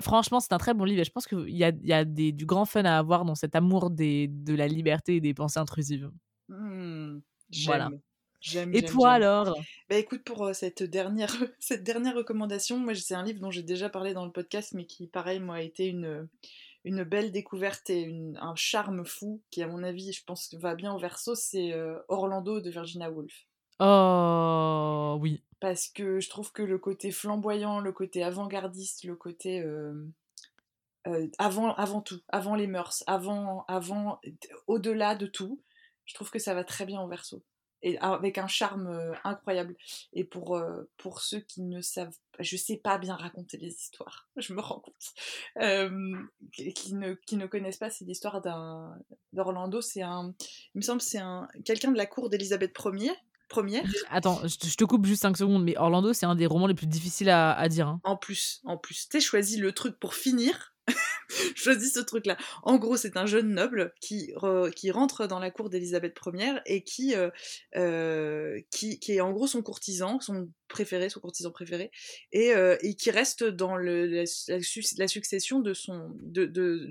Franchement, 0.00 0.40
c'est 0.40 0.52
un 0.52 0.58
très 0.58 0.74
bon 0.74 0.84
livre 0.84 1.00
et 1.00 1.04
je 1.04 1.10
pense 1.12 1.26
qu'il 1.26 1.48
y 1.50 1.64
a, 1.64 1.70
y 1.82 1.92
a 1.92 2.04
des, 2.04 2.32
du 2.32 2.46
grand 2.46 2.64
fun 2.64 2.84
à 2.84 2.98
avoir 2.98 3.24
dans 3.24 3.34
cet 3.36 3.54
amour 3.54 3.90
des, 3.90 4.28
de 4.28 4.54
la 4.54 4.66
liberté 4.68 5.16
et 5.16 5.20
des 5.20 5.34
pensées 5.34 5.60
intrusives. 5.60 6.10
Hmm, 6.48 7.20
Voilà. 7.64 7.90
J'aime. 8.40 8.74
Et 8.74 8.80
j'aime, 8.80 8.90
toi 8.90 9.12
j'aime. 9.14 9.22
alors? 9.22 9.56
Bah 9.88 9.96
écoute, 9.96 10.22
pour 10.24 10.44
euh, 10.44 10.52
cette, 10.52 10.82
dernière, 10.82 11.34
cette 11.60 11.82
dernière 11.84 12.14
recommandation, 12.16 12.78
moi 12.78 12.94
c'est 12.94 13.14
un 13.14 13.22
livre 13.24 13.40
dont 13.40 13.50
j'ai 13.50 13.62
déjà 13.62 13.88
parlé 13.88 14.12
dans 14.14 14.26
le 14.26 14.32
podcast, 14.32 14.72
mais 14.74 14.84
qui, 14.86 15.06
pareil, 15.06 15.40
moi, 15.40 15.56
a 15.56 15.60
été 15.62 15.86
une, 15.86 16.28
une 16.84 17.04
belle 17.04 17.32
découverte 17.32 17.88
et 17.90 18.02
une- 18.02 18.36
un 18.42 18.54
charme 18.56 19.06
fou, 19.06 19.42
qui, 19.50 19.62
à 19.62 19.68
mon 19.68 19.82
avis, 19.82 20.12
je 20.12 20.22
pense, 20.24 20.52
va 20.54 20.74
bien 20.74 20.92
au 20.92 20.98
verso, 20.98 21.34
c'est 21.34 21.72
euh, 21.72 21.98
Orlando 22.08 22.60
de 22.60 22.70
Virginia 22.70 23.10
Woolf. 23.10 23.46
Oh 23.80 25.18
oui. 25.20 25.42
Parce 25.60 25.88
que 25.88 26.20
je 26.20 26.28
trouve 26.28 26.52
que 26.52 26.62
le 26.62 26.78
côté 26.78 27.10
flamboyant, 27.10 27.80
le 27.80 27.92
côté 27.92 28.22
avant-gardiste, 28.22 29.04
le 29.04 29.16
côté... 29.16 29.64
avant, 31.38 31.74
avant 31.74 32.00
tout, 32.00 32.20
avant 32.28 32.54
les 32.54 32.66
mœurs, 32.66 33.02
avant, 33.06 33.64
avant, 33.66 34.20
au-delà 34.66 35.14
de 35.14 35.26
tout, 35.26 35.62
je 36.04 36.14
trouve 36.14 36.30
que 36.30 36.38
ça 36.38 36.54
va 36.54 36.64
très 36.64 36.84
bien 36.84 37.00
au 37.00 37.08
verso. 37.08 37.42
Et 37.82 37.98
avec 37.98 38.38
un 38.38 38.46
charme 38.46 39.14
incroyable. 39.24 39.76
Et 40.12 40.24
pour, 40.24 40.60
pour 40.96 41.20
ceux 41.20 41.40
qui 41.40 41.62
ne 41.62 41.80
savent 41.80 42.16
je 42.40 42.56
sais 42.56 42.76
pas 42.76 42.98
bien 42.98 43.16
raconter 43.16 43.56
les 43.56 43.72
histoires, 43.72 44.28
je 44.36 44.52
me 44.54 44.60
rends 44.60 44.80
compte, 44.80 45.14
qui, 46.52 46.94
ne, 46.94 47.14
qui 47.14 47.36
ne 47.36 47.46
connaissent 47.46 47.78
pas, 47.78 47.90
c'est 47.90 48.04
l'histoire 48.04 48.40
d'Orlando, 49.32 49.80
c'est 49.80 50.02
un, 50.02 50.34
il 50.74 50.78
me 50.78 50.82
semble, 50.82 51.00
c'est 51.00 51.18
un, 51.18 51.48
quelqu'un 51.64 51.92
de 51.92 51.96
la 51.96 52.06
cour 52.06 52.30
d'Élisabeth 52.30 52.76
Ier, 52.84 53.12
première, 53.48 53.84
Attends, 54.10 54.40
je 54.46 54.76
te, 54.76 54.84
coupe 54.84 55.06
juste 55.06 55.22
5 55.22 55.36
secondes, 55.36 55.64
mais 55.64 55.76
Orlando, 55.76 56.12
c'est 56.12 56.26
un 56.26 56.34
des 56.34 56.46
romans 56.46 56.66
les 56.66 56.74
plus 56.74 56.86
difficiles 56.86 57.30
à, 57.30 57.52
à 57.52 57.68
dire. 57.68 57.88
hein. 57.88 58.00
En 58.04 58.16
plus, 58.16 58.60
en 58.64 58.76
plus, 58.76 59.08
t'es 59.08 59.20
choisi 59.20 59.56
le 59.56 59.72
truc 59.72 59.98
pour 59.98 60.14
finir. 60.14 60.72
choisis 61.56 61.94
ce 61.94 62.00
truc-là. 62.00 62.36
En 62.62 62.76
gros, 62.76 62.96
c'est 62.98 63.16
un 63.16 63.24
jeune 63.26 63.54
noble 63.54 63.94
qui, 64.00 64.32
re- 64.34 64.70
qui 64.70 64.90
rentre 64.90 65.26
dans 65.26 65.38
la 65.38 65.50
cour 65.50 65.70
d'Élisabeth 65.70 66.14
Ier 66.34 66.54
et 66.66 66.84
qui, 66.84 67.14
euh, 67.14 67.30
euh, 67.76 68.60
qui, 68.70 68.98
qui 69.00 69.12
est 69.12 69.20
en 69.20 69.32
gros 69.32 69.46
son 69.46 69.62
courtisan, 69.62 70.20
son 70.20 70.48
préféré, 70.74 71.08
son 71.08 71.20
courtisan 71.20 71.52
préféré, 71.52 71.90
et, 72.32 72.52
euh, 72.52 72.76
et 72.82 72.94
qui 72.94 73.10
reste 73.10 73.44
dans 73.44 73.76
le, 73.76 74.06
la, 74.06 74.24
la 74.48 74.60
su- 74.60 74.94
la 74.98 75.08
succession 75.08 75.60
de, 75.60 75.72
son, 75.72 76.10
de, 76.20 76.46
de 76.46 76.88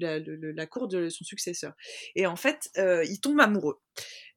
la, 0.55 0.65
cour 0.67 0.87
de 0.87 1.09
son 1.09 1.25
successeur. 1.25 1.73
Et 2.15 2.25
en 2.25 2.37
fait, 2.37 2.69
euh, 2.77 3.03
il 3.05 3.19
tombe 3.19 3.39
amoureux. 3.39 3.79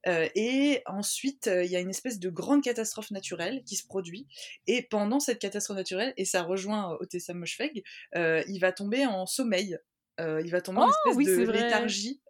Euh, 0.05 0.27
et 0.35 0.81
ensuite, 0.85 1.47
euh, 1.47 1.63
il 1.63 1.71
y 1.71 1.75
a 1.75 1.79
une 1.79 1.89
espèce 1.89 2.19
de 2.19 2.29
grande 2.29 2.61
catastrophe 2.61 3.11
naturelle 3.11 3.63
qui 3.65 3.75
se 3.75 3.85
produit. 3.87 4.27
Et 4.67 4.81
pendant 4.83 5.19
cette 5.19 5.39
catastrophe 5.39 5.77
naturelle, 5.77 6.13
et 6.17 6.25
ça 6.25 6.43
rejoint 6.43 6.93
euh, 6.93 6.97
Otessa 6.99 7.33
Moshfegh, 7.33 7.83
il 8.15 8.59
va 8.59 8.71
tomber 8.71 9.05
en 9.05 9.25
sommeil. 9.25 9.77
Il 10.19 10.49
va 10.51 10.61
tomber 10.61 10.81
en 10.81 10.87
Oh, 10.87 11.09
espèce 11.09 11.15
oui, 11.17 11.25
de 11.25 11.51
léthargie 11.51 12.21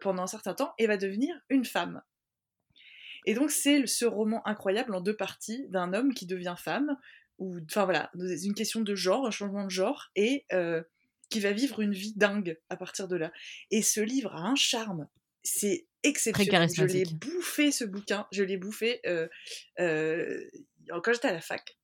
pendant 0.00 0.22
un 0.22 0.32
certain 0.36 0.54
temps 0.54 0.72
et 0.78 0.86
va 0.86 0.96
devenir 0.98 1.34
une 1.48 1.64
femme. 1.64 2.02
Et 3.24 3.34
donc 3.34 3.50
c'est 3.50 3.86
ce 3.86 4.04
roman 4.04 4.46
incroyable 4.46 4.94
en 4.94 5.00
deux 5.00 5.16
parties 5.16 5.66
d'un 5.68 5.92
homme 5.94 6.14
qui 6.14 6.26
devient 6.26 6.56
femme, 6.58 6.96
ou 7.38 7.58
enfin 7.68 7.84
voilà, 7.84 8.10
une 8.14 8.54
question 8.54 8.80
de 8.80 8.94
genre, 8.94 9.26
un 9.26 9.30
changement 9.30 9.64
de 9.64 9.70
genre, 9.70 10.10
et 10.14 10.46
euh, 10.52 10.82
qui 11.30 11.40
va 11.40 11.52
vivre 11.52 11.80
une 11.80 11.92
vie 11.92 12.12
dingue 12.14 12.60
à 12.68 12.76
partir 12.76 13.08
de 13.08 13.16
là. 13.16 13.32
Et 13.70 13.82
ce 13.82 14.00
livre 14.00 14.34
a 14.34 14.40
un 14.42 14.56
charme, 14.56 15.08
c'est 15.42 15.86
exceptionnel. 16.02 16.68
Je 16.74 16.84
l'ai 16.84 17.04
bouffé 17.06 17.72
ce 17.72 17.84
bouquin, 17.84 18.26
je 18.30 18.42
l'ai 18.44 18.56
bouffé 18.58 19.00
euh, 19.06 19.26
euh, 19.80 20.44
quand 21.02 21.12
j'étais 21.12 21.28
à 21.28 21.32
la 21.32 21.40
fac. 21.40 21.78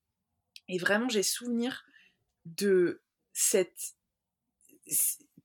Et 0.68 0.78
vraiment 0.78 1.09
j'ai 1.09 1.22
souvenir 1.22 1.84
de 2.45 3.03
cette 3.32 3.95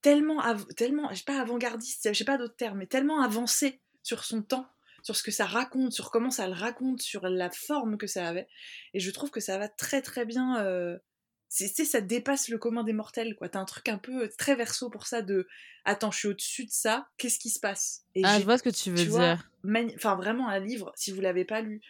tellement 0.02 0.40
av- 0.42 0.68
tellement 0.76 1.10
je 1.12 1.16
sais 1.20 1.24
pas 1.24 1.40
avant-gardiste, 1.40 2.10
je 2.12 2.18
sais 2.18 2.26
pas 2.26 2.38
d'autres 2.38 2.56
termes, 2.56 2.80
mais 2.80 2.88
tellement 2.88 3.22
avancé 3.22 3.82
sur 4.04 4.24
son 4.24 4.44
temps, 4.44 4.68
sur 5.06 5.16
ce 5.16 5.22
que 5.22 5.30
ça 5.32 5.46
raconte, 5.46 5.94
sur 5.94 6.10
comment 6.10 6.32
ça 6.32 6.48
le 6.48 6.54
raconte, 6.54 7.00
sur 7.00 7.28
la 7.30 7.52
forme 7.52 7.96
que 7.98 8.08
ça 8.08 8.28
avait. 8.28 8.48
Et 8.96 9.00
je 9.00 9.12
trouve 9.12 9.30
que 9.30 9.40
ça 9.40 9.60
va 9.60 9.70
très 9.70 10.02
très 10.02 10.26
bien. 10.26 10.66
euh, 10.66 10.98
c'est, 11.48 11.68
ça 11.68 12.02
dépasse 12.02 12.50
le 12.50 12.58
commun 12.58 12.84
des 12.84 12.92
mortels, 12.92 13.36
quoi. 13.36 13.48
T'as 13.48 13.60
un 13.60 13.66
truc 13.66 13.88
un 13.88 14.00
peu 14.00 14.24
euh, 14.24 14.30
très 14.40 14.56
verso 14.56 14.90
pour 14.90 15.06
ça 15.06 15.22
de 15.22 15.48
attends, 15.86 16.10
je 16.10 16.18
suis 16.18 16.28
au-dessus 16.28 16.66
de 16.66 16.72
ça, 16.72 17.08
qu'est-ce 17.18 17.38
qui 17.38 17.52
se 17.52 17.60
passe? 17.60 18.04
Et 18.16 18.24
Ah, 18.26 18.40
je 18.40 18.46
vois 18.46 18.58
ce 18.58 18.64
que 18.64 18.72
tu 18.72 18.90
veux 18.90 18.98
tu 18.98 19.10
dire. 19.10 19.48
enfin 19.96 20.16
vraiment 20.16 20.50
un 20.50 20.60
livre, 20.60 20.92
si 20.96 21.12
vous 21.12 21.22
l'avez 21.22 21.46
pas 21.46 21.62
lu, 21.62 21.82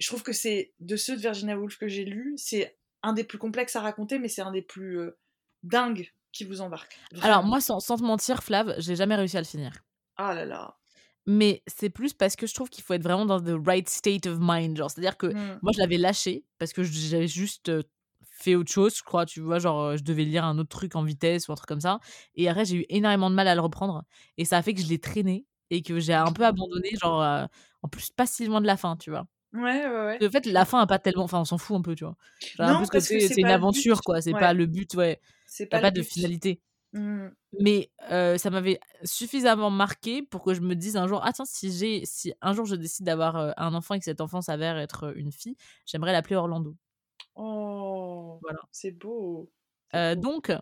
je 0.00 0.08
trouve 0.08 0.24
que 0.24 0.32
c'est 0.32 0.74
de 0.80 0.96
ceux 0.96 1.14
de 1.14 1.20
Virginia 1.20 1.56
Woolf 1.56 1.78
que 1.78 1.86
j'ai 1.86 2.04
lus, 2.04 2.34
c'est 2.36 2.76
un 3.04 3.12
des 3.12 3.22
plus 3.22 3.38
complexes 3.38 3.76
à 3.76 3.80
raconter, 3.80 4.18
mais 4.18 4.28
c'est 4.28 4.42
un 4.42 4.50
des 4.50 4.60
plus 4.62 4.98
euh, 4.98 5.16
dingues 5.62 6.12
qui 6.32 6.42
vous 6.44 6.60
embarque. 6.60 6.98
Alors, 7.22 7.44
moi, 7.44 7.60
sans, 7.60 7.78
sans 7.78 7.96
te 7.96 8.02
mentir, 8.02 8.42
Flav, 8.42 8.74
j'ai 8.78 8.96
jamais 8.96 9.14
réussi 9.14 9.36
à 9.36 9.40
le 9.40 9.46
finir. 9.46 9.84
ah 10.16 10.34
là 10.34 10.44
là. 10.44 10.76
Mais 11.26 11.62
c'est 11.66 11.90
plus 11.90 12.14
parce 12.14 12.36
que 12.36 12.46
je 12.46 12.54
trouve 12.54 12.70
qu'il 12.70 12.84
faut 12.84 12.94
être 12.94 13.02
vraiment 13.02 13.26
dans 13.26 13.40
the 13.40 13.54
right 13.66 13.88
state 13.88 14.26
of 14.26 14.38
mind. 14.40 14.76
Genre, 14.76 14.90
c'est-à-dire 14.90 15.16
que 15.16 15.26
Mm. 15.28 15.60
moi, 15.62 15.72
je 15.74 15.80
l'avais 15.80 15.96
lâché 15.98 16.44
parce 16.58 16.72
que 16.72 16.82
j'avais 16.84 17.26
juste 17.28 17.70
fait 18.22 18.54
autre 18.54 18.70
chose, 18.70 18.96
je 18.96 19.02
crois. 19.02 19.26
Tu 19.26 19.40
vois, 19.40 19.58
genre, 19.58 19.96
je 19.96 20.02
devais 20.04 20.24
lire 20.24 20.44
un 20.44 20.58
autre 20.58 20.68
truc 20.70 20.94
en 20.94 21.02
vitesse 21.02 21.48
ou 21.48 21.52
un 21.52 21.56
truc 21.56 21.68
comme 21.68 21.80
ça. 21.80 21.98
Et 22.36 22.48
après, 22.48 22.64
j'ai 22.64 22.76
eu 22.78 22.86
énormément 22.88 23.30
de 23.30 23.34
mal 23.34 23.48
à 23.48 23.54
le 23.56 23.60
reprendre. 23.60 24.04
Et 24.38 24.44
ça 24.44 24.58
a 24.58 24.62
fait 24.62 24.74
que 24.74 24.80
je 24.82 24.86
l'ai 24.88 25.00
traîné 25.00 25.46
et 25.70 25.82
que 25.82 25.98
j'ai 25.98 26.14
un 26.14 26.32
peu 26.32 26.44
abandonné, 26.46 26.90
genre, 27.02 27.20
euh, 27.22 27.44
en 27.82 27.88
plus, 27.88 28.10
pas 28.10 28.26
si 28.26 28.46
loin 28.46 28.60
de 28.60 28.66
la 28.66 28.76
fin, 28.76 28.96
tu 28.96 29.10
vois. 29.10 29.26
Ouais, 29.52 29.86
ouais, 29.86 30.06
ouais. 30.06 30.18
En 30.26 30.30
fait, 30.30 30.46
la 30.46 30.64
fin 30.64 30.80
a 30.80 30.86
pas 30.86 30.98
tellement. 30.98 31.24
Enfin, 31.24 31.40
on 31.40 31.44
s'en 31.44 31.58
fout 31.58 31.76
un 31.76 31.82
peu, 31.82 31.94
tu 31.94 32.04
vois. 32.04 32.16
Genre, 32.54 32.68
un 32.68 32.74
Non, 32.74 32.76
peu 32.76 32.86
parce 32.90 33.08
que 33.08 33.18
c'est 33.20 33.36
une 33.42 33.50
aventure, 33.50 34.02
quoi. 34.04 34.20
C'est 34.22 34.34
Ouais. 34.34 34.40
pas 34.40 34.54
le 34.54 34.66
but, 34.66 34.94
ouais. 34.94 35.20
C'est 35.46 35.66
pas, 35.66 35.80
pas 35.80 35.90
de 35.90 36.02
finalité. 36.02 36.60
Mm. 36.92 37.28
Mais 37.60 37.90
euh, 38.10 38.36
ça 38.38 38.50
m'avait 38.50 38.80
suffisamment 39.04 39.70
marqué 39.70 40.22
pour 40.22 40.42
que 40.42 40.52
je 40.54 40.60
me 40.60 40.74
dise 40.74 40.96
un 40.96 41.06
jour, 41.06 41.24
attends, 41.24 41.44
si 41.46 41.72
j'ai, 41.72 42.04
si 42.04 42.34
un 42.42 42.52
jour 42.52 42.66
je 42.66 42.76
décide 42.76 43.06
d'avoir 43.06 43.36
euh, 43.36 43.52
un 43.56 43.72
enfant 43.74 43.94
et 43.94 43.98
que 43.98 44.04
cet 44.04 44.20
enfant 44.20 44.42
s'avère 44.42 44.76
être 44.78 45.16
une 45.16 45.32
fille, 45.32 45.56
j'aimerais 45.86 46.12
l'appeler 46.12 46.36
Orlando. 46.36 46.76
Oh, 47.34 48.38
Voilà. 48.40 48.60
c'est 48.70 48.90
beau. 48.92 49.50
Euh, 49.94 50.14
donc, 50.14 50.52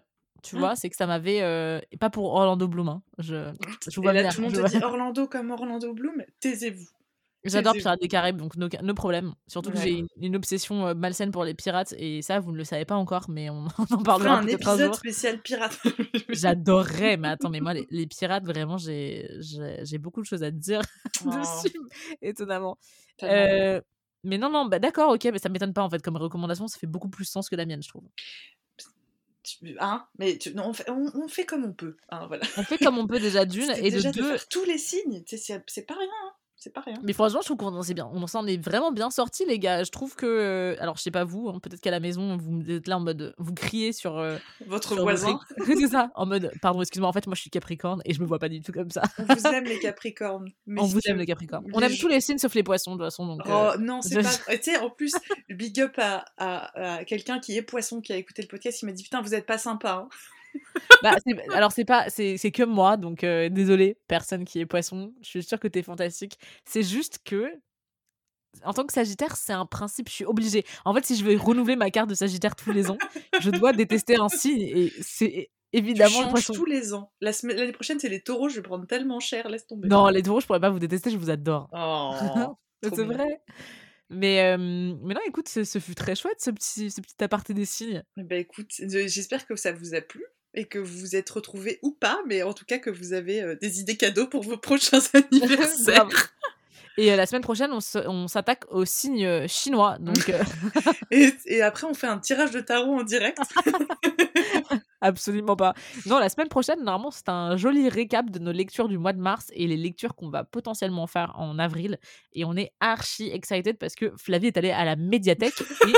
tu 0.42 0.56
Hein? 0.56 0.58
vois, 0.60 0.76
c'est 0.76 0.90
que 0.90 0.96
ça 0.96 1.06
m'avait, 1.06 1.42
euh, 1.42 1.80
et 1.90 1.96
pas 1.96 2.10
pour 2.10 2.26
Orlando 2.34 2.68
Bloom, 2.68 2.88
hein, 2.88 3.02
je, 3.18 3.52
je 3.88 4.00
Et 4.00 4.00
vois 4.00 4.12
là, 4.12 4.20
venir, 4.20 4.34
tout 4.34 4.40
le 4.40 4.42
monde 4.46 4.54
te 4.54 4.60
dit 4.62 4.78
Orlando 4.82 5.26
comme 5.26 5.50
Orlando 5.50 5.92
Bloom, 5.94 6.22
taisez-vous. 6.40 6.88
J'adore. 7.44 7.74
Pirates 7.74 8.00
des 8.00 8.08
Caraïbes, 8.08 8.36
donc 8.38 8.56
no, 8.56 8.68
no 8.82 8.94
problème. 8.94 9.34
Surtout 9.46 9.70
que 9.70 9.78
j'ai 9.78 10.04
une, 10.20 10.36
obsession 10.36 10.86
euh, 10.86 10.94
malsaine 10.94 11.30
pour 11.30 11.44
les 11.44 11.54
pirates, 11.54 11.94
et 11.98 12.22
ça, 12.22 12.40
vous 12.40 12.52
ne 12.52 12.56
le 12.56 12.64
savez 12.64 12.84
pas 12.84 12.94
encore, 12.96 13.28
mais 13.28 13.50
on, 13.50 13.66
on 13.90 13.94
en 13.94 14.02
parlera 14.02 14.38
un 14.38 14.44
peut-être 14.44 14.66
un 14.68 14.72
épisode 14.72 14.86
jour. 14.86 14.94
spécial 14.96 15.40
pirate. 15.42 15.78
J'adorerais, 16.30 17.16
mais 17.16 17.28
attends, 17.28 17.50
mais 17.50 17.60
moi, 17.60 17.74
les, 17.74 17.86
les 17.90 18.06
pirates, 18.06 18.44
vraiment, 18.44 18.78
j'ai 18.78 19.28
beaucoup 19.98 20.20
de 20.22 20.26
choses 20.26 20.42
à 20.42 20.50
te 20.50 20.56
dire 20.56 20.80
Oh, 21.26 21.30
dessus, 21.30 21.78
étonnamment. 22.22 22.78
Euh, 23.22 23.80
mais 24.24 24.38
non, 24.38 24.48
non, 24.50 24.64
bah 24.66 24.78
d'accord, 24.78 25.12
ok, 25.12 25.24
mais 25.32 25.38
ça 25.38 25.48
m'étonne 25.50 25.74
pas 25.74 25.82
en 25.82 25.90
fait. 25.90 26.00
Comme 26.02 26.16
recommandation, 26.16 26.66
ça 26.66 26.78
fait 26.78 26.86
beaucoup 26.86 27.10
plus 27.10 27.26
sens 27.26 27.48
que 27.50 27.56
la 27.56 27.66
mienne, 27.66 27.82
je 27.82 27.88
trouve. 27.88 28.04
Hein 29.78 30.06
Mais 30.18 30.38
tu- 30.38 30.54
non, 30.54 30.68
on, 30.68 30.72
fait, 30.72 30.88
on, 30.88 31.10
on 31.14 31.28
fait 31.28 31.44
comme 31.44 31.64
on 31.64 31.72
peut. 31.74 31.96
hein, 32.08 32.26
voilà. 32.26 32.44
On 32.56 32.62
fait 32.62 32.78
comme 32.78 32.96
on 32.96 33.06
peut 33.06 33.20
déjà 33.20 33.44
d'une, 33.44 33.70
et 33.72 33.90
de 33.90 33.96
déjà 33.96 34.10
de 34.10 34.16
deux, 34.16 34.30
faire 34.30 34.48
tous 34.48 34.64
les 34.64 34.78
signes, 34.78 35.22
c'est 35.26 35.86
pas 35.86 35.94
rien. 35.94 36.08
hein. 36.24 36.32
C'est 36.64 36.72
pas 36.72 36.80
rien. 36.80 36.96
Mais 37.02 37.12
franchement, 37.12 37.40
je 37.42 37.46
trouve 37.46 37.58
qu'on 37.58 37.70
s'en 37.70 37.88
est 37.90 37.94
bien, 37.94 38.08
on 38.12 38.26
s'en 38.26 38.46
est 38.46 38.56
vraiment 38.56 38.90
bien 38.90 39.10
sortis, 39.10 39.44
les 39.46 39.58
gars. 39.58 39.84
Je 39.84 39.90
trouve 39.90 40.16
que, 40.16 40.26
euh, 40.26 40.74
alors 40.80 40.96
je 40.96 41.02
sais 41.02 41.10
pas 41.10 41.24
vous, 41.24 41.48
hein, 41.48 41.58
peut-être 41.62 41.80
qu'à 41.80 41.90
la 41.90 42.00
maison 42.00 42.36
vous 42.36 42.68
êtes 42.70 42.88
là 42.88 42.96
en 42.96 43.00
mode, 43.00 43.34
vous 43.38 43.52
criez 43.54 43.92
sur 43.92 44.18
euh, 44.18 44.36
Votre 44.66 44.94
sur 44.94 45.02
voisin. 45.02 45.38
c'est 45.66 45.88
ça, 45.88 46.10
en 46.14 46.26
mode, 46.26 46.50
pardon, 46.62 46.80
excuse-moi, 46.80 47.08
en 47.08 47.12
fait 47.12 47.26
moi 47.26 47.34
je 47.36 47.42
suis 47.42 47.50
Capricorne 47.50 48.00
et 48.04 48.14
je 48.14 48.20
me 48.20 48.26
vois 48.26 48.38
pas 48.38 48.48
du 48.48 48.60
tout 48.62 48.72
comme 48.72 48.90
ça. 48.90 49.02
On 49.18 49.24
vous 49.34 49.46
aime 49.46 49.64
les 49.64 49.78
Capricornes. 49.78 50.50
On 50.78 50.84
vous 50.84 51.00
aime 51.06 51.18
les 51.18 51.26
Capricornes. 51.26 51.66
On 51.72 51.80
aime 51.80 51.96
tous 51.96 52.08
les 52.08 52.20
signes 52.20 52.38
sauf 52.38 52.54
les 52.54 52.62
poissons 52.62 52.92
de 52.92 52.96
toute 52.98 53.06
façon. 53.06 53.26
Donc, 53.26 53.42
Oh 53.46 53.50
euh, 53.50 53.76
non, 53.78 54.00
c'est 54.02 54.22
pas. 54.22 54.56
Tu 54.56 54.62
sais, 54.62 54.78
en 54.78 54.90
plus, 54.90 55.12
big 55.50 55.78
up 55.80 55.92
à, 55.98 56.24
à- 56.38 56.94
à 56.96 57.04
quelqu'un 57.04 57.38
qui 57.40 57.56
est 57.56 57.62
poisson 57.62 58.00
qui 58.00 58.12
a 58.12 58.16
écouté 58.16 58.42
le 58.42 58.48
podcast, 58.48 58.80
il 58.82 58.86
m'a 58.86 58.92
dit 58.92 59.02
Putain, 59.02 59.20
vous 59.20 59.34
êtes 59.34 59.46
pas 59.46 59.58
sympa. 59.58 60.04
hein. 60.04 60.08
bah, 61.02 61.16
alors 61.54 61.72
c'est 61.72 61.84
pas, 61.84 62.08
c'est 62.10 62.36
que 62.52 62.62
moi, 62.62 62.96
donc 62.96 63.24
euh, 63.24 63.48
désolé, 63.48 63.98
personne 64.08 64.44
qui 64.44 64.60
est 64.60 64.66
poisson. 64.66 65.12
Je 65.22 65.28
suis 65.28 65.42
sûre 65.42 65.60
que 65.60 65.68
t'es 65.68 65.82
fantastique. 65.82 66.38
C'est 66.64 66.82
juste 66.82 67.20
que 67.24 67.50
en 68.62 68.72
tant 68.72 68.84
que 68.86 68.92
Sagittaire, 68.92 69.36
c'est 69.36 69.52
un 69.52 69.66
principe, 69.66 70.08
je 70.08 70.14
suis 70.14 70.24
obligée. 70.24 70.64
En 70.84 70.94
fait, 70.94 71.04
si 71.04 71.16
je 71.16 71.24
veux 71.24 71.36
renouveler 71.36 71.76
ma 71.76 71.90
carte 71.90 72.08
de 72.08 72.14
Sagittaire 72.14 72.54
tous 72.54 72.72
les 72.72 72.90
ans, 72.90 72.98
je 73.40 73.50
dois 73.50 73.72
détester 73.72 74.16
un 74.16 74.28
signe 74.28 74.62
et 74.62 74.92
c'est 75.02 75.50
évidemment 75.72 76.32
tous 76.32 76.64
les 76.64 76.94
ans. 76.94 77.12
La 77.20 77.32
L'année 77.42 77.72
prochaine, 77.72 77.98
c'est 77.98 78.08
les 78.08 78.22
taureaux, 78.22 78.48
je 78.48 78.56
vais 78.56 78.62
prendre 78.62 78.86
tellement 78.86 79.18
cher, 79.20 79.48
laisse 79.48 79.66
tomber. 79.66 79.88
Non, 79.88 80.08
les 80.08 80.22
taureaux, 80.22 80.40
je 80.40 80.46
pourrais 80.46 80.60
pas 80.60 80.70
vous 80.70 80.78
détester, 80.78 81.10
je 81.10 81.18
vous 81.18 81.30
adore. 81.30 81.68
Oh, 81.72 82.56
c'est 82.82 83.04
vrai. 83.04 83.40
Mais, 84.10 84.42
euh, 84.52 84.58
mais 84.58 85.14
non, 85.14 85.20
écoute, 85.26 85.48
ce, 85.48 85.64
ce 85.64 85.78
fut 85.78 85.94
très 85.94 86.14
chouette, 86.14 86.40
ce 86.40 86.50
petit, 86.50 86.90
ce 86.90 87.00
petit 87.00 87.24
aparté 87.24 87.54
des 87.54 87.64
signes. 87.64 88.04
Ben, 88.16 88.38
écoute, 88.38 88.70
je- 88.78 89.08
j'espère 89.08 89.46
que 89.46 89.56
ça 89.56 89.72
vous 89.72 89.94
a 89.94 90.00
plu 90.00 90.22
et 90.54 90.64
que 90.64 90.78
vous 90.78 90.98
vous 90.98 91.16
êtes 91.16 91.28
retrouvés 91.30 91.78
ou 91.82 91.90
pas, 91.90 92.20
mais 92.26 92.42
en 92.42 92.52
tout 92.52 92.64
cas 92.64 92.78
que 92.78 92.90
vous 92.90 93.12
avez 93.12 93.42
euh, 93.42 93.56
des 93.56 93.80
idées 93.80 93.96
cadeaux 93.96 94.26
pour 94.26 94.42
vos 94.42 94.56
prochains 94.58 95.00
anniversaires. 95.14 96.08
Et 96.96 97.12
euh, 97.12 97.16
la 97.16 97.26
semaine 97.26 97.42
prochaine, 97.42 97.70
on 97.72 98.28
s'attaque 98.28 98.64
au 98.70 98.84
signe 98.84 99.24
euh, 99.24 99.48
chinois. 99.48 99.96
Donc, 99.98 100.28
euh, 100.28 100.42
et, 101.10 101.32
et 101.46 101.62
après, 101.62 101.86
on 101.86 101.94
fait 101.94 102.06
un 102.06 102.18
tirage 102.18 102.52
de 102.52 102.60
tarot 102.60 103.00
en 103.00 103.02
direct. 103.02 103.38
absolument 105.00 105.56
pas. 105.56 105.74
Non, 106.06 106.18
la 106.18 106.28
semaine 106.28 106.48
prochaine, 106.48 106.82
normalement, 106.84 107.10
c'est 107.10 107.28
un 107.28 107.56
joli 107.56 107.88
récap 107.88 108.30
de 108.30 108.38
nos 108.38 108.52
lectures 108.52 108.88
du 108.88 108.98
mois 108.98 109.12
de 109.12 109.20
mars 109.20 109.46
et 109.54 109.66
les 109.66 109.76
lectures 109.76 110.14
qu'on 110.14 110.30
va 110.30 110.44
potentiellement 110.44 111.08
faire 111.08 111.32
en 111.36 111.58
avril. 111.58 111.98
Et 112.32 112.44
on 112.44 112.56
est 112.56 112.72
archi 112.78 113.28
excited 113.30 113.76
parce 113.76 113.96
que 113.96 114.12
Flavie 114.16 114.48
est 114.48 114.56
allée 114.56 114.70
à 114.70 114.84
la 114.84 114.94
médiathèque 114.94 115.60
et 115.88 115.92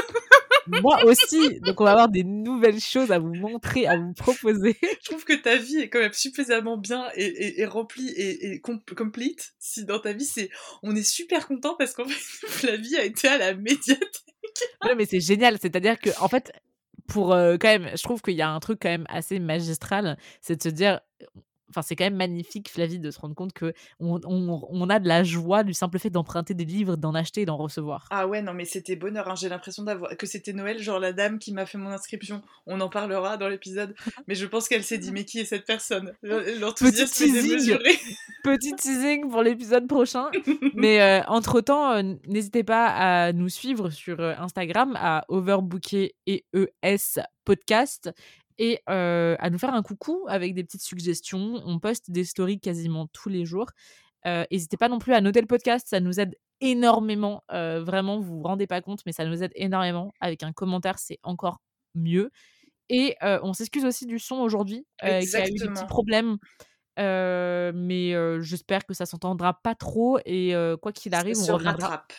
moi 0.82 1.04
aussi. 1.04 1.60
Donc, 1.60 1.80
on 1.80 1.84
va 1.84 1.92
avoir 1.92 2.08
des 2.08 2.24
nouvelles 2.24 2.80
choses 2.80 3.10
à 3.12 3.18
vous 3.18 3.34
montrer, 3.34 3.86
à 3.86 3.96
vous 3.96 4.12
proposer. 4.14 4.76
Je 5.02 5.08
trouve 5.10 5.24
que 5.24 5.34
ta 5.34 5.56
vie 5.56 5.78
est 5.78 5.88
quand 5.88 6.00
même 6.00 6.12
suffisamment 6.12 6.76
bien 6.78 7.04
et, 7.14 7.24
et- 7.26 7.60
et 7.60 7.66
remplie 7.66 8.08
et, 8.10 8.52
et 8.52 8.60
com- 8.60 8.80
complete. 8.96 9.54
Si 9.58 9.84
dans 9.84 9.98
ta 10.00 10.12
vie, 10.12 10.24
c'est, 10.24 10.50
on 10.82 10.94
est 10.96 11.02
super 11.08 11.46
content 11.46 11.74
parce 11.78 11.92
qu'en 11.92 12.04
fait, 12.06 12.46
Flavie 12.48 12.96
a 12.96 13.04
été 13.04 13.28
à 13.28 13.38
la 13.38 13.54
médiathèque. 13.54 14.08
Non, 14.84 14.94
mais 14.96 15.04
c'est 15.06 15.20
génial. 15.20 15.58
C'est-à-dire 15.60 15.98
que, 15.98 16.08
en 16.20 16.28
fait, 16.28 16.50
pour 17.08 17.34
euh, 17.34 17.56
quand 17.60 17.68
même, 17.68 17.90
je 17.96 18.02
trouve 18.02 18.22
qu'il 18.22 18.34
y 18.34 18.42
a 18.42 18.48
un 18.48 18.58
truc 18.60 18.78
quand 18.80 18.88
même 18.88 19.06
assez 19.08 19.38
magistral, 19.38 20.16
c'est 20.40 20.56
de 20.56 20.62
se 20.62 20.68
dire. 20.70 21.00
Enfin, 21.70 21.82
c'est 21.82 21.96
quand 21.96 22.04
même 22.04 22.16
magnifique, 22.16 22.70
Flavie, 22.70 22.98
de 23.00 23.10
se 23.10 23.18
rendre 23.18 23.34
compte 23.34 23.52
que 23.52 23.72
on, 24.00 24.20
on- 24.24 24.66
on 24.70 24.88
a 24.90 24.98
de 25.00 25.08
la 25.08 25.24
joie 25.24 25.64
du 25.64 25.74
simple 25.74 25.98
fait 25.98 26.10
d'emprunter 26.10 26.54
des 26.54 26.64
livres, 26.64 26.96
d'en 26.96 27.14
acheter 27.14 27.40
et 27.42 27.44
d'en 27.46 27.56
recevoir. 27.56 28.06
Ah 28.10 28.26
ouais, 28.28 28.40
non, 28.42 28.54
mais 28.54 28.64
c'était 28.64 28.94
bonheur. 28.96 29.28
hein. 29.28 29.34
J'ai 29.34 29.48
l'impression 29.48 29.82
d'avoir 29.82 30.16
que 30.16 30.26
c'était 30.26 30.52
Noël, 30.52 30.78
genre 30.80 31.00
la 31.00 31.12
dame 31.12 31.38
qui 31.38 31.52
m'a 31.52 31.66
fait 31.66 31.78
mon 31.78 31.90
inscription. 31.90 32.42
On 32.66 32.80
en 32.80 32.88
parlera 32.88 33.36
dans 33.36 33.48
l'épisode, 33.48 33.94
mais 34.28 34.34
je 34.34 34.46
pense 34.46 34.68
qu'elle 34.68 34.84
s'est 34.84 34.98
dit 34.98 35.10
mais 35.12 35.24
qui 35.24 35.40
est 35.40 35.44
cette 35.44 35.66
personne? 35.66 36.12
L'enthousiasme 36.22 37.24
est 37.24 37.26
teasing. 37.26 37.48
démesuré. 37.50 37.90
Petit 38.44 38.74
teasing 38.76 39.28
pour 39.28 39.42
l'épisode 39.42 39.88
prochain. 39.88 40.26
Mais 40.74 41.00
euh, 41.00 41.22
entre-temps, 41.26 41.92
euh, 41.96 42.02
n'hésitez 42.28 42.62
pas 42.62 42.86
à 43.26 43.32
nous 43.32 43.48
suivre 43.48 43.90
sur 43.90 44.20
euh, 44.20 44.34
Instagram 44.38 44.96
à 44.96 45.24
Overbooké 45.28 46.14
et 46.26 46.44
ES 46.54 47.20
Podcast 47.44 48.10
et 48.58 48.80
euh, 48.88 49.36
à 49.38 49.50
nous 49.50 49.58
faire 49.58 49.74
un 49.74 49.82
coucou 49.82 50.24
avec 50.28 50.54
des 50.54 50.64
petites 50.64 50.82
suggestions. 50.82 51.62
On 51.64 51.78
poste 51.78 52.10
des 52.10 52.24
stories 52.24 52.60
quasiment 52.60 53.06
tous 53.08 53.28
les 53.28 53.44
jours. 53.44 53.68
Euh, 54.26 54.44
N'hésitez 54.50 54.76
pas 54.76 54.88
non 54.88 54.98
plus 54.98 55.14
à 55.14 55.20
noter 55.20 55.40
le 55.40 55.46
podcast, 55.46 55.86
ça 55.88 56.00
nous 56.00 56.18
aide 56.20 56.34
énormément. 56.60 57.42
euh, 57.52 57.82
vraiment, 57.82 58.18
vous 58.18 58.38
vous 58.38 58.42
rendez 58.42 58.66
pas 58.66 58.80
compte, 58.80 59.00
mais 59.06 59.12
ça 59.12 59.24
nous 59.24 59.42
aide 59.42 59.52
énormément. 59.54 60.12
Avec 60.20 60.42
un 60.42 60.52
commentaire, 60.52 60.98
c'est 60.98 61.18
encore 61.22 61.60
mieux. 61.94 62.30
Et 62.88 63.16
on 63.22 63.52
s'excuse 63.52 63.84
aussi 63.84 64.06
du 64.06 64.18
son 64.18 64.36
aujourd'hui, 64.36 64.86
qui 65.00 65.06
a 65.06 65.20
eu 65.20 65.24
des 65.24 65.68
petits 65.68 65.86
problèmes. 65.86 66.38
Mais 66.96 68.40
j'espère 68.40 68.86
que 68.86 68.94
ça 68.94 69.06
s'entendra 69.06 69.54
pas 69.62 69.74
trop 69.74 70.18
et 70.24 70.54
quoi 70.80 70.92
qu'il 70.92 71.14
arrive, 71.14 71.36
on 71.48 71.56
rattrape. 71.56 72.12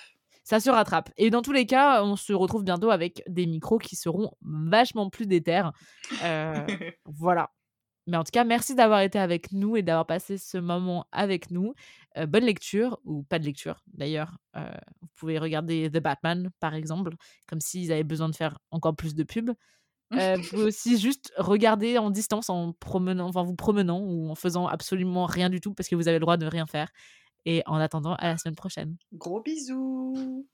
Ça 0.48 0.62
se 0.62 0.70
rattrape. 0.70 1.10
Et 1.18 1.30
dans 1.30 1.42
tous 1.42 1.52
les 1.52 1.66
cas, 1.66 2.02
on 2.06 2.16
se 2.16 2.32
retrouve 2.32 2.64
bientôt 2.64 2.90
avec 2.90 3.22
des 3.28 3.46
micros 3.46 3.80
qui 3.80 3.98
seront 3.98 4.32
vachement 4.40 5.10
plus 5.10 5.28
déter. 5.28 5.64
Euh, 6.24 6.66
voilà. 7.06 7.52
Mais 8.06 8.16
en 8.16 8.24
tout 8.24 8.32
cas, 8.32 8.46
merci 8.46 8.74
d'avoir 8.74 9.02
été 9.02 9.20
avec 9.20 9.52
nous 9.52 9.76
et 9.76 9.82
d'avoir 9.82 10.06
passé 10.06 10.38
ce 10.38 10.58
moment 10.58 11.06
avec 11.12 11.52
nous. 11.52 11.74
Euh, 12.18 12.28
bonne 12.28 12.46
lecture, 12.46 12.98
ou 13.04 13.24
pas 13.24 13.40
de 13.40 13.44
lecture 13.44 13.84
d'ailleurs. 13.88 14.38
Euh, 14.56 14.72
vous 15.02 15.10
pouvez 15.18 15.38
regarder 15.38 15.92
The 15.92 16.00
Batman, 16.00 16.50
par 16.62 16.76
exemple, 16.76 17.12
comme 17.46 17.60
s'ils 17.60 17.92
avaient 17.92 18.06
besoin 18.06 18.30
de 18.30 18.36
faire 18.36 18.58
encore 18.72 18.96
plus 18.96 19.16
de 19.16 19.24
pubs. 19.24 19.52
Euh, 20.14 20.38
vous 20.38 20.48
pouvez 20.48 20.64
aussi 20.68 20.98
juste 20.98 21.34
regarder 21.36 21.98
en 21.98 22.10
distance, 22.10 22.50
en 22.50 22.72
promenant, 22.72 23.28
enfin 23.28 23.44
vous 23.44 23.54
promenant 23.54 24.00
ou 24.00 24.30
en 24.30 24.36
faisant 24.36 24.66
absolument 24.66 25.26
rien 25.26 25.50
du 25.50 25.60
tout 25.60 25.74
parce 25.74 25.90
que 25.90 25.96
vous 25.98 26.08
avez 26.08 26.20
le 26.20 26.22
droit 26.22 26.38
de 26.38 26.46
rien 26.46 26.66
faire. 26.68 26.88
Et 27.50 27.64
en 27.66 27.78
attendant, 27.78 28.16
à 28.16 28.28
la 28.28 28.38
semaine 28.38 28.56
prochaine. 28.56 28.98
Gros 29.14 29.42
bisous. 29.42 30.46